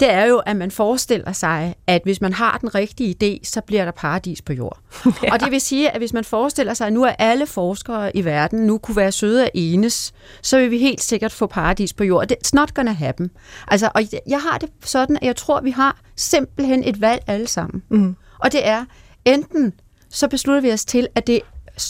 det 0.00 0.12
er 0.12 0.24
jo, 0.24 0.38
at 0.38 0.56
man 0.56 0.70
forestiller 0.70 1.32
sig, 1.32 1.74
at 1.86 2.02
hvis 2.04 2.20
man 2.20 2.32
har 2.32 2.58
den 2.58 2.74
rigtige 2.74 3.16
idé, 3.22 3.48
så 3.48 3.60
bliver 3.60 3.84
der 3.84 3.92
paradis 3.92 4.42
på 4.42 4.52
jord. 4.52 4.78
ja. 5.06 5.10
Og 5.32 5.40
det 5.40 5.50
vil 5.50 5.60
sige, 5.60 5.90
at 5.90 5.98
hvis 6.00 6.12
man 6.12 6.24
forestiller 6.24 6.74
sig, 6.74 6.86
at 6.86 6.92
nu 6.92 7.02
er 7.02 7.12
alle 7.18 7.46
forskere 7.46 8.16
i 8.16 8.24
verden 8.24 8.66
nu 8.66 8.78
kunne 8.78 8.96
være 8.96 9.12
søde 9.12 9.42
og 9.42 9.50
enes, 9.54 10.12
så 10.42 10.58
vil 10.58 10.70
vi 10.70 10.78
helt 10.78 11.02
sikkert 11.02 11.32
få 11.32 11.46
paradis 11.46 11.92
på 11.92 12.04
jord. 12.04 12.32
It's 12.32 12.50
not 12.52 12.74
gonna 12.74 12.92
happen. 12.92 13.30
Altså, 13.68 13.90
og 13.94 14.02
jeg 14.28 14.40
har 14.40 14.58
det 14.58 14.68
sådan, 14.84 15.16
at 15.16 15.22
jeg 15.22 15.36
tror, 15.36 15.56
at 15.56 15.64
vi 15.64 15.70
har 15.70 16.00
simpelthen 16.16 16.84
et 16.84 17.00
valg 17.00 17.22
alle 17.26 17.46
sammen. 17.46 17.82
Mm. 17.88 18.16
Og 18.38 18.52
det 18.52 18.68
er, 18.68 18.84
enten 19.24 19.72
så 20.10 20.28
beslutter 20.28 20.60
vi 20.60 20.72
os 20.72 20.84
til, 20.84 21.08
at 21.14 21.26
det 21.26 21.40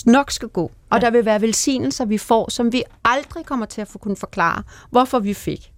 nok 0.07 0.31
skal 0.31 0.49
gå, 0.49 0.71
og 0.91 0.99
ja. 0.99 0.99
der 0.99 1.11
vil 1.11 1.25
være 1.25 1.41
velsignelser, 1.41 2.05
vi 2.05 2.19
får, 2.19 2.51
som 2.51 2.73
vi 2.73 2.83
aldrig 3.05 3.47
kommer 3.47 3.67
til 3.67 3.81
at 3.81 3.89
få 3.89 3.99
kunne 3.99 4.17
forklare, 4.17 4.63
hvorfor 4.91 5.19
vi 5.19 5.35
fik. 5.35 5.73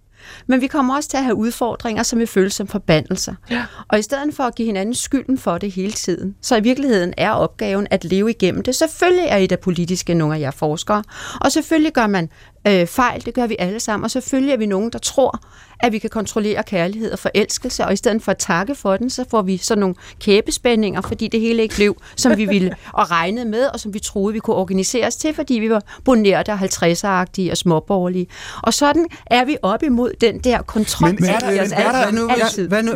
Men 0.47 0.61
vi 0.61 0.67
kommer 0.67 0.95
også 0.95 1.09
til 1.09 1.17
at 1.17 1.23
have 1.23 1.35
udfordringer, 1.35 2.03
som 2.03 2.19
vi 2.19 2.25
føler 2.25 2.49
som 2.49 2.67
forbandelser. 2.67 3.35
Ja. 3.49 3.65
Og 3.87 3.99
i 3.99 4.01
stedet 4.01 4.35
for 4.35 4.43
at 4.43 4.55
give 4.55 4.65
hinanden 4.65 4.95
skylden 4.95 5.37
for 5.37 5.57
det 5.57 5.71
hele 5.71 5.91
tiden, 5.91 6.35
så 6.41 6.55
i 6.55 6.61
virkeligheden 6.61 7.13
er 7.17 7.31
opgaven 7.31 7.87
at 7.91 8.03
leve 8.03 8.29
igennem 8.29 8.63
det. 8.63 8.75
Selvfølgelig 8.75 9.25
er 9.27 9.37
I 9.37 9.47
da 9.47 9.55
politiske, 9.55 10.13
nogle 10.13 10.35
af 10.35 10.39
jer 10.39 10.51
forskere, 10.51 11.03
og 11.41 11.51
selvfølgelig 11.51 11.93
gør 11.93 12.07
man 12.07 12.29
øh, 12.67 12.87
fejl, 12.87 13.25
det 13.25 13.33
gør 13.33 13.47
vi 13.47 13.55
alle 13.59 13.79
sammen, 13.79 14.03
og 14.03 14.11
selvfølgelig 14.11 14.53
er 14.53 14.57
vi 14.57 14.65
nogen, 14.65 14.89
der 14.89 14.99
tror, 14.99 15.39
at 15.79 15.91
vi 15.91 15.97
kan 15.97 16.09
kontrollere 16.09 16.63
kærlighed 16.63 17.11
og 17.11 17.19
forelskelse, 17.19 17.85
og 17.85 17.93
i 17.93 17.95
stedet 17.95 18.23
for 18.23 18.31
at 18.31 18.37
takke 18.37 18.75
for 18.75 18.97
den, 18.97 19.09
så 19.09 19.25
får 19.31 19.41
vi 19.41 19.57
sådan 19.57 19.79
nogle 19.79 19.95
kæbespændinger, 20.19 21.01
fordi 21.01 21.27
det 21.27 21.39
hele 21.39 21.61
ikke 21.63 21.75
blev, 21.75 21.97
som 22.15 22.37
vi 22.37 22.45
ville 22.45 22.75
og 22.93 23.11
regnede 23.11 23.45
med, 23.45 23.65
og 23.65 23.79
som 23.79 23.93
vi 23.93 23.99
troede, 23.99 24.33
vi 24.33 24.39
kunne 24.39 24.55
organisere 24.55 25.07
os 25.07 25.15
til, 25.15 25.33
fordi 25.33 25.53
vi 25.53 25.69
var 25.69 25.81
bonerte 26.05 26.49
og 26.49 26.59
50'er-agtige 26.59 27.51
og 27.51 27.57
småborgerlige. 27.57 28.27
Og 28.63 28.73
sådan 28.73 29.05
er 29.25 29.45
vi 29.45 29.57
op 29.61 29.83
imod 29.83 30.11
den 30.21 30.39
der 30.39 30.61
kontrol. 30.61 31.09
Men, 31.09 31.17
men 31.19 31.29
er 31.29 31.39
der, 31.39 31.47
er 31.47 31.91
der, 31.91 32.03
hvad, 32.03 32.21
nu, 32.21 32.27
hvis, 32.27 32.67
hvad, 32.67 32.83
nu, 32.83 32.91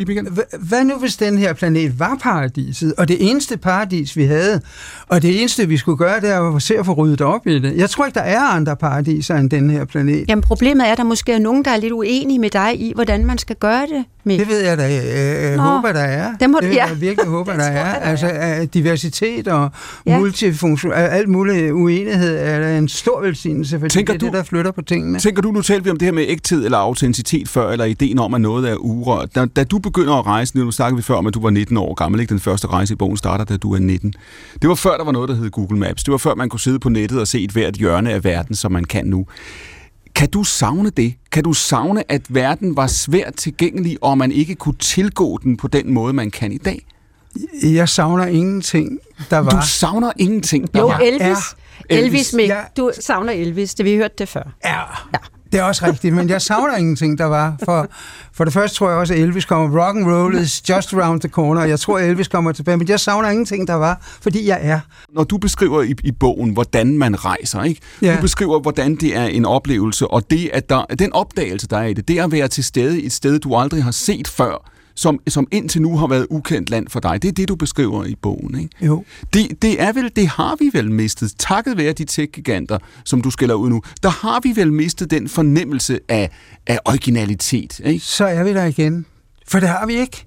hvad 0.60 0.84
nu 0.84 0.96
hvis 0.96 1.18
den 1.18 1.38
her 1.38 1.54
planet 1.54 2.00
var 2.00 2.18
paradiset, 2.22 2.94
og 2.98 3.08
det 3.08 3.30
eneste 3.30 3.58
paradis, 3.58 4.18
vi 4.18 4.24
havde, 4.24 4.62
og 5.08 5.22
det 5.22 5.40
eneste, 5.40 5.68
vi 5.68 5.78
skulle 5.78 5.98
gøre, 5.98 6.22
det 6.22 6.30
er 6.30 6.56
at 6.56 6.62
se 6.62 6.78
at 6.78 6.86
få 6.86 6.94
ryddet 6.94 7.22
op 7.22 7.48
i 7.48 7.60
det. 7.60 7.78
Jeg 7.78 7.90
tror 7.90 8.06
ikke, 8.06 8.16
der 8.16 8.26
er 8.26 8.40
andre 8.42 8.76
paradiser 8.76 9.36
end 9.36 9.50
den 9.50 9.70
her 9.70 9.86
planet. 9.86 10.26
Jamen 10.30 10.42
problemet 10.42 10.88
er, 10.88 10.92
at 10.92 10.98
der 10.98 11.04
måske 11.04 11.32
er 11.32 11.40
nogen, 11.40 11.66
der 11.66 11.72
er 11.72 11.78
lidt 11.78 11.94
uenige 11.94 12.40
med 12.40 12.50
dig 12.50 12.69
i, 12.72 12.92
hvordan 12.96 13.26
man 13.26 13.38
skal 13.38 13.56
gøre 13.56 13.82
det. 13.82 14.06
Med. 14.24 14.40
Det 14.40 14.48
ved 14.48 14.60
jeg 14.60 14.78
da. 14.78 14.84
Jeg 14.84 15.58
Nå, 15.58 15.64
håber, 15.64 15.92
der 15.92 16.00
er. 16.00 16.36
Det, 16.40 16.50
må, 16.50 16.60
det 16.62 16.76
ja. 16.76 16.88
jeg 16.90 17.02
virkelig 17.02 17.30
håber, 17.30 17.54
der 17.54 17.64
er. 17.64 18.00
Der 18.00 18.06
altså 18.06 18.28
er. 18.34 18.66
diversitet 18.66 19.48
og 19.48 19.72
ja. 20.06 20.18
multifunktion, 20.20 20.94
alt 20.94 21.30
muligt 21.30 21.72
uenighed 21.72 22.38
er 22.38 22.78
en 22.78 22.90
stor 22.90 23.22
velsignelse, 23.22 23.80
for 23.80 23.88
tænker 23.88 24.14
det 24.14 24.18
er 24.18 24.20
du, 24.20 24.26
det, 24.26 24.34
der 24.34 24.44
flytter 24.44 24.72
på 24.72 24.82
tingene. 24.82 25.20
Tænker 25.20 25.42
du, 25.42 25.52
nu 25.52 25.62
talte 25.62 25.84
vi 25.84 25.90
om 25.90 25.98
det 25.98 26.06
her 26.06 26.14
med 26.14 26.26
ægthed 26.28 26.66
eller 26.66 26.78
autenticitet 26.78 27.50
før, 27.50 27.72
eller 27.72 27.86
ideen 27.86 28.20
om, 28.20 28.34
at 28.34 28.42
noget 28.42 28.70
er 28.70 28.76
urørt. 28.76 29.36
Da, 29.36 29.46
da 29.46 29.64
du 29.64 29.80
begynder 29.80 30.14
at 30.14 30.26
rejse, 30.26 30.58
nu 30.58 30.72
snakkede 30.72 30.98
vi 30.98 31.04
før 31.04 31.16
om, 31.16 31.28
at 31.28 31.34
du 31.34 31.42
var 31.42 31.50
19 31.50 31.78
år 31.78 31.94
gammel, 31.94 32.22
ikke? 32.22 32.32
Den 32.32 32.40
første 32.40 32.68
rejse 32.68 32.94
i 32.94 32.96
bogen 32.96 33.18
starter, 33.18 33.46
da 33.46 33.58
du 33.58 33.74
er 33.74 33.80
19. 33.80 34.14
Det 34.62 34.70
var 34.70 34.76
før, 34.76 34.98
der 34.98 35.04
var 35.04 35.12
noget, 35.12 35.30
der 35.30 35.36
hed 35.36 35.50
Google 35.50 35.80
Maps. 35.80 36.04
Det 36.04 36.12
var 36.12 36.18
før, 36.18 36.36
man 36.36 36.50
kunne 36.50 36.60
sidde 36.60 36.80
på 36.80 36.90
nettet 36.90 37.20
og 37.20 37.28
se 37.28 37.44
et 37.44 37.52
hvert 37.52 37.74
hjørne 37.74 38.12
af 38.12 38.24
verden, 38.24 38.56
som 38.56 38.72
man 38.72 38.84
kan 38.84 39.06
nu. 39.06 39.26
Kan 40.20 40.30
du 40.30 40.44
savne 40.44 40.90
det? 40.90 41.14
Kan 41.32 41.44
du 41.44 41.54
savne, 41.54 42.12
at 42.12 42.22
verden 42.30 42.76
var 42.76 42.88
svært 42.88 43.36
tilgængelig, 43.36 43.98
og 44.02 44.18
man 44.18 44.32
ikke 44.32 44.56
kunne 44.56 44.76
tilgå 44.76 45.40
den 45.44 45.58
på 45.58 45.68
den 45.68 45.94
måde, 45.94 46.14
man 46.14 46.32
kan 46.32 46.52
i 46.52 46.58
dag? 46.58 46.86
Jeg 47.64 47.90
savner 47.90 48.26
ingenting, 48.26 49.00
der 49.30 49.38
var. 49.38 49.50
Du 49.50 49.68
savner 49.68 50.12
ingenting, 50.18 50.74
der 50.74 50.80
jo, 50.80 50.88
var? 50.88 50.98
Elvis. 50.98 51.22
Ja. 51.22 51.36
Elvis, 51.90 52.34
Elvis 52.34 52.50
ja. 52.50 52.62
Du 52.78 52.92
savner 53.00 53.34
Elvis, 53.34 53.76
det 53.76 53.86
vi 53.86 53.92
har 53.92 53.98
hørt 53.98 54.20
det 54.20 54.30
før. 54.30 54.44
Ja. 54.64 54.80
ja. 55.14 55.20
Det 55.52 55.60
er 55.60 55.64
også 55.64 55.86
rigtigt, 55.86 56.16
men 56.16 56.30
jeg 56.30 56.42
savner 56.42 56.76
ingenting, 56.76 57.18
der 57.18 57.26
var. 57.26 57.56
For, 57.66 57.88
for 58.34 58.44
det 58.44 58.54
første 58.54 58.78
tror 58.78 58.90
jeg 58.90 58.98
også, 58.98 59.14
at 59.14 59.20
Elvis 59.20 59.46
kommer. 59.46 59.82
Rock 59.82 59.98
and 59.98 60.12
roll 60.12 60.36
is 60.36 60.70
just 60.70 60.94
around 60.94 61.22
the 61.22 61.30
corner. 61.30 61.64
Jeg 61.64 61.80
tror, 61.80 62.00
at 62.00 62.10
Elvis 62.10 62.28
kommer 62.28 62.52
tilbage, 62.52 62.78
men 62.78 62.88
jeg 62.88 63.00
savner 63.00 63.30
ingenting, 63.30 63.68
der 63.68 63.74
var, 63.74 64.00
fordi 64.22 64.48
jeg 64.48 64.60
er. 64.62 64.80
Når 65.14 65.24
du 65.24 65.38
beskriver 65.38 65.82
i, 65.82 65.96
i 66.04 66.12
bogen, 66.12 66.50
hvordan 66.50 66.98
man 66.98 67.26
rejser, 67.26 67.64
ikke? 67.64 67.82
Ja. 68.02 68.16
du 68.16 68.22
beskriver, 68.22 68.60
hvordan 68.60 68.96
det 68.96 69.18
er 69.18 69.26
en 69.26 69.46
oplevelse, 69.46 70.08
og 70.08 70.32
det, 70.32 70.50
at 70.54 70.70
der, 70.70 70.86
den 71.00 71.14
opdagelse, 71.14 71.68
der 71.68 71.78
er 71.78 71.86
i 71.86 71.94
det, 71.94 72.08
det 72.08 72.20
er 72.20 72.24
at 72.24 72.32
være 72.32 72.48
til 72.48 72.64
stede 72.64 73.02
i 73.02 73.06
et 73.06 73.14
sted, 73.14 73.40
du 73.40 73.56
aldrig 73.56 73.84
har 73.84 73.92
set 73.92 74.28
før, 74.28 74.70
som, 75.00 75.20
som 75.28 75.48
indtil 75.52 75.82
nu 75.82 75.98
har 75.98 76.08
været 76.08 76.28
ukendt 76.30 76.70
land 76.70 76.88
for 76.90 77.00
dig. 77.00 77.22
Det 77.22 77.28
er 77.28 77.32
det, 77.32 77.48
du 77.48 77.56
beskriver 77.56 78.06
i 78.06 78.16
bogen. 78.16 78.60
Ikke? 78.60 78.86
Jo. 78.86 79.04
Det, 79.34 79.62
det, 79.62 79.82
er 79.82 79.92
vel, 79.92 80.12
det 80.16 80.28
har 80.28 80.56
vi 80.60 80.70
vel 80.74 80.92
mistet, 80.92 81.34
takket 81.38 81.78
være 81.78 81.94
de 81.94 82.06
tech-giganter, 82.06 82.78
som 83.06 83.22
du 83.22 83.32
skælder 83.32 83.56
ud 83.56 83.70
nu. 83.70 83.82
Der 84.04 84.10
har 84.10 84.40
vi 84.44 84.56
vel 84.56 84.74
mistet 84.74 85.12
den 85.12 85.30
fornemmelse 85.30 86.00
af, 86.10 86.30
af 86.68 86.80
originalitet. 86.86 87.80
Ikke? 87.86 88.06
Så 88.06 88.26
er 88.26 88.44
vi 88.44 88.54
der 88.54 88.66
igen. 88.66 89.06
For 89.48 89.60
det 89.60 89.70
har 89.70 89.86
vi 89.86 90.00
ikke. 90.00 90.26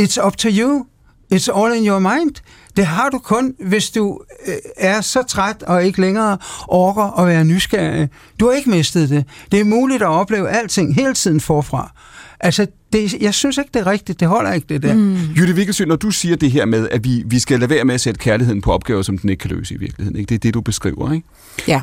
It's 0.00 0.26
up 0.26 0.36
to 0.36 0.48
you. 0.52 0.86
It's 1.34 1.58
all 1.58 1.76
in 1.76 1.86
your 1.86 1.98
mind. 1.98 2.34
Det 2.76 2.86
har 2.86 3.08
du 3.08 3.18
kun, 3.18 3.54
hvis 3.58 3.90
du 3.90 4.20
øh, 4.46 4.54
er 4.76 5.00
så 5.00 5.22
træt 5.22 5.62
og 5.62 5.84
ikke 5.84 6.00
længere 6.00 6.38
orker 6.68 7.20
at 7.20 7.26
være 7.26 7.44
nysgerrig. 7.44 8.08
Du 8.40 8.46
har 8.46 8.52
ikke 8.52 8.70
mistet 8.70 9.10
det. 9.10 9.24
Det 9.52 9.60
er 9.60 9.64
muligt 9.64 10.02
at 10.02 10.08
opleve 10.08 10.48
alting 10.48 10.94
hele 10.94 11.14
tiden 11.14 11.40
forfra. 11.40 11.92
Altså, 12.40 12.66
det, 12.92 13.14
jeg 13.20 13.34
synes 13.34 13.58
ikke, 13.58 13.70
det 13.74 13.80
er 13.80 13.86
rigtigt. 13.86 14.20
Det 14.20 14.28
holder 14.28 14.52
ikke, 14.52 14.66
det 14.68 14.82
der. 14.82 14.94
Mm. 14.94 15.14
Jytte 15.14 15.54
Vikkelsø, 15.54 15.84
når 15.84 15.96
du 15.96 16.10
siger 16.10 16.36
det 16.36 16.50
her 16.50 16.64
med, 16.64 16.88
at 16.88 17.04
vi, 17.04 17.22
vi 17.26 17.38
skal 17.38 17.60
lade 17.60 17.70
være 17.70 17.84
med 17.84 17.94
at 17.94 18.00
sætte 18.00 18.18
kærligheden 18.18 18.60
på 18.60 18.72
opgaver, 18.72 19.02
som 19.02 19.18
den 19.18 19.30
ikke 19.30 19.40
kan 19.40 19.50
løse 19.50 19.74
i 19.74 19.78
virkeligheden, 19.78 20.18
ikke? 20.18 20.28
det 20.28 20.34
er 20.34 20.38
det, 20.38 20.54
du 20.54 20.60
beskriver, 20.60 21.12
ikke? 21.12 21.26
Ja, 21.68 21.80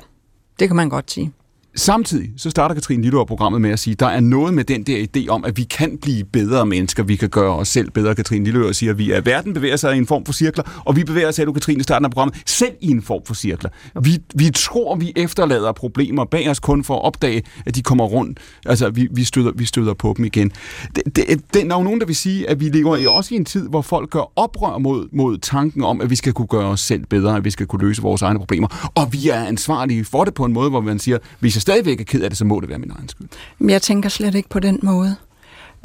det 0.59 0.69
kan 0.69 0.75
man 0.75 0.89
godt 0.89 1.11
sige. 1.11 1.31
Samtidig 1.76 2.30
så 2.38 2.50
starter 2.50 2.76
Katrine 2.76 3.02
Lilleår 3.02 3.26
programmet 3.26 3.62
med 3.62 3.70
at 3.70 3.80
sige, 3.80 3.95
der 3.95 4.06
er 4.06 4.20
noget 4.20 4.54
med 4.54 4.64
den 4.64 4.84
der 4.84 5.06
idé 5.08 5.28
om, 5.28 5.45
at 5.45 5.58
vi 5.58 5.64
kan 5.64 5.98
blive 6.02 6.24
bedre 6.24 6.66
mennesker, 6.66 7.04
vi 7.04 7.16
kan 7.16 7.30
gøre 7.30 7.56
os 7.56 7.68
selv 7.68 7.91
bedre. 7.91 8.16
Katrine 8.16 8.45
Lilleår 8.45 8.72
siger, 8.72 8.91
at 8.91 8.98
vi 8.98 9.12
er, 9.12 9.22
verden 9.22 9.54
bevæger 9.54 9.76
sig 9.76 9.95
i 9.95 9.98
en 9.98 10.08
form 10.08 10.26
for 10.26 10.34
cirkler, 10.34 10.82
og 10.86 10.95
vi 10.95 11.04
bevæger 11.04 11.28
os, 11.28 11.36
sagde 11.36 11.45
du 11.45 11.54
Katrine 11.54 11.80
i 11.80 11.84
starten 11.84 12.06
af 12.06 12.12
programmet, 12.12 12.41
selv 12.45 12.72
i 12.82 12.91
en 12.91 13.02
form 13.02 13.22
for 13.26 13.34
cirkler. 13.34 13.70
Vi, 14.02 14.20
vi 14.36 14.50
tror, 14.56 14.95
vi 14.95 15.14
efterlader 15.16 15.72
problemer 15.72 16.26
bag 16.26 16.50
os 16.50 16.60
kun 16.60 16.84
for 16.84 16.95
at 16.95 17.04
opdage, 17.04 17.44
at 17.66 17.76
de 17.76 17.82
kommer 17.82 18.06
rundt. 18.06 18.40
Altså, 18.66 18.90
vi, 18.90 19.08
vi, 19.12 19.24
støder, 19.24 19.52
vi 19.56 19.66
støder 19.66 19.94
på 19.94 20.14
dem 20.18 20.26
igen. 20.26 20.52
Det, 20.95 21.04
det, 21.06 21.26
det, 21.28 21.41
der 21.54 21.60
er 21.60 21.78
jo 21.78 21.84
nogen, 21.84 22.00
der 22.00 22.06
vil 22.06 22.16
sige, 22.16 22.50
at 22.50 22.60
vi 22.60 22.70
lever 22.70 22.98
i 22.98 23.06
også 23.06 23.34
i 23.34 23.38
en 23.38 23.45
tid, 23.45 23.70
hvor 23.70 23.82
folk 23.82 24.10
gør 24.10 24.32
oprør 24.36 24.78
mod, 24.78 25.08
mod 25.12 25.38
tanken 25.38 25.84
om, 25.84 26.02
at 26.02 26.10
vi 26.10 26.16
skal 26.16 26.34
kunne 26.34 26.48
gøre 26.48 26.66
os 26.66 26.82
selv 26.82 27.06
bedre, 27.06 27.36
at 27.36 27.45
vi 27.45 27.52
skal 27.52 27.66
kunne 27.66 27.88
løse 27.88 28.02
vores 28.02 28.22
egne 28.22 28.40
problemer. 28.40 28.91
Og 28.95 29.14
vi 29.14 29.30
er 29.30 29.45
ansvarlige 29.45 30.06
for 30.06 30.24
det 30.24 30.34
på 30.34 30.45
en 30.45 30.54
måde, 30.54 30.70
hvor 30.70 30.82
man 30.82 31.00
siger, 31.00 31.18
hvis 31.40 31.62
stadigvæk 31.64 31.99
er 31.99 32.03
ked 32.03 32.22
af 32.22 32.30
det, 32.30 32.38
så 32.38 32.45
må 32.45 32.60
det 32.60 32.69
være 32.69 32.80
min 32.80 32.91
egen 32.91 33.10
skyld. 33.10 33.27
Men 33.60 33.69
jeg 33.69 33.81
tænker 33.81 34.10
slet 34.10 34.35
ikke 34.35 34.49
på 34.49 34.60
den 34.60 34.80
måde. 34.84 35.15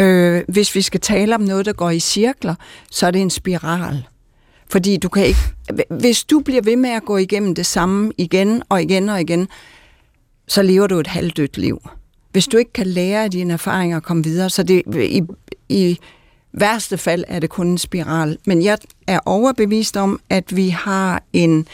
Øh, 0.01 0.43
hvis 0.49 0.75
vi 0.75 0.83
skal 0.83 1.01
tale 1.01 1.35
om 1.35 1.41
noget, 1.41 1.67
der 1.67 1.73
går 1.73 1.91
i 1.91 2.01
cirkler, 2.01 2.55
så 2.91 3.07
er 3.07 3.11
det 3.11 3.21
en 3.21 3.31
spiral. 3.31 4.07
Fordi 4.69 4.97
du 4.97 5.09
kan 5.09 5.27
ikke... 5.27 5.41
Hvis 5.91 6.25
du 6.25 6.41
bliver 6.41 6.63
ved 6.63 6.77
med 6.77 6.91
at 6.91 7.05
gå 7.05 7.17
igennem 7.17 7.55
det 7.55 7.67
samme 7.67 8.13
igen 8.19 8.63
og 8.69 8.83
igen 8.83 9.09
og 9.09 9.21
igen, 9.21 9.49
så 10.49 10.63
lever 10.63 10.87
du 10.87 10.99
et 10.99 11.07
halvdødt 11.07 11.59
liv. 11.59 11.89
Hvis 12.33 12.47
du 12.47 12.57
ikke 12.57 12.73
kan 12.73 12.87
lære 12.87 13.25
af 13.25 13.31
dine 13.31 13.53
erfaringer 13.53 13.97
og 13.97 14.03
komme 14.03 14.25
videre, 14.25 14.51
så 14.51 14.63
det 14.63 14.83
i, 14.97 15.23
i 15.69 15.99
værste 16.53 16.99
fald 16.99 17.25
er 17.29 17.41
det 17.41 17.51
kun 17.51 17.69
en 17.69 17.79
spiral. 17.79 18.39
Men 18.47 18.63
jeg 18.63 18.79
er 19.07 19.21
overbevist 19.27 19.97
om, 19.97 20.21
at 20.31 20.57
vi 20.57 20.69
har 20.69 21.23
en 21.33 21.67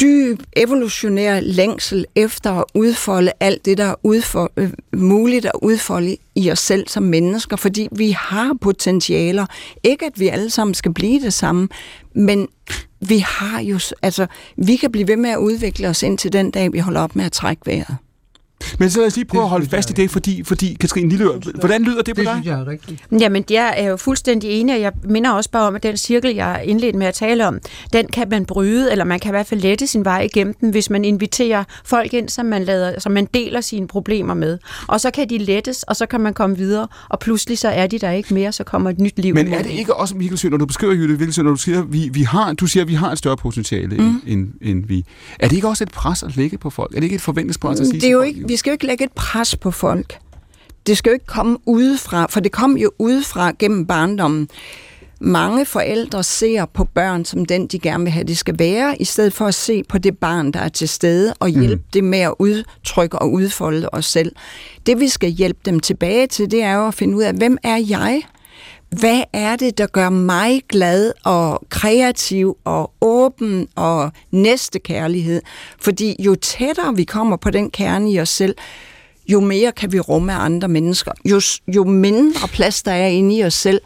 dyb 0.00 0.42
evolutionær 0.56 1.40
længsel 1.40 2.06
efter 2.14 2.52
at 2.52 2.64
udfolde 2.74 3.32
alt 3.40 3.64
det, 3.64 3.78
der 3.78 3.84
er 3.84 3.94
udfor, 4.02 4.52
øh, 4.56 4.70
muligt 4.96 5.46
at 5.46 5.52
udfolde 5.62 6.16
i 6.34 6.50
os 6.50 6.58
selv 6.58 6.88
som 6.88 7.02
mennesker, 7.02 7.56
fordi 7.56 7.88
vi 7.92 8.10
har 8.10 8.56
potentialer. 8.60 9.46
Ikke 9.82 10.06
at 10.06 10.20
vi 10.20 10.28
alle 10.28 10.50
sammen 10.50 10.74
skal 10.74 10.94
blive 10.94 11.20
det 11.20 11.32
samme, 11.32 11.68
men 12.14 12.48
vi 13.00 13.18
har 13.18 13.60
jo, 13.60 13.78
altså, 14.02 14.26
vi 14.56 14.76
kan 14.76 14.92
blive 14.92 15.08
ved 15.08 15.16
med 15.16 15.30
at 15.30 15.38
udvikle 15.38 15.88
os 15.88 16.02
indtil 16.02 16.32
den 16.32 16.50
dag, 16.50 16.72
vi 16.72 16.78
holder 16.78 17.00
op 17.00 17.16
med 17.16 17.24
at 17.24 17.32
trække 17.32 17.62
vejret. 17.66 17.96
Men 18.78 18.90
så 18.90 18.98
lad 18.98 19.06
os 19.06 19.16
lige 19.16 19.24
prøve 19.24 19.40
Det 19.40 19.46
at 19.46 19.50
holde 19.50 19.68
fast 19.68 19.90
i 19.90 19.92
det, 19.92 20.10
fordi, 20.10 20.42
fordi 20.44 20.76
Katrine 20.80 21.08
Lillør, 21.08 21.60
hvordan 21.60 21.82
lyder 21.82 22.02
det 22.02 22.14
på 22.14 22.20
Det 22.20 22.26
dig? 22.26 22.34
synes 22.34 22.46
jeg 22.46 22.60
er 22.60 22.66
rigtigt. 22.66 23.04
Jamen, 23.20 23.44
jeg 23.50 23.74
er 23.76 23.88
jo 23.90 23.96
fuldstændig 23.96 24.50
enig, 24.50 24.74
og 24.74 24.80
jeg 24.80 24.92
minder 25.04 25.30
også 25.30 25.50
bare 25.50 25.66
om, 25.66 25.74
at 25.74 25.82
den 25.82 25.96
cirkel, 25.96 26.34
jeg 26.34 26.62
indledte 26.64 26.98
med 26.98 27.06
at 27.06 27.14
tale 27.14 27.46
om, 27.46 27.58
den 27.92 28.06
kan 28.06 28.28
man 28.30 28.44
bryde, 28.44 28.92
eller 28.92 29.04
man 29.04 29.20
kan 29.20 29.28
i 29.28 29.32
hvert 29.32 29.46
fald 29.46 29.60
lette 29.60 29.86
sin 29.86 30.04
vej 30.04 30.20
igennem 30.20 30.54
den, 30.60 30.70
hvis 30.70 30.90
man 30.90 31.04
inviterer 31.04 31.64
folk 31.84 32.14
ind, 32.14 32.28
som 32.28 32.46
man, 32.46 32.64
lader, 32.64 33.00
som 33.00 33.12
man 33.12 33.28
deler 33.34 33.60
sine 33.60 33.88
problemer 33.88 34.34
med. 34.34 34.58
Og 34.86 35.00
så 35.00 35.10
kan 35.10 35.30
de 35.30 35.38
lettes, 35.38 35.82
og 35.82 35.96
så 35.96 36.06
kan 36.06 36.20
man 36.20 36.34
komme 36.34 36.56
videre, 36.56 36.86
og 37.08 37.18
pludselig 37.18 37.58
så 37.58 37.68
er 37.68 37.86
de 37.86 37.98
der 37.98 38.10
ikke 38.10 38.34
mere, 38.34 38.52
så 38.52 38.64
kommer 38.64 38.90
et 38.90 38.98
nyt 38.98 39.18
liv. 39.18 39.34
Men 39.34 39.52
er 39.54 39.62
det 39.62 39.70
ikke 39.70 39.94
også, 39.94 40.16
Michael 40.16 40.38
Sø, 40.38 40.48
når 40.48 40.56
du 40.56 40.66
beskriver 40.66 40.94
Jytte 40.94 41.18
Vilsø, 41.18 41.42
når 41.42 41.50
du 41.50 41.56
siger, 41.56 41.82
vi, 41.82 42.08
vi 42.12 42.22
har, 42.22 42.52
du 42.52 42.66
siger, 42.66 42.84
at 42.84 42.88
vi 42.88 42.94
har 42.94 43.12
et 43.12 43.18
større 43.18 43.36
potentiale, 43.36 43.96
mm. 43.96 44.04
end, 44.04 44.16
end, 44.26 44.48
end 44.62 44.84
vi... 44.86 45.04
Er 45.38 45.48
det 45.48 45.56
ikke 45.56 45.68
også 45.68 45.84
et 45.84 45.90
pres 45.90 46.22
at 46.22 46.36
lægge 46.36 46.58
på 46.58 46.70
folk? 46.70 46.90
Er 46.90 46.94
det 46.94 47.04
ikke 47.04 47.14
et 47.14 47.20
forventningspres 47.20 47.80
at 47.80 47.86
sige 47.86 48.00
Det 48.00 48.06
er 48.08 48.12
jo 48.12 48.22
ikke, 48.22 48.47
vi 48.48 48.56
skal 48.56 48.70
jo 48.70 48.72
ikke 48.72 48.86
lægge 48.86 49.04
et 49.04 49.12
pres 49.12 49.56
på 49.56 49.70
folk. 49.70 50.18
Det 50.86 50.98
skal 50.98 51.10
jo 51.10 51.14
ikke 51.14 51.26
komme 51.26 51.58
udefra, 51.66 52.26
for 52.30 52.40
det 52.40 52.52
kom 52.52 52.76
jo 52.76 52.90
udefra 52.98 53.52
gennem 53.58 53.86
barndommen. 53.86 54.48
Mange 55.20 55.66
forældre 55.66 56.24
ser 56.24 56.64
på 56.64 56.84
børn 56.84 57.24
som 57.24 57.44
den, 57.44 57.66
de 57.66 57.78
gerne 57.78 58.04
vil 58.04 58.12
have, 58.12 58.24
det 58.24 58.38
skal 58.38 58.58
være, 58.58 59.02
i 59.02 59.04
stedet 59.04 59.32
for 59.32 59.46
at 59.46 59.54
se 59.54 59.82
på 59.88 59.98
det 59.98 60.18
barn, 60.18 60.52
der 60.52 60.60
er 60.60 60.68
til 60.68 60.88
stede, 60.88 61.34
og 61.40 61.48
hjælpe 61.48 61.74
mm. 61.74 61.90
det 61.92 62.04
med 62.04 62.18
at 62.18 62.34
udtrykke 62.38 63.18
og 63.18 63.32
udfolde 63.32 63.88
os 63.92 64.06
selv. 64.06 64.32
Det, 64.86 65.00
vi 65.00 65.08
skal 65.08 65.30
hjælpe 65.30 65.60
dem 65.64 65.80
tilbage 65.80 66.26
til, 66.26 66.50
det 66.50 66.62
er 66.62 66.74
jo 66.74 66.88
at 66.88 66.94
finde 66.94 67.16
ud 67.16 67.22
af, 67.22 67.34
hvem 67.34 67.58
er 67.62 67.76
jeg? 67.76 68.22
Hvad 68.90 69.22
er 69.32 69.56
det, 69.56 69.78
der 69.78 69.86
gør 69.86 70.10
mig 70.10 70.62
glad 70.68 71.12
og 71.24 71.66
kreativ 71.68 72.56
og 72.64 72.92
åben 73.00 73.68
og 73.76 74.12
næstekærlighed? 74.30 75.42
Fordi 75.80 76.16
jo 76.18 76.34
tættere 76.34 76.96
vi 76.96 77.04
kommer 77.04 77.36
på 77.36 77.50
den 77.50 77.70
kerne 77.70 78.12
i 78.12 78.20
os 78.20 78.28
selv, 78.28 78.54
jo 79.28 79.40
mere 79.40 79.72
kan 79.72 79.92
vi 79.92 80.00
rumme 80.00 80.32
andre 80.32 80.68
mennesker. 80.68 81.12
Jo, 81.24 81.40
jo 81.74 81.84
mindre 81.84 82.48
plads 82.48 82.82
der 82.82 82.92
er 82.92 83.08
inde 83.08 83.36
i 83.36 83.44
os 83.44 83.54
selv, 83.54 83.80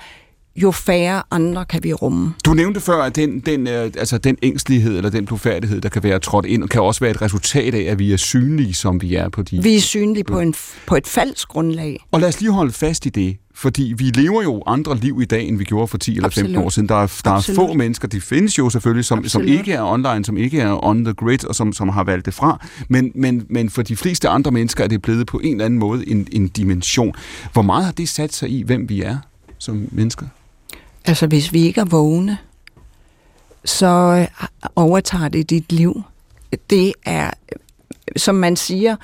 jo 0.57 0.71
færre 0.71 1.23
andre 1.31 1.65
kan 1.65 1.85
vi 1.85 1.93
rumme. 1.93 2.35
Du 2.45 2.55
nævnte 2.55 2.81
før, 2.81 3.03
at 3.03 3.17
den, 3.17 3.41
den, 3.41 3.67
øh, 3.67 3.85
altså 3.85 4.19
den 4.19 4.37
ængstelighed 4.43 4.97
eller 4.97 5.11
den 5.11 5.27
blufærdighed, 5.27 5.81
der 5.81 5.89
kan 5.89 6.03
være 6.03 6.19
trådt 6.19 6.47
ind, 6.47 6.69
kan 6.69 6.83
også 6.83 7.01
være 7.01 7.11
et 7.11 7.23
resultat 7.23 7.75
af, 7.75 7.93
at 7.93 7.99
vi 7.99 8.13
er 8.13 8.17
synlige, 8.17 8.75
som 8.75 9.03
vi 9.03 9.15
er 9.15 9.29
på 9.29 9.43
de... 9.43 9.63
Vi 9.63 9.77
er 9.77 9.81
synlige 9.81 10.25
på, 10.25 10.41
en, 10.41 10.55
på 10.87 10.97
et 10.97 11.07
falsk 11.07 11.49
grundlag. 11.49 12.05
Og 12.13 12.21
lad 12.21 12.29
os 12.29 12.41
lige 12.41 12.53
holde 12.53 12.73
fast 12.73 13.07
i 13.07 13.09
det, 13.09 13.37
fordi 13.55 13.95
vi 13.97 14.05
lever 14.05 14.43
jo 14.43 14.63
andre 14.67 14.97
liv 14.97 15.21
i 15.23 15.25
dag, 15.25 15.49
end 15.49 15.59
vi 15.59 15.65
gjorde 15.65 15.89
for 15.89 15.99
10 15.99 16.17
eller 16.17 16.29
15 16.29 16.45
Absolut. 16.45 16.65
år 16.65 16.69
siden. 16.69 16.89
Der 16.89 16.95
er, 16.95 17.21
der 17.25 17.31
er 17.31 17.53
få 17.55 17.73
mennesker, 17.73 18.09
de 18.09 18.21
findes 18.21 18.59
jo 18.59 18.71
selvfølgelig, 18.71 19.05
som, 19.05 19.29
som 19.29 19.43
ikke 19.43 19.73
er 19.73 19.83
online, 19.83 20.25
som 20.25 20.37
ikke 20.37 20.61
er 20.61 20.85
on 20.85 21.05
the 21.05 21.15
grid, 21.15 21.45
og 21.45 21.55
som, 21.55 21.73
som 21.73 21.89
har 21.89 22.05
valgt 22.05 22.27
det 22.27 22.35
fra. 22.35 22.67
Men, 22.89 23.13
men, 23.15 23.47
men 23.49 23.71
for 23.71 23.83
de 23.83 23.97
fleste 23.97 24.29
andre 24.29 24.51
mennesker 24.51 24.85
er 24.85 24.89
det 24.89 25.03
blevet 25.03 25.27
på 25.27 25.39
en 25.39 25.53
eller 25.53 25.65
anden 25.65 25.81
måde 25.81 26.09
en, 26.09 26.29
en 26.33 26.49
dimension. 26.49 27.15
Hvor 27.53 27.63
meget 27.63 27.85
har 27.85 27.93
det 27.93 28.09
sat 28.09 28.35
sig 28.35 28.51
i, 28.51 28.63
hvem 28.63 28.89
vi 28.89 29.03
er 29.03 29.19
som 29.59 29.89
mennesker? 29.91 30.27
Altså, 31.05 31.27
hvis 31.27 31.53
vi 31.53 31.63
ikke 31.63 31.81
er 31.81 31.85
vågne, 31.85 32.39
så 33.65 33.87
øh, 33.87 34.49
overtager 34.77 35.29
det 35.29 35.51
dit 35.51 35.73
liv. 35.73 36.03
Det 36.71 36.93
er, 37.05 37.31
som 38.17 38.35
man 38.35 38.57
siger, 38.57 38.97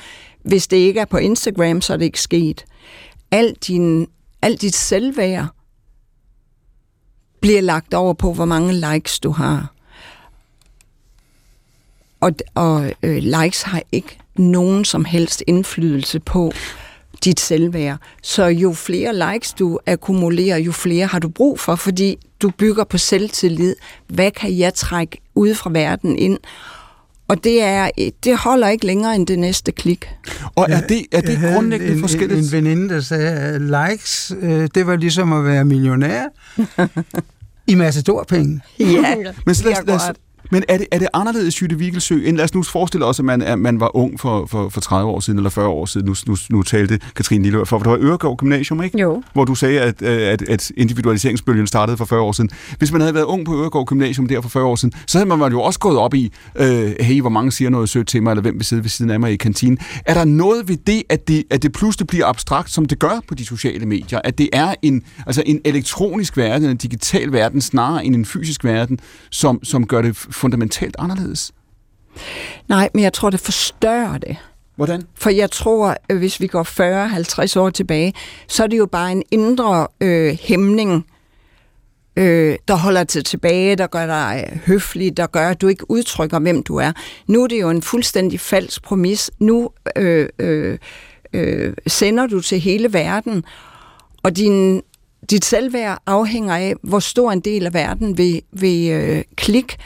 hvis 0.42 0.66
det 0.66 0.76
ikke 0.76 1.00
er 1.00 1.04
på 1.04 1.16
Instagram, 1.16 1.80
så 1.80 1.92
er 1.92 1.96
det 1.96 2.04
ikke 2.04 2.20
sket. 2.20 2.64
Alt, 3.30 3.66
din, 3.66 4.06
alt 4.42 4.60
dit 4.60 4.74
selvværd 4.74 5.46
bliver 7.40 7.60
lagt 7.60 7.94
over 7.94 8.14
på, 8.14 8.32
hvor 8.32 8.44
mange 8.44 8.92
likes 8.92 9.20
du 9.20 9.30
har. 9.30 9.72
Og, 12.20 12.32
og 12.54 12.92
øh, 13.02 13.16
likes 13.16 13.62
har 13.62 13.82
ikke 13.92 14.18
nogen 14.36 14.84
som 14.84 15.04
helst 15.04 15.42
indflydelse 15.46 16.20
på 16.20 16.52
dit 17.24 17.40
selvværd. 17.40 17.98
Så 18.22 18.44
jo 18.44 18.72
flere 18.72 19.32
likes 19.32 19.52
du 19.52 19.78
akkumulerer, 19.86 20.56
jo 20.58 20.72
flere 20.72 21.06
har 21.06 21.18
du 21.18 21.28
brug 21.28 21.60
for, 21.60 21.74
fordi 21.74 22.18
du 22.42 22.50
bygger 22.50 22.84
på 22.84 22.98
selvtillid. 22.98 23.76
Hvad 24.06 24.30
kan 24.30 24.58
jeg 24.58 24.74
trække 24.74 25.18
ud 25.34 25.54
fra 25.54 25.70
verden 25.70 26.18
ind? 26.18 26.38
Og 27.28 27.44
det, 27.44 27.62
er, 27.62 27.90
det 28.24 28.38
holder 28.38 28.68
ikke 28.68 28.86
længere 28.86 29.14
end 29.14 29.26
det 29.26 29.38
næste 29.38 29.72
klik. 29.72 30.08
Og 30.54 30.66
er 30.70 30.80
det, 30.80 31.06
er 31.12 31.20
det 31.20 31.42
Jeg 31.42 31.52
grundlæggende 31.54 31.94
en, 31.94 32.00
forskelligt? 32.00 32.38
En, 32.38 32.44
en 32.44 32.52
veninde, 32.52 32.94
der 32.94 33.00
sagde, 33.00 33.30
at 33.30 33.60
likes, 33.60 34.32
øh, 34.40 34.68
det 34.74 34.86
var 34.86 34.96
ligesom 34.96 35.32
at 35.32 35.44
være 35.44 35.64
millionær 35.64 36.24
i 37.72 37.74
matadorpenge. 37.74 38.60
Ja, 38.80 39.14
Men, 39.46 39.54
så 39.54 39.64
lad, 39.64 39.74
lad. 39.86 40.14
Men 40.50 40.64
er, 40.68 40.78
det, 40.78 40.86
er 40.92 40.98
det 40.98 41.08
anderledes, 41.14 41.62
Jytte 41.62 41.78
Vigelsø, 41.78 42.20
end 42.24 42.36
lad 42.36 42.44
os 42.44 42.54
nu 42.54 42.62
forestille 42.62 43.06
os, 43.06 43.18
at 43.18 43.24
man, 43.24 43.42
at 43.42 43.58
man 43.58 43.80
var 43.80 43.96
ung 43.96 44.20
for, 44.20 44.46
for, 44.46 44.68
for 44.68 44.80
30 44.80 45.10
år 45.10 45.20
siden, 45.20 45.38
eller 45.38 45.50
40 45.50 45.68
år 45.68 45.86
siden, 45.86 46.06
nu, 46.06 46.14
nu, 46.26 46.36
nu 46.50 46.62
talte 46.62 47.00
Katrine 47.16 47.44
Lille 47.44 47.58
for, 47.58 47.64
for 47.64 47.78
det 47.78 47.90
var 47.90 48.08
Øregård 48.08 48.36
Gymnasium, 48.36 48.82
ikke? 48.82 49.00
Jo. 49.00 49.22
Hvor 49.32 49.44
du 49.44 49.54
sagde, 49.54 49.80
at, 49.80 50.02
øh, 50.02 50.20
at, 50.20 50.42
at 50.42 50.72
individualiseringsbølgen 50.76 51.66
startede 51.66 51.96
for 51.96 52.04
40 52.04 52.20
år 52.20 52.32
siden. 52.32 52.50
Hvis 52.78 52.92
man 52.92 53.00
havde 53.00 53.14
været 53.14 53.24
ung 53.24 53.46
på 53.46 53.60
Øregård 53.60 53.86
Gymnasium 53.86 54.28
der 54.28 54.40
for 54.40 54.48
40 54.48 54.64
år 54.64 54.76
siden, 54.76 54.94
så 55.06 55.18
havde 55.18 55.28
man 55.28 55.52
jo 55.52 55.62
også 55.62 55.78
gået 55.78 55.98
op 55.98 56.14
i, 56.14 56.32
øh, 56.56 56.94
hey, 57.00 57.20
hvor 57.20 57.30
mange 57.30 57.52
siger 57.52 57.70
noget 57.70 57.88
sødt 57.88 58.08
til 58.08 58.22
mig, 58.22 58.30
eller 58.30 58.42
hvem 58.42 58.54
vil 58.54 58.64
sidde 58.64 58.82
ved 58.82 58.90
siden 58.90 59.10
af 59.10 59.20
mig 59.20 59.32
i 59.32 59.36
kantinen. 59.36 59.78
Er 60.06 60.14
der 60.14 60.24
noget 60.24 60.68
ved 60.68 60.76
det, 60.76 61.02
at 61.08 61.28
det, 61.28 61.44
at 61.50 61.62
det 61.62 61.72
pludselig 61.72 62.06
bliver 62.06 62.26
abstrakt, 62.26 62.70
som 62.70 62.86
det 62.86 62.98
gør 62.98 63.20
på 63.28 63.34
de 63.34 63.44
sociale 63.44 63.86
medier? 63.86 64.20
At 64.24 64.38
det 64.38 64.48
er 64.52 64.74
en, 64.82 65.02
altså 65.26 65.42
en 65.46 65.60
elektronisk 65.64 66.36
verden, 66.36 66.70
en 66.70 66.76
digital 66.76 67.32
verden, 67.32 67.60
snarere 67.60 68.04
end 68.04 68.14
en 68.14 68.24
fysisk 68.24 68.64
verden, 68.64 68.98
som, 69.30 69.64
som 69.64 69.86
gør 69.86 70.02
det 70.02 70.16
fundamentalt 70.38 70.96
anderledes? 70.98 71.52
Nej, 72.68 72.88
men 72.94 73.04
jeg 73.04 73.12
tror, 73.12 73.30
det 73.30 73.40
forstørrer 73.40 74.18
det. 74.18 74.36
Hvordan? 74.76 75.02
For 75.14 75.30
jeg 75.30 75.50
tror, 75.50 75.96
øh, 76.10 76.18
hvis 76.18 76.40
vi 76.40 76.46
går 76.46 76.62
40-50 77.56 77.60
år 77.60 77.70
tilbage, 77.70 78.12
så 78.48 78.62
er 78.62 78.66
det 78.66 78.78
jo 78.78 78.86
bare 78.86 79.12
en 79.12 79.22
indre 79.30 79.86
øh, 80.00 80.38
hæmning, 80.42 81.06
øh, 82.16 82.56
der 82.68 82.74
holder 82.74 83.04
til 83.04 83.24
tilbage, 83.24 83.76
der 83.76 83.86
gør 83.86 84.06
dig 84.06 84.60
høflig, 84.66 85.16
der 85.16 85.26
gør, 85.26 85.48
at 85.48 85.60
du 85.60 85.68
ikke 85.68 85.90
udtrykker, 85.90 86.38
hvem 86.38 86.62
du 86.62 86.76
er. 86.76 86.92
Nu 87.26 87.42
er 87.42 87.46
det 87.46 87.60
jo 87.60 87.70
en 87.70 87.82
fuldstændig 87.82 88.40
falsk 88.40 88.82
præmis. 88.82 89.30
Nu 89.38 89.70
øh, 89.96 90.28
øh, 90.38 90.78
øh, 91.32 91.74
sender 91.86 92.26
du 92.26 92.40
til 92.40 92.60
hele 92.60 92.92
verden, 92.92 93.44
og 94.22 94.36
din, 94.36 94.82
dit 95.30 95.44
selvværd 95.44 96.02
afhænger 96.06 96.56
af, 96.56 96.74
hvor 96.82 96.98
stor 96.98 97.32
en 97.32 97.40
del 97.40 97.66
af 97.66 97.74
verden 97.74 98.18
vil, 98.18 98.42
vil 98.52 98.90
øh, 98.90 99.24
klikke. 99.36 99.76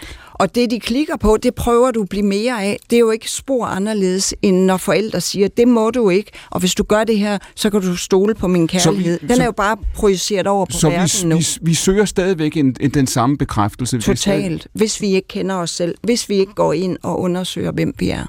Og 0.43 0.55
det, 0.55 0.71
de 0.71 0.81
klikker 0.81 1.17
på, 1.17 1.37
det 1.43 1.55
prøver 1.55 1.91
du 1.91 2.03
at 2.03 2.09
blive 2.09 2.23
mere 2.27 2.63
af. 2.63 2.79
Det 2.91 2.97
er 2.97 3.01
jo 3.01 3.11
ikke 3.11 3.31
spor 3.31 3.67
anderledes, 3.67 4.35
end 4.43 4.65
når 4.65 4.77
forældre 4.77 5.21
siger, 5.21 5.49
det 5.49 5.69
må 5.69 5.91
du 5.91 6.11
ikke, 6.11 6.31
og 6.51 6.61
hvis 6.61 6.75
du 6.75 6.83
gør 6.83 7.05
det 7.05 7.19
her, 7.19 7.39
så 7.55 7.71
kan 7.71 7.81
du 7.81 7.97
stole 7.97 8.35
på 8.35 8.49
min 8.49 8.69
kærlighed. 8.69 9.19
vi- 9.21 9.27
Den 9.27 9.37
så- 9.37 9.43
er 9.43 9.47
jo 9.47 9.53
bare 9.53 9.77
projiceret 9.95 10.47
over 10.47 10.67
på 10.67 10.73
Så 10.73 10.89
verden 10.91 11.09
vi, 11.23 11.29
nu. 11.29 11.37
vi, 11.39 11.47
vi 11.63 11.75
søger 11.75 12.05
stadigvæk 12.05 12.57
en, 12.57 12.77
en, 12.81 12.91
den 12.91 13.07
samme 13.07 13.39
bekræftelse. 13.39 14.01
Totalt. 14.01 14.67
Hvis 14.73 15.01
vi 15.01 15.07
ikke 15.07 15.29
kender 15.29 15.55
os 15.55 15.71
selv. 15.71 15.95
Hvis 16.03 16.29
vi 16.29 16.35
ikke 16.35 16.55
går 16.55 16.73
ind 16.73 16.97
og 17.03 17.21
undersøger, 17.21 17.73
hvem 17.73 17.95
vi 17.99 18.11
er. 18.11 18.25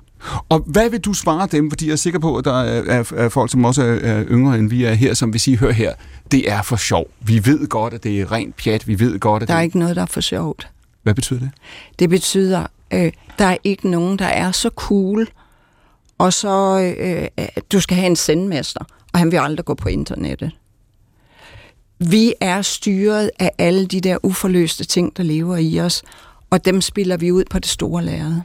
Og 0.50 0.64
hvad 0.68 0.90
vil 0.90 1.00
du 1.00 1.14
svare 1.14 1.48
dem? 1.52 1.72
Fordi 1.72 1.86
jeg 1.86 1.92
er 1.92 1.96
sikker 1.98 2.20
på, 2.20 2.36
at 2.38 2.46
der 2.46 2.62
er, 2.62 3.04
er, 3.18 3.30
folk, 3.30 3.52
som 3.52 3.66
også 3.66 3.82
er, 3.84 3.86
er 3.96 4.24
yngre 4.30 4.58
end 4.60 4.70
vi 4.70 4.84
er 4.84 4.94
her, 4.94 5.14
som 5.14 5.34
vil 5.34 5.42
sige, 5.42 5.58
hør 5.58 5.72
her, 5.72 5.94
det 6.32 6.52
er 6.52 6.62
for 6.62 6.76
sjov. 6.76 7.06
Vi 7.22 7.46
ved 7.46 7.68
godt, 7.68 7.94
at 7.94 8.04
det 8.04 8.22
er 8.22 8.32
rent 8.32 8.56
pjat. 8.58 8.88
Vi 8.88 9.00
ved 9.00 9.20
godt, 9.20 9.44
at 9.44 9.50
Der 9.50 9.54
er 9.56 9.58
det... 9.58 9.66
ikke 9.66 9.80
noget, 9.80 9.96
der 9.96 10.02
er 10.02 10.06
for 10.06 10.22
sjovt. 10.22 10.68
Hvad 11.04 11.14
betyder 11.14 11.40
det? 11.40 11.52
Det 12.00 12.10
betyder, 12.10 12.68
øh, 12.94 13.12
der 13.40 13.46
er 13.46 13.58
ikke 13.64 13.90
nogen, 13.90 14.20
der 14.20 14.26
er 14.26 14.52
så 14.52 14.70
cool, 14.76 15.28
og 16.18 16.34
så 16.34 16.80
øh, 17.00 17.28
øh, 17.40 17.48
du 17.72 17.80
skal 17.80 17.98
have 17.98 18.08
en 18.08 18.16
sendmester, 18.16 18.86
og 19.14 19.20
han 19.20 19.32
vil 19.32 19.38
aldrig 19.38 19.66
gå 19.66 19.74
på 19.74 19.90
internettet. 19.90 20.52
Vi 22.00 22.34
er 22.42 22.62
styret 22.62 23.32
af 23.40 23.52
alle 23.58 23.86
de 23.86 24.02
der 24.02 24.18
uforløste 24.24 24.84
ting, 24.84 25.18
der 25.18 25.24
lever 25.24 25.58
i 25.58 25.80
os, 25.80 26.04
og 26.50 26.66
dem 26.66 26.82
spiller 26.82 27.18
vi 27.18 27.32
ud 27.32 27.44
på 27.50 27.60
det 27.60 27.70
store 27.70 28.04
lærred. 28.04 28.36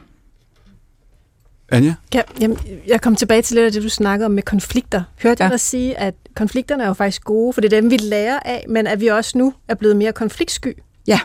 Anja? 1.71 1.93
Ja, 2.13 2.21
jamen, 2.41 2.57
jeg 2.87 3.01
kom 3.01 3.15
tilbage 3.15 3.41
til 3.41 3.55
lidt 3.55 3.65
af 3.65 3.71
det, 3.71 3.83
du 3.83 3.89
snakkede 3.89 4.25
om 4.25 4.31
med 4.31 4.43
konflikter. 4.43 5.03
Hørte 5.23 5.43
ja. 5.43 5.45
Ja. 5.45 5.47
jeg 5.47 5.51
dig 5.51 5.59
sige, 5.59 5.97
at 5.97 6.15
konflikterne 6.35 6.83
er 6.83 6.87
jo 6.87 6.93
faktisk 6.93 7.23
gode, 7.23 7.53
for 7.53 7.61
det 7.61 7.73
er 7.73 7.81
dem, 7.81 7.91
vi 7.91 7.97
lærer 7.97 8.39
af, 8.45 8.65
men 8.69 8.87
at 8.87 8.99
vi 8.99 9.07
også 9.07 9.37
nu 9.37 9.53
er 9.67 9.75
blevet 9.75 9.95
mere 9.95 10.13
konfliktsky. 10.13 10.77
Ja. 11.07 11.19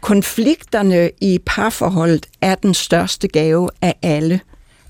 Konflikterne 0.00 1.10
i 1.20 1.38
parforholdet 1.46 2.26
er 2.40 2.54
den 2.54 2.74
største 2.74 3.28
gave 3.28 3.68
af 3.82 3.94
alle. 4.02 4.40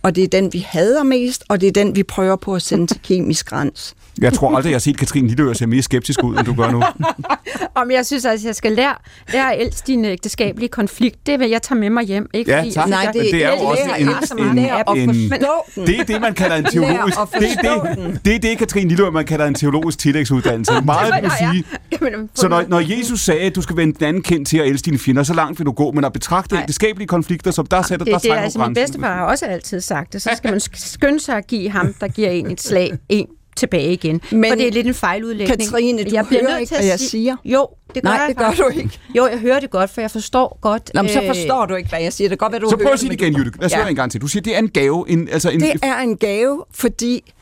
Og 0.02 0.16
det 0.16 0.24
er 0.24 0.28
den, 0.28 0.52
vi 0.52 0.58
hader 0.58 1.02
mest, 1.02 1.44
og 1.48 1.60
det 1.60 1.66
er 1.66 1.72
den, 1.72 1.96
vi 1.96 2.02
prøver 2.02 2.36
på 2.36 2.54
at 2.54 2.62
sende 2.62 2.86
til 2.86 3.00
kemisk 3.02 3.46
græns. 3.46 3.94
Jeg 4.20 4.32
tror 4.32 4.56
aldrig, 4.56 4.70
jeg 4.70 4.74
har 4.74 4.80
set 4.80 4.98
Katrine 4.98 5.28
Lilleør 5.28 5.52
se 5.52 5.66
mere 5.66 5.82
skeptisk 5.82 6.22
ud, 6.24 6.36
end 6.36 6.46
du 6.46 6.54
gør 6.54 6.70
nu. 6.70 6.82
Om 7.74 7.90
jeg 7.90 8.06
synes, 8.06 8.24
at 8.24 8.44
jeg 8.44 8.54
skal 8.56 8.72
lære, 8.72 8.94
lære 9.32 9.54
at 9.54 9.66
elske 9.66 9.86
din 9.86 10.04
ægteskabelige 10.04 10.68
konflikt. 10.68 11.26
Det 11.26 11.40
vil 11.40 11.50
jeg 11.50 11.62
tage 11.62 11.80
med 11.80 11.90
mig 11.90 12.04
hjem. 12.04 12.30
Ikke? 12.34 12.50
Ja, 12.50 12.58
Fordi 12.58 12.70
tak. 12.72 12.88
Nej, 12.88 13.04
det, 13.12 13.18
jeg- 13.24 13.24
det 13.32 13.44
er 13.44 13.50
jo 13.50 13.56
også 13.56 13.82
en- 13.98 14.08
en- 14.08 15.08
en- 15.10 15.30
forstå 15.30 15.74
den. 15.74 15.86
Det 15.86 16.00
er 16.00 16.04
det, 16.04 16.20
man 16.20 16.34
kalder 16.34 16.56
en 16.56 16.64
teologisk... 16.64 17.18
Det 17.40 17.48
er 17.64 17.82
det, 17.94 18.24
det, 18.24 18.34
er 18.34 18.38
det 18.38 18.58
Katrine 18.58 18.88
Lilleør, 18.88 19.10
man 19.10 19.24
kalder 19.24 19.46
en 19.46 19.54
teologisk 19.54 19.98
tillægsuddannelse. 19.98 20.72
Meget 20.84 21.22
vil 21.22 21.30
sige. 21.38 21.64
Så 22.34 22.48
når, 22.48 22.64
når 22.68 22.80
Jesus 22.98 23.20
sagde, 23.20 23.40
at 23.40 23.56
du 23.56 23.62
skal 23.62 23.76
vende 23.76 23.94
den 23.98 24.04
anden 24.06 24.22
kendt 24.22 24.48
til 24.48 24.58
at 24.58 24.66
elske 24.66 24.84
dine 24.84 24.98
fjender, 24.98 25.22
så 25.22 25.34
langt 25.34 25.58
vil 25.58 25.66
du 25.66 25.72
gå, 25.72 25.90
men 25.92 26.04
at 26.04 26.12
betragte 26.12 26.56
ægteskabelige 26.56 27.08
konflikter, 27.08 27.50
som 27.50 27.66
der 27.66 27.82
sætter, 27.82 28.04
det, 28.04 28.12
der 28.12 28.18
det 28.18 28.30
er 28.30 28.34
altså 28.36 28.58
min 28.58 28.74
bedstefar 28.74 29.14
har 29.14 29.24
også 29.24 29.46
altid 29.46 29.80
sagt 29.80 30.12
det. 30.12 30.22
Så 30.22 30.30
skal 30.36 30.50
man 30.50 30.60
sk- 30.60 30.92
skynde 30.92 31.20
sig 31.20 31.36
at 31.36 31.46
give 31.46 31.70
ham, 31.70 31.94
der 32.00 32.08
giver 32.08 32.30
en 32.30 32.50
et 32.50 32.60
slag, 32.60 32.92
en 33.08 33.26
tilbage 33.58 33.92
igen. 33.92 34.20
Men 34.32 34.50
For 34.50 34.56
det 34.56 34.66
er 34.68 34.72
lidt 34.72 34.86
en 34.86 34.94
fejludlægning. 34.94 35.60
Katrine, 35.60 36.04
du 36.04 36.10
jeg 36.12 36.26
bliver 36.26 36.40
hører 36.40 36.50
nødt 36.50 36.60
ikke, 36.60 36.68
til 36.70 36.74
at 36.74 36.80
hvad 36.80 36.88
jeg 36.88 36.98
sige- 36.98 37.08
siger. 37.10 37.36
Jo, 37.44 37.66
det 37.94 38.02
gør 38.02 38.10
Nej, 38.10 38.18
jeg 38.18 38.28
det 38.28 38.36
gør 38.36 38.50
du 38.50 38.68
ikke. 38.78 38.98
Jo, 39.16 39.26
jeg 39.26 39.38
hører 39.38 39.60
det 39.60 39.70
godt, 39.70 39.90
for 39.90 40.00
jeg 40.00 40.10
forstår 40.10 40.58
godt. 40.60 40.90
Nå, 40.94 41.02
men 41.02 41.10
så 41.10 41.20
øh, 41.20 41.26
forstår 41.26 41.66
du 41.66 41.74
ikke, 41.74 41.88
hvad 41.88 42.00
jeg 42.00 42.12
siger. 42.12 42.28
Det 42.28 42.38
kan 42.38 42.44
godt 42.46 42.52
være, 42.52 42.60
du 42.60 42.70
Så 42.70 42.76
prøv 42.76 42.92
at 42.92 42.98
sige 43.00 43.10
det 43.10 43.20
igen, 43.20 43.36
Jytte. 43.36 43.52
Lad 43.58 43.66
os 43.66 43.72
Ja. 43.72 43.76
høre 43.78 43.90
en 43.90 43.96
gang 43.96 44.10
til. 44.12 44.20
Du 44.20 44.26
siger, 44.26 44.42
det 44.42 44.54
er 44.54 44.58
en 44.58 44.68
gave. 44.68 45.04
En, 45.10 45.28
altså 45.32 45.50
en, 45.50 45.60
Det 45.60 45.72
er 45.82 45.98
en 45.98 46.16
gave, 46.16 46.64
fordi 46.74 47.32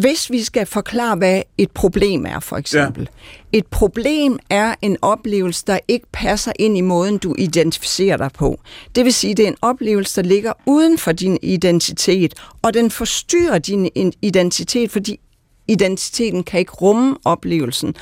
hvis 0.00 0.30
vi 0.30 0.42
skal 0.42 0.66
forklare, 0.66 1.16
hvad 1.16 1.42
et 1.58 1.70
problem 1.70 2.26
er, 2.26 2.40
for 2.40 2.56
eksempel. 2.56 3.08
Ja. 3.52 3.58
Et 3.58 3.66
problem 3.66 4.38
er 4.50 4.74
en 4.82 4.96
oplevelse, 5.02 5.64
der 5.66 5.78
ikke 5.88 6.06
passer 6.12 6.52
ind 6.58 6.76
i 6.78 6.80
måden, 6.80 7.18
du 7.18 7.34
identificerer 7.38 8.16
dig 8.16 8.30
på. 8.34 8.60
Det 8.94 9.04
vil 9.04 9.12
sige, 9.12 9.34
det 9.34 9.44
er 9.44 9.48
en 9.48 9.56
oplevelse, 9.62 10.22
der 10.22 10.28
ligger 10.28 10.52
uden 10.66 10.98
for 10.98 11.12
din 11.12 11.38
identitet, 11.42 12.34
og 12.62 12.74
den 12.74 12.90
forstyrrer 12.90 13.58
din 13.58 13.90
in- 13.94 14.12
identitet, 14.22 14.90
fordi 14.90 15.20
identiteten 15.68 16.44
kan 16.44 16.60
ikke 16.60 16.72
rumme 16.72 17.16
oplevelsen. 17.24 17.94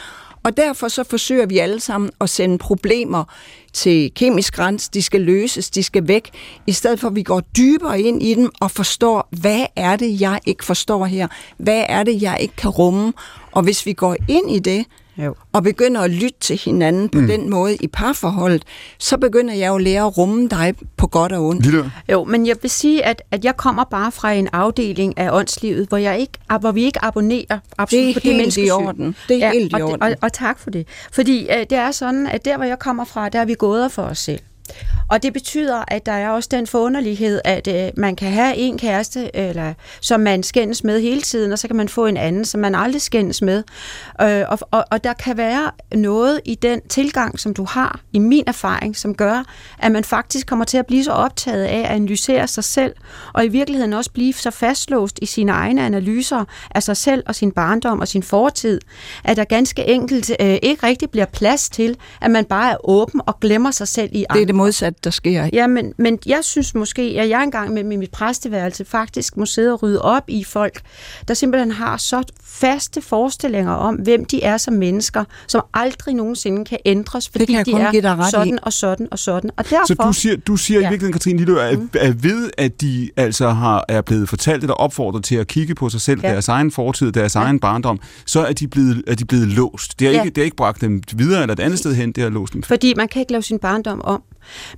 Og 0.43 0.56
derfor 0.56 0.89
så 0.89 1.05
forsøger 1.05 1.47
vi 1.47 1.59
alle 1.59 1.81
sammen 1.81 2.10
at 2.20 2.31
sende 2.31 2.59
problemer 2.59 3.24
til 3.77 4.12
kemisk 4.15 4.59
rens, 4.59 4.89
De 4.89 5.03
skal 5.03 5.20
løses, 5.20 5.70
de 5.70 5.82
skal 5.82 6.09
væk, 6.09 6.31
i 6.66 6.73
stedet 6.73 7.01
for 7.01 7.09
at 7.09 7.15
vi 7.15 7.23
går 7.23 7.40
dybere 7.40 8.01
ind 8.01 8.23
i 8.23 8.35
dem 8.35 8.51
og 8.61 8.70
forstår, 8.70 9.28
hvad 9.31 9.66
er 9.77 9.97
det, 9.97 10.20
jeg 10.20 10.40
ikke 10.47 10.65
forstår 10.65 11.05
her? 11.07 11.28
Hvad 11.59 11.85
er 11.89 12.03
det, 12.03 12.23
jeg 12.23 12.39
ikke 12.40 12.57
kan 12.57 12.70
rumme? 12.70 13.12
Og 13.53 13.62
hvis 13.62 13.86
vi 13.86 13.93
går 13.93 14.16
ind 14.28 14.51
i 14.51 14.59
det, 14.59 14.85
jo. 15.19 15.35
og 15.53 15.63
begynder 15.63 16.01
at 16.01 16.11
lytte 16.11 16.39
til 16.41 16.57
hinanden 16.65 17.09
på 17.09 17.21
mm. 17.21 17.27
den 17.27 17.51
måde 17.51 17.77
i 17.77 17.87
parforholdet, 17.87 18.65
så 18.99 19.19
begynder 19.19 19.55
jeg 19.55 19.69
jo 19.69 19.75
at 19.75 19.83
lære 19.83 20.07
at 20.07 20.19
rumme 20.19 20.49
dig 20.49 20.75
på 20.97 21.07
godt 21.07 21.33
og 21.33 21.45
ondt. 21.47 21.63
Lilleør. 21.65 22.03
Jo, 22.13 22.25
men 22.25 22.47
jeg 22.47 22.57
vil 22.63 22.71
sige, 22.71 23.05
at, 23.05 23.23
at 23.31 23.45
jeg 23.45 23.57
kommer 23.57 23.85
bare 23.85 24.13
fra 24.13 24.33
en 24.33 24.49
afdeling 24.53 25.19
af 25.19 25.31
åndslivet, 25.33 25.89
hvor, 25.89 25.97
jeg 25.99 26.19
ikke, 26.19 26.33
hvor 26.61 26.73
vi 26.73 26.85
ikke 26.85 27.05
abonnerer 27.05 27.59
absolut 27.79 28.03
Det 28.05 28.11
er 28.11 28.15
på 28.15 28.21
det 28.21 28.23
helt 28.23 28.35
i 28.35 28.37
menneskesyn. 28.37 28.71
orden. 28.71 29.17
Det 29.29 29.45
er 29.45 29.51
helt 29.53 29.73
i 29.73 29.75
og, 29.75 29.83
orden. 29.83 30.03
Og, 30.03 30.15
og 30.23 30.33
tak 30.33 30.59
for 30.59 30.71
det. 30.71 30.87
Fordi 31.13 31.49
øh, 31.51 31.59
det 31.59 31.73
er 31.73 31.91
sådan, 31.91 32.27
at 32.27 32.45
der, 32.45 32.57
hvor 32.57 32.65
jeg 32.65 32.79
kommer 32.79 33.05
fra, 33.05 33.29
der 33.29 33.41
er 33.41 33.45
vi 33.45 33.55
gået 33.55 33.93
for 33.93 34.03
os 34.03 34.19
selv. 34.19 34.41
Og 35.11 35.23
det 35.23 35.33
betyder, 35.33 35.85
at 35.89 36.07
der 36.07 36.13
er 36.13 36.31
også 36.31 36.49
den 36.53 36.67
forunderlighed, 36.67 37.41
at 37.45 37.69
øh, 37.69 37.91
man 37.97 38.17
kan 38.17 38.33
have 38.33 38.57
en 38.57 38.79
kæreste, 38.79 39.37
eller, 39.37 39.75
som 40.01 40.21
man 40.21 40.43
skændes 40.43 40.85
med 40.85 41.01
hele 41.01 41.23
tiden, 41.23 41.53
og 41.53 41.59
så 41.59 41.67
kan 41.67 41.77
man 41.77 41.89
få 41.89 42.07
en 42.07 42.17
anden, 42.17 42.45
som 42.45 42.61
man 42.61 42.75
aldrig 42.75 43.03
skændes 43.03 43.43
med. 43.43 43.63
Øh, 44.23 44.43
og, 44.49 44.59
og, 44.71 44.85
og 44.91 45.05
der 45.05 45.13
kan 45.13 45.37
være 45.37 45.71
noget 45.95 46.41
i 46.45 46.55
den 46.55 46.81
tilgang, 46.89 47.41
som 47.41 47.55
du 47.55 47.65
har, 47.65 48.01
i 48.13 48.19
min 48.19 48.45
erfaring, 48.47 48.97
som 48.97 49.15
gør, 49.15 49.45
at 49.79 49.93
man 49.93 50.05
faktisk 50.05 50.47
kommer 50.47 50.65
til 50.65 50.79
at 50.79 50.87
blive 50.87 51.05
så 51.05 51.13
optaget 51.13 51.65
af 51.65 51.79
at 51.79 51.85
analysere 51.85 52.47
sig 52.47 52.65
selv, 52.65 52.95
og 53.33 53.45
i 53.45 53.49
virkeligheden 53.49 53.93
også 53.93 54.11
blive 54.11 54.33
så 54.33 54.51
fastlåst 54.51 55.19
i 55.23 55.27
sine 55.27 55.53
egne 55.53 55.87
analyser 55.87 56.45
af 56.75 56.83
sig 56.83 56.97
selv 56.97 57.23
og 57.27 57.35
sin 57.35 57.53
barndom 57.53 58.01
og 58.01 58.09
sin 58.09 58.23
fortid, 58.23 58.81
at 59.25 59.37
der 59.37 59.45
ganske 59.45 59.85
enkelt 59.85 60.31
øh, 60.41 60.59
ikke 60.63 60.87
rigtig 60.87 61.11
bliver 61.11 61.27
plads 61.27 61.69
til, 61.69 61.97
at 62.21 62.31
man 62.31 62.45
bare 62.45 62.73
er 62.73 62.77
åben 62.89 63.21
og 63.27 63.41
glemmer 63.41 63.71
sig 63.71 63.89
selv 63.89 64.11
i 64.13 64.25
andre 64.29 64.41
det 64.57 64.65
modsatte, 64.65 65.01
der 65.05 65.11
sker. 65.11 65.51
Ja, 65.53 65.66
men, 65.66 65.93
men 65.99 66.19
jeg 66.27 66.39
synes 66.43 66.74
måske, 66.74 67.03
at 67.03 67.28
jeg 67.28 67.43
engang 67.43 67.73
med, 67.74 67.85
med 67.85 67.97
mit 67.97 68.11
præsteværelse 68.11 68.85
faktisk 68.85 69.37
må 69.37 69.47
sidde 69.47 69.73
og 69.73 69.83
rydde 69.83 70.03
op 70.03 70.23
i 70.28 70.45
folk, 70.45 70.81
der 71.28 71.35
simpelthen 71.35 71.70
har 71.70 71.97
så 71.97 72.23
faste 72.45 73.03
forestillinger 73.03 73.73
om, 73.73 73.95
hvem 73.95 74.24
de 74.24 74.43
er 74.43 74.57
som 74.57 74.74
mennesker, 74.74 75.24
som 75.49 75.62
aldrig 75.74 76.15
nogensinde 76.15 76.65
kan 76.65 76.78
ændres, 76.85 77.28
fordi 77.28 77.45
kan 77.53 77.65
de 77.66 77.73
kun 77.73 77.81
give 77.91 78.03
dig 78.03 78.09
er 78.09 78.16
ret 78.16 78.28
i. 78.28 78.31
sådan 78.31 78.59
og 78.62 78.73
sådan 78.73 79.09
og 79.11 79.19
sådan. 79.19 79.51
Og 79.57 79.65
derfor, 79.70 79.87
Så 79.87 79.95
du 79.95 80.12
siger, 80.12 80.37
du 80.37 80.57
siger 80.57 80.81
ja. 80.81 80.87
i 80.87 80.91
virkeligheden, 80.91 81.12
Katrine 81.12 81.39
Lilleør, 81.39 81.62
at, 81.65 81.78
at 82.01 82.23
ved, 82.24 82.51
at 82.59 82.81
de 82.81 83.11
altså 83.16 83.49
har, 83.51 83.85
er 83.89 84.03
blevet 84.03 84.28
fortalt 84.28 84.62
eller 84.62 84.74
opfordret 84.74 85.24
til 85.24 85.37
at 85.37 85.47
kigge 85.47 85.74
på 85.74 85.89
sig 85.89 86.01
selv. 86.01 86.20
Ja. 86.23 86.28
deres 86.33 86.49
egen 86.49 86.70
fortid, 86.70 87.12
deres 87.12 87.35
ja. 87.35 87.41
egen 87.41 87.61
barndom, 87.61 88.01
så 88.27 88.45
er 88.47 88.53
de 88.53 88.69
blevet, 88.69 89.03
er 89.07 89.15
de 89.15 89.24
blevet 89.24 89.49
låst. 89.49 89.99
Det 89.99 90.07
har, 90.07 90.15
Ja. 90.15 90.23
ikke, 90.23 90.35
det 90.35 90.41
har 90.43 90.45
ikke 90.45 90.57
bragt 90.57 90.81
dem 90.81 91.03
videre 91.15 91.43
eller 91.43 91.53
et 91.55 91.61
andet 91.61 91.78
sted 91.78 91.95
hen, 91.95 92.12
det 92.12 92.23
har 92.23 92.31
låst 92.31 92.53
dem. 92.53 92.62
Fordi 92.62 92.95
man 92.97 93.09
kan 93.09 93.20
ikke 93.20 93.33
lave 93.33 93.43
sin 93.43 93.59
barndom 93.59 94.01
om. 94.05 94.23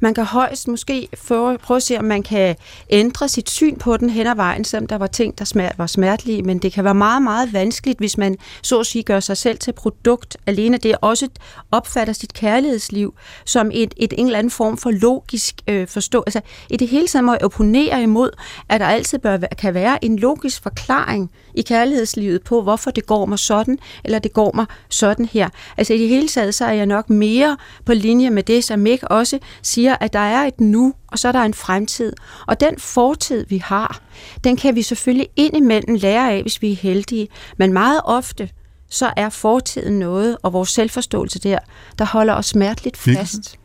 Man 0.00 0.14
kan 0.14 0.24
højst 0.24 0.68
måske 0.68 1.08
prøve, 1.28 1.58
prøve 1.58 1.76
at 1.76 1.82
se, 1.82 1.98
om 1.98 2.04
man 2.04 2.22
kan 2.22 2.56
ændre 2.90 3.28
sit 3.28 3.50
syn 3.50 3.76
på 3.76 3.96
den 3.96 4.10
hen 4.10 4.26
ad 4.26 4.34
vejen, 4.34 4.64
selvom 4.64 4.86
der 4.86 4.98
var 4.98 5.06
ting, 5.06 5.38
der 5.38 5.44
smert, 5.44 5.78
var 5.78 5.86
smertelige, 5.86 6.42
men 6.42 6.58
det 6.58 6.72
kan 6.72 6.84
være 6.84 6.94
meget, 6.94 7.22
meget 7.22 7.52
vanskeligt, 7.52 7.98
hvis 7.98 8.18
man 8.18 8.36
så 8.62 8.80
at 8.80 8.86
sige 8.86 9.02
gør 9.02 9.20
sig 9.20 9.36
selv 9.36 9.58
til 9.58 9.72
produkt 9.72 10.36
alene. 10.46 10.76
Det 10.76 10.96
også 11.00 11.28
opfatter 11.70 12.12
sit 12.12 12.32
kærlighedsliv 12.32 13.14
som 13.44 13.70
et, 13.74 13.94
et 13.96 14.14
en 14.18 14.26
eller 14.26 14.38
anden 14.38 14.50
form 14.50 14.76
for 14.76 14.90
logisk 14.90 15.54
øh, 15.68 15.88
forstå. 15.88 16.22
Altså, 16.26 16.40
i 16.70 16.76
det 16.76 16.88
hele 16.88 17.06
taget 17.06 17.24
må 17.24 17.32
jeg 17.32 17.44
opponere 17.44 18.02
imod, 18.02 18.30
at 18.68 18.80
der 18.80 18.86
altid 18.86 19.18
bør, 19.18 19.38
kan 19.58 19.74
være 19.74 20.04
en 20.04 20.18
logisk 20.18 20.62
forklaring 20.62 21.30
i 21.54 21.62
kærlighedslivet 21.62 22.42
på, 22.42 22.62
hvorfor 22.62 22.90
det 22.90 23.06
går 23.06 23.26
mig 23.26 23.38
sådan, 23.38 23.78
eller 24.04 24.18
det 24.18 24.32
går 24.32 24.52
mig 24.54 24.66
sådan 24.88 25.26
her. 25.26 25.48
Altså 25.76 25.94
i 25.94 25.98
det 25.98 26.08
hele 26.08 26.28
taget, 26.28 26.54
så 26.54 26.64
er 26.64 26.72
jeg 26.72 26.86
nok 26.86 27.10
mere 27.10 27.56
på 27.84 27.94
linje 27.94 28.30
med 28.30 28.42
det, 28.42 28.64
som 28.64 28.80
Mick 28.80 29.02
også 29.02 29.38
siger, 29.62 29.96
at 30.00 30.12
der 30.12 30.18
er 30.18 30.46
et 30.46 30.60
nu, 30.60 30.94
og 31.08 31.18
så 31.18 31.28
er 31.28 31.32
der 31.32 31.42
en 31.42 31.54
fremtid. 31.54 32.12
Og 32.46 32.60
den 32.60 32.78
fortid, 32.78 33.46
vi 33.48 33.58
har, 33.58 34.00
den 34.44 34.56
kan 34.56 34.74
vi 34.74 34.82
selvfølgelig 34.82 35.28
indimellem 35.36 35.94
lære 35.94 36.32
af, 36.32 36.42
hvis 36.42 36.62
vi 36.62 36.72
er 36.72 36.76
heldige. 36.76 37.28
Men 37.56 37.72
meget 37.72 38.00
ofte, 38.04 38.50
så 38.90 39.12
er 39.16 39.28
fortiden 39.28 39.98
noget, 39.98 40.36
og 40.42 40.52
vores 40.52 40.68
selvforståelse 40.68 41.38
der, 41.38 41.58
der 41.98 42.04
holder 42.04 42.34
os 42.34 42.46
smerteligt 42.46 42.96
fast. 42.96 43.58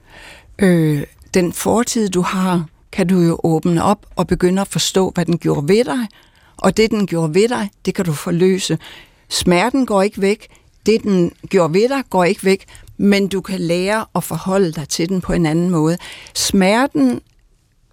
Øh, 0.60 1.04
den 1.34 1.54
fortid, 1.54 2.10
du 2.10 2.22
har, 2.22 2.66
kan 2.92 3.08
du 3.08 3.20
jo 3.20 3.40
åbne 3.44 3.84
op 3.84 4.06
og 4.16 4.28
begynde 4.28 4.62
at 4.62 4.68
forstå, 4.68 5.12
hvad 5.16 5.26
den 5.26 5.38
gjorde 5.38 5.68
ved 5.68 5.86
dig. 5.86 6.08
Og 6.58 6.78
det, 6.78 6.92
den 6.92 7.08
gjorde 7.08 7.34
ved 7.34 7.50
dig, 7.50 7.70
det 7.86 7.96
kan 7.96 8.06
du 8.06 8.14
forløse. 8.14 8.78
Smerten 9.30 9.86
går 9.86 10.02
ikke 10.02 10.22
væk. 10.22 10.48
Det, 10.86 11.04
den 11.04 11.32
gjorde 11.50 11.74
ved 11.74 11.90
dig, 11.90 12.04
går 12.10 12.24
ikke 12.24 12.44
væk. 12.44 12.66
Men 13.04 13.28
du 13.28 13.42
kan 13.42 13.60
lære 13.60 14.06
at 14.16 14.24
forholde 14.24 14.72
dig 14.72 14.90
til 14.90 15.10
den 15.10 15.22
på 15.22 15.34
en 15.34 15.46
anden 15.46 15.70
måde. 15.70 15.98
Smerten, 16.36 17.22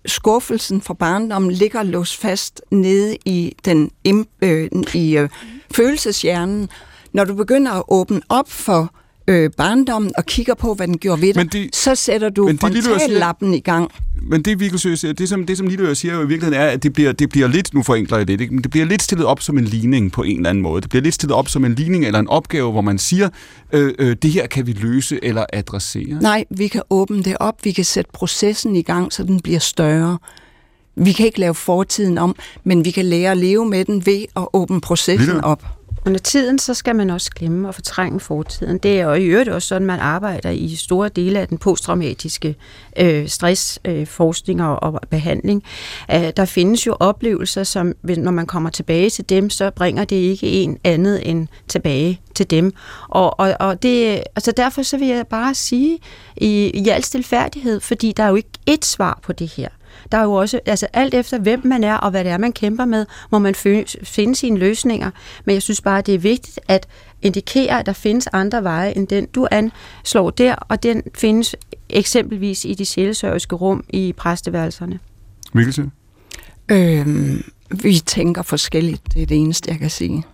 skuffelsen 0.06 0.80
fra 0.80 0.94
barndommen, 0.94 1.50
ligger 1.50 1.82
låst 1.82 2.16
fast 2.16 2.62
nede 2.70 3.16
i, 3.24 3.56
den, 3.64 3.90
øh, 4.42 4.70
i 4.94 5.16
øh, 5.16 5.28
følelseshjernen. 5.74 6.68
Når 7.12 7.24
du 7.24 7.34
begynder 7.34 7.72
at 7.72 7.82
åbne 7.88 8.20
op 8.28 8.50
for 8.50 8.94
øh, 9.31 9.51
barndommen 9.57 10.12
og 10.16 10.27
kigger 10.27 10.55
på, 10.55 10.74
hvad 10.74 10.86
den 10.86 10.98
gjorde 10.98 11.23
ved 11.23 11.35
dig, 11.35 11.52
det- 11.52 11.77
så 11.77 11.94
sætter 11.94 12.28
du 12.28 12.48
frontallappen 12.61 13.55
i 13.55 13.61
gang. 13.61 13.90
Men 14.23 14.43
det, 14.43 14.61
Viggo 14.61 14.77
Søs 14.77 15.01
siger, 15.01 15.12
det 15.12 15.28
som, 15.28 15.47
det, 15.47 15.59
som 15.59 15.66
Lilleør 15.66 15.94
siger 15.94 16.15
jo 16.15 16.20
i 16.23 16.27
virkeligheden 16.27 16.61
er, 16.62 16.66
at 16.66 16.82
det 16.82 16.93
bliver, 16.93 17.12
det 17.12 17.28
bliver 17.28 17.48
lidt, 17.48 17.74
nu 17.74 17.82
forenkler 17.82 18.16
jeg 18.19 18.27
lidt, 18.27 18.40
ikke? 18.40 18.55
men 18.55 18.62
det 18.62 18.70
bliver 18.70 18.86
lidt 18.86 19.02
stillet 19.02 19.27
op 19.27 19.40
som 19.40 19.59
en 19.59 19.65
ligning 19.65 20.12
på 20.12 20.23
en 20.23 20.36
eller 20.36 20.51
anden 20.51 20.62
måde. 20.62 20.81
Det 20.81 20.90
bliver 20.90 21.02
lidt 21.02 21.15
stillet 21.15 21.36
op 21.36 21.48
som 21.48 21.65
en 21.65 21.74
ligning 21.74 22.05
eller 22.07 22.19
en 22.19 22.28
opgave, 22.28 22.73
hvor 22.73 22.81
man 22.81 22.98
siger, 22.98 23.28
øh, 23.73 23.94
øh, 23.98 24.16
det 24.23 24.31
her 24.31 24.47
kan 24.47 24.66
vi 24.66 24.73
løse 24.73 25.24
eller 25.24 25.44
adressere. 25.52 26.19
Nej, 26.23 26.44
vi 26.51 26.69
kan 26.69 26.82
åbne 26.90 27.23
det 27.23 27.36
op, 27.40 27.65
vi 27.65 27.73
kan 27.73 27.85
sætte 27.85 28.11
processen 28.15 28.77
i 28.77 28.82
gang, 28.82 29.12
så 29.12 29.23
den 29.23 29.40
bliver 29.40 29.59
større. 29.59 30.19
Vi 30.97 31.12
kan 31.12 31.27
ikke 31.27 31.40
lave 31.40 31.55
fortiden 31.55 32.19
om, 32.19 32.36
men 32.65 32.85
vi 32.85 32.90
kan 32.90 33.05
lære 33.05 33.31
at 33.31 33.36
leve 33.36 33.69
med 33.69 33.85
den 33.85 34.07
ved 34.07 34.24
at 34.36 34.47
åbne 34.52 34.81
processen 34.81 35.27
Lille. 35.27 35.44
op. 35.44 35.65
Under 36.06 36.18
tiden, 36.18 36.59
så 36.59 36.74
skal 36.74 36.97
man 36.97 37.10
også 37.10 37.31
glemme 37.31 37.68
og 37.68 37.74
fortrænge 37.74 38.20
fortiden. 38.20 38.78
Det 38.78 39.01
er 39.01 39.05
jo 39.05 39.12
i 39.12 39.24
øvrigt 39.24 39.48
også 39.48 39.68
sådan, 39.68 39.86
man 39.86 40.01
arbejder 40.01 40.51
i 40.51 40.77
store 40.77 41.09
dele 41.09 41.39
af 41.39 41.48
den 41.48 41.59
posttraumatiske 41.59 42.56
øh, 42.98 43.28
stressforskning 43.28 44.60
øh, 44.60 44.68
og, 44.68 44.82
og 44.82 45.01
behandling. 45.10 45.64
Uh, 46.14 46.28
der 46.36 46.44
findes 46.44 46.86
jo 46.86 46.97
oplevelser, 47.01 47.64
som 47.64 47.94
når 48.02 48.31
man 48.31 48.47
kommer 48.47 48.70
tilbage 48.70 49.10
til 49.10 49.28
dem, 49.28 49.51
så 49.51 49.70
bringer 49.70 50.05
det 50.05 50.16
ikke 50.16 50.47
en 50.47 50.78
andet 50.85 51.31
end 51.31 51.48
tilbage 51.68 52.20
til 52.35 52.51
dem. 52.51 52.72
Og, 53.09 53.40
og, 53.40 53.55
og 53.60 53.82
det, 53.82 54.22
altså 54.36 54.52
derfor 54.52 54.82
så 54.82 54.98
vil 54.98 55.09
jeg 55.09 55.27
bare 55.27 55.55
sige 55.55 55.98
i, 56.36 56.70
i 56.74 56.89
al 56.89 57.05
stilfærdighed, 57.05 57.81
fordi 57.81 58.12
der 58.16 58.22
er 58.22 58.28
jo 58.28 58.35
ikke 58.35 58.51
ét 58.70 58.82
svar 58.82 59.18
på 59.22 59.32
det 59.32 59.48
her. 59.48 59.68
Der 60.12 60.18
er 60.18 60.22
jo 60.22 60.32
også, 60.32 60.60
altså 60.66 60.86
alt 60.92 61.14
efter 61.14 61.38
hvem 61.38 61.60
man 61.64 61.84
er 61.84 61.94
og 61.94 62.10
hvad 62.10 62.24
det 62.24 62.32
er, 62.32 62.38
man 62.38 62.52
kæmper 62.52 62.84
med, 62.84 63.06
må 63.30 63.38
man 63.38 63.54
finde 64.04 64.34
sine 64.34 64.58
løsninger. 64.58 65.10
Men 65.44 65.54
jeg 65.54 65.62
synes 65.62 65.80
bare, 65.80 66.00
det 66.00 66.14
er 66.14 66.18
vigtigt 66.18 66.60
at 66.68 66.88
indikere, 67.22 67.80
at 67.80 67.86
der 67.86 67.92
findes 67.92 68.28
andre 68.32 68.62
veje 68.64 68.96
end 68.96 69.08
den, 69.08 69.26
du 69.26 69.46
anslår 69.50 70.30
der, 70.30 70.54
og 70.54 70.82
den 70.82 71.02
findes 71.14 71.56
eksempelvis 71.90 72.64
i 72.64 72.74
de 72.74 72.84
sjælesørgiske 72.84 73.56
rum 73.56 73.84
i 73.88 74.14
præsteværelserne. 74.16 74.98
Mikkelsen? 75.52 75.92
Øhm, 76.68 77.44
vi 77.82 77.94
tænker 78.06 78.42
forskelligt, 78.42 79.02
det 79.14 79.22
er 79.22 79.26
det 79.26 79.36
eneste, 79.36 79.70
jeg 79.70 79.78
kan 79.78 79.90
sige. 79.90 80.24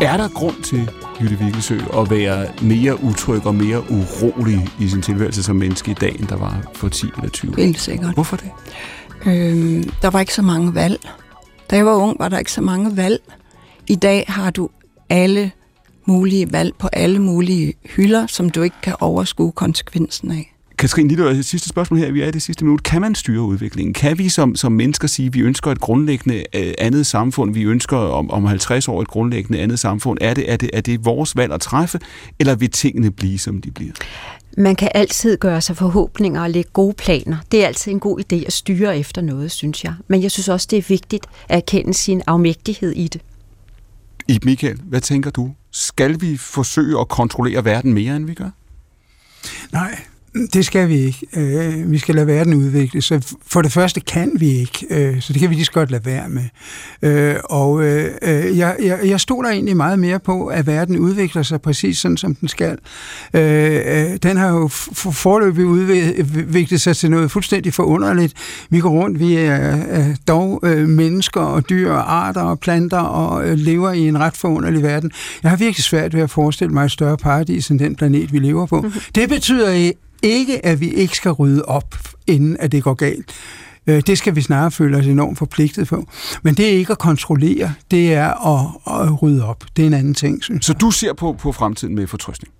Er 0.00 0.16
der 0.16 0.28
grund 0.28 0.62
til, 0.62 0.90
Jytte 1.20 1.38
Vigelsø, 1.38 1.78
at 1.96 2.10
være 2.10 2.46
mere 2.62 3.02
utryg 3.02 3.46
og 3.46 3.54
mere 3.54 3.82
urolig 3.90 4.68
i 4.80 4.88
sin 4.88 5.02
tilværelse 5.02 5.42
som 5.42 5.56
menneske 5.56 5.90
i 5.90 5.94
dag, 5.94 6.16
end 6.18 6.26
der 6.26 6.36
var 6.36 6.70
for 6.74 6.88
10 6.88 7.06
eller 7.16 7.30
20 7.30 7.54
Helt 7.56 7.80
sikkert. 7.80 8.14
Hvorfor 8.14 8.36
det? 8.36 8.50
Øhm, 9.26 9.90
der 10.02 10.10
var 10.10 10.20
ikke 10.20 10.34
så 10.34 10.42
mange 10.42 10.74
valg. 10.74 11.00
Da 11.70 11.76
jeg 11.76 11.86
var 11.86 11.94
ung, 11.94 12.16
var 12.18 12.28
der 12.28 12.38
ikke 12.38 12.52
så 12.52 12.60
mange 12.60 12.96
valg. 12.96 13.20
I 13.86 13.94
dag 13.94 14.24
har 14.28 14.50
du 14.50 14.68
alle 15.10 15.50
mulige 16.06 16.52
valg 16.52 16.74
på 16.78 16.88
alle 16.92 17.18
mulige 17.18 17.74
hylder, 17.96 18.26
som 18.26 18.50
du 18.50 18.62
ikke 18.62 18.76
kan 18.82 18.94
overskue 19.00 19.52
konsekvensen 19.52 20.30
af. 20.30 20.54
Katrine 20.78 21.08
Lille, 21.08 21.42
sidste 21.42 21.68
spørgsmål 21.68 22.00
her, 22.00 22.12
vi 22.12 22.22
er 22.22 22.28
i 22.28 22.30
det 22.30 22.42
sidste 22.42 22.64
minut. 22.64 22.82
Kan 22.82 23.00
man 23.00 23.14
styre 23.14 23.42
udviklingen? 23.42 23.94
Kan 23.94 24.18
vi 24.18 24.28
som, 24.28 24.56
som 24.56 24.72
mennesker 24.72 25.08
sige, 25.08 25.26
at 25.26 25.34
vi 25.34 25.40
ønsker 25.40 25.70
et 25.70 25.80
grundlæggende 25.80 26.44
uh, 26.56 26.62
andet 26.78 27.06
samfund, 27.06 27.54
vi 27.54 27.62
ønsker 27.62 27.96
om, 27.96 28.30
om 28.30 28.44
50 28.44 28.88
år 28.88 29.02
et 29.02 29.08
grundlæggende 29.08 29.58
andet 29.58 29.78
samfund? 29.78 30.18
Er 30.20 30.34
det, 30.34 30.52
er, 30.52 30.56
det, 30.56 30.70
er 30.72 30.80
det 30.80 31.04
vores 31.04 31.36
valg 31.36 31.52
at 31.52 31.60
træffe, 31.60 32.00
eller 32.38 32.54
vil 32.54 32.70
tingene 32.70 33.10
blive, 33.10 33.38
som 33.38 33.60
de 33.60 33.70
bliver? 33.70 33.92
Man 34.56 34.76
kan 34.76 34.90
altid 34.94 35.36
gøre 35.36 35.60
sig 35.60 35.76
forhåbninger 35.76 36.42
og 36.42 36.50
lægge 36.50 36.70
gode 36.72 36.94
planer. 36.94 37.36
Det 37.52 37.62
er 37.62 37.66
altid 37.66 37.92
en 37.92 38.00
god 38.00 38.20
idé 38.20 38.46
at 38.46 38.52
styre 38.52 38.98
efter 38.98 39.22
noget, 39.22 39.50
synes 39.50 39.84
jeg. 39.84 39.94
Men 40.08 40.22
jeg 40.22 40.30
synes 40.30 40.48
også, 40.48 40.66
det 40.70 40.78
er 40.78 40.84
vigtigt 40.88 41.26
at 41.48 41.56
erkende 41.56 41.94
sin 41.94 42.22
afmægtighed 42.26 42.92
i 42.92 43.08
det. 43.08 43.20
I 44.28 44.38
Michael, 44.44 44.80
hvad 44.84 45.00
tænker 45.00 45.30
du? 45.30 45.54
Skal 45.70 46.20
vi 46.20 46.36
forsøge 46.36 47.00
at 47.00 47.08
kontrollere 47.08 47.64
verden 47.64 47.92
mere, 47.92 48.16
end 48.16 48.26
vi 48.26 48.34
gør? 48.34 48.50
Nej, 49.72 49.98
det 50.52 50.66
skal 50.66 50.88
vi 50.88 50.94
ikke. 50.94 51.26
Øh, 51.36 51.92
vi 51.92 51.98
skal 51.98 52.14
lade 52.14 52.26
verden 52.26 52.54
udvikle. 52.54 53.02
Så 53.02 53.36
for 53.46 53.62
det 53.62 53.72
første 53.72 54.00
kan 54.00 54.32
vi 54.34 54.48
ikke, 54.48 54.86
øh, 54.90 55.20
så 55.20 55.32
det 55.32 55.40
kan 55.40 55.50
vi 55.50 55.54
lige 55.54 55.64
så 55.64 55.72
godt 55.72 55.90
lade 55.90 56.06
være 56.06 56.28
med. 56.28 56.44
Øh, 57.02 57.36
og 57.44 57.84
øh, 57.84 58.10
jeg, 58.58 58.76
jeg, 58.82 59.00
jeg 59.04 59.20
stoler 59.20 59.50
egentlig 59.50 59.76
meget 59.76 59.98
mere 59.98 60.18
på, 60.18 60.46
at 60.46 60.66
verden 60.66 60.98
udvikler 60.98 61.42
sig 61.42 61.62
præcis 61.62 61.98
sådan, 61.98 62.16
som 62.16 62.34
den 62.34 62.48
skal. 62.48 62.78
Øh, 63.34 63.74
øh 63.74 64.18
den 64.22 64.36
har 64.36 64.48
jo 64.48 64.68
forløbig 64.68 65.66
udviklet 65.66 66.80
sig 66.80 66.96
til 66.96 67.10
noget 67.10 67.30
fuldstændig 67.30 67.74
forunderligt. 67.74 68.34
Vi 68.70 68.80
går 68.80 68.90
rundt, 68.90 69.20
vi 69.20 69.34
er, 69.34 70.14
dog 70.28 70.60
øh, 70.62 70.88
mennesker 70.88 71.40
og 71.40 71.70
dyr 71.70 71.90
og 71.90 72.14
arter 72.14 72.40
og 72.40 72.60
planter 72.60 72.98
og 72.98 73.48
øh, 73.48 73.58
lever 73.58 73.92
i 73.92 74.08
en 74.08 74.20
ret 74.20 74.36
forunderlig 74.36 74.82
verden. 74.82 75.10
Jeg 75.42 75.50
har 75.50 75.56
virkelig 75.56 75.84
svært 75.84 76.14
ved 76.14 76.22
at 76.22 76.30
forestille 76.30 76.72
mig 76.72 76.84
et 76.84 76.90
større 76.90 77.16
paradis 77.16 77.68
end 77.68 77.78
den 77.78 77.96
planet, 77.96 78.32
vi 78.32 78.38
lever 78.38 78.66
på. 78.66 78.80
Mm-hmm. 78.80 79.00
Det 79.14 79.28
betyder 79.28 79.70
ikke, 80.22 80.66
at 80.66 80.80
vi 80.80 80.88
ikke 80.90 81.16
skal 81.16 81.30
rydde 81.30 81.64
op, 81.64 81.94
inden 82.26 82.56
at 82.60 82.72
det 82.72 82.82
går 82.82 82.94
galt. 82.94 83.34
Øh, 83.86 84.02
det 84.06 84.18
skal 84.18 84.36
vi 84.36 84.40
snarere 84.42 84.70
føle 84.70 84.96
os 84.96 85.06
enormt 85.06 85.38
forpligtet 85.38 85.88
på. 85.88 86.08
Men 86.42 86.54
det 86.54 86.66
er 86.66 86.72
ikke 86.72 86.92
at 86.92 86.98
kontrollere, 86.98 87.74
det 87.90 88.14
er 88.14 88.46
at, 88.56 88.66
at 89.02 89.22
rydde 89.22 89.44
op. 89.44 89.64
Det 89.76 89.82
er 89.82 89.86
en 89.86 89.94
anden 89.94 90.14
ting, 90.14 90.44
synes 90.44 90.66
Så 90.66 90.72
du 90.72 90.90
ser 90.90 91.12
på, 91.12 91.32
på 91.32 91.52
fremtiden 91.52 91.94
med 91.94 92.06
fortrøstning? 92.06 92.54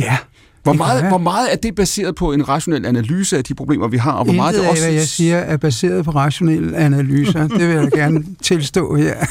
Ja. 0.00 0.16
Hvor 0.62 0.72
meget, 0.72 1.08
hvor 1.08 1.18
meget 1.18 1.52
er 1.52 1.56
det 1.56 1.74
baseret 1.74 2.14
på 2.14 2.32
en 2.32 2.48
rationel 2.48 2.86
analyse 2.86 3.36
af 3.36 3.44
de 3.44 3.54
problemer, 3.54 3.88
vi 3.88 3.96
har? 3.96 4.12
Og 4.12 4.24
hvor 4.24 4.34
meget 4.34 4.54
det 4.54 4.68
også... 4.68 4.84
af, 4.84 4.88
hvad 4.88 4.98
jeg 4.98 5.08
siger, 5.08 5.36
er 5.36 5.56
baseret 5.56 6.04
på 6.04 6.10
rationelle 6.10 6.76
analyser. 6.76 7.48
det 7.48 7.68
vil 7.68 7.76
jeg 7.76 7.90
gerne 7.90 8.24
tilstå 8.42 8.96
her. 8.96 9.26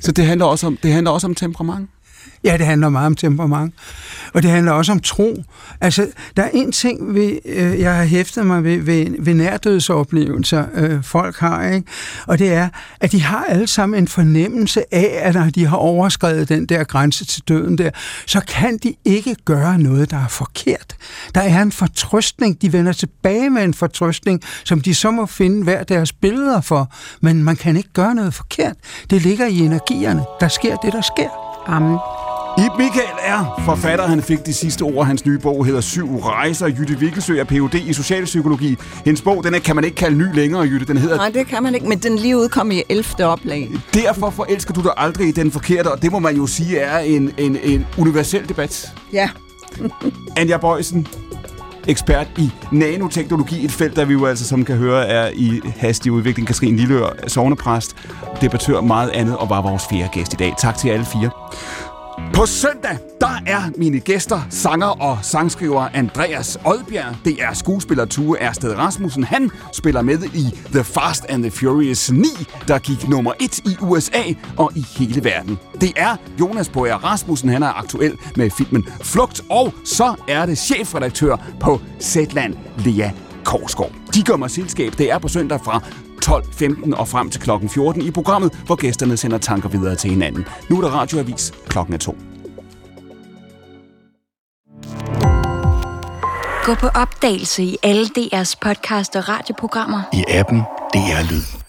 Så 0.00 0.12
det 0.12 0.26
handler, 0.26 0.46
også 0.46 0.66
om, 0.66 0.78
det 0.82 0.92
handler 0.92 1.10
også 1.10 1.26
om 1.26 1.34
temperament? 1.34 1.90
Ja, 2.46 2.56
det 2.56 2.66
handler 2.66 2.88
meget 2.88 3.06
om 3.06 3.16
temperament. 3.16 3.74
Og 4.34 4.42
det 4.42 4.50
handler 4.50 4.72
også 4.72 4.92
om 4.92 5.00
tro. 5.00 5.42
Altså, 5.80 6.08
der 6.36 6.42
er 6.42 6.48
en 6.52 6.72
ting, 6.72 7.14
ved, 7.14 7.38
øh, 7.44 7.80
jeg 7.80 7.96
har 7.96 8.04
hæftet 8.04 8.46
mig 8.46 8.64
ved, 8.64 8.78
ved, 8.78 9.06
ved 9.18 9.34
nærdødsoplevelser, 9.34 10.64
øh, 10.74 11.02
folk 11.02 11.36
har, 11.36 11.68
ikke? 11.68 11.86
og 12.26 12.38
det 12.38 12.52
er, 12.52 12.68
at 13.00 13.12
de 13.12 13.22
har 13.22 13.44
alle 13.48 13.66
sammen 13.66 13.98
en 13.98 14.08
fornemmelse 14.08 14.94
af, 14.94 15.20
at 15.22 15.34
når 15.34 15.50
de 15.50 15.66
har 15.66 15.76
overskrevet 15.76 16.48
den 16.48 16.66
der 16.66 16.84
grænse 16.84 17.24
til 17.24 17.42
døden 17.48 17.78
der, 17.78 17.90
så 18.26 18.40
kan 18.40 18.78
de 18.82 18.94
ikke 19.04 19.36
gøre 19.44 19.78
noget, 19.78 20.10
der 20.10 20.16
er 20.16 20.28
forkert. 20.28 20.96
Der 21.34 21.40
er 21.40 21.62
en 21.62 21.72
fortrøstning. 21.72 22.62
De 22.62 22.72
vender 22.72 22.92
tilbage 22.92 23.50
med 23.50 23.64
en 23.64 23.74
fortrøstning, 23.74 24.42
som 24.64 24.80
de 24.80 24.94
så 24.94 25.10
må 25.10 25.26
finde 25.26 25.64
hver 25.64 25.82
deres 25.82 26.12
billeder 26.12 26.60
for, 26.60 26.92
men 27.20 27.44
man 27.44 27.56
kan 27.56 27.76
ikke 27.76 27.92
gøre 27.92 28.14
noget 28.14 28.34
forkert. 28.34 28.76
Det 29.10 29.22
ligger 29.22 29.46
i 29.46 29.58
energierne. 29.58 30.24
Der 30.40 30.48
sker 30.48 30.76
det, 30.76 30.92
der 30.92 31.02
sker. 31.02 31.28
Amen. 31.68 31.98
Ib 32.58 32.78
Michael 32.78 33.16
er 33.22 33.62
forfatter. 33.64 34.06
Han 34.06 34.22
fik 34.22 34.46
de 34.46 34.54
sidste 34.54 34.82
ord. 34.82 35.06
Hans 35.06 35.26
nye 35.26 35.38
bog 35.38 35.66
hedder 35.66 35.80
Syv 35.80 36.16
Rejser. 36.16 36.66
Jytte 36.66 36.98
Vikkelsø 36.98 37.38
er 37.38 37.44
Ph.D. 37.44 37.74
i 37.74 37.92
socialpsykologi. 37.92 38.76
Hendes 39.04 39.22
bog, 39.22 39.44
den 39.44 39.54
er, 39.54 39.58
kan 39.58 39.76
man 39.76 39.84
ikke 39.84 39.94
kalde 39.94 40.18
ny 40.18 40.34
længere, 40.34 40.62
Jytte. 40.62 40.86
Den 40.86 40.96
hedder... 40.96 41.16
Nej, 41.16 41.28
det 41.28 41.46
kan 41.46 41.62
man 41.62 41.74
ikke, 41.74 41.88
men 41.88 41.98
den 41.98 42.16
lige 42.16 42.36
udkom 42.36 42.70
i 42.70 42.82
11. 42.88 43.24
oplag. 43.26 43.70
Derfor 43.94 44.30
forelsker 44.30 44.74
du 44.74 44.82
dig 44.82 44.92
aldrig 44.96 45.28
i 45.28 45.32
den 45.32 45.50
forkerte, 45.50 45.88
og 45.92 46.02
det 46.02 46.12
må 46.12 46.18
man 46.18 46.36
jo 46.36 46.46
sige 46.46 46.78
er 46.78 46.98
en, 46.98 47.32
en, 47.38 47.56
en 47.64 47.86
universel 47.98 48.48
debat. 48.48 48.92
Ja. 49.12 49.28
Anja 50.36 50.56
Bøjsen, 50.56 51.06
ekspert 51.86 52.26
i 52.38 52.50
nanoteknologi, 52.72 53.64
et 53.64 53.72
felt, 53.72 53.96
der 53.96 54.04
vi 54.04 54.12
jo 54.12 54.26
altså, 54.26 54.48
som 54.48 54.64
kan 54.64 54.76
høre, 54.76 55.06
er 55.06 55.30
i 55.34 55.60
hastig 55.76 56.12
udvikling. 56.12 56.46
Katrine 56.46 56.76
Lillør, 56.76 57.10
sovnepræst, 57.26 57.96
debattør 58.40 58.80
meget 58.80 59.10
andet, 59.10 59.36
og 59.36 59.50
var 59.50 59.62
vores 59.62 59.82
fjerde 59.90 60.08
gæst 60.12 60.32
i 60.32 60.36
dag. 60.36 60.54
Tak 60.58 60.76
til 60.78 60.88
alle 60.88 61.04
fire. 61.04 61.30
På 62.34 62.46
søndag, 62.46 62.98
der 63.20 63.42
er 63.46 63.62
mine 63.78 64.00
gæster 64.00 64.40
sanger 64.50 64.86
og 64.86 65.18
sangskriver 65.22 65.88
Andreas 65.94 66.58
Oldbjerg. 66.64 67.16
Det 67.24 67.42
er 67.42 67.54
skuespiller 67.54 68.04
Tue 68.04 68.38
Ersted 68.40 68.78
Rasmussen. 68.78 69.24
Han 69.24 69.50
spiller 69.72 70.02
med 70.02 70.22
i 70.22 70.58
The 70.72 70.84
Fast 70.84 71.24
and 71.28 71.42
the 71.42 71.50
Furious 71.50 72.12
9, 72.12 72.24
der 72.68 72.78
gik 72.78 73.08
nummer 73.08 73.32
1 73.40 73.58
i 73.58 73.76
USA 73.80 74.22
og 74.56 74.72
i 74.76 74.86
hele 74.98 75.24
verden. 75.24 75.58
Det 75.80 75.92
er 75.96 76.16
Jonas 76.40 76.68
Boyer 76.68 76.94
Rasmussen, 76.96 77.48
han 77.48 77.62
er 77.62 77.78
aktuel 77.78 78.18
med 78.36 78.50
filmen 78.50 78.86
Flugt. 79.02 79.42
Og 79.50 79.72
så 79.84 80.14
er 80.28 80.46
det 80.46 80.58
chefredaktør 80.58 81.36
på 81.60 81.80
Zetland, 82.00 82.54
Lea 82.78 83.10
Korsgaard. 83.44 83.92
De 84.14 84.22
gør 84.22 84.36
mig 84.36 84.50
selskab. 84.50 84.98
Det 84.98 85.10
er 85.12 85.18
på 85.18 85.28
søndag 85.28 85.60
fra 85.64 85.82
12.15 86.28 86.96
og 86.96 87.08
frem 87.08 87.30
til 87.30 87.40
klokken 87.40 87.68
14 87.68 88.02
i 88.02 88.10
programmet, 88.10 88.62
hvor 88.66 88.74
gæsterne 88.74 89.16
sender 89.16 89.38
tanker 89.38 89.68
videre 89.68 89.96
til 89.96 90.10
hinanden. 90.10 90.46
Nu 90.70 90.76
er 90.76 90.80
der 90.80 90.88
radioavis 90.88 91.52
klokken 91.68 91.94
er 91.94 91.98
to. 91.98 92.16
Gå 96.64 96.74
på 96.74 96.86
opdagelse 96.86 97.62
i 97.62 97.76
alle 97.82 98.06
DR's 98.18 98.54
podcast 98.60 99.16
og 99.16 99.28
radioprogrammer. 99.28 100.02
I 100.12 100.24
appen 100.28 100.58
DR 100.94 101.30
Lyd. 101.30 101.65